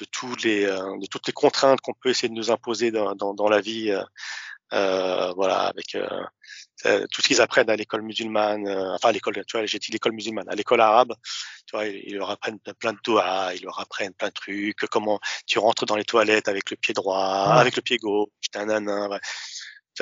de 0.00 0.04
tous 0.10 0.34
les, 0.44 0.64
euh, 0.64 0.98
de 0.98 1.06
toutes 1.06 1.26
les 1.28 1.32
contraintes 1.32 1.80
qu'on 1.80 1.94
peut 1.94 2.08
essayer 2.08 2.28
de 2.28 2.34
nous 2.34 2.50
imposer 2.50 2.90
dans, 2.90 3.14
dans, 3.14 3.32
dans 3.32 3.48
la 3.48 3.60
vie. 3.60 3.90
Euh, 3.90 4.02
euh 4.72 5.32
voilà, 5.34 5.60
avec 5.60 5.96
euh, 6.86 7.06
tout 7.12 7.22
ce 7.22 7.28
qu'ils 7.28 7.40
apprennent 7.40 7.70
à 7.70 7.76
l'école 7.76 8.02
musulmane, 8.02 8.66
euh, 8.68 8.94
enfin 8.94 9.08
à 9.08 9.12
l'école, 9.12 9.34
tu 9.46 9.56
vois, 9.56 9.66
j'ai 9.66 9.78
dit 9.78 9.90
l'école 9.90 10.12
musulmane, 10.12 10.48
à 10.48 10.54
l'école 10.54 10.80
arabe, 10.80 11.12
tu 11.66 11.76
vois, 11.76 11.86
ils, 11.86 12.14
leur 12.16 12.30
apprennent 12.30 12.58
plein 12.78 12.92
de 12.92 12.98
doigts, 13.04 13.50
ils 13.54 13.62
leur 13.62 13.80
apprennent 13.80 14.14
plein 14.14 14.28
de 14.28 14.34
trucs, 14.34 14.78
comment 14.90 15.18
tu 15.46 15.58
rentres 15.58 15.86
dans 15.86 15.96
les 15.96 16.04
toilettes 16.04 16.48
avec 16.48 16.70
le 16.70 16.76
pied 16.76 16.94
droit, 16.94 17.54
avec 17.54 17.76
le 17.76 17.82
pied 17.82 17.98
gauche, 17.98 18.28
nanan, 18.54 19.10
ouais 19.10 19.18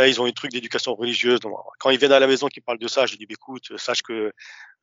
ils 0.04 0.20
ont 0.20 0.26
un 0.26 0.32
truc 0.32 0.50
d'éducation 0.50 0.94
religieuse. 0.94 1.40
Donc, 1.40 1.54
quand 1.78 1.90
ils 1.90 1.98
viennent 1.98 2.12
à 2.12 2.20
la 2.20 2.26
maison, 2.26 2.48
qu'ils 2.48 2.62
parlent 2.62 2.78
de 2.78 2.88
ça, 2.88 3.06
je 3.06 3.16
dis, 3.16 3.26
bah, 3.26 3.34
écoute, 3.34 3.76
sache 3.78 4.02
que, 4.02 4.32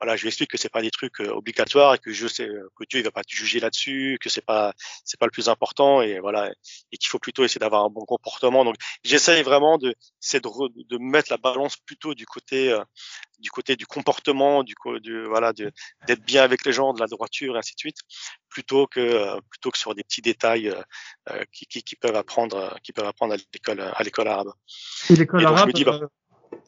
voilà, 0.04 0.18
je 0.18 0.24
lui 0.24 0.28
explique 0.28 0.52
que 0.52 0.58
c'est 0.58 0.68
pas 0.68 0.82
des 0.82 0.92
trucs 0.92 1.22
euh, 1.22 1.32
obligatoires 1.32 1.94
et 1.94 1.98
que 1.98 2.12
je 2.12 2.28
sais 2.28 2.46
euh, 2.46 2.70
que 2.76 2.84
Dieu 2.90 3.00
il 3.00 3.06
va 3.06 3.12
pas 3.12 3.24
te 3.24 3.34
juger 3.34 3.62
là-dessus, 3.62 4.18
que 4.20 4.28
c'est 4.28 4.46
pas, 4.46 4.74
c'est 5.06 5.18
pas 5.18 5.26
le 5.26 5.32
plus 5.32 5.48
important 5.48 6.02
et 6.02 6.20
voilà, 6.20 6.52
et 6.92 6.98
qu'il 6.98 7.08
faut 7.08 7.20
plutôt 7.20 7.46
essayer 7.46 7.60
d'avoir 7.60 7.86
un 7.86 7.90
bon 7.90 8.04
comportement. 8.04 8.66
Donc, 8.66 8.76
j'essaye 9.06 9.44
vraiment 9.44 9.78
de, 9.78 9.96
c'est 10.20 10.44
de, 10.44 10.50
de, 10.90 10.98
mettre 10.98 11.32
la 11.32 11.38
balance 11.38 11.78
plutôt 11.78 12.16
du 12.16 12.26
côté, 12.26 12.70
euh, 12.70 12.84
du 13.40 13.50
côté 13.50 13.78
du 13.78 13.86
comportement, 13.86 14.64
du, 14.64 14.74
du 15.00 15.24
voilà, 15.24 15.54
d'être 15.54 16.26
bien 16.26 16.44
avec 16.44 16.66
les 16.66 16.74
gens, 16.74 16.92
de 16.92 17.00
la 17.00 17.08
droiture 17.08 17.56
et 17.56 17.60
ainsi 17.60 17.74
de 17.76 17.80
suite, 17.80 18.00
plutôt 18.50 18.88
que, 18.88 19.40
plutôt 19.52 19.72
que 19.72 19.78
sur 19.78 19.96
des 19.96 20.04
petits 20.04 20.22
détails 20.22 20.76
qui, 21.54 21.66
qui, 21.66 21.82
qui 21.82 21.96
peuvent 21.96 22.18
apprendre, 22.18 22.78
qui 22.84 22.92
peuvent 22.92 23.08
apprendre 23.08 23.36
à 23.36 23.38
l'école, 23.38 23.80
à 23.80 24.04
l'école 24.04 24.28
arabe. 24.28 24.52
Et 25.10 25.16
l'école 25.16 25.46
arabe, 25.46 25.72
dis, 25.72 25.86
bah, 25.86 26.02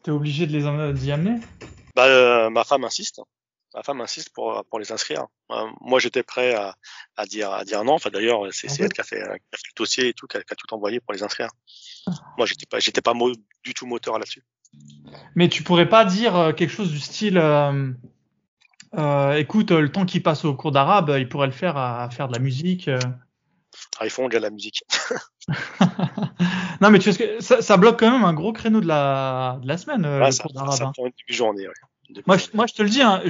t'es 0.02 0.10
obligé 0.10 0.46
de 0.46 0.52
les 0.52 0.92
d'y 0.94 1.12
amener? 1.12 1.38
Bah, 1.96 2.06
euh, 2.06 2.50
Ma 2.50 2.62
femme 2.62 2.84
insiste. 2.84 3.20
Ma 3.74 3.82
femme 3.82 4.00
insiste 4.00 4.30
pour, 4.32 4.64
pour 4.70 4.78
les 4.78 4.92
inscrire. 4.92 5.26
Euh, 5.50 5.66
moi, 5.80 5.98
j'étais 5.98 6.22
prêt 6.22 6.54
à, 6.54 6.76
à, 7.16 7.26
dire, 7.26 7.50
à 7.50 7.64
dire 7.64 7.82
non. 7.84 7.94
Enfin, 7.94 8.10
d'ailleurs, 8.10 8.42
c'est 8.52 8.68
elle 8.80 8.92
qui 8.92 9.00
a, 9.00 9.04
fait, 9.04 9.16
qui 9.16 9.22
a 9.22 9.56
fait 9.56 9.68
le 9.68 9.76
dossier 9.76 10.08
et 10.08 10.12
tout, 10.14 10.26
qui 10.26 10.36
a, 10.36 10.40
qui 10.42 10.52
a 10.52 10.56
tout 10.56 10.72
envoyé 10.72 11.00
pour 11.00 11.12
les 11.12 11.22
inscrire. 11.22 11.48
Ah. 12.06 12.12
Moi, 12.38 12.46
j'étais 12.46 12.66
pas, 12.66 12.78
j'étais 12.78 13.02
pas 13.02 13.12
du 13.64 13.74
tout 13.74 13.86
moteur 13.86 14.18
là-dessus. 14.18 14.44
Mais 15.34 15.48
tu 15.48 15.62
pourrais 15.62 15.88
pas 15.88 16.04
dire 16.04 16.54
quelque 16.56 16.70
chose 16.70 16.90
du 16.90 17.00
style, 17.00 17.38
euh, 17.38 17.92
euh, 18.94 19.34
écoute, 19.34 19.70
le 19.72 19.90
temps 19.90 20.06
qu'il 20.06 20.22
passe 20.22 20.44
au 20.44 20.54
cours 20.54 20.72
d'arabe, 20.72 21.14
il 21.18 21.28
pourrait 21.28 21.48
le 21.48 21.52
faire 21.52 21.76
à, 21.76 22.04
à 22.04 22.10
faire 22.10 22.28
de 22.28 22.34
la 22.34 22.38
musique. 22.38 22.88
Ah, 23.98 24.06
ils 24.06 24.10
font 24.10 24.28
déjà 24.28 24.38
de 24.38 24.44
la 24.44 24.50
musique. 24.50 24.82
non, 26.80 26.90
mais 26.90 26.98
tu 26.98 27.12
sais, 27.12 27.36
ça, 27.40 27.62
ça, 27.62 27.76
bloque 27.76 28.00
quand 28.00 28.10
même 28.10 28.24
un 28.24 28.34
gros 28.34 28.52
créneau 28.52 28.80
de 28.80 28.86
la, 28.86 29.58
de 29.62 29.68
la 29.68 29.76
semaine. 29.76 30.04
Euh, 30.04 30.20
ouais, 30.20 30.32
ça, 30.32 30.44
ça, 30.72 30.90
prend 30.92 31.06
une 31.06 31.12
journée. 31.34 31.66
Ouais. 31.66 32.22
Moi, 32.26 32.36
je, 32.36 32.46
moi, 32.54 32.66
je 32.66 32.74
te 32.74 32.82
le 32.82 32.88
dis, 32.88 33.02
hein, 33.02 33.22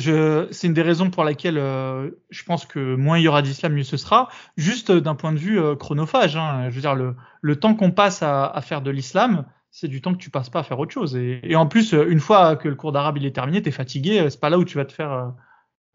c'est 0.51 0.67
une 0.67 0.75
des 0.75 0.83
raisons 0.83 1.11
pour 1.11 1.25
laquelle 1.25 1.59
euh, 1.59 2.11
je 2.31 2.45
pense 2.45 2.67
que 2.67 2.95
moins 2.95 3.19
il 3.19 3.23
y 3.23 3.29
aura 3.29 3.43
d'islam, 3.43 3.73
mieux 3.73 3.85
ce 3.85 3.97
sera. 3.97 4.29
Juste 4.57 4.93
d'un 4.93 5.15
point 5.15 5.33
de 5.33 5.39
vue 5.39 5.59
euh, 5.59 5.77
chronophage. 5.77 6.37
Hein, 6.37 6.69
je 6.69 6.75
veux 6.75 6.81
dire, 6.81 6.95
le, 6.95 7.17
le 7.41 7.57
temps 7.57 7.75
qu'on 7.75 7.91
passe 7.91 8.23
à, 8.23 8.47
à, 8.47 8.61
faire 8.61 8.83
de 8.83 8.91
l'islam, 8.91 9.47
c'est 9.71 9.89
du 9.89 10.01
temps 10.01 10.13
que 10.13 10.19
tu 10.19 10.31
passes 10.31 10.51
pas 10.51 10.61
à 10.61 10.63
faire 10.63 10.79
autre 10.79 10.93
chose. 10.93 11.17
Et, 11.17 11.41
et 11.43 11.57
en 11.57 11.67
plus, 11.67 11.93
une 11.93 12.21
fois 12.21 12.57
que 12.57 12.69
le 12.69 12.75
cours 12.75 12.93
d'arabe 12.93 13.19
il 13.19 13.27
est 13.27 13.35
terminé, 13.35 13.63
t'es 13.63 13.71
fatigué. 13.71 14.27
C'est 14.31 14.41
pas 14.41 14.51
là 14.51 14.59
où 14.59 14.65
tu 14.65 14.77
vas 14.77 14.85
te 14.85 14.93
faire 14.93 15.33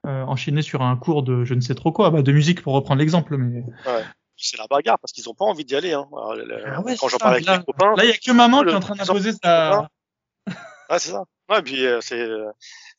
enchaîner 0.04 0.64
sur 0.64 0.82
un 0.82 0.98
cours 0.98 1.22
de 1.22 1.44
je 1.44 1.54
ne 1.54 1.62
sais 1.62 1.76
trop 1.76 1.92
quoi, 1.92 2.10
bah, 2.10 2.24
de 2.24 2.32
musique 2.32 2.62
pour 2.64 2.74
reprendre 2.74 3.00
l'exemple. 3.00 3.38
Mais 3.38 3.64
ouais 3.86 4.04
c'est 4.42 4.58
la 4.58 4.68
bagarre 4.68 5.00
parce 5.00 5.12
qu'ils 5.12 5.30
ont 5.30 5.34
pas 5.34 5.46
envie 5.46 5.66
d'y 5.66 5.76
aller. 5.76 5.94
Hein. 5.94 6.08
Ah 6.14 6.82
quand 7.00 7.08
j'en 7.08 7.18
parle 7.18 7.34
avec 7.36 7.46
là, 7.46 7.60
mes 7.60 7.64
copains. 7.64 7.96
Là, 7.96 8.04
il 8.04 8.10
y 8.10 8.14
a 8.14 8.18
que 8.18 8.32
maman 8.32 8.64
qui 8.64 8.70
est 8.70 8.76
en 8.76 8.80
train 8.80 8.96
d'imposer 8.96 9.32
sa. 9.34 9.90
Ouais, 10.90 11.00
c'est 11.00 11.12
ça. 11.12 11.24
Ouais, 11.50 11.62
puis 11.62 11.86
euh, 11.86 12.02
c'est 12.02 12.20
euh, 12.20 12.52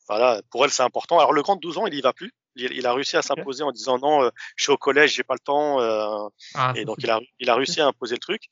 voilà, 0.07 0.41
pour 0.49 0.63
elle 0.65 0.71
c'est 0.71 0.83
important. 0.83 1.19
Alors 1.19 1.33
le 1.33 1.41
grand 1.41 1.55
de 1.55 1.61
12 1.61 1.77
ans, 1.77 1.85
il 1.85 1.93
y 1.93 2.01
va 2.01 2.13
plus. 2.13 2.33
Il, 2.55 2.71
il 2.71 2.85
a 2.85 2.93
réussi 2.93 3.17
à 3.17 3.21
s'imposer 3.21 3.63
en 3.63 3.71
disant 3.71 3.97
non, 3.99 4.23
euh, 4.23 4.29
je 4.55 4.63
suis 4.63 4.71
au 4.71 4.77
collège, 4.77 5.15
j'ai 5.15 5.23
pas 5.23 5.33
le 5.33 5.39
temps. 5.39 5.79
Euh, 5.79 6.27
ah, 6.55 6.73
et 6.75 6.85
donc 6.85 6.97
il 6.99 7.09
a, 7.09 7.19
il 7.39 7.49
a 7.49 7.55
réussi 7.55 7.81
à 7.81 7.87
imposer 7.87 8.15
le 8.15 8.19
truc. 8.19 8.43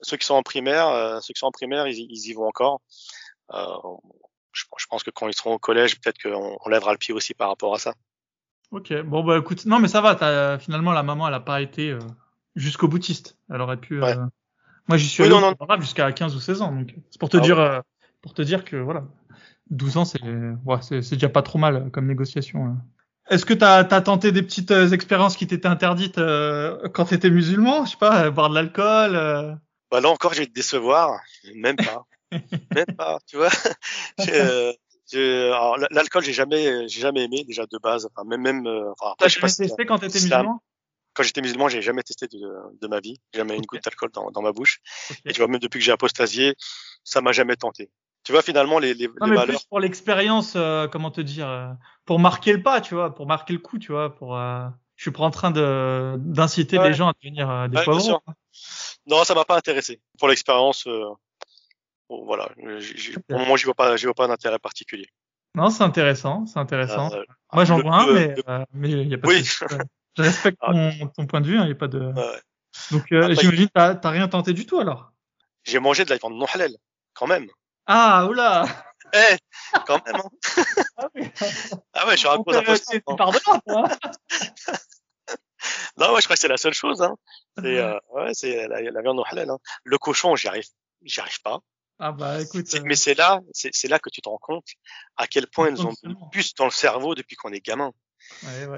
Ceux 0.00 0.16
qui 0.16 0.26
sont 0.26 0.34
en 0.34 0.42
primaire, 0.42 0.88
euh, 0.88 1.20
ceux 1.20 1.32
qui 1.32 1.40
sont 1.40 1.46
en 1.46 1.52
primaire, 1.52 1.88
ils, 1.88 2.06
ils 2.10 2.28
y 2.28 2.32
vont 2.34 2.46
encore. 2.46 2.80
Je, 4.52 4.64
je, 4.76 4.86
pense 4.86 5.02
que 5.02 5.10
quand 5.10 5.28
ils 5.28 5.34
seront 5.34 5.54
au 5.54 5.58
collège, 5.58 6.00
peut-être 6.00 6.20
qu'on 6.20 6.56
on 6.64 6.68
lèvera 6.68 6.92
le 6.92 6.98
pied 6.98 7.14
aussi 7.14 7.34
par 7.34 7.48
rapport 7.48 7.74
à 7.74 7.78
ça. 7.78 7.94
Ok, 8.70 8.92
bon 9.02 9.24
bah 9.24 9.38
écoute, 9.38 9.64
non 9.64 9.78
mais 9.78 9.88
ça 9.88 10.00
va. 10.02 10.58
Finalement, 10.58 10.92
la 10.92 11.02
maman, 11.02 11.28
elle 11.28 11.34
a 11.34 11.40
pas 11.40 11.62
été 11.62 11.96
jusqu'au 12.58 12.88
boutiste. 12.88 13.36
Elle 13.50 13.60
aurait 13.60 13.78
pu. 13.78 14.02
Euh... 14.02 14.14
Moi, 14.88 14.96
j'y 14.96 15.08
suis 15.08 15.22
allé 15.22 15.34
jusqu'à 15.80 16.10
15 16.10 16.34
ou 16.36 16.40
16 16.40 16.62
ans. 16.62 16.72
Donc, 16.72 16.94
c'est 17.10 17.18
pour 17.18 17.28
te 17.28 17.36
ah 17.36 17.40
dire, 17.40 17.58
euh, 17.58 17.80
pour 18.22 18.34
te 18.34 18.42
dire 18.42 18.64
que 18.64 18.76
voilà, 18.76 19.04
12 19.70 19.96
ans, 19.98 20.04
c'est, 20.04 20.22
ouais, 20.22 20.78
c'est, 20.80 21.12
déjà 21.12 21.28
pas 21.28 21.42
trop 21.42 21.58
mal 21.58 21.90
comme 21.90 22.06
négociation. 22.06 22.64
Hein. 22.64 22.78
Est-ce 23.30 23.44
que 23.44 23.54
tu 23.54 23.64
as, 23.64 23.84
tenté 23.84 24.32
des 24.32 24.42
petites 24.42 24.70
euh, 24.70 24.88
expériences 24.90 25.36
qui 25.36 25.46
t'étaient 25.46 25.68
interdites 25.68 26.18
euh, 26.18 26.88
quand 26.94 27.06
tu 27.06 27.14
étais 27.14 27.30
musulman 27.30 27.84
Je 27.84 27.90
sais 27.90 27.96
pas, 27.98 28.24
euh, 28.24 28.30
boire 28.30 28.48
de 28.48 28.54
l'alcool 28.54 29.16
euh... 29.16 29.52
bah 29.90 30.00
Là 30.00 30.08
encore, 30.08 30.32
j'ai 30.32 30.46
te 30.46 30.52
décevoir. 30.52 31.20
Même 31.54 31.76
pas. 31.76 32.06
Même 32.74 32.96
pas, 32.96 33.18
tu 33.26 33.36
vois. 33.36 33.50
L'alcool, 35.90 36.22
j'ai 36.22 36.32
jamais, 36.32 36.88
j'ai 36.88 37.00
jamais 37.00 37.24
aimé 37.24 37.44
déjà 37.46 37.66
de 37.66 37.78
base. 37.78 38.06
Enfin, 38.06 38.28
même, 38.28 38.42
même. 38.42 38.66
Enfin, 38.66 39.14
T'as 39.18 39.28
jamais 39.28 39.50
testé 39.52 39.86
quand 39.86 39.98
t'étais 39.98 40.20
musulman? 40.20 40.62
Quand 41.18 41.24
j'étais 41.24 41.40
musulman, 41.40 41.68
j'ai 41.68 41.82
jamais 41.82 42.04
testé 42.04 42.28
de, 42.28 42.38
de 42.80 42.86
ma 42.86 43.00
vie. 43.00 43.16
Jamais 43.34 43.56
une 43.56 43.66
goutte 43.66 43.82
d'alcool 43.82 44.10
dans, 44.14 44.30
dans 44.30 44.40
ma 44.40 44.52
bouche. 44.52 44.78
Et 45.24 45.32
tu 45.32 45.40
vois, 45.40 45.48
même 45.48 45.58
depuis 45.58 45.80
que 45.80 45.84
j'ai 45.84 45.90
apostasié, 45.90 46.54
ça 47.02 47.20
m'a 47.20 47.32
jamais 47.32 47.56
tenté 47.56 47.90
tu 48.28 48.32
vois 48.32 48.42
finalement 48.42 48.78
les, 48.78 48.92
les, 48.92 49.08
non, 49.08 49.26
mais 49.26 49.46
Plus 49.46 49.64
pour 49.64 49.80
l'expérience, 49.80 50.52
euh, 50.54 50.86
comment 50.86 51.10
te 51.10 51.22
dire, 51.22 51.48
euh, 51.48 51.72
pour 52.04 52.18
marquer 52.18 52.52
le 52.52 52.62
pas, 52.62 52.82
tu 52.82 52.94
vois, 52.94 53.14
pour 53.14 53.26
marquer 53.26 53.54
le 53.54 53.58
coup, 53.58 53.78
tu 53.78 53.90
vois, 53.90 54.14
pour. 54.14 54.36
Euh, 54.36 54.68
je 54.96 55.02
suis 55.04 55.10
pas 55.10 55.22
en 55.22 55.30
train 55.30 55.50
de 55.50 56.16
d'inciter 56.18 56.78
les 56.78 56.92
gens 56.92 57.08
à 57.08 57.12
devenir 57.22 57.48
euh, 57.48 57.68
des 57.68 57.78
ouais, 57.78 57.84
poivrons. 57.84 58.20
Non, 59.06 59.24
ça 59.24 59.34
m'a 59.34 59.46
pas 59.46 59.56
intéressé. 59.56 60.02
Pour 60.18 60.28
l'expérience, 60.28 60.86
bon, 62.10 62.24
voilà, 62.26 62.50
pour 62.54 62.66
le 62.66 63.38
moment, 63.38 63.56
j'y 63.56 63.64
vois 63.64 63.74
pas, 63.74 63.96
j'y 63.96 64.04
vois 64.04 64.14
pas 64.14 64.28
d'intérêt 64.28 64.58
particulier. 64.58 65.06
Non, 65.54 65.70
c'est 65.70 65.84
intéressant, 65.84 66.44
c'est 66.44 66.58
intéressant. 66.58 67.10
Moi, 67.54 67.64
j'en 67.64 67.80
vois 67.80 68.02
un, 68.02 68.12
mais 68.12 68.34
mais 68.74 68.90
il 68.90 69.08
y 69.08 69.14
a 69.14 69.18
pas. 69.18 69.28
Oui. 69.28 69.40
De... 69.40 69.78
Je 70.18 70.22
respecte 70.22 70.58
ah, 70.62 70.72
ton, 70.72 71.08
ton, 71.08 71.26
point 71.26 71.40
de 71.40 71.46
vue, 71.46 71.54
il 71.54 71.58
hein, 71.58 71.66
n'y 71.66 71.72
a 71.72 71.76
pas 71.76 71.86
de. 71.86 72.00
Ouais. 72.00 72.40
Donc, 72.90 73.06
j'imagine, 73.08 73.68
t'as 73.72 73.94
t'as 73.94 74.10
rien 74.10 74.26
tenté 74.26 74.52
du 74.52 74.66
tout 74.66 74.80
alors? 74.80 75.12
J'ai 75.62 75.78
mangé 75.78 76.04
de 76.04 76.10
la 76.10 76.16
viande 76.16 76.34
non 76.34 76.46
halal, 76.52 76.72
quand 77.14 77.28
même. 77.28 77.46
Ah, 77.86 78.26
oula 78.28 78.66
Eh, 79.14 79.36
quand 79.86 80.04
même. 80.04 80.16
Hein. 80.16 80.64
ah, 80.98 81.08
oui. 81.14 81.30
ah 81.94 82.06
ouais, 82.06 82.12
je 82.12 82.16
suis 82.16 82.28
un 82.28 82.36
gros 82.36 82.52
imposteur. 82.54 83.00
Hein. 83.68 83.84
non, 85.96 86.12
ouais, 86.12 86.20
je 86.20 86.24
crois 86.24 86.34
que 86.34 86.38
c'est 86.38 86.48
la 86.48 86.58
seule 86.58 86.74
chose. 86.74 87.00
Hein. 87.00 87.16
C'est 87.58 87.78
euh, 87.78 87.98
ouais, 88.12 88.30
c'est 88.34 88.68
la, 88.68 88.82
la, 88.82 89.02
viande 89.02 89.18
au 89.18 89.24
halal. 89.28 89.50
Hein. 89.50 89.58
Le 89.82 89.98
cochon, 89.98 90.36
j'y 90.36 90.46
arrive, 90.46 90.66
j'y 91.02 91.20
arrive 91.20 91.40
pas. 91.42 91.58
Ah 91.98 92.12
bah 92.12 92.40
écoute. 92.40 92.72
Euh... 92.74 92.80
Mais 92.84 92.94
c'est 92.94 93.14
là, 93.14 93.40
c'est 93.52 93.88
là 93.88 93.98
que 93.98 94.08
tu 94.08 94.20
te 94.20 94.28
rends 94.28 94.38
compte 94.38 94.66
à 95.16 95.26
quel 95.26 95.48
point 95.48 95.70
ils 95.70 95.84
ont 95.84 95.92
puce 96.30 96.54
dans 96.54 96.66
le 96.66 96.70
cerveau 96.70 97.16
depuis 97.16 97.34
qu'on 97.34 97.50
est 97.52 97.60
gamin. 97.60 97.90
Ouais, 98.44 98.66
ouais. 98.66 98.76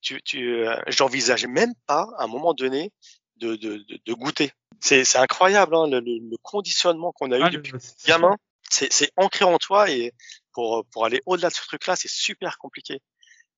Tu, 0.00 0.22
tu, 0.22 0.66
euh, 0.66 0.76
j'envisageais 0.88 1.46
même 1.46 1.74
pas 1.86 2.08
à 2.18 2.24
un 2.24 2.26
moment 2.26 2.54
donné 2.54 2.92
de, 3.36 3.56
de, 3.56 3.76
de, 3.76 4.00
de 4.04 4.14
goûter. 4.14 4.52
C'est 4.80 5.16
incroyable 5.16 5.76
hein, 5.76 5.86
le, 5.86 6.00
le, 6.00 6.36
conditionnement 6.42 7.12
qu'on 7.12 7.30
a 7.30 7.38
eu 7.38 7.42
ah, 7.44 7.50
depuis 7.50 7.72
gamin. 8.06 8.36
C'est 8.68 9.12
ancré 9.16 9.44
en 9.44 9.58
toi 9.58 9.90
et 9.90 10.12
pour, 10.52 10.84
pour 10.86 11.04
aller 11.04 11.20
au-delà 11.26 11.50
de 11.50 11.54
ce 11.54 11.62
truc-là, 11.62 11.94
c'est 11.94 12.10
super 12.10 12.58
compliqué. 12.58 13.00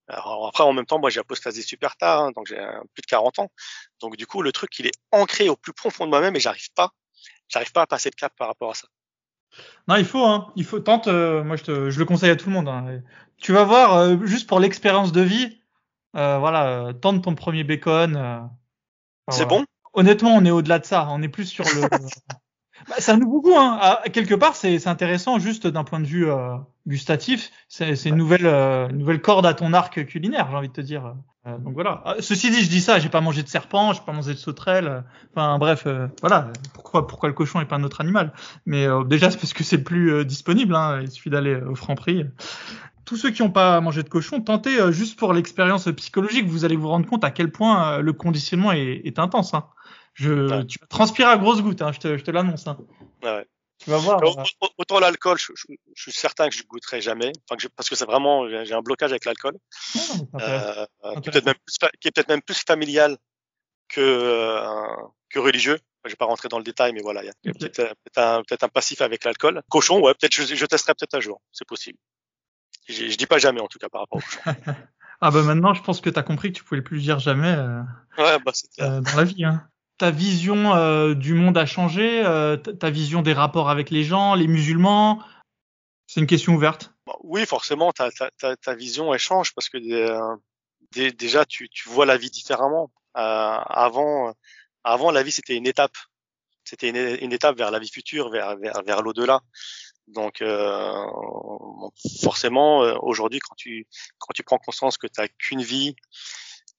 Alors 0.08 0.46
après, 0.48 0.64
en 0.64 0.72
même 0.72 0.84
temps, 0.84 0.98
moi, 0.98 1.08
j'ai 1.08 1.20
apostasé 1.20 1.62
super 1.62 1.96
tard, 1.96 2.24
hein, 2.24 2.32
donc 2.32 2.46
j'ai 2.46 2.56
plus 2.56 3.00
de 3.00 3.06
40 3.06 3.38
ans. 3.38 3.50
Donc 4.00 4.16
du 4.16 4.26
coup, 4.26 4.42
le 4.42 4.52
truc, 4.52 4.78
il 4.78 4.86
est 4.86 4.94
ancré 5.12 5.48
au 5.48 5.56
plus 5.56 5.72
profond 5.72 6.04
de 6.04 6.10
moi-même 6.10 6.36
et 6.36 6.40
j'arrive 6.40 6.70
pas, 6.74 6.90
j'arrive 7.48 7.72
pas 7.72 7.82
à 7.82 7.86
passer 7.86 8.10
le 8.10 8.16
cap 8.16 8.34
par 8.36 8.48
rapport 8.48 8.70
à 8.70 8.74
ça. 8.74 8.88
Non, 9.88 9.96
il 9.96 10.04
faut, 10.04 10.24
hein, 10.24 10.48
il 10.56 10.64
faut 10.64 10.80
tente. 10.80 11.08
Euh, 11.08 11.44
moi, 11.44 11.56
je, 11.56 11.64
te, 11.64 11.90
je 11.90 11.98
le 11.98 12.04
conseille 12.04 12.30
à 12.30 12.36
tout 12.36 12.48
le 12.48 12.54
monde. 12.54 12.68
Hein. 12.68 13.00
Tu 13.36 13.52
vas 13.52 13.64
voir, 13.64 13.94
euh, 13.94 14.16
juste 14.24 14.48
pour 14.48 14.60
l'expérience 14.60 15.12
de 15.12 15.20
vie, 15.20 15.58
euh, 16.16 16.38
voilà, 16.38 16.92
tente 17.00 17.22
ton 17.22 17.34
premier 17.34 17.64
bacon. 17.64 18.50
c'est 19.30 19.46
bon? 19.46 19.64
Honnêtement, 19.94 20.34
on 20.34 20.44
est 20.44 20.50
au-delà 20.50 20.78
de 20.78 20.84
ça. 20.84 21.06
On 21.10 21.22
est 21.22 21.28
plus 21.28 21.46
sur 21.46 21.64
le. 21.64 21.82
bah, 22.88 22.96
c'est 22.98 23.12
un 23.12 23.16
nouveau 23.16 23.40
goût. 23.40 23.56
Hein. 23.56 23.78
À, 23.80 24.08
quelque 24.08 24.34
part, 24.34 24.56
c'est 24.56 24.86
intéressant 24.86 25.38
juste 25.38 25.66
d'un 25.66 25.84
point 25.84 26.00
de 26.00 26.06
vue 26.06 26.30
euh, 26.30 26.56
gustatif. 26.86 27.50
C'est 27.68 28.04
une 28.04 28.16
nouvelle, 28.16 28.46
euh, 28.46 28.88
nouvelle 28.88 29.20
corde 29.20 29.46
à 29.46 29.54
ton 29.54 29.72
arc 29.72 30.04
culinaire, 30.06 30.48
j'ai 30.50 30.56
envie 30.56 30.68
de 30.68 30.72
te 30.72 30.80
dire. 30.80 31.14
Euh, 31.46 31.58
donc 31.58 31.74
voilà. 31.74 32.02
Ah, 32.04 32.14
ceci 32.20 32.50
dit, 32.50 32.62
je 32.62 32.68
dis 32.68 32.80
ça, 32.80 32.98
j'ai 32.98 33.08
pas 33.08 33.20
mangé 33.20 33.42
de 33.42 33.48
serpent, 33.48 33.92
j'ai 33.92 34.00
pas 34.04 34.12
mangé 34.12 34.32
de 34.32 34.38
sauterelle. 34.38 35.04
Enfin 35.30 35.58
bref, 35.58 35.86
voilà. 36.20 36.50
Pourquoi, 36.74 37.06
pourquoi 37.06 37.28
le 37.28 37.34
cochon 37.34 37.60
est 37.60 37.66
pas 37.66 37.76
un 37.76 37.84
autre 37.84 38.00
animal? 38.00 38.32
Mais 38.66 38.86
déjà, 39.06 39.30
c'est 39.30 39.38
parce 39.38 39.52
que 39.52 39.64
c'est 39.64 39.82
plus 39.82 40.24
disponible. 40.24 40.74
Hein. 40.74 41.00
Il 41.02 41.10
suffit 41.10 41.30
d'aller 41.30 41.56
au 41.56 41.74
franc 41.74 41.94
prix 41.94 42.24
tous 43.04 43.18
ceux 43.18 43.30
qui 43.30 43.42
n'ont 43.42 43.50
pas 43.50 43.82
mangé 43.82 44.02
de 44.02 44.08
cochon, 44.08 44.40
tentez 44.40 44.90
juste 44.90 45.18
pour 45.18 45.34
l'expérience 45.34 45.84
psychologique, 45.94 46.46
vous 46.46 46.64
allez 46.64 46.74
vous 46.74 46.88
rendre 46.88 47.06
compte 47.06 47.22
à 47.22 47.30
quel 47.30 47.52
point 47.52 47.98
le 47.98 48.12
conditionnement 48.14 48.72
est, 48.72 49.02
est 49.04 49.18
intense. 49.18 49.52
Hein. 49.52 49.66
Je, 50.14 50.62
Tu 50.62 50.78
transpires 50.88 51.28
à 51.28 51.36
grosses 51.36 51.60
gouttes, 51.60 51.82
hein, 51.82 51.92
je 51.92 51.98
te, 51.98 52.16
je 52.16 52.24
te 52.24 52.30
l'annonce. 52.30 52.66
Hein. 52.66 52.78
Ouais. 53.22 53.46
Tu 53.84 53.90
vas 53.90 53.98
voir. 53.98 54.20
Autant 54.78 54.98
l'alcool, 54.98 55.38
je, 55.38 55.52
je, 55.54 55.66
je, 55.94 56.02
suis 56.02 56.12
certain 56.12 56.48
que 56.48 56.54
je 56.54 56.62
goûterai 56.64 57.02
jamais, 57.02 57.32
enfin, 57.48 57.56
que 57.56 57.68
parce 57.68 57.90
que 57.90 57.94
c'est 57.94 58.06
vraiment, 58.06 58.48
j'ai 58.64 58.72
un 58.72 58.80
blocage 58.80 59.10
avec 59.10 59.26
l'alcool, 59.26 59.58
euh, 60.40 60.86
qui 61.22 61.28
est 61.28 61.30
peut-être 61.30 61.44
même, 62.28 62.40
plus, 62.40 62.56
même 62.56 62.64
familial 62.66 63.18
que 63.88 64.00
euh, 64.00 64.96
que 65.28 65.38
religieux. 65.38 65.78
Je 66.04 66.10
vais 66.10 66.16
pas 66.16 66.26
rentrer 66.26 66.48
dans 66.48 66.58
le 66.58 66.64
détail, 66.64 66.92
mais 66.92 67.00
voilà, 67.00 67.22
il 67.22 67.26
y 67.26 67.30
a, 67.30 67.50
okay. 67.50 67.68
peut-être 67.70 67.94
un, 68.18 68.42
peut 68.42 68.58
un, 68.60 68.68
passif 68.68 69.00
avec 69.00 69.24
l'alcool. 69.24 69.62
Cochon, 69.70 70.00
ouais, 70.00 70.12
peut-être 70.14 70.34
je, 70.34 70.66
testerai 70.66 70.94
peut-être 70.94 71.14
un 71.14 71.20
jour, 71.20 71.40
c'est 71.50 71.66
possible. 71.66 71.98
Je, 72.88 73.08
je 73.08 73.16
dis 73.16 73.26
pas 73.26 73.38
jamais 73.38 73.60
en 73.60 73.68
tout 73.68 73.78
cas 73.78 73.88
par 73.88 74.02
rapport 74.02 74.18
au 74.18 74.20
cochon. 74.20 74.40
ah 75.20 75.30
bah 75.30 75.42
maintenant, 75.42 75.72
je 75.72 75.82
pense 75.82 76.02
que 76.02 76.10
tu 76.10 76.18
as 76.18 76.22
compris 76.22 76.52
que 76.52 76.58
tu 76.58 76.64
pouvais 76.64 76.82
plus 76.82 77.00
dire 77.00 77.18
jamais 77.20 77.52
euh, 77.52 77.80
ouais, 78.18 78.38
bah, 78.40 78.52
euh, 78.80 79.00
dans 79.00 79.16
la 79.16 79.24
vie. 79.24 79.44
Hein 79.44 79.66
ta 79.98 80.10
vision 80.10 80.74
euh, 80.74 81.14
du 81.14 81.34
monde 81.34 81.56
a 81.56 81.66
changé, 81.66 82.24
euh, 82.24 82.56
ta 82.56 82.90
vision 82.90 83.22
des 83.22 83.32
rapports 83.32 83.70
avec 83.70 83.90
les 83.90 84.04
gens, 84.04 84.34
les 84.34 84.46
musulmans? 84.46 85.22
C'est 86.06 86.20
une 86.20 86.26
question 86.26 86.54
ouverte. 86.54 86.92
Bah, 87.06 87.16
oui, 87.22 87.46
forcément, 87.46 87.92
ta, 87.92 88.10
ta, 88.10 88.56
ta, 88.56 88.74
vision 88.74 89.12
elle 89.12 89.20
change 89.20 89.54
parce 89.54 89.68
que 89.68 89.78
euh, 89.78 90.36
déjà 91.12 91.44
tu, 91.44 91.68
tu 91.68 91.88
vois 91.88 92.06
la 92.06 92.16
vie 92.16 92.30
différemment. 92.30 92.90
Euh, 93.16 93.20
avant, 93.20 94.34
avant 94.82 95.10
la 95.10 95.22
vie 95.22 95.32
c'était 95.32 95.56
une 95.56 95.66
étape, 95.66 95.96
c'était 96.64 96.88
une, 97.20 97.32
étape 97.32 97.56
vers 97.56 97.70
la 97.70 97.78
vie 97.78 97.90
future, 97.90 98.30
vers 98.30 98.56
vers, 98.56 98.82
vers 98.84 99.02
l'au-delà. 99.02 99.40
Donc 100.08 100.42
euh, 100.42 101.06
forcément, 102.20 102.80
aujourd'hui, 103.02 103.38
quand 103.38 103.54
tu 103.56 103.86
quand 104.18 104.32
tu 104.34 104.42
prends 104.42 104.58
conscience 104.58 104.98
que 104.98 105.06
tu 105.06 105.20
n'as 105.20 105.28
qu'une 105.28 105.62
vie, 105.62 105.94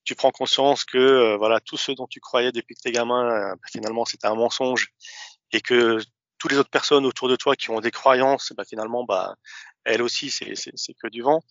tu 0.05 0.15
prends 0.15 0.31
conscience 0.31 0.85
que 0.85 0.97
euh, 0.97 1.37
voilà 1.37 1.59
tout 1.59 1.77
ce 1.77 1.91
dont 1.91 2.07
tu 2.07 2.19
croyais 2.19 2.51
depuis 2.51 2.75
que 2.75 2.81
t'es 2.81 2.91
gamin, 2.91 3.25
euh, 3.25 3.55
bah, 3.55 3.67
finalement 3.71 4.05
c'était 4.05 4.27
un 4.27 4.35
mensonge 4.35 4.93
et 5.51 5.61
que 5.61 5.99
toutes 6.37 6.51
les 6.51 6.57
autres 6.57 6.69
personnes 6.69 7.05
autour 7.05 7.27
de 7.27 7.35
toi 7.35 7.55
qui 7.55 7.71
ont 7.71 7.81
des 7.81 7.91
croyances, 7.91 8.53
bah, 8.55 8.63
finalement 8.65 9.03
bah 9.03 9.35
elles 9.83 10.01
aussi 10.01 10.29
c'est 10.29 10.53
c'est 10.55 10.93
que 10.93 11.07
du 11.07 11.23
vent. 11.23 11.41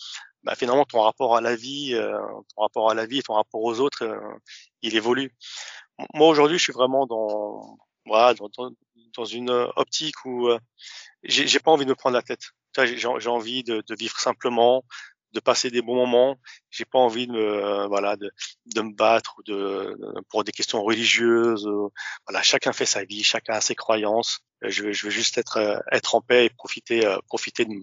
Bah, 0.45 0.55
finalement 0.55 0.85
ton 0.85 1.01
rapport 1.03 1.37
à 1.37 1.41
la 1.41 1.57
vie, 1.57 1.95
euh, 1.95 2.19
ton 2.55 2.63
rapport 2.63 2.91
à 2.91 2.95
la 2.95 3.07
vie 3.07 3.23
ton 3.23 3.35
rapport 3.35 3.63
aux 3.63 3.81
autres, 3.81 4.05
il 4.83 4.97
évolue. 4.97 5.35
Moi 6.15 6.29
aujourd'hui 6.29 6.59
je 6.59 6.63
suis 6.63 6.73
vraiment 6.73 7.07
dans 7.07 7.79
voilà 8.07 8.35
dans, 8.35 8.49
dans, 9.17 9.25
une 9.25 9.51
optique 9.77 10.25
où 10.25 10.49
j'ai 11.25 11.59
pas 11.61 11.73
envie 11.73 11.85
de 11.85 11.91
me 11.91 11.95
prendre 11.97 12.15
la 12.15 12.23
tête. 12.23 12.51
J'ai 12.77 13.07
envie 13.07 13.63
de, 13.63 13.83
de, 13.87 13.95
vivre 13.95 14.19
simplement, 14.19 14.85
de 15.35 15.41
passer 15.41 15.71
des 15.71 15.83
bons 15.83 15.97
moments. 15.97 16.39
J'ai 16.71 16.85
pas 16.85 16.99
envie 16.99 17.27
de 17.27 17.33
me, 17.33 17.41
euh, 17.41 17.87
voilà, 17.89 18.17
de, 18.17 18.31
de 18.75 18.81
me 18.81 18.95
battre 18.95 19.35
ou 19.39 19.43
de, 19.43 19.97
pour 20.31 20.45
des 20.45 20.53
questions 20.53 20.83
religieuses. 20.83 21.69
voilà, 22.27 22.43
chacun 22.43 22.73
fait 22.73 22.87
sa 22.87 23.05
vie, 23.05 23.23
chacun 23.23 23.55
a 23.55 23.61
ses 23.61 23.75
croyances. 23.75 24.41
Euh, 24.65 24.71
je 24.71 24.85
veux, 24.85 24.93
je 24.93 25.05
veux 25.05 25.11
juste 25.11 25.37
être, 25.39 25.59
euh, 25.59 25.79
être 25.93 26.15
en 26.15 26.21
paix 26.21 26.47
et 26.47 26.51
profiter, 26.51 27.03
profiter 27.27 27.65
de, 27.65 27.75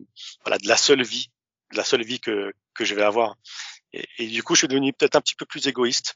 voilà, 0.44 0.58
de 0.58 0.68
la 0.68 0.78
seule 0.78 1.04
vie, 1.04 1.28
de 1.72 1.78
la 1.78 1.84
seule 1.84 2.04
vie 2.04 2.20
que, 2.20 2.54
que 2.74 2.86
je 2.86 2.96
vais 2.96 3.04
avoir. 3.04 3.36
Et, 3.94 4.08
et 4.18 4.28
du 4.28 4.42
coup, 4.42 4.56
je 4.56 4.60
suis 4.60 4.68
devenu 4.68 4.94
peut-être 4.94 5.16
un 5.16 5.22
petit 5.22 5.36
peu 5.36 5.46
plus 5.46 5.68
égoïste. 5.68 6.16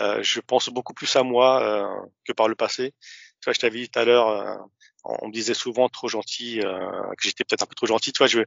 Euh, 0.00 0.22
je 0.22 0.40
pense 0.40 0.70
beaucoup 0.70 0.94
plus 0.94 1.14
à 1.14 1.22
moi 1.22 1.62
euh, 1.62 2.06
que 2.24 2.32
par 2.32 2.48
le 2.48 2.56
passé. 2.56 2.94
Tu 3.40 3.46
vois, 3.46 3.52
je 3.52 3.60
t'avais 3.60 3.80
dit 3.80 3.88
tout 3.88 3.98
à 3.98 4.04
l'heure, 4.04 4.28
euh, 4.28 4.56
on 5.04 5.28
me 5.28 5.32
disait 5.32 5.54
souvent 5.54 5.88
trop 5.88 6.08
gentil, 6.08 6.60
que 6.62 7.22
j'étais 7.22 7.44
peut-être 7.44 7.62
un 7.62 7.66
peu 7.66 7.74
trop 7.74 7.86
gentil. 7.86 8.12
Tu 8.12 8.18
vois, 8.18 8.26
je, 8.26 8.40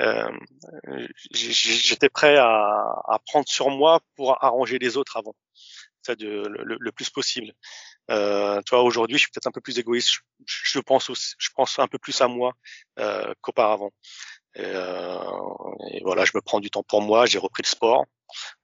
euh, 0.00 0.28
j'étais 1.30 2.08
prêt 2.08 2.36
à, 2.36 2.46
à, 3.08 3.18
prendre 3.26 3.48
sur 3.48 3.70
moi 3.70 4.00
pour 4.16 4.42
arranger 4.42 4.78
les 4.78 4.96
autres 4.96 5.16
avant, 5.16 5.34
ça 6.02 6.16
de, 6.16 6.26
le, 6.46 6.76
le, 6.78 6.92
plus 6.92 7.10
possible. 7.10 7.52
Euh, 8.10 8.60
tu 8.66 8.74
vois, 8.74 8.82
aujourd'hui, 8.82 9.16
je 9.16 9.22
suis 9.22 9.30
peut-être 9.30 9.46
un 9.46 9.52
peu 9.52 9.60
plus 9.60 9.78
égoïste. 9.78 10.18
Je, 10.44 10.80
pense 10.80 11.10
aussi, 11.10 11.34
je 11.38 11.48
pense 11.54 11.78
un 11.78 11.86
peu 11.86 11.98
plus 11.98 12.20
à 12.20 12.28
moi 12.28 12.54
euh, 12.98 13.32
qu'auparavant. 13.40 13.92
Euh, 14.58 15.18
et, 15.92 16.02
voilà, 16.02 16.24
je 16.24 16.32
me 16.34 16.40
prends 16.40 16.60
du 16.60 16.70
temps 16.70 16.82
pour 16.82 17.02
moi. 17.02 17.26
J'ai 17.26 17.38
repris 17.38 17.62
le 17.62 17.68
sport 17.68 18.04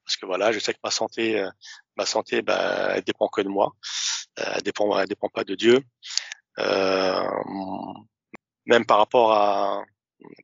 parce 0.05 0.16
que 0.16 0.26
voilà, 0.26 0.51
je 0.53 0.59
sais 0.59 0.74
que 0.74 0.81
ma 0.83 0.91
santé, 0.91 1.39
euh, 1.39 1.51
ma 1.97 2.07
santé, 2.07 2.43
bah, 2.43 2.97
elle 2.97 3.03
dépend 3.03 3.28
que 3.28 3.41
de 3.41 3.49
moi. 3.49 3.72
Euh, 4.41 4.45
elle 4.57 4.62
dépend, 4.62 4.99
elle 4.99 5.09
dépend 5.09 5.28
pas 5.28 5.45
de 5.45 5.55
Dieu. 5.55 5.81
Même 8.66 8.85
par 8.87 8.99
rapport 8.99 9.33
à 9.33 9.83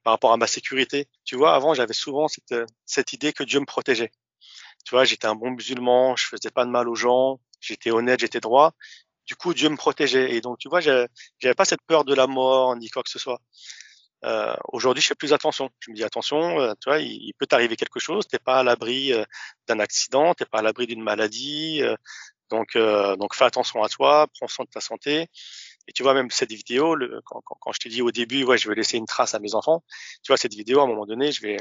par 0.04 0.12
rapport 0.12 0.32
à 0.32 0.36
ma 0.36 0.46
sécurité. 0.46 1.08
Tu 1.24 1.36
vois, 1.36 1.54
avant, 1.54 1.74
j'avais 1.74 1.94
souvent 1.94 2.28
cette, 2.28 2.54
cette 2.84 3.12
idée 3.12 3.32
que 3.32 3.44
Dieu 3.44 3.60
me 3.60 3.66
protégeait. 3.66 4.10
Tu 4.84 4.90
vois, 4.92 5.04
j'étais 5.04 5.26
un 5.26 5.34
bon 5.34 5.50
musulman, 5.50 6.16
je 6.16 6.26
faisais 6.26 6.50
pas 6.50 6.64
de 6.64 6.70
mal 6.70 6.88
aux 6.88 6.94
gens, 6.94 7.40
j'étais 7.60 7.90
honnête, 7.90 8.20
j'étais 8.20 8.40
droit. 8.40 8.74
Du 9.26 9.34
coup, 9.36 9.54
Dieu 9.54 9.68
me 9.68 9.76
protégeait. 9.76 10.34
Et 10.34 10.40
donc, 10.40 10.58
tu 10.58 10.68
vois, 10.68 10.80
j'avais 10.80 11.08
pas 11.56 11.64
cette 11.64 11.82
peur 11.86 12.04
de 12.04 12.14
la 12.14 12.26
mort 12.26 12.76
ni 12.76 12.88
quoi 12.90 13.02
que 13.02 13.10
ce 13.10 13.18
soit. 13.18 13.40
Euh, 14.24 14.54
Aujourd'hui, 14.72 15.02
je 15.02 15.08
fais 15.08 15.14
plus 15.14 15.32
attention. 15.32 15.70
Je 15.80 15.90
me 15.90 15.96
dis 15.96 16.04
attention, 16.04 16.60
euh, 16.60 16.72
tu 16.80 16.88
vois, 16.88 16.98
il, 17.00 17.32
peut 17.38 17.46
t'arriver 17.46 17.76
quelque 17.76 18.00
chose. 18.00 18.26
T'es 18.28 18.38
pas 18.38 18.60
à 18.60 18.62
l'abri 18.62 19.12
euh, 19.12 19.24
d'un 19.68 19.80
accident, 19.80 20.34
t'es 20.34 20.46
pas 20.46 20.58
à 20.60 20.62
l'abri 20.62 20.86
d'une 20.86 21.02
maladie. 21.02 21.82
Euh, 21.82 21.96
donc, 22.50 22.78
donc, 23.18 23.34
fais 23.34 23.44
attention 23.44 23.82
à 23.82 23.88
toi, 23.88 24.28
prends 24.38 24.46
soin 24.46 24.64
de 24.64 24.70
ta 24.70 24.80
santé. 24.80 25.26
Et 25.88 25.92
tu 25.92 26.02
vois, 26.02 26.14
même 26.14 26.30
cette 26.30 26.52
vidéo, 26.52 26.96
quand, 27.24 27.40
quand, 27.44 27.72
je 27.72 27.78
t'ai 27.78 27.88
dit 27.88 28.02
au 28.02 28.10
début, 28.10 28.44
ouais, 28.44 28.58
je 28.58 28.68
vais 28.68 28.74
laisser 28.74 28.96
une 28.96 29.06
trace 29.06 29.34
à 29.34 29.38
mes 29.38 29.54
enfants. 29.54 29.84
Tu 30.22 30.28
vois, 30.28 30.36
cette 30.36 30.54
vidéo, 30.54 30.80
à 30.80 30.84
un 30.84 30.86
moment 30.86 31.06
donné, 31.06 31.32
je 31.32 31.42
vais, 31.42 31.58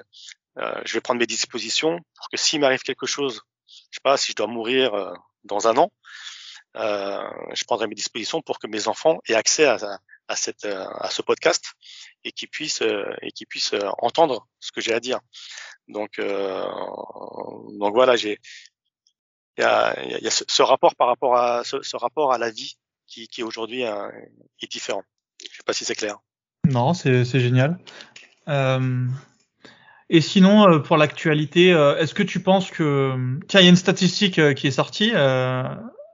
je 0.57 0.93
vais 0.93 1.01
prendre 1.01 1.19
mes 1.19 1.27
dispositions 1.27 1.99
pour 2.15 2.29
que 2.29 2.37
s'il 2.37 2.59
m'arrive 2.59 2.81
quelque 2.81 3.05
chose, 3.05 3.41
je 3.67 3.95
sais 3.95 4.01
pas, 4.03 4.17
si 4.17 4.31
je 4.31 4.35
dois 4.35 4.47
mourir 4.47 5.13
dans 5.43 5.67
un 5.67 5.77
an, 5.77 5.91
euh, 6.77 7.29
je 7.53 7.63
prendrai 7.63 7.87
mes 7.87 7.95
dispositions 7.95 8.41
pour 8.41 8.59
que 8.59 8.67
mes 8.67 8.87
enfants 8.87 9.19
aient 9.29 9.35
accès 9.35 9.65
à, 9.65 9.77
à, 10.27 10.35
cette, 10.35 10.65
à 10.65 11.09
ce 11.09 11.21
podcast 11.21 11.73
et 12.23 12.31
qu'ils 12.31 12.49
puissent 12.49 12.81
et 13.21 13.31
qu'ils 13.31 13.47
puissent 13.47 13.75
entendre 13.99 14.45
ce 14.59 14.71
que 14.71 14.81
j'ai 14.81 14.93
à 14.93 14.99
dire. 14.99 15.19
Donc 15.87 16.19
euh, 16.19 16.65
donc 17.79 17.93
voilà, 17.93 18.15
j'ai 18.15 18.39
il 19.57 19.61
y 19.61 19.63
a, 19.63 20.19
y 20.19 20.27
a 20.27 20.31
ce, 20.31 20.61
rapport 20.61 20.95
par 20.95 21.07
rapport 21.07 21.37
à 21.37 21.63
ce 21.63 21.95
rapport 21.95 22.33
à 22.33 22.37
la 22.37 22.49
vie 22.49 22.77
qui, 23.07 23.27
qui 23.27 23.43
aujourd'hui 23.43 23.81
est 23.81 24.71
différent. 24.71 25.03
Je 25.41 25.57
sais 25.57 25.63
pas 25.65 25.73
si 25.73 25.85
c'est 25.85 25.95
clair. 25.95 26.17
Non, 26.65 26.93
c'est 26.93 27.25
génial. 27.25 27.77
Euh, 28.47 29.07
et 30.09 30.21
sinon, 30.21 30.69
euh, 30.69 30.79
pour 30.79 30.97
l'actualité, 30.97 31.71
euh, 31.71 31.97
est-ce 31.97 32.13
que 32.13 32.23
tu 32.23 32.39
penses 32.39 32.71
que 32.71 33.39
tiens, 33.47 33.59
il 33.59 33.63
y 33.63 33.67
a 33.67 33.69
une 33.69 33.75
statistique 33.75 34.53
qui 34.55 34.67
est 34.67 34.71
sortie. 34.71 35.11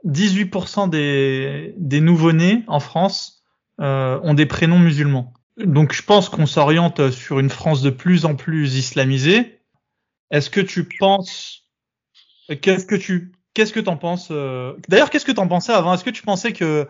18% 0.06 0.90
des, 0.90 1.76
des 1.78 2.02
nouveau-nés 2.02 2.64
en 2.68 2.80
France 2.80 3.44
ont 3.78 4.34
des 4.34 4.46
prénoms 4.46 4.80
musulmans 4.80 5.34
donc 5.58 5.94
je 5.94 6.02
pense 6.02 6.30
qu'on 6.30 6.46
s'oriente 6.46 7.12
sur 7.12 7.40
une 7.40 7.50
France 7.50 7.82
de 7.82 7.90
plus 7.90 8.26
en 8.26 8.36
plus 8.36 8.76
islamisée. 8.76 9.60
Est-ce 10.32 10.50
que 10.50 10.62
tu 10.62 10.88
penses 11.00 11.68
Qu'est-ce 12.62 12.86
que 12.86 12.96
tu 12.96 13.32
Qu'est-ce 13.54 13.74
que 13.74 13.80
t'en 13.80 13.98
penses 13.98 14.30
euh, 14.32 14.74
D'ailleurs, 14.88 15.10
qu'est-ce 15.10 15.26
que 15.26 15.32
t'en 15.32 15.48
pensais 15.48 15.74
avant? 15.74 15.94
Est-ce 15.94 16.04
que 16.04 16.10
tu 16.10 16.24
pensais 16.24 16.54
que 16.54 16.88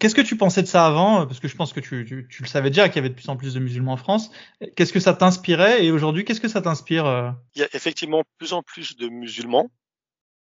Qu'est-ce 0.00 0.14
que 0.14 0.22
tu 0.22 0.36
pensais 0.36 0.62
de 0.62 0.66
ça 0.66 0.86
avant? 0.86 1.26
Parce 1.26 1.40
que 1.40 1.48
je 1.48 1.56
pense 1.56 1.72
que 1.72 1.80
tu, 1.80 2.26
tu, 2.30 2.42
le 2.42 2.48
savais 2.48 2.70
déjà 2.70 2.88
qu'il 2.88 2.96
y 2.96 2.98
avait 3.00 3.10
de 3.10 3.14
plus 3.14 3.28
en 3.28 3.36
plus 3.36 3.54
de 3.54 3.60
musulmans 3.60 3.92
en 3.92 3.96
France. 3.96 4.30
Qu'est-ce 4.74 4.92
que 4.92 5.00
ça 5.00 5.12
t'inspirait? 5.12 5.84
Et 5.84 5.90
aujourd'hui, 5.90 6.24
qu'est-ce 6.24 6.40
que 6.40 6.48
ça 6.48 6.62
t'inspire 6.62 7.06
euh? 7.06 7.30
Il 7.54 7.60
y 7.60 7.64
a 7.64 7.68
effectivement 7.74 8.22
plus 8.38 8.52
en 8.52 8.62
plus 8.62 8.96
de 8.96 9.08
musulmans 9.08 9.70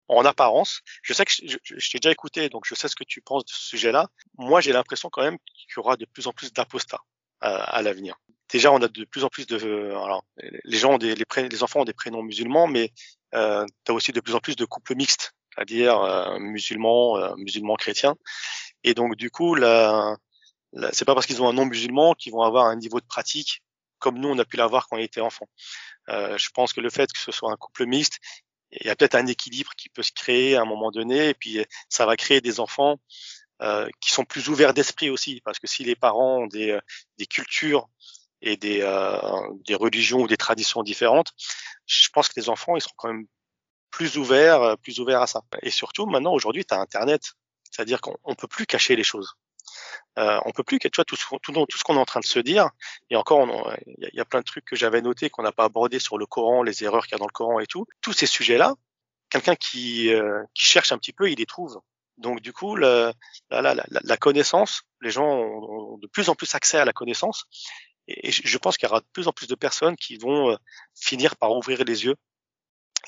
en 0.08 0.26
apparence. 0.26 0.82
Je 1.02 1.14
sais 1.14 1.26
que 1.26 1.32
je, 1.32 1.90
t'ai 1.92 2.00
déjà 2.00 2.12
écouté, 2.12 2.50
donc 2.50 2.64
je 2.66 2.76
sais 2.76 2.88
ce 2.88 2.96
que 2.96 3.04
tu 3.04 3.22
penses 3.22 3.46
de 3.46 3.52
ce 3.52 3.68
sujet-là. 3.68 4.08
Moi, 4.38 4.62
j'ai 4.62 4.72
l'impression 4.72 5.10
quand 5.10 5.24
même 5.24 5.38
qu'il 5.40 5.78
y 5.78 5.80
aura 5.80 5.98
de 5.98 6.06
plus 6.06 6.28
en 6.28 6.34
plus 6.34 6.54
d'apostats 6.54 7.02
à, 7.42 7.82
l'avenir. 7.82 8.16
Déjà, 8.50 8.72
on 8.72 8.82
a 8.82 8.88
de 8.88 9.04
plus 9.04 9.26
en 9.26 9.30
plus 9.30 9.48
de, 9.48 9.58
alors, 9.92 10.24
les 10.38 10.78
gens 10.78 10.94
ont 10.94 10.98
des, 10.98 11.16
les 11.16 11.64
enfants 11.64 11.82
ont 11.82 11.86
des 11.86 11.94
prénoms 11.94 12.24
musulmans, 12.24 12.68
mais 12.68 12.94
euh, 13.36 13.66
tu 13.86 13.92
as 13.92 13.96
aussi 13.96 14.12
de 14.12 14.20
plus 14.20 14.36
en 14.36 14.40
plus 14.40 14.56
de 14.56 14.66
couples 14.66 14.96
mixtes, 14.96 15.34
c'est-à-dire 15.54 16.02
euh, 16.02 16.40
musulmans, 16.40 17.18
euh, 17.18 17.36
musulmans 17.38 17.76
chrétiens. 17.76 18.16
Et 18.84 18.94
donc, 18.94 19.16
du 19.16 19.32
coup, 19.32 19.56
là, 19.56 20.18
c'est 20.92 21.06
pas 21.06 21.14
parce 21.14 21.26
qu'ils 21.26 21.42
ont 21.42 21.48
un 21.48 21.54
nom 21.54 21.66
musulman 21.66 22.14
qu'ils 22.14 22.34
vont 22.34 22.42
avoir 22.42 22.66
un 22.66 22.76
niveau 22.76 23.00
de 23.00 23.06
pratique 23.06 23.62
comme 24.00 24.20
nous 24.20 24.28
on 24.28 24.38
a 24.38 24.44
pu 24.44 24.58
l'avoir 24.58 24.88
quand 24.88 24.98
on 24.98 25.00
était 25.00 25.22
enfant. 25.22 25.48
Euh, 26.10 26.38
je 26.38 26.50
pense 26.54 26.74
que 26.74 26.82
le 26.82 26.90
fait 26.90 27.10
que 27.14 27.20
ce 27.20 27.32
soit 27.32 27.50
un 27.50 27.56
couple 27.56 27.86
mixte, 27.86 28.20
il 28.72 28.86
y 28.86 28.90
a 28.90 28.96
peut-être 28.98 29.16
un 29.16 29.28
équilibre 29.28 29.72
qui 29.78 29.88
peut 29.88 30.04
se 30.04 30.12
créer 30.12 30.58
à 30.58 30.62
un 30.62 30.66
moment 30.66 30.92
donné, 30.92 31.30
et 31.30 31.34
puis 31.34 31.64
ça 31.88 32.06
va 32.06 32.18
créer 32.18 32.42
des 32.42 32.60
enfants 32.60 33.00
euh, 33.62 33.88
qui 34.02 34.12
sont 34.12 34.26
plus 34.26 34.50
ouverts 34.50 34.74
d'esprit 34.74 35.10
aussi, 35.10 35.42
parce 35.46 35.60
que 35.60 35.68
si 35.68 35.86
les 35.86 35.96
parents 35.96 36.40
ont 36.40 36.48
des, 36.48 36.72
euh, 36.72 36.82
des 37.18 37.26
cultures 37.26 37.88
et 38.42 38.58
des, 38.58 38.82
euh, 38.82 39.18
des 39.66 39.76
religions 39.76 40.20
ou 40.20 40.28
des 40.28 40.38
traditions 40.38 40.84
différentes, 40.84 41.32
je 41.86 42.10
pense 42.10 42.30
que 42.30 42.40
les 42.40 42.50
enfants 42.50 42.76
ils 42.76 42.82
seront 42.82 42.96
quand 42.98 43.14
même 43.14 43.28
plus 43.92 44.18
ouverts, 44.18 44.62
euh, 44.62 44.76
plus 44.76 45.00
ouverts 45.00 45.22
à 45.22 45.28
ça. 45.28 45.42
Et 45.62 45.70
surtout 45.70 46.06
maintenant 46.06 46.34
aujourd'hui, 46.34 46.66
tu 46.66 46.74
as 46.74 46.80
Internet, 46.80 47.34
c'est-à-dire 47.70 48.02
qu'on 48.02 48.36
peut 48.36 48.48
plus 48.48 48.66
cacher 48.66 48.96
les 48.96 49.04
choses. 49.04 49.36
Euh, 50.20 50.40
on 50.46 50.52
peut 50.52 50.64
plus, 50.64 50.80
tu 50.80 50.90
vois, 50.96 51.06
tout, 51.06 51.16
tout, 51.16 51.40
tout 51.40 51.78
ce 51.78 51.84
qu'on 51.84 51.96
est 51.96 52.00
en 52.00 52.06
train 52.06 52.20
de 52.20 52.26
se 52.26 52.40
dire, 52.40 52.70
et 53.10 53.16
encore, 53.16 53.48
il 53.88 54.10
y, 54.14 54.18
y, 54.18 54.20
a 54.20 54.26
plein 54.26 54.42
de 54.42 54.46
trucs 54.46 54.66
que 54.66 54.76
j'avais 54.76 55.02
notés 55.02 55.30
qu'on 55.30 55.42
n'a 55.42 55.52
pas 55.52 55.64
abordé 55.64 55.98
sur 55.98 56.18
le 56.18 56.26
Coran, 56.26 56.62
les 56.62 56.84
erreurs 56.84 57.06
qu'il 57.06 57.14
y 57.14 57.16
a 57.16 57.18
dans 57.18 57.26
le 57.26 57.32
Coran 57.32 57.60
et 57.60 57.66
tout. 57.66 57.86
Tous 58.02 58.14
ces 58.14 58.28
sujets-là, 58.28 58.76
quelqu'un 59.30 59.56
qui, 59.56 60.14
euh, 60.14 60.44
qui 60.54 60.66
cherche 60.66 60.92
un 60.92 60.98
petit 60.98 61.14
peu, 61.14 61.32
il 61.32 61.40
les 61.40 61.48
trouve. 61.48 61.82
Donc 62.18 62.42
du 62.42 62.54
coup, 62.54 62.76
le, 62.76 63.12
la, 63.50 63.62
la, 63.62 63.84
la, 63.90 64.18
connaissance, 64.18 64.84
les 65.02 65.10
gens 65.10 65.26
ont, 65.26 65.98
de 65.98 66.08
plus 66.08 66.30
en 66.30 66.36
plus 66.36 66.54
accès 66.54 66.78
à 66.78 66.86
la 66.86 66.94
connaissance, 66.94 67.46
et 68.08 68.32
je 68.32 68.58
pense 68.58 68.78
qu'il 68.78 68.88
y 68.88 68.92
aura 68.92 69.00
de 69.00 69.06
plus 69.14 69.28
en 69.28 69.32
plus 69.32 69.48
de 69.48 69.56
personnes 69.56 69.96
qui 69.96 70.18
vont 70.18 70.52
euh, 70.52 70.56
finir 70.96 71.36
par 71.38 71.52
ouvrir 71.52 71.84
les 71.84 72.06
yeux 72.06 72.16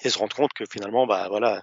et 0.03 0.09
se 0.09 0.17
rendre 0.17 0.35
compte 0.35 0.53
que 0.53 0.65
finalement, 0.69 1.07
bah 1.07 1.27
voilà, 1.29 1.61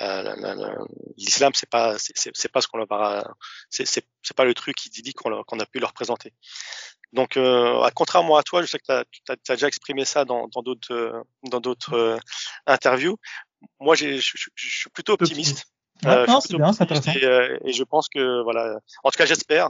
euh, 0.00 0.86
l'islam 1.16 1.52
c'est 1.54 1.68
pas 1.68 1.96
c'est 1.98 2.52
pas 2.52 2.60
ce 2.60 2.68
qu'on 2.68 2.78
leur 2.78 2.92
a, 2.92 3.24
c'est 3.70 3.86
c'est 3.86 4.36
pas 4.36 4.44
le 4.44 4.54
truc 4.54 4.84
idyllique 4.86 5.16
qu'on 5.16 5.42
qu'on 5.44 5.60
a 5.60 5.66
pu 5.66 5.78
leur 5.78 5.92
présenter. 5.92 6.32
Donc, 7.14 7.36
euh, 7.36 7.88
contrairement 7.94 8.36
à 8.36 8.42
toi, 8.42 8.60
je 8.60 8.66
sais 8.66 8.78
que 8.78 9.04
tu 9.12 9.32
as, 9.32 9.54
déjà 9.54 9.68
exprimé 9.68 10.04
ça 10.04 10.24
dans 10.24 10.48
d'autres 10.48 11.24
dans 11.44 11.60
d'autres 11.60 11.94
euh, 11.94 12.18
interviews. 12.66 13.16
Moi, 13.78 13.94
je 13.94 14.18
suis 14.18 14.90
plutôt 14.90 15.12
optimiste. 15.12 15.64
Euh, 16.06 16.26
c'est 16.40 16.56
bien, 16.56 16.72
c'est 16.72 16.82
intéressant. 16.82 17.12
Et, 17.12 17.58
et, 17.64 17.72
je 17.72 17.84
pense 17.84 18.08
que 18.08 18.42
voilà, 18.42 18.78
en 19.04 19.10
tout 19.10 19.16
cas, 19.16 19.26
j'espère 19.26 19.68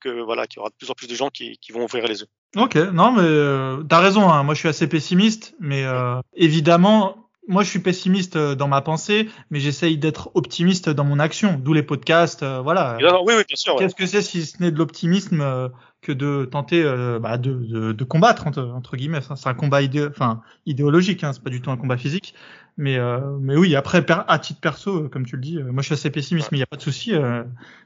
que 0.00 0.22
voilà 0.22 0.46
qu'il 0.46 0.58
y 0.58 0.60
aura 0.60 0.70
de 0.70 0.74
plus 0.74 0.90
en 0.90 0.94
plus 0.94 1.06
de 1.06 1.14
gens 1.14 1.30
qui, 1.30 1.58
qui 1.58 1.72
vont 1.72 1.84
ouvrir 1.84 2.06
les 2.06 2.20
yeux. 2.20 2.26
Ok, 2.56 2.76
non 2.76 3.12
mais 3.12 3.22
euh, 3.22 3.82
t'as 3.82 4.00
raison. 4.00 4.30
Hein. 4.30 4.42
Moi, 4.42 4.54
je 4.54 4.60
suis 4.60 4.68
assez 4.68 4.88
pessimiste, 4.88 5.54
mais 5.60 5.84
euh, 5.84 6.20
évidemment, 6.34 7.26
moi, 7.48 7.62
je 7.62 7.70
suis 7.70 7.78
pessimiste 7.78 8.36
euh, 8.36 8.54
dans 8.54 8.66
ma 8.66 8.80
pensée, 8.80 9.28
mais 9.50 9.60
j'essaye 9.60 9.98
d'être 9.98 10.30
optimiste 10.34 10.88
dans 10.88 11.04
mon 11.04 11.18
action. 11.18 11.60
D'où 11.62 11.72
les 11.72 11.82
podcasts, 11.82 12.42
euh, 12.42 12.60
voilà. 12.60 12.96
oui, 13.00 13.34
oui, 13.36 13.42
bien 13.46 13.56
sûr. 13.56 13.76
Qu'est-ce 13.76 13.94
que 13.94 14.06
c'est 14.06 14.22
si 14.22 14.44
ce 14.44 14.60
n'est 14.60 14.72
de 14.72 14.78
l'optimisme 14.78 15.40
euh, 15.40 15.68
que 16.02 16.12
de 16.12 16.44
tenter 16.44 16.82
bah, 17.20 17.38
de, 17.38 17.54
de, 17.54 17.92
de, 17.92 18.04
combattre 18.04 18.46
entre, 18.46 18.62
entre 18.62 18.96
guillemets. 18.96 19.20
C'est 19.20 19.48
un 19.48 19.54
combat 19.54 19.82
idé 19.82 20.06
enfin, 20.06 20.42
idéologique, 20.64 21.24
hein, 21.24 21.32
c'est 21.32 21.42
pas 21.42 21.50
du 21.50 21.60
tout 21.60 21.70
un 21.70 21.76
combat 21.76 21.96
physique. 21.96 22.34
Mais 22.76 22.98
mais 23.40 23.56
oui, 23.56 23.74
après 23.74 24.04
à 24.08 24.38
titre 24.38 24.60
perso, 24.60 25.08
comme 25.08 25.24
tu 25.24 25.34
le 25.36 25.42
dis, 25.42 25.58
moi 25.58 25.82
je 25.82 25.86
suis 25.86 25.94
assez 25.94 26.10
pessimiste, 26.10 26.52
mais 26.52 26.58
il 26.58 26.60
y 26.60 26.64
a 26.64 26.66
pas 26.66 26.76
de 26.76 26.82
souci. 26.82 27.12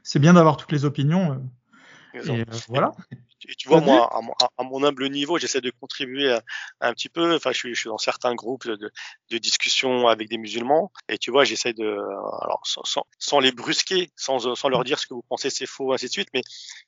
c'est 0.03 0.19
bien 0.19 0.33
d'avoir 0.33 0.57
toutes 0.57 0.71
les 0.71 0.85
opinions. 0.85 1.41
Et, 2.13 2.43
voilà. 2.67 2.91
Et 3.47 3.55
tu 3.55 3.67
vois, 3.67 3.81
moi, 3.81 4.09
à 4.57 4.63
mon, 4.63 4.83
humble 4.83 5.09
niveau, 5.09 5.37
j'essaie 5.37 5.61
de 5.61 5.71
contribuer 5.71 6.37
un 6.79 6.93
petit 6.93 7.09
peu. 7.09 7.35
Enfin, 7.35 7.51
je 7.51 7.57
suis, 7.57 7.75
je 7.75 7.79
suis 7.79 7.89
dans 7.89 7.97
certains 7.97 8.35
groupes 8.35 8.67
de, 8.67 8.91
de, 9.29 9.37
discussion 9.37 10.07
avec 10.07 10.29
des 10.29 10.37
musulmans, 10.37 10.91
et 11.09 11.17
tu 11.17 11.31
vois, 11.31 11.43
j'essaie 11.43 11.73
de, 11.73 11.87
alors, 11.87 12.61
sans, 12.63 13.03
sans, 13.17 13.39
les 13.39 13.51
brusquer, 13.51 14.11
sans, 14.15 14.55
sans 14.55 14.69
leur 14.69 14.83
dire 14.83 14.99
ce 14.99 15.07
que 15.07 15.13
vous 15.13 15.25
pensez 15.27 15.49
c'est 15.49 15.65
faux, 15.65 15.93
ainsi 15.93 16.05
de 16.05 16.11
suite. 16.11 16.29
Mais 16.33 16.41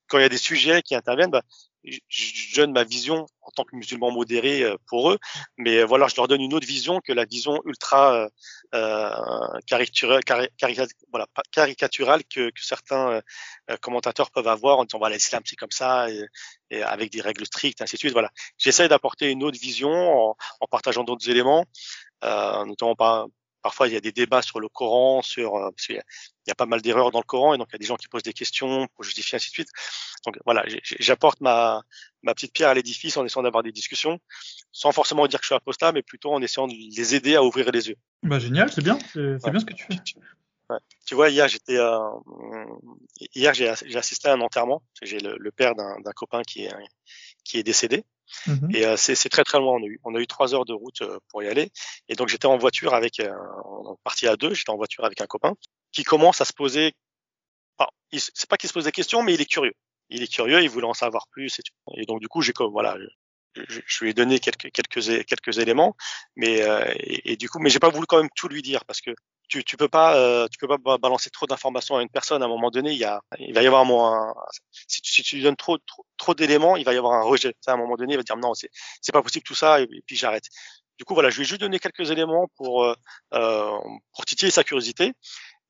quand 0.08 0.20
il 0.20 0.22
y 0.22 0.26
a 0.26 0.30
des 0.30 0.38
sujets 0.38 0.82
qui 0.82 0.96
interviennent, 0.96 1.32
bah, 1.32 1.44
je 1.84 2.56
donne 2.56 2.72
ma 2.72 2.84
vision 2.84 3.26
en 3.42 3.52
tant 3.52 3.64
que 3.66 3.76
musulman 3.76 4.12
modéré 4.12 4.64
euh, 4.64 4.78
pour 4.88 5.12
eux, 5.12 5.20
mais 5.58 5.80
euh, 5.80 5.86
voilà, 5.86 6.08
je 6.08 6.16
leur 6.16 6.28
donne 6.28 6.42
une 6.42 6.54
autre 6.54 6.66
vision 6.66 7.02
que 7.02 7.12
la 7.12 7.26
vision 7.26 7.60
ultra 7.66 8.30
euh, 8.74 9.60
caricaturale, 9.68 10.22
voilà, 11.12 11.28
caricaturale 11.52 12.24
que, 12.24 12.50
que 12.50 12.64
certains 12.64 13.22
euh, 13.70 13.78
commentateurs 13.82 14.32
peuvent 14.32 14.48
avoir 14.48 14.80
en 14.80 14.86
disant 14.86 15.00
voilà 15.00 15.16
l'islam 15.16 15.44
c'est 15.46 15.56
comme 15.56 15.72
ça 15.72 16.10
et, 16.10 16.26
et, 16.70 16.82
avec 16.82 17.12
des 17.12 17.22
règles 17.22 17.46
strictes 17.46 17.82
ainsi 17.82 17.96
de 17.96 18.00
suite. 18.00 18.14
Voilà, 18.14 18.32
j'essaie 18.58 18.88
d'apporter 18.88 19.30
une 19.30 19.44
autre 19.44 19.60
vision 19.60 19.92
en, 19.92 20.36
en 20.60 20.68
partageant 20.68 21.04
d'autres 21.04 21.30
éléments, 21.30 21.66
euh, 22.24 22.66
notamment 22.66 22.96
Parfois, 23.64 23.88
il 23.88 23.94
y 23.94 23.98
a 23.98 24.02
des 24.02 24.12
débats 24.12 24.42
sur 24.42 24.60
le 24.60 24.68
Coran, 24.68 25.22
sur 25.22 25.56
euh, 25.56 25.72
parce 25.72 25.88
qu'il 25.88 25.96
y, 25.96 26.52
a 26.52 26.56
pas 26.56 26.66
mal 26.66 26.82
d'erreurs 26.82 27.12
dans 27.12 27.20
le 27.20 27.24
Coran, 27.24 27.54
et 27.54 27.58
donc 27.58 27.68
il 27.70 27.74
y 27.74 27.76
a 27.78 27.80
des 27.80 27.86
gens 27.86 27.96
qui 27.96 28.10
posent 28.10 28.24
des 28.24 28.34
questions 28.34 28.88
pour 28.94 29.06
justifier 29.06 29.38
ainsi 29.38 29.52
de 29.52 29.54
suite. 29.54 29.70
Donc 30.26 30.38
voilà, 30.44 30.66
j'apporte 31.00 31.40
ma 31.40 31.82
ma 32.24 32.34
petite 32.34 32.52
pierre 32.52 32.68
à 32.68 32.74
l'édifice 32.74 33.16
en 33.16 33.24
essayant 33.24 33.42
d'avoir 33.42 33.64
des 33.64 33.72
discussions, 33.72 34.20
sans 34.74 34.92
forcément 34.92 35.26
dire 35.28 35.40
que 35.40 35.46
je 35.46 35.48
suis 35.48 35.56
apostat, 35.56 35.94
mais 35.94 36.02
plutôt 36.02 36.34
en 36.34 36.42
essayant 36.42 36.68
de 36.68 36.74
les 36.74 37.16
aider 37.16 37.36
à 37.38 37.44
ouvrir 37.44 37.72
les 37.72 37.88
yeux. 37.88 37.96
Bah 38.22 38.38
génial, 38.38 38.70
c'est 38.70 38.84
bien, 38.84 39.00
c'est 39.14 39.50
bien 39.50 39.60
ce 39.60 39.66
que 39.66 39.74
tu 39.74 39.86
fais. 39.86 39.96
Ouais. 40.74 40.80
Tu 41.06 41.16
vois, 41.16 41.30
hier 41.30 41.48
j'étais 41.48 41.78
euh, 41.78 42.00
hier 43.36 43.54
j'ai 43.54 43.68
assisté 43.96 44.30
à 44.30 44.34
un 44.34 44.42
enterrement. 44.42 44.82
J'ai 45.02 45.20
le, 45.20 45.36
le, 45.38 45.52
père 45.52 45.76
d'un 45.76 46.12
copain 46.16 46.42
qui 46.44 46.66
est 46.66 46.74
qui 47.44 47.58
est 47.60 47.64
décédé. 47.64 48.04
Mmh 48.48 48.76
et 48.76 48.86
euh, 48.86 48.98
c'est 48.98 49.30
très 49.30 49.44
très 49.44 49.60
loin. 49.60 49.74
On 49.74 49.84
a 49.84 49.86
eu, 49.86 50.00
on 50.04 50.16
a 50.16 50.20
eu 50.20 50.28
trois 50.28 50.54
heures 50.56 50.66
de 50.66 50.74
route 50.74 51.02
euh, 51.02 51.20
pour 51.30 51.44
y 51.44 51.48
aller. 51.48 51.72
Et 52.10 52.16
donc 52.16 52.30
j'étais 52.30 52.48
en 52.48 52.58
voiture 52.58 52.94
avec, 52.94 53.20
euh, 53.20 53.32
on 53.66 53.94
est 53.94 53.98
parti 54.04 54.28
à 54.28 54.36
deux. 54.36 54.54
J'étais 54.54 54.72
en 54.72 54.78
voiture 54.78 55.06
avec 55.06 55.22
un 55.22 55.28
copain 55.28 55.54
qui 55.92 56.04
commence 56.04 56.42
à 56.42 56.46
se 56.46 56.54
poser. 56.54 56.94
Enfin, 57.78 57.90
c'est 58.12 58.50
pas 58.50 58.58
qu'il 58.58 58.70
se 58.70 58.74
pose 58.74 58.86
des 58.86 58.92
questions, 58.92 59.24
mais 59.24 59.34
il 59.34 59.42
est 59.42 59.46
curieux. 59.46 59.74
Il 60.10 60.24
est 60.24 60.32
curieux, 60.32 60.62
il 60.62 60.70
voulait 60.70 60.88
en 60.88 60.94
savoir 60.94 61.28
plus. 61.32 61.60
Et, 61.60 62.02
et 62.02 62.06
donc 62.06 62.20
du 62.22 62.28
coup, 62.28 62.42
j'ai 62.42 62.54
comme 62.54 62.72
voilà, 62.72 62.98
je, 63.56 64.04
lui 64.04 64.12
ai 64.12 64.14
donné 64.14 64.40
quelques 64.40 64.72
quelques 64.72 65.26
quelques 65.26 65.58
éléments, 65.60 65.96
mais 66.36 66.60
et, 66.98 67.34
et, 67.34 67.38
du 67.38 67.50
coup, 67.50 67.60
mais 67.60 67.70
j'ai 67.70 67.80
pas 67.80 67.90
voulu 67.90 68.06
quand 68.06 68.18
même 68.18 68.30
tout 68.36 68.48
lui 68.48 68.62
dire 68.62 68.86
parce 68.86 69.02
que 69.02 69.12
tu, 69.50 69.64
tu 69.64 69.78
peux 69.78 69.88
pas 69.88 70.16
euh, 70.18 70.48
tu 70.48 70.58
peux 70.58 70.68
pas 70.68 70.98
balancer 70.98 71.30
trop 71.30 71.46
d'informations 71.46 71.98
à 71.98 72.02
une 72.02 72.10
personne. 72.10 72.42
À 72.42 72.46
un 72.46 72.50
moment 72.50 72.72
donné 72.72 72.92
il 72.92 72.98
y 72.98 73.04
a 73.04 73.22
il 73.40 73.54
va 73.54 73.62
y 73.62 73.68
avoir 73.68 73.84
un, 73.84 74.34
si, 74.88 75.02
tu, 75.02 75.12
si 75.12 75.24
tu 75.24 75.36
lui 75.36 75.44
donnes 75.44 75.56
trop 75.56 75.78
trop, 75.80 76.06
trop 76.18 76.34
d'éléments 76.34 76.76
il 76.78 76.86
va 76.86 76.94
y 76.94 76.98
avoir 76.98 77.14
un 77.14 77.24
rejet. 77.24 77.54
À 77.68 77.74
un 77.74 77.78
moment 77.78 77.96
donné 77.96 78.14
il 78.14 78.18
va 78.18 78.24
dire 78.24 78.38
non 78.38 78.54
c'est 78.54 78.70
c'est 79.02 79.12
pas 79.12 79.22
possible 79.22 79.44
tout 79.44 79.56
ça 79.56 79.82
et, 79.82 79.88
puis 80.06 80.16
j'arrête. 80.16 80.46
Du 80.98 81.06
coup 81.06 81.14
voilà 81.14 81.30
je 81.30 81.38
lui 81.38 81.44
ai 81.44 81.46
juste 81.46 81.62
donné 81.62 81.80
quelques 81.80 82.10
éléments 82.12 82.48
pour 82.56 82.84
euh, 82.84 82.96
euh 83.34 83.78
pour 84.14 84.26
titiller 84.26 84.52
sa 84.52 84.64
curiosité 84.64 85.14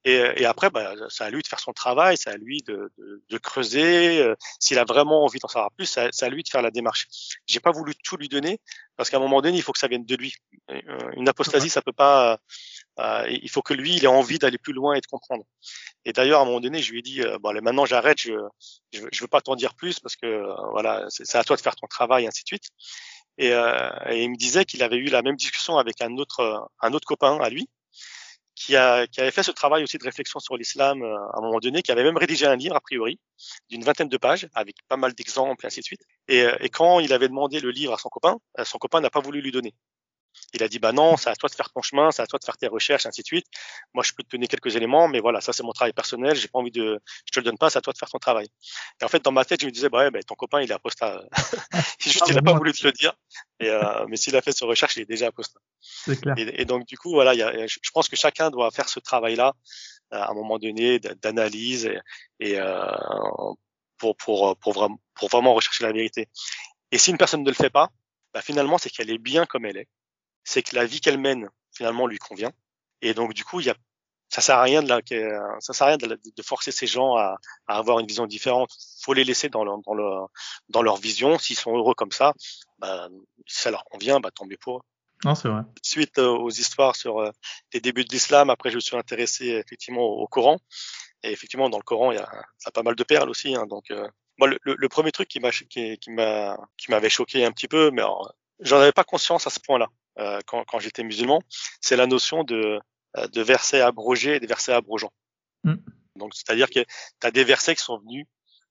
et, 0.05 0.41
et, 0.41 0.45
après, 0.45 0.69
bah, 0.69 0.93
c'est 1.09 1.23
à 1.23 1.29
lui 1.29 1.41
de 1.41 1.47
faire 1.47 1.59
son 1.59 1.71
travail, 1.71 2.17
c'est 2.17 2.29
à 2.29 2.35
lui 2.35 2.61
de, 2.63 2.91
de, 2.97 3.23
de 3.29 3.37
creuser. 3.37 4.19
Euh, 4.21 4.35
s'il 4.59 4.77
a 4.77 4.83
vraiment 4.83 5.23
envie 5.23 5.39
d'en 5.39 5.47
savoir 5.47 5.71
plus, 5.71 5.85
c'est 5.85 6.23
à 6.23 6.29
lui 6.29 6.43
de 6.43 6.49
faire 6.49 6.61
la 6.61 6.71
démarche. 6.71 7.07
J'ai 7.47 7.61
pas 7.61 7.71
voulu 7.71 7.93
tout 8.03 8.17
lui 8.17 8.27
donner 8.27 8.59
parce 8.97 9.09
qu'à 9.09 9.17
un 9.17 9.21
moment 9.21 9.41
donné, 9.41 9.57
il 9.57 9.61
faut 9.61 9.71
que 9.71 9.79
ça 9.79 9.87
vienne 9.87 10.05
de 10.05 10.15
lui. 10.15 10.35
Une 11.15 11.29
apostasie, 11.29 11.69
ça 11.69 11.81
peut 11.81 11.93
pas. 11.93 12.37
Euh, 12.99 13.25
il 13.29 13.49
faut 13.49 13.61
que 13.61 13.73
lui, 13.73 13.95
il 13.95 14.03
ait 14.03 14.07
envie 14.07 14.39
d'aller 14.39 14.57
plus 14.57 14.73
loin 14.73 14.93
et 14.93 15.01
de 15.01 15.07
comprendre. 15.07 15.43
Et 16.05 16.13
d'ailleurs, 16.13 16.39
à 16.39 16.43
un 16.43 16.45
moment 16.45 16.59
donné, 16.59 16.81
je 16.81 16.91
lui 16.91 16.99
ai 16.99 17.01
dit, 17.01 17.21
euh, 17.21 17.37
bon, 17.39 17.49
allez, 17.49 17.61
maintenant 17.61 17.85
j'arrête, 17.85 18.19
je, 18.19 18.33
je, 18.91 19.03
je, 19.11 19.21
veux 19.21 19.27
pas 19.27 19.41
t'en 19.41 19.55
dire 19.55 19.73
plus 19.73 19.99
parce 19.99 20.15
que 20.15 20.27
euh, 20.27 20.53
voilà, 20.71 21.05
c'est 21.09 21.35
à 21.35 21.43
toi 21.43 21.55
de 21.55 21.61
faire 21.61 21.75
ton 21.75 21.87
travail, 21.87 22.25
et 22.25 22.27
ainsi 22.27 22.43
de 22.43 22.47
suite. 22.47 22.67
Et, 23.39 23.47
et 23.47 24.23
il 24.23 24.29
me 24.29 24.37
disait 24.37 24.63
qu'il 24.63 24.83
avait 24.83 24.97
eu 24.97 25.07
la 25.07 25.23
même 25.23 25.35
discussion 25.35 25.77
avec 25.77 26.01
un 26.01 26.17
autre, 26.17 26.69
un 26.81 26.93
autre 26.93 27.07
copain 27.07 27.39
à 27.41 27.49
lui, 27.49 27.67
qui, 28.55 28.75
a, 28.75 29.07
qui 29.07 29.21
avait 29.21 29.31
fait 29.31 29.43
ce 29.43 29.51
travail 29.51 29.83
aussi 29.83 29.97
de 29.97 30.03
réflexion 30.03 30.39
sur 30.39 30.57
l'islam 30.57 31.03
à 31.03 31.37
un 31.37 31.41
moment 31.41 31.59
donné, 31.59 31.81
qui 31.81 31.91
avait 31.91 32.03
même 32.03 32.17
rédigé 32.17 32.45
un 32.45 32.55
livre 32.55 32.75
a 32.75 32.81
priori 32.81 33.19
d'une 33.69 33.83
vingtaine 33.83 34.09
de 34.09 34.17
pages 34.17 34.47
avec 34.53 34.75
pas 34.87 34.97
mal 34.97 35.13
d'exemples 35.13 35.65
et 35.65 35.67
ainsi 35.67 35.79
de 35.79 35.85
suite. 35.85 36.03
Et, 36.27 36.45
et, 36.59 36.69
quand 36.69 36.99
il 36.99 37.13
avait 37.13 37.27
demandé 37.27 37.59
le 37.59 37.71
livre 37.71 37.93
à 37.93 37.97
son 37.97 38.09
copain, 38.09 38.37
son 38.63 38.77
copain 38.77 39.01
n'a 39.01 39.09
pas 39.09 39.21
voulu 39.21 39.41
lui 39.41 39.51
donner. 39.51 39.73
Il 40.53 40.63
a 40.63 40.67
dit 40.67 40.79
bah 40.79 40.91
non, 40.91 41.17
c'est 41.17 41.29
à 41.29 41.35
toi 41.35 41.49
de 41.49 41.55
faire 41.55 41.69
ton 41.71 41.81
chemin, 41.81 42.11
c'est 42.11 42.21
à 42.21 42.27
toi 42.27 42.39
de 42.39 42.43
faire 42.43 42.57
tes 42.57 42.67
recherches, 42.67 43.05
ainsi 43.05 43.21
de 43.21 43.27
suite. 43.27 43.45
Moi, 43.93 44.03
je 44.03 44.11
peux 44.13 44.23
te 44.23 44.29
donner 44.29 44.47
quelques 44.47 44.75
éléments, 44.75 45.07
mais 45.07 45.19
voilà, 45.19 45.41
ça 45.41 45.53
c'est 45.53 45.63
mon 45.63 45.71
travail 45.71 45.93
personnel. 45.93 46.35
J'ai 46.35 46.47
pas 46.47 46.59
envie 46.59 46.71
de, 46.71 46.99
je 47.25 47.31
te 47.31 47.39
le 47.39 47.45
donne 47.45 47.57
pas, 47.57 47.69
c'est 47.69 47.79
à 47.79 47.81
toi 47.81 47.93
de 47.93 47.97
faire 47.97 48.09
ton 48.09 48.19
travail. 48.19 48.47
Et 49.01 49.05
en 49.05 49.07
fait, 49.07 49.23
dans 49.23 49.31
ma 49.31 49.45
tête, 49.45 49.61
je 49.61 49.65
me 49.65 49.71
disais 49.71 49.89
bah 49.89 49.99
ouais, 49.99 50.11
bah, 50.11 50.19
ton 50.23 50.35
copain 50.35 50.61
il 50.61 50.69
est 50.69 50.73
apostat. 50.73 51.23
Juste, 51.99 52.23
ah, 52.23 52.25
il 52.29 52.37
a 52.37 52.41
pas 52.41 52.53
voulu 52.53 52.73
te 52.73 52.85
le 52.85 52.91
dire. 52.91 53.13
Et, 53.59 53.69
euh, 53.69 54.05
mais 54.07 54.15
s'il 54.15 54.35
a 54.35 54.41
fait 54.41 54.51
ses 54.51 54.65
recherches, 54.65 54.97
il 54.97 55.01
est 55.01 55.09
déjà 55.09 55.27
apostat. 55.27 55.59
Clair. 56.05 56.35
Et, 56.37 56.61
et, 56.61 56.65
donc 56.65 56.85
du 56.85 56.97
coup, 56.97 57.11
voilà, 57.11 57.33
y 57.33 57.41
a, 57.41 57.67
je 57.67 57.89
pense 57.93 58.09
que 58.09 58.15
chacun 58.15 58.49
doit 58.51 58.71
faire 58.71 58.89
ce 58.89 58.99
travail-là 58.99 59.53
euh, 60.13 60.17
à 60.17 60.31
un 60.31 60.33
moment 60.33 60.59
donné 60.59 60.99
d'analyse 60.99 61.85
et, 61.85 61.99
et 62.39 62.59
euh, 62.59 62.91
pour 63.97 64.15
pour 64.17 64.57
pour 64.57 64.73
vraiment 64.73 64.99
pour 65.15 65.29
vraiment 65.29 65.53
rechercher 65.53 65.83
la 65.83 65.91
vérité. 65.91 66.29
Et 66.91 66.97
si 66.97 67.11
une 67.11 67.17
personne 67.17 67.41
ne 67.41 67.49
le 67.49 67.55
fait 67.55 67.69
pas, 67.69 67.89
bah, 68.33 68.41
finalement, 68.41 68.77
c'est 68.77 68.89
qu'elle 68.89 69.09
est 69.09 69.17
bien 69.17 69.45
comme 69.45 69.65
elle 69.65 69.77
est 69.77 69.87
c'est 70.43 70.63
que 70.63 70.75
la 70.75 70.85
vie 70.85 71.01
qu'elle 71.01 71.17
mène 71.17 71.49
finalement 71.71 72.07
lui 72.07 72.17
convient. 72.17 72.51
Et 73.01 73.13
donc 73.13 73.33
du 73.33 73.43
coup, 73.43 73.59
il 73.59 73.67
y 73.67 73.69
a, 73.69 73.75
ça 74.29 74.41
sert 74.41 74.57
à 74.57 74.63
rien 74.63 74.81
de 74.81 74.89
la, 74.89 74.99
ça 75.59 75.73
sert 75.73 75.87
à 75.87 75.89
rien 75.91 75.97
de, 75.97 76.19
de 76.35 76.43
forcer 76.43 76.71
ces 76.71 76.87
gens 76.87 77.15
à, 77.15 77.37
à, 77.67 77.77
avoir 77.77 77.99
une 77.99 78.07
vision 78.07 78.25
différente. 78.25 78.71
Faut 79.03 79.13
les 79.13 79.23
laisser 79.23 79.49
dans 79.49 79.63
leur, 79.63 79.77
dans 79.79 79.93
leur, 79.93 80.29
dans 80.69 80.81
leur 80.81 80.97
vision. 80.97 81.37
S'ils 81.37 81.57
sont 81.57 81.75
heureux 81.75 81.93
comme 81.93 82.11
ça, 82.11 82.33
bah, 82.79 83.09
si 83.47 83.61
ça 83.61 83.71
leur 83.71 83.83
convient, 83.85 84.19
bah, 84.19 84.31
tant 84.31 84.45
mieux 84.45 84.57
pour 84.59 84.77
eux. 84.77 84.81
Non, 85.23 85.35
c'est 85.35 85.47
vrai. 85.47 85.61
Suite 85.81 86.17
euh, 86.17 86.29
aux 86.29 86.49
histoires 86.49 86.95
sur 86.95 87.19
euh, 87.19 87.31
les 87.73 87.79
débuts 87.79 88.03
de 88.03 88.11
l'islam, 88.11 88.49
après 88.49 88.69
je 88.71 88.75
me 88.75 88.81
suis 88.81 88.97
intéressé 88.97 89.45
effectivement 89.65 90.01
au, 90.01 90.27
Coran. 90.27 90.57
Et 91.23 91.31
effectivement, 91.31 91.69
dans 91.69 91.77
le 91.77 91.83
Coran, 91.83 92.11
il 92.11 92.15
y 92.17 92.21
a, 92.21 92.29
a 92.65 92.71
pas 92.71 92.83
mal 92.83 92.95
de 92.95 93.03
perles 93.03 93.29
aussi. 93.29 93.55
Hein, 93.55 93.65
donc, 93.67 93.91
euh, 93.91 94.07
moi, 94.37 94.47
le, 94.47 94.57
le, 94.63 94.89
premier 94.89 95.11
truc 95.11 95.29
qui 95.29 95.39
m'a 95.39 95.51
qui, 95.51 95.97
qui 95.99 96.11
m'a 96.11 96.57
qui 96.77 96.91
m'avait 96.91 97.09
choqué 97.09 97.45
un 97.45 97.51
petit 97.51 97.67
peu, 97.67 97.91
mais 97.91 98.01
j'en 98.59 98.79
avais 98.79 98.91
pas 98.91 99.03
conscience 99.03 99.47
à 99.47 99.49
ce 99.49 99.59
point-là. 99.59 99.87
Euh, 100.19 100.39
quand, 100.45 100.63
quand 100.65 100.79
j'étais 100.79 101.03
musulman, 101.03 101.41
c'est 101.81 101.95
la 101.95 102.05
notion 102.05 102.43
de, 102.43 102.79
euh, 103.17 103.27
de 103.27 103.41
versets 103.41 103.81
abrogés 103.81 104.35
et 104.35 104.39
de 104.39 104.47
versets 104.47 104.73
abrogeants. 104.73 105.13
Mm. 105.63 105.75
Donc, 106.15 106.33
c'est-à-dire 106.35 106.69
que 106.69 106.79
tu 106.81 107.27
as 107.27 107.31
des 107.31 107.43
versets 107.43 107.75
qui 107.75 107.83
sont 107.83 107.99
venus 107.99 108.25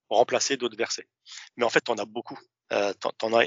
remplacer 0.08 0.56
d'autres 0.56 0.76
versets. 0.76 1.08
Mais 1.56 1.64
en 1.64 1.70
fait, 1.70 1.80
tu 1.80 1.90
en 1.90 1.98
as 1.98 2.04
beaucoup. 2.04 2.38
Euh, 2.72 2.94
t'en 3.18 3.38
as, 3.38 3.46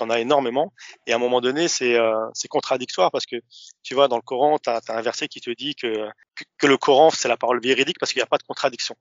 en 0.00 0.10
as 0.10 0.20
énormément. 0.20 0.72
Et 1.06 1.12
à 1.12 1.16
un 1.16 1.18
moment 1.18 1.40
donné, 1.40 1.66
c'est 1.66 1.96
euh, 1.96 2.28
contradictoire 2.48 3.10
parce 3.10 3.26
que 3.26 3.36
tu 3.82 3.94
vois, 3.94 4.06
dans 4.06 4.16
le 4.16 4.22
Coran, 4.22 4.58
tu 4.60 4.70
as, 4.70 4.80
un 4.88 5.02
verset 5.02 5.26
qui 5.26 5.40
te 5.40 5.50
dit 5.50 5.74
que, 5.74 6.08
que, 6.56 6.66
le 6.68 6.76
Coran, 6.76 7.10
c'est 7.10 7.26
la 7.26 7.36
parole 7.36 7.60
véridique 7.60 7.98
parce 7.98 8.12
qu'il 8.12 8.20
n'y 8.20 8.24
a 8.24 8.26
pas 8.26 8.38
de 8.38 8.44
contradiction. 8.44 8.94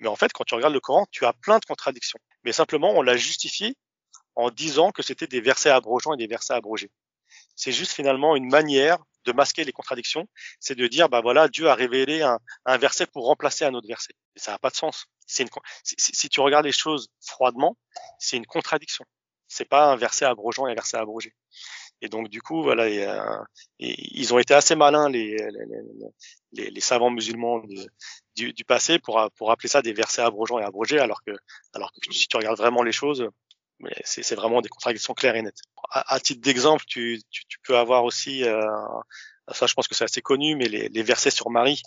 Mais 0.00 0.08
en 0.08 0.16
fait, 0.16 0.32
quand 0.32 0.42
tu 0.44 0.56
regardes 0.56 0.74
le 0.74 0.80
Coran, 0.80 1.06
tu 1.12 1.24
as 1.26 1.32
plein 1.32 1.60
de 1.60 1.64
contradictions. 1.64 2.18
Mais 2.42 2.50
simplement, 2.50 2.90
on 2.90 3.02
l'a 3.02 3.16
justifié 3.16 3.76
en 4.34 4.50
disant 4.50 4.90
que 4.90 5.02
c'était 5.02 5.28
des 5.28 5.40
versets 5.40 5.70
abrogeants 5.70 6.14
et 6.14 6.16
des 6.16 6.26
versets 6.26 6.54
abrogés 6.54 6.90
c'est 7.56 7.72
juste 7.72 7.92
finalement 7.92 8.36
une 8.36 8.48
manière 8.48 8.98
de 9.24 9.32
masquer 9.32 9.64
les 9.64 9.72
contradictions, 9.72 10.28
c'est 10.60 10.74
de 10.74 10.86
dire 10.86 11.08
bah 11.08 11.20
voilà 11.22 11.48
Dieu 11.48 11.68
a 11.68 11.74
révélé 11.74 12.22
un, 12.22 12.38
un 12.66 12.76
verset 12.78 13.06
pour 13.06 13.26
remplacer 13.26 13.64
un 13.64 13.74
autre 13.74 13.88
verset. 13.88 14.12
Et 14.36 14.40
ça 14.40 14.52
n'a 14.52 14.58
pas 14.58 14.70
de 14.70 14.76
sens. 14.76 15.06
Une, 15.38 15.48
si, 15.84 16.28
tu 16.28 16.40
regardes 16.40 16.66
les 16.66 16.72
choses 16.72 17.08
froidement, 17.20 17.76
c'est 18.18 18.36
une 18.36 18.46
contradiction. 18.46 19.04
C'est 19.48 19.64
pas 19.64 19.86
un 19.86 19.96
verset 19.96 20.24
abrogeant 20.24 20.66
et 20.66 20.72
un 20.72 20.74
verset 20.74 20.98
abrogé. 20.98 21.32
Et 22.02 22.08
donc 22.08 22.28
du 22.28 22.42
coup 22.42 22.62
voilà, 22.62 22.84
euh, 22.84 23.44
ils 23.78 24.34
ont 24.34 24.38
été 24.38 24.52
assez 24.52 24.74
malins 24.74 25.08
les 25.08 25.36
les, 26.52 26.70
les, 26.70 26.80
savants 26.80 27.10
musulmans 27.10 27.62
du, 28.34 28.52
du, 28.52 28.64
passé 28.64 28.98
pour 28.98 29.30
pour 29.36 29.50
appeler 29.50 29.68
ça 29.68 29.80
des 29.80 29.92
versets 29.92 30.22
abrogeants 30.22 30.58
et 30.58 30.64
abrogés, 30.64 30.98
alors 30.98 31.22
que 31.24 31.32
alors 31.72 31.90
que 31.92 32.12
si 32.12 32.26
tu 32.26 32.36
regardes 32.36 32.58
vraiment 32.58 32.82
les 32.82 32.92
choses, 32.92 33.26
c'est 34.04 34.34
vraiment 34.34 34.60
des 34.60 34.68
contradictions 34.68 35.14
claires 35.14 35.36
et 35.36 35.42
nettes. 35.42 35.62
À, 35.90 36.18
titre 36.20 36.40
d'exemple, 36.42 36.84
tu, 36.86 37.20
tu, 37.30 37.44
tu, 37.46 37.58
peux 37.66 37.76
avoir 37.76 38.04
aussi, 38.04 38.44
euh, 38.44 38.62
ça 39.52 39.66
je 39.66 39.74
pense 39.74 39.88
que 39.88 39.94
c'est 39.94 40.04
assez 40.04 40.22
connu, 40.22 40.56
mais 40.56 40.66
les, 40.66 40.88
les 40.88 41.02
versets 41.02 41.30
sur 41.30 41.50
Marie, 41.50 41.82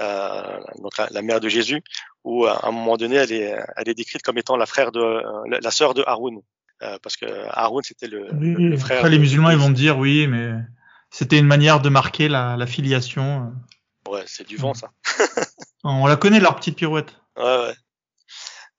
euh, 0.00 0.60
donc 0.82 0.92
la, 0.98 1.22
mère 1.22 1.40
de 1.40 1.48
Jésus, 1.48 1.82
où 2.24 2.46
à 2.46 2.66
un 2.66 2.70
moment 2.70 2.96
donné, 2.96 3.16
elle 3.16 3.32
est, 3.32 3.56
elle 3.76 3.88
est 3.88 3.94
décrite 3.94 4.22
comme 4.22 4.38
étant 4.38 4.56
la 4.56 4.66
frère 4.66 4.92
de, 4.92 5.22
la, 5.48 5.60
la 5.60 5.70
sœur 5.70 5.94
de 5.94 6.02
Haroun, 6.06 6.40
euh, 6.82 6.98
parce 7.02 7.16
que 7.16 7.26
Haroun 7.50 7.82
c'était 7.82 8.08
le, 8.08 8.28
le, 8.32 8.76
frère. 8.76 8.98
Après, 8.98 9.10
les 9.10 9.18
musulmans 9.18 9.50
ils 9.50 9.58
vont 9.58 9.70
dire 9.70 9.96
oui, 9.98 10.26
mais 10.26 10.52
c'était 11.10 11.38
une 11.38 11.46
manière 11.46 11.80
de 11.80 11.88
marquer 11.88 12.28
la, 12.28 12.56
la 12.56 12.66
filiation. 12.66 13.52
Ouais, 14.08 14.24
c'est 14.26 14.46
du 14.46 14.56
vent 14.56 14.74
ça. 14.74 14.90
On 15.84 16.06
la 16.06 16.16
connaît 16.16 16.40
leur 16.40 16.56
petite 16.56 16.76
pirouette. 16.76 17.16
Ouais, 17.36 17.44
ouais. 17.44 17.74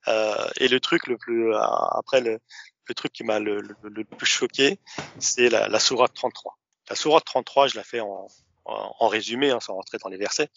Euh, 0.08 0.47
et 0.58 0.68
le 0.68 0.80
truc 0.80 1.08
le 1.08 1.18
plus 1.18 1.53
euh, 1.53 1.60
après 1.60 2.22
le, 2.22 2.39
le 2.88 2.95
truc 2.95 3.12
qui 3.12 3.24
m'a 3.24 3.39
le, 3.39 3.62
le, 3.84 4.03
plus 4.05 4.26
choqué, 4.26 4.80
c'est 5.20 5.49
la, 5.49 5.68
la 5.68 5.80
sourate 5.80 6.14
33. 6.14 6.58
La 6.89 6.95
sourate 6.95 7.26
33, 7.26 7.68
je 7.68 7.78
la 7.78 7.84
fais 7.84 7.99
en, 7.99 8.28
en, 8.66 8.95
en 8.99 9.08
résumé, 9.08 9.51
hein, 9.51 9.60
sans 9.60 9.74
rentrer 9.74 9.97
dans 9.97 10.10
les 10.10 10.18
versets. 10.18 10.49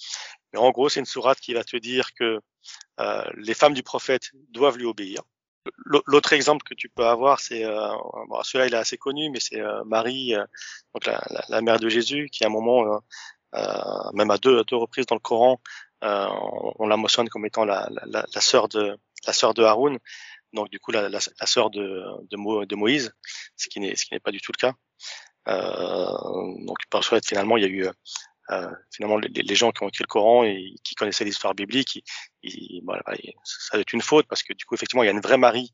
Mais 0.53 0.59
en 0.59 0.71
gros, 0.71 0.89
c'est 0.89 1.01
une 1.01 1.07
sourate 1.07 1.41
qui 1.41 1.55
va 1.55 1.65
te 1.65 1.77
dire 1.77 2.15
que 2.15 2.41
euh, 3.01 3.25
les 3.37 3.55
femmes 3.55 3.75
du 3.75 3.83
prophète 3.83 4.31
doivent 4.51 4.79
lui 4.79 4.87
obéir. 4.87 5.23
L'autre 5.85 6.33
exemple 6.33 6.65
que 6.65 6.75
tu 6.75 6.89
peux 6.89 7.07
avoir, 7.07 7.39
c'est 7.39 7.65
euh, 7.65 7.89
bon, 8.29 8.43
celui-là 8.43 8.67
il 8.67 8.75
est 8.75 8.79
assez 8.79 8.97
connu, 8.97 9.29
mais 9.31 9.41
c'est 9.41 9.61
euh, 9.61 9.85
Marie, 9.85 10.35
euh, 10.35 10.45
donc 10.95 11.05
la, 11.05 11.23
la, 11.49 11.61
mère 11.61 11.79
de 11.79 11.89
Jésus, 11.89 12.29
qui 12.33 12.45
à 12.45 12.47
un 12.47 12.51
moment, 12.51 13.01
même 14.15 14.31
à 14.31 14.39
deux, 14.39 14.61
à 14.61 14.65
deux 14.65 14.77
reprises 14.77 15.07
dans 15.07 15.17
le 15.17 15.21
Coran, 15.21 15.61
on, 16.03 16.73
on, 16.79 16.87
la 16.87 16.97
mentionne 16.97 17.29
comme 17.29 17.45
étant 17.45 17.67
la, 17.67 17.89
la 18.07 18.41
sœur 18.41 18.69
de 18.69 18.97
la 19.27 19.33
sœur 19.33 19.55
de 19.55 19.63
Haroun, 19.63 19.99
donc 20.53 20.71
du 20.71 20.79
coup 20.79 20.91
la, 20.91 21.21
sœur 21.21 21.71
de, 21.71 22.77
Moïse, 22.77 23.13
ce 23.57 23.69
qui 23.69 23.81
n'est 23.81 24.21
pas 24.23 24.31
du 24.31 24.41
tout 24.41 24.53
le 24.53 24.59
cas. 24.59 24.75
Euh, 25.49 26.65
donc 26.67 26.77
par 26.91 27.03
finalement 27.25 27.57
il 27.57 27.63
y 27.63 27.67
a 27.67 27.69
eu 27.69 27.87
euh, 28.51 28.71
finalement 28.93 29.19
les, 29.19 29.55
gens 29.55 29.73
qui 29.73 29.83
ont 29.83 29.89
écrit 29.89 30.05
le 30.05 30.09
Coran 30.09 30.45
et 30.45 30.75
qui 30.85 30.95
connaissaient 30.95 31.25
l'histoire 31.25 31.55
biblique, 31.55 32.05
voilà, 32.85 33.03
ça 33.45 33.71
doit 33.73 33.81
être 33.81 33.93
une 33.93 34.03
faute 34.03 34.27
parce 34.29 34.43
que 34.43 34.53
du 34.53 34.65
coup 34.65 34.75
effectivement 34.75 35.03
il 35.03 35.07
y 35.07 35.09
a 35.09 35.13
une 35.13 35.21
vraie 35.21 35.39
Marie 35.39 35.73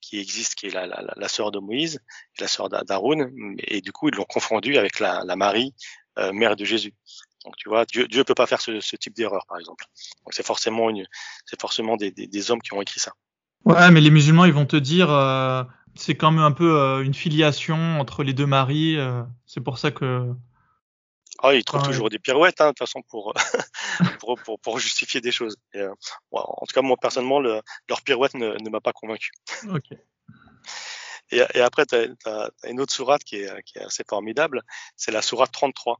qui 0.00 0.18
existe, 0.18 0.54
qui 0.54 0.66
est 0.66 0.70
la, 0.70 1.28
sœur 1.28 1.50
de 1.50 1.58
Moïse, 1.58 2.00
la 2.38 2.48
sœur 2.48 2.68
d'Aaron, 2.68 3.30
et 3.58 3.80
du 3.80 3.92
coup 3.92 4.08
ils 4.08 4.14
l'ont 4.14 4.24
confondu 4.24 4.76
avec 4.76 4.98
la, 4.98 5.22
la 5.24 5.36
Marie, 5.36 5.74
euh, 6.18 6.32
mère 6.32 6.56
de 6.56 6.64
Jésus. 6.64 6.94
Donc 7.44 7.56
tu 7.56 7.68
vois, 7.68 7.84
Dieu 7.86 8.06
Dieu 8.06 8.24
peut 8.24 8.34
pas 8.34 8.46
faire 8.46 8.60
ce, 8.60 8.80
ce 8.80 8.96
type 8.96 9.14
d'erreur 9.14 9.46
par 9.46 9.58
exemple. 9.58 9.84
Donc 10.24 10.34
c'est 10.34 10.44
forcément 10.44 10.90
une, 10.90 11.06
c'est 11.46 11.60
forcément 11.60 11.96
des, 11.96 12.10
des, 12.10 12.26
des, 12.26 12.50
hommes 12.50 12.60
qui 12.60 12.74
ont 12.74 12.82
écrit 12.82 13.00
ça. 13.00 13.12
Ouais, 13.64 13.90
mais 13.90 14.00
les 14.00 14.10
musulmans 14.10 14.44
ils 14.44 14.52
vont 14.52 14.66
te 14.66 14.76
dire, 14.76 15.10
euh, 15.10 15.62
c'est 15.94 16.14
quand 16.14 16.30
même 16.30 16.44
un 16.44 16.52
peu 16.52 16.78
euh, 16.78 17.02
une 17.02 17.14
filiation 17.14 18.00
entre 18.00 18.22
les 18.22 18.32
deux 18.32 18.46
maris. 18.46 18.96
Euh, 18.96 19.22
c'est 19.46 19.60
pour 19.60 19.78
ça 19.78 19.90
que. 19.90 20.32
Ah, 21.42 21.54
ils 21.54 21.64
trouvent 21.64 21.82
toujours 21.82 22.10
des 22.10 22.18
pirouettes, 22.18 22.60
hein, 22.60 22.66
de 22.66 22.70
toute 22.70 22.80
façon, 22.80 23.02
pour, 23.08 23.32
pour, 24.20 24.38
pour, 24.42 24.60
pour, 24.60 24.78
justifier 24.78 25.22
des 25.22 25.32
choses. 25.32 25.56
Et, 25.72 25.78
euh, 25.78 25.94
en 26.32 26.66
tout 26.66 26.74
cas, 26.74 26.82
moi, 26.82 26.96
personnellement, 27.00 27.40
le, 27.40 27.62
leur 27.88 28.02
pirouette 28.02 28.34
ne, 28.34 28.62
ne 28.62 28.70
m'a 28.70 28.80
pas 28.80 28.92
convaincu. 28.92 29.30
Ok. 29.70 29.92
Et, 31.30 31.42
et 31.54 31.60
après, 31.60 31.86
tu 31.86 31.94
as, 31.94 32.08
as, 32.26 32.50
une 32.68 32.80
autre 32.80 32.92
sourate 32.92 33.24
qui 33.24 33.36
est, 33.36 33.62
qui 33.62 33.78
est 33.78 33.82
assez 33.82 34.04
formidable, 34.06 34.62
c'est 34.96 35.12
la 35.12 35.22
sourate 35.22 35.50
33 35.52 35.94
euh, 35.94 35.96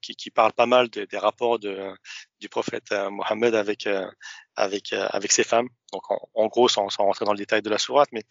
qui, 0.00 0.14
qui, 0.16 0.30
parle 0.30 0.52
pas 0.52 0.66
mal 0.66 0.88
de, 0.88 1.04
des 1.04 1.18
rapports 1.18 1.58
de, 1.58 1.92
du 2.40 2.48
prophète 2.48 2.92
euh, 2.92 3.10
Mohammed 3.10 3.54
avec 3.54 3.86
euh, 3.86 4.10
avec 4.56 4.92
avec 4.92 5.32
ses 5.32 5.44
femmes. 5.44 5.68
Donc 5.92 6.02
en, 6.10 6.46
gros, 6.46 6.68
sans, 6.68 6.88
sans, 6.88 7.04
rentrer 7.04 7.24
dans 7.24 7.32
le 7.32 7.38
détail 7.38 7.62
de 7.62 7.70
la 7.70 7.78
sourate, 7.78 8.08
mais 8.12 8.22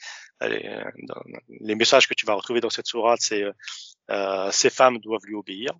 les 0.41 1.76
messages 1.76 2.07
que 2.07 2.14
tu 2.14 2.26
vas 2.26 2.34
retrouver 2.34 2.61
dans 2.61 2.69
cette 2.69 2.88
sourate, 2.88 3.19
c'est 3.22 3.43
euh, 4.10 4.52
ces 4.52 4.69
femmes 4.69 4.98
doivent 4.99 5.26
lui 5.26 5.35
obéir. 5.35 5.72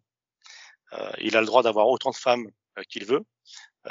il 1.20 1.36
a 1.38 1.42
le 1.42 1.48
droit 1.48 1.64
d'avoir 1.64 1.88
autant 1.88 2.12
de 2.12 2.16
femmes 2.16 2.48
qu'il 2.90 3.06
veut. 3.06 3.24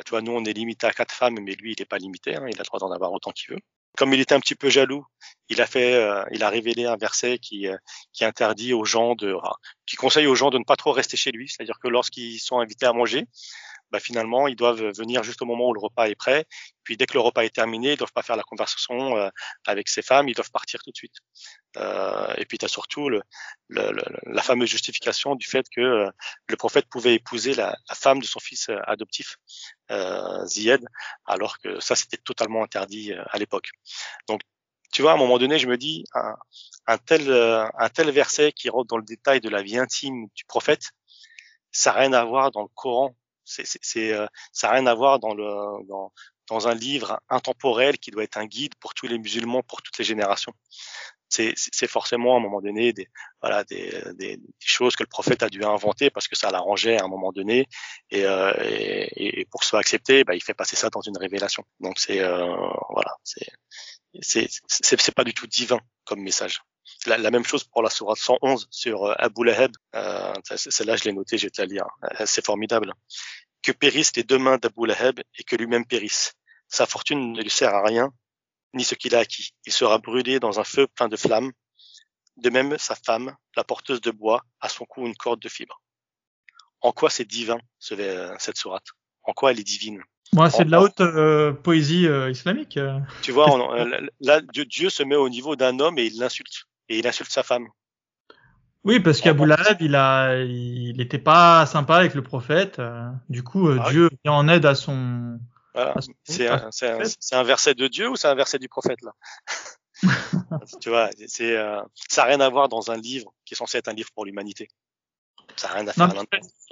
tu 0.05 0.11
vois, 0.11 0.23
nous 0.23 0.33
on 0.33 0.45
est 0.45 0.53
limité 0.53 0.87
à 0.87 0.93
quatre 0.93 1.15
femmes, 1.15 1.39
mais 1.41 1.55
lui 1.55 1.73
il 1.73 1.77
n'est 1.81 1.87
pas 1.87 1.99
limité. 1.99 2.37
Hein, 2.37 2.47
il 2.49 2.57
a 2.57 2.63
le 2.63 2.65
droit 2.65 2.81
d'en 2.81 2.93
avoir 2.93 3.13
autant 3.13 3.33
qu'il 3.33 3.55
veut 3.55 3.61
comme 3.97 4.15
il 4.15 4.21
était 4.21 4.35
un 4.35 4.41
petit 4.41 4.55
peu 4.55 4.71
jaloux, 4.71 5.05
il 5.49 5.61
a 5.61 5.67
fait, 5.67 5.95
euh, 5.95 6.25
il 6.31 6.43
a 6.43 6.49
révélé 6.49 6.87
un 6.87 6.97
verset 6.97 7.39
qui 7.39 7.67
euh, 7.69 7.77
qui 8.13 8.25
interdit 8.25 8.73
aux 8.73 8.85
gens 8.85 9.15
de, 9.15 9.37
qui 9.87 9.97
conseille 9.97 10.27
aux 10.27 10.35
gens 10.35 10.51
de 10.51 10.59
ne 10.59 10.65
pas 10.65 10.77
trop 10.77 10.93
rester 10.93 11.17
chez 11.17 11.33
lui, 11.33 11.49
c'est-à-dire 11.49 11.79
que 11.83 11.89
lorsqu'ils 11.89 12.39
sont 12.39 12.61
invités 12.61 12.87
à 12.87 12.93
manger, 12.93 13.27
bah 13.91 14.01
finalement 14.01 14.49
ils 14.49 14.57
doivent 14.57 14.93
venir 14.97 15.23
juste 15.23 15.43
au 15.43 15.47
moment 15.47 15.69
où 15.69 15.75
le 15.75 15.81
repas 15.81 16.09
est 16.09 16.15
prêt. 16.15 16.45
Puis 16.85 16.97
dès 16.97 17.07
que 17.07 17.15
le 17.15 17.21
repas 17.21 17.45
est 17.45 17.55
terminé, 17.55 17.93
ils 17.93 17.97
doivent 17.97 18.13
pas 18.13 18.23
faire 18.23 18.37
la 18.37 18.43
conversation 18.43 19.17
euh, 19.17 19.29
avec 19.67 19.89
ses 19.89 20.03
femmes, 20.03 20.29
ils 20.29 20.35
doivent 20.35 20.51
partir 20.51 20.81
tout 20.83 20.91
de 20.91 20.97
suite. 20.97 21.17
Euh, 21.77 22.35
et 22.37 22.47
puis 22.47 22.59
tu 22.59 22.65
as 22.65 22.69
surtout 22.69 23.09
le, 23.09 23.23
le, 23.69 23.93
la 24.25 24.43
fameuse 24.43 24.69
justification 24.69 25.37
du 25.37 25.47
fait 25.47 25.67
que 25.75 26.07
le 26.49 26.57
prophète 26.57 26.87
pouvait 26.91 27.15
épouser 27.15 27.55
la, 27.55 27.77
la, 27.89 27.95
femme 27.95 28.21
de 28.21 28.27
son 28.27 28.41
fils 28.41 28.71
adoptif, 28.85 29.37
euh, 29.91 30.45
Zied, 30.47 30.85
alors 31.27 31.59
que 31.59 31.81
ça 31.81 31.95
c'était 31.95 32.17
totalement 32.17 32.63
interdit 32.65 33.13
à 33.13 33.39
l'époque. 33.39 33.71
Donc 34.29 34.41
tu 34.93 35.03
vois, 35.03 35.13
à 35.13 35.15
un 35.15 35.19
moment 35.19 35.39
donné, 35.39 35.61
je 35.61 35.69
me 35.69 35.77
dis, 35.77 36.05
un, 36.15 36.35
un 36.89 36.99
tel, 36.99 37.31
un 37.31 37.89
tel 37.91 38.11
verset 38.11 38.51
qui 38.51 38.69
rentre 38.69 38.89
dans 38.89 38.97
le 38.97 39.05
détail 39.05 39.41
de 39.41 39.49
la 39.49 39.63
vie 39.63 39.79
intime 39.79 40.27
du 40.35 40.45
prophète, 40.47 40.91
ça 41.71 41.93
n'a 41.93 42.01
rien 42.01 42.13
à 42.13 42.25
voir 42.25 42.51
dans 42.51 42.63
le 42.63 42.69
Coran 42.75 43.15
c'est, 43.51 44.13
euh, 44.13 44.27
ça 44.53 44.69
n'a 44.69 44.75
rien 44.75 44.87
à 44.87 44.95
voir 44.95 45.19
dans, 45.19 45.35
le, 45.35 45.85
dans, 45.87 46.13
dans 46.49 46.69
un 46.69 46.75
livre 46.75 47.21
intemporel 47.29 47.99
qui 47.99 48.11
doit 48.11 48.25
être 48.25 48.37
un 48.37 48.47
guide 48.47 48.75
pour 48.81 48.95
tous 48.95 49.07
les 49.07 49.19
musulmans, 49.19 49.63
pour 49.63 49.83
toutes 49.83 49.99
les 49.99 50.05
générations. 50.05 50.53
C'est, 51.29 51.55
forcément 51.87 52.35
à 52.35 52.39
un 52.39 52.43
moment 52.43 52.61
donné 52.61 52.93
des, 52.93 53.09
voilà, 53.41 53.63
des, 53.63 54.03
des, 54.15 54.41
choses 54.59 54.97
que 54.97 55.05
le 55.05 55.09
prophète 55.09 55.45
a 55.45 55.49
dû 55.49 55.63
inventer 55.63 56.11
parce 56.11 56.27
que 56.27 56.35
ça 56.37 56.51
l'arrangeait 56.51 56.99
à 56.99 57.05
un 57.05 57.09
moment 57.09 57.31
donné 57.31 57.69
et, 58.11 58.25
euh, 58.25 58.53
et, 58.65 59.41
et, 59.41 59.45
pour 59.45 59.63
ce 59.63 59.71
soit 59.71 59.79
accepté, 59.79 60.25
bah, 60.25 60.35
il 60.35 60.43
fait 60.43 60.55
passer 60.55 60.75
ça 60.75 60.91
dans 60.91 61.03
une 61.03 61.17
révélation. 61.17 61.65
Donc 61.79 62.01
c'est 62.01 62.21
euh, 62.21 62.53
voilà, 62.91 63.15
c'est 63.23 63.47
c'est, 64.21 64.49
c'est 64.69 65.15
pas 65.15 65.25
du 65.25 65.35
tout 65.35 65.47
divin 65.47 65.81
comme 66.05 66.21
message. 66.21 66.61
La, 67.07 67.19
la, 67.19 67.31
même 67.31 67.45
chose 67.45 67.65
pour 67.65 67.83
la 67.83 67.91
sourate 67.91 68.19
111 68.19 68.67
sur 68.71 69.05
euh, 69.05 69.15
Abu 69.19 69.45
Lahab. 69.45 69.73
Euh, 69.95 70.35
Celle-là, 70.45 70.97
je 70.97 71.05
l'ai 71.05 71.13
noté, 71.13 71.39
je 71.39 71.47
vais 71.47 71.51
te 71.51 71.61
la 71.61 71.67
lire. 71.67 71.87
C'est 72.27 72.45
formidable. 72.45 72.93
Que 73.63 73.73
périssent 73.73 74.17
les 74.17 74.25
deux 74.25 74.39
mains 74.39 74.59
d'Abu 74.59 74.87
Lahab 74.87 75.21
et 75.39 75.45
que 75.45 75.57
lui-même 75.57 75.87
périsse? 75.87 76.35
Sa 76.69 76.87
fortune 76.87 77.33
ne 77.33 77.43
lui 77.43 77.51
sert 77.51 77.75
à 77.75 77.83
rien, 77.83 78.13
ni 78.75 78.85
ce 78.85 78.95
qu'il 78.95 79.15
a 79.15 79.21
acquis. 79.21 79.51
Il 79.67 79.73
sera 79.73 79.99
brûlé 79.99 80.41
dans 80.41 80.61
un 80.61 80.65
feu 80.65 80.87
plein 80.87 81.09
de 81.09 81.17
flammes. 81.17 81.53
De 82.37 82.51
même, 82.51 82.79
sa 82.79 82.95
femme, 82.95 83.37
la 83.57 83.65
porteuse 83.65 84.01
de 84.01 84.11
bois, 84.11 84.45
a 84.61 84.69
son 84.69 84.85
cou 84.85 85.07
une 85.07 85.17
corde 85.17 85.41
de 85.41 85.49
fibres. 85.49 85.81
En 86.81 86.93
quoi 86.93 87.11
c'est 87.11 87.27
divin, 87.27 87.59
ce, 87.79 87.95
euh, 87.95 88.35
cette 88.39 88.57
sourate? 88.57 88.87
En 89.25 89.33
quoi 89.33 89.51
elle 89.51 89.61
est 89.61 89.65
divine? 89.65 90.03
Moi, 90.35 90.49
c'est 90.51 90.65
de 90.65 90.71
la 90.71 90.81
haute 90.81 91.01
euh, 91.01 91.53
poésie 91.53 92.07
euh, 92.07 92.31
islamique. 92.31 92.79
Tu 93.23 93.33
vois, 93.33 93.51
on, 93.51 93.75
là, 94.21 94.41
Dieu 94.41 94.89
se 94.89 95.03
met 95.03 95.17
au 95.17 95.29
niveau 95.29 95.57
d'un 95.57 95.79
homme 95.81 95.99
et 95.99 96.07
il 96.07 96.19
l'insulte 96.19 96.67
et 96.89 96.99
il 96.99 97.07
insulte 97.07 97.31
sa 97.31 97.43
femme. 97.43 97.69
Oui, 98.85 98.99
parce 98.99 99.21
qu'Abou 99.21 99.45
Lahab, 99.45 99.83
il 99.83 99.95
a, 99.95 100.43
il 100.43 100.97
n'était 100.97 101.19
pas 101.19 101.67
sympa 101.67 101.97
avec 101.97 102.15
le 102.15 102.23
prophète. 102.23 102.79
Euh, 102.79 103.09
du 103.29 103.43
coup, 103.43 103.69
euh, 103.69 103.79
ah 103.81 103.91
Dieu 103.91 104.09
vient 104.25 104.33
en 104.33 104.49
aide 104.49 104.65
à 104.65 104.75
son. 104.75 105.39
Voilà. 105.75 105.95
C'est 106.25 106.49
un, 106.49 106.71
un, 106.83 107.39
un, 107.39 107.43
verset 107.43 107.75
de 107.75 107.89
Dieu 107.89 108.09
ou 108.09 108.17
c'est 108.17 108.29
un 108.29 108.35
verset 108.35 108.59
du 108.59 108.69
prophète 108.69 109.01
là? 109.03 109.13
Tu 110.81 110.89
vois, 110.89 111.11
c'est 111.27 111.57
euh, 111.57 111.81
ça 112.09 112.23
n'a 112.23 112.29
rien 112.29 112.41
à 112.41 112.49
voir 112.49 112.69
dans 112.69 112.91
un 112.91 112.97
livre 112.97 113.33
qui 113.45 113.55
est 113.55 113.57
censé 113.57 113.79
être 113.79 113.89
un 113.89 113.93
livre 113.93 114.11
pour 114.15 114.25
l'humanité. 114.25 114.69
Ça 115.57 115.69
n'a 115.69 115.75
rien 115.75 115.89
à 115.89 115.93
faire. 115.93 116.09
Non, 116.09 116.23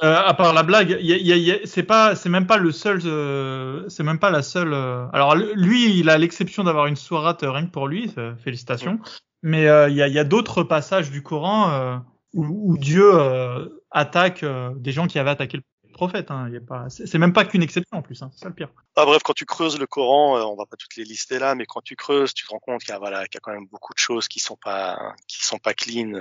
euh, 0.05 0.17
à 0.17 0.35
part 0.35 0.53
la 0.53 0.63
blague, 0.63 0.99
c'est 1.65 1.83
pas, 1.83 2.15
c'est 2.15 2.29
même 2.29 2.47
pas 2.47 2.57
le 2.57 2.71
seul, 2.71 3.01
c'est 3.91 4.05
même 4.05 4.19
pas 4.19 4.31
la 4.31 4.43
seule. 4.43 4.75
alors 5.13 5.35
lui, 5.35 5.99
il 5.99 6.09
a 6.11 6.19
l'exception 6.19 6.65
d'avoir 6.65 6.87
une 6.87 6.97
sourate 6.97 7.41
rien 7.43 7.67
que 7.67 7.71
pour 7.71 7.89
lui. 7.89 8.13
Félicitations. 8.43 8.95
Mm. 8.95 9.01
Mais 9.43 9.69
euh, 9.69 9.89
il 9.89 9.97
y 9.97 10.03
a, 10.03 10.09
y 10.09 10.19
a 10.19 10.25
d'autres 10.25 10.63
passages 10.63 11.11
du 11.11 11.23
Coran 11.23 11.71
euh, 11.71 11.97
où, 12.35 12.73
où, 12.73 12.79
Dieu 12.79 13.11
euh, 13.15 13.69
attaque 13.91 14.45
des 14.77 14.93
gens 14.93 15.07
qui 15.07 15.19
avaient 15.19 15.31
attaqué 15.31 15.59
le 15.59 15.63
prophète. 15.99 16.31
Hein. 16.31 16.49
C'est 16.89 17.19
même 17.19 17.33
pas 17.33 17.45
qu'une 17.45 17.63
exception 17.63 17.99
en 17.99 18.03
plus, 18.03 18.23
hein. 18.23 18.31
c'est 18.33 18.41
ça 18.41 18.49
le 18.49 18.55
pire. 18.55 18.71
Ah, 18.97 19.05
bref, 19.05 19.23
quand 19.25 19.35
tu 19.35 19.45
creuses 19.45 19.79
le 19.79 19.87
Coran, 19.87 20.41
on 20.51 20.57
va 20.57 20.65
pas 20.65 20.77
toutes 20.77 20.97
les 20.97 21.05
lister 21.05 21.39
là, 21.39 21.55
mais 21.55 21.67
quand 21.67 21.83
tu 21.83 21.97
creuses, 21.97 22.33
tu 22.35 22.47
te 22.47 22.51
rends 22.51 22.61
compte 22.61 22.81
qu'il 22.81 22.91
y 22.91 22.93
a 22.93 22.99
voilà, 22.99 23.27
qu'il 23.27 23.35
y 23.35 23.39
a 23.39 23.41
quand 23.41 23.53
même 23.53 23.67
beaucoup 23.67 23.93
de 23.93 23.99
choses 23.99 24.29
qui 24.29 24.41
sont 24.41 24.57
pas 24.57 25.15
qui 25.27 25.45
sont 25.45 25.59
pas 25.59 25.75
clean. 25.75 26.15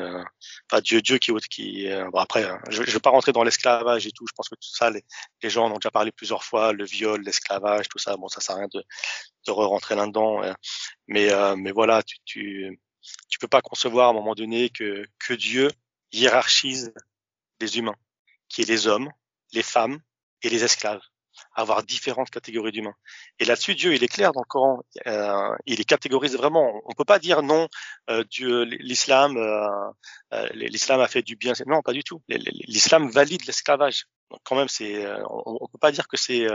Enfin, 0.70 0.82
Dieu, 0.82 1.02
Dieu 1.02 1.20
qui 1.20 1.32
qui. 1.49 1.88
bon 2.12 2.20
après, 2.20 2.44
hein, 2.44 2.60
je, 2.70 2.84
je 2.84 2.91
vais 2.91 2.99
pas 2.99 3.12
rentrer 3.12 3.32
dans 3.32 3.44
l'esclavage 3.44 4.08
et 4.08 4.12
tout. 4.12 4.26
Je 4.28 4.34
pense 4.36 4.49
que 4.49 4.56
tout 4.56 4.76
ça, 4.76 4.90
les, 4.90 5.49
gens 5.49 5.66
en 5.66 5.72
ont 5.72 5.78
déjà 5.78 5.91
parlé 5.91 6.12
plusieurs 6.12 6.44
fois, 6.44 6.74
le 6.74 6.84
viol, 6.84 7.22
l'esclavage, 7.22 7.88
tout 7.88 7.99
ça. 7.99 8.18
Bon, 8.18 8.28
ça 8.28 8.41
sert 8.41 8.56
à 8.56 8.60
rien 8.60 8.68
de 8.74 8.84
de 9.48 9.52
re 9.52 9.68
rentrer 9.68 9.95
là-dedans. 9.95 10.41
Mais 11.08 11.30
mais 11.56 11.72
voilà, 11.72 12.04
tu, 12.04 12.18
tu 12.26 12.80
tu 13.30 13.40
peux 13.40 13.48
pas 13.48 13.62
concevoir 13.62 14.08
à 14.08 14.10
un 14.10 14.14
moment 14.14 14.36
donné 14.36 14.70
que, 14.70 15.06
que 15.20 15.34
Dieu 15.34 15.70
hiérarchise 16.12 16.94
les 17.60 17.78
humains, 17.78 17.95
qui 18.49 18.62
est 18.62 18.70
les 18.70 18.88
hommes, 18.88 19.10
les 19.53 19.64
femmes 19.64 19.99
et 20.41 20.49
les 20.49 20.64
esclaves, 20.64 21.02
avoir 21.53 21.84
différentes 21.84 22.30
catégories 22.30 22.72
d'humains. 22.72 22.94
Et 23.40 23.45
là-dessus, 23.45 23.76
Dieu, 23.76 23.94
il 23.94 24.03
est 24.03 24.07
clair 24.07 24.32
dans 24.32 24.41
le 24.41 24.48
Coran, 24.48 24.84
euh, 25.07 25.56
il 25.65 25.78
les 25.78 25.84
catégorise 25.84 26.36
vraiment. 26.36 26.82
On 26.86 26.94
peut 26.94 27.06
pas 27.06 27.19
dire 27.19 27.41
non, 27.41 27.68
euh, 28.10 28.24
Dieu, 28.30 28.64
l'islam, 28.64 29.38
euh, 29.38 29.68
euh 30.34 30.48
l'islam 30.53 30.99
a 30.99 31.07
fait 31.07 31.22
du 31.22 31.36
bien. 31.36 31.53
Non, 31.65 31.82
pas 31.82 31.94
du 31.94 32.03
tout. 32.03 32.22
L'islam 32.28 33.10
valide 33.10 33.45
l'esclavage. 33.45 34.06
Donc 34.30 34.40
quand 34.44 34.56
même, 34.56 34.68
c'est, 34.68 35.06
euh, 35.06 35.24
on, 35.30 35.57
on 35.61 35.68
peut 35.68 35.80
pas 35.80 35.91
dire 35.91 36.07
que 36.07 36.18
c'est, 36.18 36.48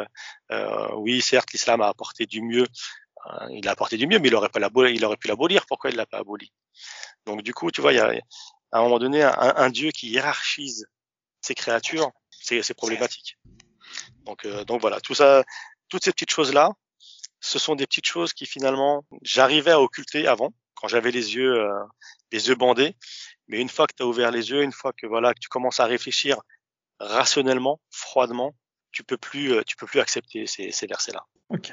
oui, 0.94 1.20
certes, 1.22 1.52
l'islam 1.52 1.80
a 1.80 1.88
apporté 1.88 2.26
du 2.26 2.42
mieux 2.42 2.66
euh, 3.26 3.46
il 3.50 3.68
a 3.68 3.72
apporté 3.72 3.96
du 3.96 4.06
mieux, 4.06 4.18
mais 4.18 4.28
il 4.28 4.34
aurait, 4.34 4.48
pas 4.48 4.60
il 4.60 5.04
aurait 5.04 5.16
pu 5.16 5.28
l'abolir. 5.28 5.66
Pourquoi 5.66 5.90
il 5.90 5.96
l'a 5.96 6.06
pas 6.06 6.18
aboli? 6.18 6.52
Donc 7.26 7.42
du 7.42 7.54
coup, 7.54 7.70
tu 7.70 7.80
vois, 7.80 7.92
il 7.92 7.96
y 7.96 8.00
a 8.00 8.12
à 8.72 8.78
un 8.78 8.82
moment 8.82 8.98
donné 8.98 9.22
un 9.22 9.70
Dieu 9.70 9.90
qui 9.90 10.08
hiérarchise 10.08 10.86
ses 11.40 11.54
créatures, 11.54 12.10
c'est 12.42 12.74
problématique. 12.74 13.38
Donc, 14.24 14.44
euh, 14.44 14.64
donc 14.64 14.80
voilà, 14.80 15.00
tout 15.00 15.14
ça, 15.14 15.44
toutes 15.88 16.04
ces 16.04 16.12
petites 16.12 16.30
choses 16.30 16.52
là, 16.52 16.70
ce 17.40 17.58
sont 17.58 17.74
des 17.74 17.86
petites 17.86 18.06
choses 18.06 18.32
qui 18.32 18.46
finalement 18.46 19.04
j'arrivais 19.22 19.72
à 19.72 19.80
occulter 19.80 20.26
avant, 20.26 20.52
quand 20.74 20.88
j'avais 20.88 21.10
les 21.10 21.34
yeux 21.34 21.60
euh, 21.60 21.82
les 22.30 22.48
yeux 22.48 22.54
bandés. 22.54 22.96
Mais 23.48 23.60
une 23.60 23.68
fois 23.68 23.86
que 23.86 23.94
tu 23.96 24.02
as 24.02 24.06
ouvert 24.06 24.30
les 24.30 24.50
yeux, 24.50 24.62
une 24.62 24.72
fois 24.72 24.92
que 24.92 25.06
voilà 25.06 25.34
que 25.34 25.40
tu 25.40 25.48
commences 25.48 25.80
à 25.80 25.86
réfléchir 25.86 26.36
rationnellement, 27.00 27.80
froidement, 27.90 28.54
tu 28.92 29.02
peux 29.02 29.18
plus 29.18 29.54
tu 29.66 29.76
peux 29.76 29.86
plus 29.86 30.00
accepter 30.00 30.46
ces, 30.46 30.70
ces 30.70 30.86
versets 30.86 31.12
là. 31.12 31.24
Ok. 31.48 31.72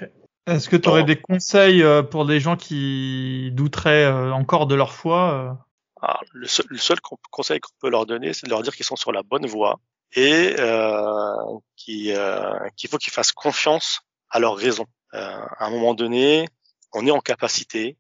Est-ce 0.50 0.68
que 0.68 0.76
tu 0.76 0.90
aurais 0.90 1.04
des 1.04 1.20
conseils 1.20 1.84
euh, 1.84 2.02
pour 2.02 2.26
des 2.26 2.40
gens 2.40 2.58
qui 2.58 3.52
douteraient 3.54 4.06
euh, 4.06 4.32
encore 4.32 4.66
de 4.66 4.76
leur 4.76 4.94
foi 4.94 5.34
euh? 5.34 5.54
Ah, 6.02 6.20
le, 6.34 6.48
seul, 6.48 6.66
le, 6.70 6.78
seul, 6.78 6.98
conseil 7.30 7.60
qu'on 7.60 7.74
peut 7.82 7.90
leur 7.90 8.06
donner, 8.06 8.34
c'est 8.34 8.46
de 8.46 8.52
leur 8.52 8.62
dire 8.64 8.74
qu'ils 8.74 8.86
sont 8.86 8.96
sur 8.96 9.12
la 9.12 9.22
bonne 9.22 9.46
voie 9.46 9.80
et 10.14 10.56
euh, 10.60 11.36
qu'il 11.76 12.90
faut 12.90 12.98
qu'ils 12.98 13.14
fassent 13.14 13.32
confiance 13.32 14.02
à 14.30 14.40
leur 14.40 14.56
raison. 14.56 14.86
à 15.12 15.66
un 15.66 15.70
moment 15.70 15.94
donné, 15.94 16.48
on 16.94 17.06
est 17.06 17.12
en 17.12 17.20
capacité 17.20 17.98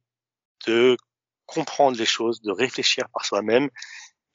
de 0.67 0.97
comprendre 1.45 1.97
les 1.97 2.05
choses, 2.05 2.41
de 2.41 2.51
réfléchir 2.51 3.05
par 3.13 3.25
soi-même 3.25 3.69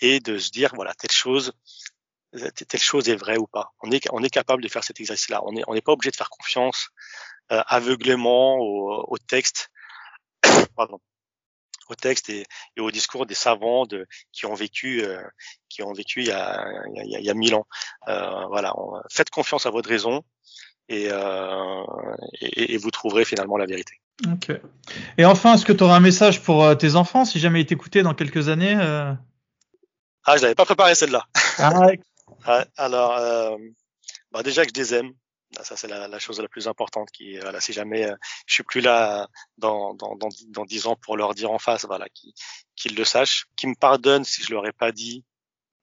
et 0.00 0.20
de 0.20 0.38
se 0.38 0.50
dire 0.50 0.72
voilà 0.74 0.94
telle 0.94 1.12
chose 1.12 1.52
telle 2.68 2.80
chose 2.80 3.08
est 3.08 3.14
vraie 3.14 3.38
ou 3.38 3.46
pas. 3.46 3.72
On 3.82 3.90
est 3.92 4.06
on 4.12 4.22
est 4.22 4.30
capable 4.30 4.62
de 4.62 4.68
faire 4.68 4.82
cet 4.82 4.98
exercice-là. 5.00 5.42
On 5.44 5.54
est 5.56 5.62
on 5.68 5.74
n'est 5.74 5.80
pas 5.80 5.92
obligé 5.92 6.10
de 6.10 6.16
faire 6.16 6.30
confiance 6.30 6.88
euh, 7.52 7.62
aveuglément 7.66 8.56
au, 8.56 9.04
au 9.06 9.18
texte, 9.18 9.70
pardon, 10.76 10.98
au 11.88 11.94
texte 11.94 12.30
et, 12.30 12.44
et, 12.76 12.80
au 12.80 12.90
discours 12.90 13.26
des 13.26 13.34
savants 13.34 13.84
de, 13.84 14.06
qui 14.32 14.46
ont 14.46 14.54
vécu, 14.54 15.02
euh, 15.02 15.22
qui 15.68 15.82
ont 15.82 15.92
vécu 15.92 16.20
il 16.20 16.26
y 16.26 16.32
a, 16.32 16.66
il 16.94 17.10
y 17.10 17.16
a, 17.16 17.18
il 17.20 17.24
y 17.24 17.30
a 17.30 17.34
mille 17.34 17.54
ans. 17.54 17.66
Euh, 18.08 18.46
voilà, 18.46 18.72
faites 19.10 19.30
confiance 19.30 19.66
à 19.66 19.70
votre 19.70 19.88
raison 19.88 20.22
et, 20.88 21.08
euh, 21.10 21.84
et, 22.40 22.74
et, 22.74 22.76
vous 22.76 22.90
trouverez 22.90 23.24
finalement 23.24 23.56
la 23.56 23.66
vérité. 23.66 24.00
Ok. 24.26 24.52
Et 25.18 25.24
enfin, 25.24 25.54
est-ce 25.54 25.64
que 25.64 25.72
tu 25.72 25.82
auras 25.82 25.96
un 25.96 26.00
message 26.00 26.42
pour 26.42 26.64
euh, 26.64 26.74
tes 26.74 26.94
enfants 26.96 27.24
si 27.24 27.40
jamais 27.40 27.62
ils 27.62 27.66
t'écoutaient 27.66 28.02
dans 28.02 28.14
quelques 28.14 28.48
années 28.48 28.76
euh... 28.78 29.12
Ah, 30.24 30.36
je 30.36 30.42
l'avais 30.42 30.54
pas 30.54 30.64
préparé 30.64 30.94
celle-là. 30.94 31.26
Ah, 31.58 31.80
ouais. 31.80 32.00
alors, 32.76 33.58
bah 34.32 34.42
déjà 34.42 34.64
que 34.64 34.70
je 34.74 34.80
les 34.80 34.94
aime, 34.94 35.12
ça, 35.62 35.76
c'est 35.76 35.88
la, 35.88 36.08
la, 36.08 36.18
chose 36.18 36.40
la 36.40 36.48
plus 36.48 36.68
importante. 36.68 37.10
Qui, 37.10 37.38
voilà, 37.38 37.60
si 37.60 37.72
jamais 37.72 38.04
euh, 38.04 38.16
je 38.46 38.54
suis 38.54 38.62
plus 38.62 38.80
là 38.80 39.28
dans, 39.58 39.94
dans, 39.94 40.16
dans, 40.16 40.28
dans 40.48 40.64
10 40.64 40.86
ans 40.86 40.96
pour 40.96 41.16
leur 41.16 41.34
dire 41.34 41.50
en 41.50 41.58
face, 41.58 41.84
voilà, 41.84 42.06
qu'ils 42.76 42.96
le 42.96 43.04
sachent, 43.04 43.46
qu'ils 43.56 43.68
me 43.68 43.74
pardonnent 43.74 44.24
si 44.24 44.42
je 44.42 44.52
leur 44.52 44.66
ai 44.66 44.72
pas 44.72 44.92
dit 44.92 45.24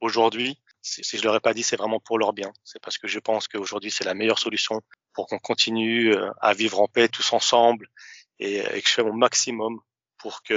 aujourd'hui, 0.02 0.58
si, 0.82 1.04
si 1.04 1.18
je 1.18 1.24
leur 1.24 1.36
ai 1.36 1.40
pas 1.40 1.54
dit, 1.54 1.64
c'est 1.64 1.78
vraiment 1.78 2.00
pour 2.00 2.18
leur 2.18 2.34
bien. 2.34 2.52
C'est 2.64 2.82
parce 2.82 2.98
que 2.98 3.08
je 3.08 3.20
pense 3.20 3.48
qu'aujourd'hui 3.48 3.92
c'est 3.92 4.04
la 4.04 4.14
meilleure 4.14 4.40
solution 4.40 4.82
pour 5.14 5.28
qu'on 5.28 5.40
continue 5.40 6.14
euh, 6.16 6.32
à 6.42 6.54
vivre 6.54 6.82
en 6.82 6.88
paix 6.88 7.08
tous 7.08 7.34
ensemble 7.34 7.88
et, 8.40 8.58
et 8.58 8.82
que 8.82 8.88
je 8.88 8.94
fais 8.94 9.04
mon 9.04 9.14
maximum 9.14 9.80
pour 10.18 10.44
que 10.44 10.54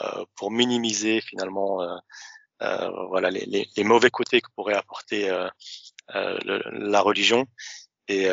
euh, 0.00 0.24
pour 0.36 0.50
minimiser 0.50 1.20
finalement 1.20 1.82
euh, 1.82 1.96
euh, 2.62 3.06
voilà 3.08 3.30
les, 3.30 3.44
les, 3.46 3.68
les, 3.76 3.84
mauvais 3.84 4.10
côtés 4.10 4.40
que 4.40 4.50
pourrait 4.54 4.74
apporter 4.74 5.30
euh, 5.30 5.48
le, 6.44 6.62
la 6.90 7.00
religion 7.00 7.46
et 8.12 8.28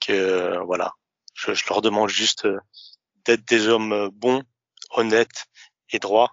que 0.00 0.58
voilà 0.64 0.92
je, 1.34 1.54
je, 1.54 1.64
leur 1.68 1.82
demande 1.82 2.08
juste 2.08 2.46
d'être 3.24 3.46
des 3.46 3.68
hommes 3.68 4.10
bons 4.12 4.42
honnêtes 4.90 5.46
et 5.90 5.98
droits 5.98 6.30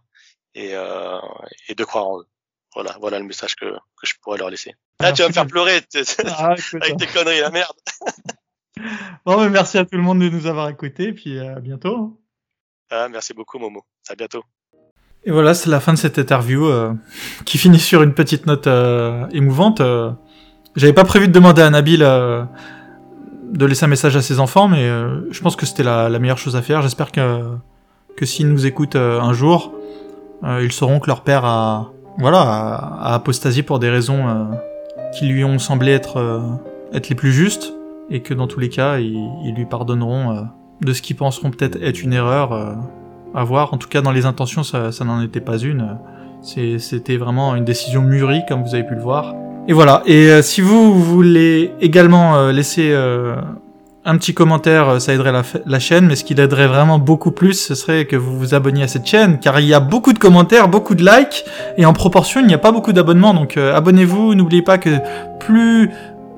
et, 0.53 0.73
et 1.67 1.75
de 1.75 1.83
croire 1.83 2.07
en 2.07 2.19
eux 2.21 2.27
voilà, 2.75 2.97
voilà 2.99 3.19
le 3.19 3.25
message 3.25 3.55
que, 3.55 3.65
que 3.65 4.05
je 4.05 4.13
pourrais 4.21 4.37
leur 4.37 4.49
laisser. 4.49 4.75
Là, 4.99 5.13
tu 5.13 5.21
vas 5.21 5.29
me 5.29 5.33
faire 5.33 5.47
pleurer 5.47 5.79
ah, 6.25 6.55
avec 6.81 6.97
tes 6.97 7.07
conneries, 7.07 7.39
la 7.39 7.49
merde. 7.49 7.75
bon, 9.25 9.41
mais 9.41 9.49
merci 9.49 9.77
à 9.77 9.85
tout 9.85 9.95
le 9.95 10.03
monde 10.03 10.19
de 10.19 10.29
nous 10.29 10.45
avoir 10.45 10.69
écoutés, 10.69 11.13
puis 11.13 11.39
à 11.39 11.59
bientôt. 11.59 11.95
Hein. 11.95 12.13
Ah, 12.91 13.07
merci 13.09 13.33
beaucoup, 13.33 13.57
Momo. 13.57 13.83
À 14.09 14.15
bientôt. 14.15 14.43
Et 15.23 15.31
voilà, 15.31 15.55
c'est 15.55 15.69
la 15.69 15.79
fin 15.79 15.93
de 15.93 15.97
cette 15.97 16.19
interview 16.19 16.67
euh, 16.67 16.93
qui 17.45 17.57
finit 17.57 17.79
sur 17.79 18.03
une 18.03 18.13
petite 18.13 18.45
note 18.45 18.67
euh, 18.67 19.27
émouvante. 19.29 19.81
Euh, 19.81 20.11
J'avais 20.75 20.93
pas 20.93 21.03
prévu 21.03 21.27
de 21.27 21.33
demander 21.33 21.61
à 21.61 21.69
Nabil 21.69 22.01
euh, 22.03 22.43
de 23.51 23.65
laisser 23.65 23.85
un 23.85 23.89
message 23.89 24.15
à 24.15 24.21
ses 24.21 24.39
enfants, 24.39 24.67
mais 24.67 24.83
euh, 24.83 25.31
je 25.31 25.41
pense 25.41 25.55
que 25.55 25.65
c'était 25.65 25.83
la, 25.83 26.09
la, 26.09 26.19
meilleure 26.19 26.37
chose 26.37 26.55
à 26.55 26.61
faire. 26.61 26.81
J'espère 26.81 27.11
que, 27.11 27.41
que 28.17 28.25
s'ils 28.25 28.49
nous 28.49 28.65
écoutent 28.65 28.95
un 28.95 29.33
jour, 29.33 29.73
ils 30.43 30.71
sauront 30.71 30.99
que 30.99 31.07
leur 31.07 31.21
père 31.21 31.43
a, 31.43 31.91
voilà, 32.19 32.41
a, 32.41 33.13
apostasié 33.15 33.63
pour 33.63 33.79
des 33.79 33.89
raisons 33.89 34.49
qui 35.17 35.27
lui 35.27 35.43
ont 35.43 35.57
semblé 35.57 35.91
être, 35.91 36.43
être 36.93 37.09
les 37.09 37.15
plus 37.15 37.31
justes, 37.31 37.73
et 38.11 38.21
que 38.21 38.33
dans 38.33 38.47
tous 38.47 38.59
les 38.59 38.69
cas, 38.69 38.99
ils, 38.99 39.53
lui 39.55 39.65
pardonneront 39.65 40.45
de 40.81 40.93
ce 40.93 41.01
qu'ils 41.01 41.15
penseront 41.15 41.51
peut-être 41.51 41.77
être 41.81 42.01
une 42.01 42.13
erreur 42.13 42.51
euh, 42.51 42.73
à 43.33 43.43
voir. 43.43 43.73
En 43.73 43.77
tout 43.77 43.87
cas, 43.87 44.01
dans 44.01 44.11
les 44.11 44.25
intentions, 44.25 44.63
ça 44.63 44.91
n'en 45.05 45.21
était 45.21 45.41
pas 45.41 45.57
une. 45.57 45.97
C'était 46.41 47.17
vraiment 47.17 47.55
une 47.55 47.65
décision 47.65 48.01
mûrie, 48.01 48.41
comme 48.47 48.63
vous 48.63 48.75
avez 48.75 48.83
pu 48.83 48.95
le 48.95 49.01
voir. 49.01 49.33
Et 49.67 49.73
voilà. 49.73 50.03
Et 50.05 50.29
euh, 50.29 50.41
si 50.41 50.61
vous 50.61 51.01
voulez 51.03 51.71
également 51.81 52.35
euh, 52.35 52.51
laisser 52.51 52.91
euh, 52.91 53.35
un 54.03 54.17
petit 54.17 54.35
commentaire, 54.35 54.89
euh, 54.89 54.99
ça 54.99 55.13
aiderait 55.13 55.31
la, 55.31 55.41
la, 55.65 55.79
chaîne. 55.79 56.05
Mais 56.05 56.15
ce 56.15 56.23
qui 56.23 56.33
aiderait 56.33 56.67
vraiment 56.67 56.99
beaucoup 56.99 57.31
plus, 57.31 57.53
ce 57.53 57.73
serait 57.73 58.05
que 58.05 58.15
vous 58.15 58.37
vous 58.37 58.53
abonniez 58.53 58.83
à 58.83 58.87
cette 58.87 59.07
chaîne, 59.07 59.39
car 59.39 59.59
il 59.59 59.65
y 59.65 59.73
a 59.73 59.79
beaucoup 59.79 60.13
de 60.13 60.19
commentaires, 60.19 60.67
beaucoup 60.67 60.93
de 60.93 61.03
likes, 61.03 61.45
et 61.77 61.85
en 61.85 61.93
proportion, 61.93 62.41
il 62.41 62.47
n'y 62.47 62.53
a 62.53 62.59
pas 62.59 62.71
beaucoup 62.71 62.93
d'abonnements. 62.93 63.33
Donc 63.33 63.57
abonnez-vous. 63.57 64.35
N'oubliez 64.35 64.61
pas 64.61 64.77
que 64.77 64.99
plus 65.39 65.89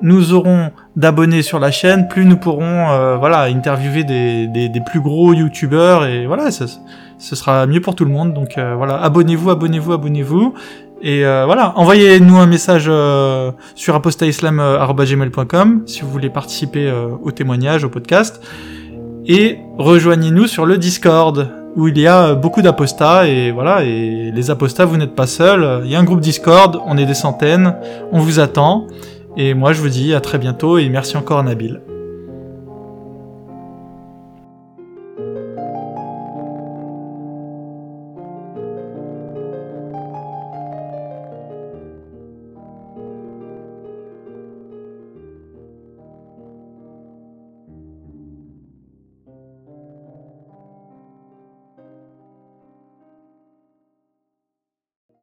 nous 0.02 0.32
aurons 0.32 0.70
d'abonnés 0.96 1.42
sur 1.42 1.58
la 1.58 1.70
chaîne, 1.70 2.08
plus 2.08 2.24
nous 2.24 2.36
pourrons 2.36 2.90
euh, 2.90 3.16
voilà 3.16 3.42
interviewer 3.42 4.04
des, 4.04 4.46
des, 4.46 4.68
des, 4.68 4.80
plus 4.80 5.00
gros 5.00 5.32
youtubeurs 5.32 6.04
et 6.04 6.26
voilà, 6.26 6.50
ce 6.50 7.36
sera 7.36 7.66
mieux 7.66 7.80
pour 7.80 7.94
tout 7.94 8.04
le 8.04 8.10
monde. 8.10 8.34
Donc 8.34 8.58
euh, 8.58 8.74
voilà, 8.76 9.00
abonnez-vous, 9.02 9.50
abonnez-vous, 9.50 9.92
abonnez-vous. 9.92 10.54
Et 11.00 11.24
euh, 11.24 11.44
voilà, 11.46 11.72
envoyez-nous 11.76 12.36
un 12.36 12.46
message 12.46 12.86
euh, 12.88 13.52
sur 13.74 13.94
apostaislam.gmail.com 13.94 15.82
si 15.86 16.02
vous 16.02 16.10
voulez 16.10 16.30
participer 16.30 16.88
euh, 16.88 17.08
au 17.22 17.30
témoignage, 17.30 17.84
au 17.84 17.88
podcast. 17.88 18.42
Et 19.26 19.58
rejoignez-nous 19.76 20.46
sur 20.46 20.66
le 20.66 20.78
Discord 20.78 21.50
où 21.76 21.86
il 21.86 21.98
y 21.98 22.06
a 22.06 22.34
beaucoup 22.34 22.62
d'apostats 22.62 23.28
et 23.28 23.52
voilà, 23.52 23.84
et 23.84 24.32
les 24.34 24.50
apostats, 24.50 24.84
vous 24.84 24.96
n'êtes 24.96 25.14
pas 25.14 25.26
seuls. 25.26 25.82
Il 25.84 25.90
y 25.90 25.94
a 25.94 26.00
un 26.00 26.04
groupe 26.04 26.20
Discord, 26.20 26.80
on 26.86 26.96
est 26.96 27.06
des 27.06 27.14
centaines, 27.14 27.76
on 28.10 28.18
vous 28.18 28.40
attend. 28.40 28.86
Et 29.36 29.54
moi, 29.54 29.72
je 29.72 29.80
vous 29.80 29.90
dis 29.90 30.14
à 30.14 30.20
très 30.20 30.38
bientôt 30.38 30.78
et 30.78 30.88
merci 30.88 31.16
encore 31.16 31.44
Nabil. 31.44 31.80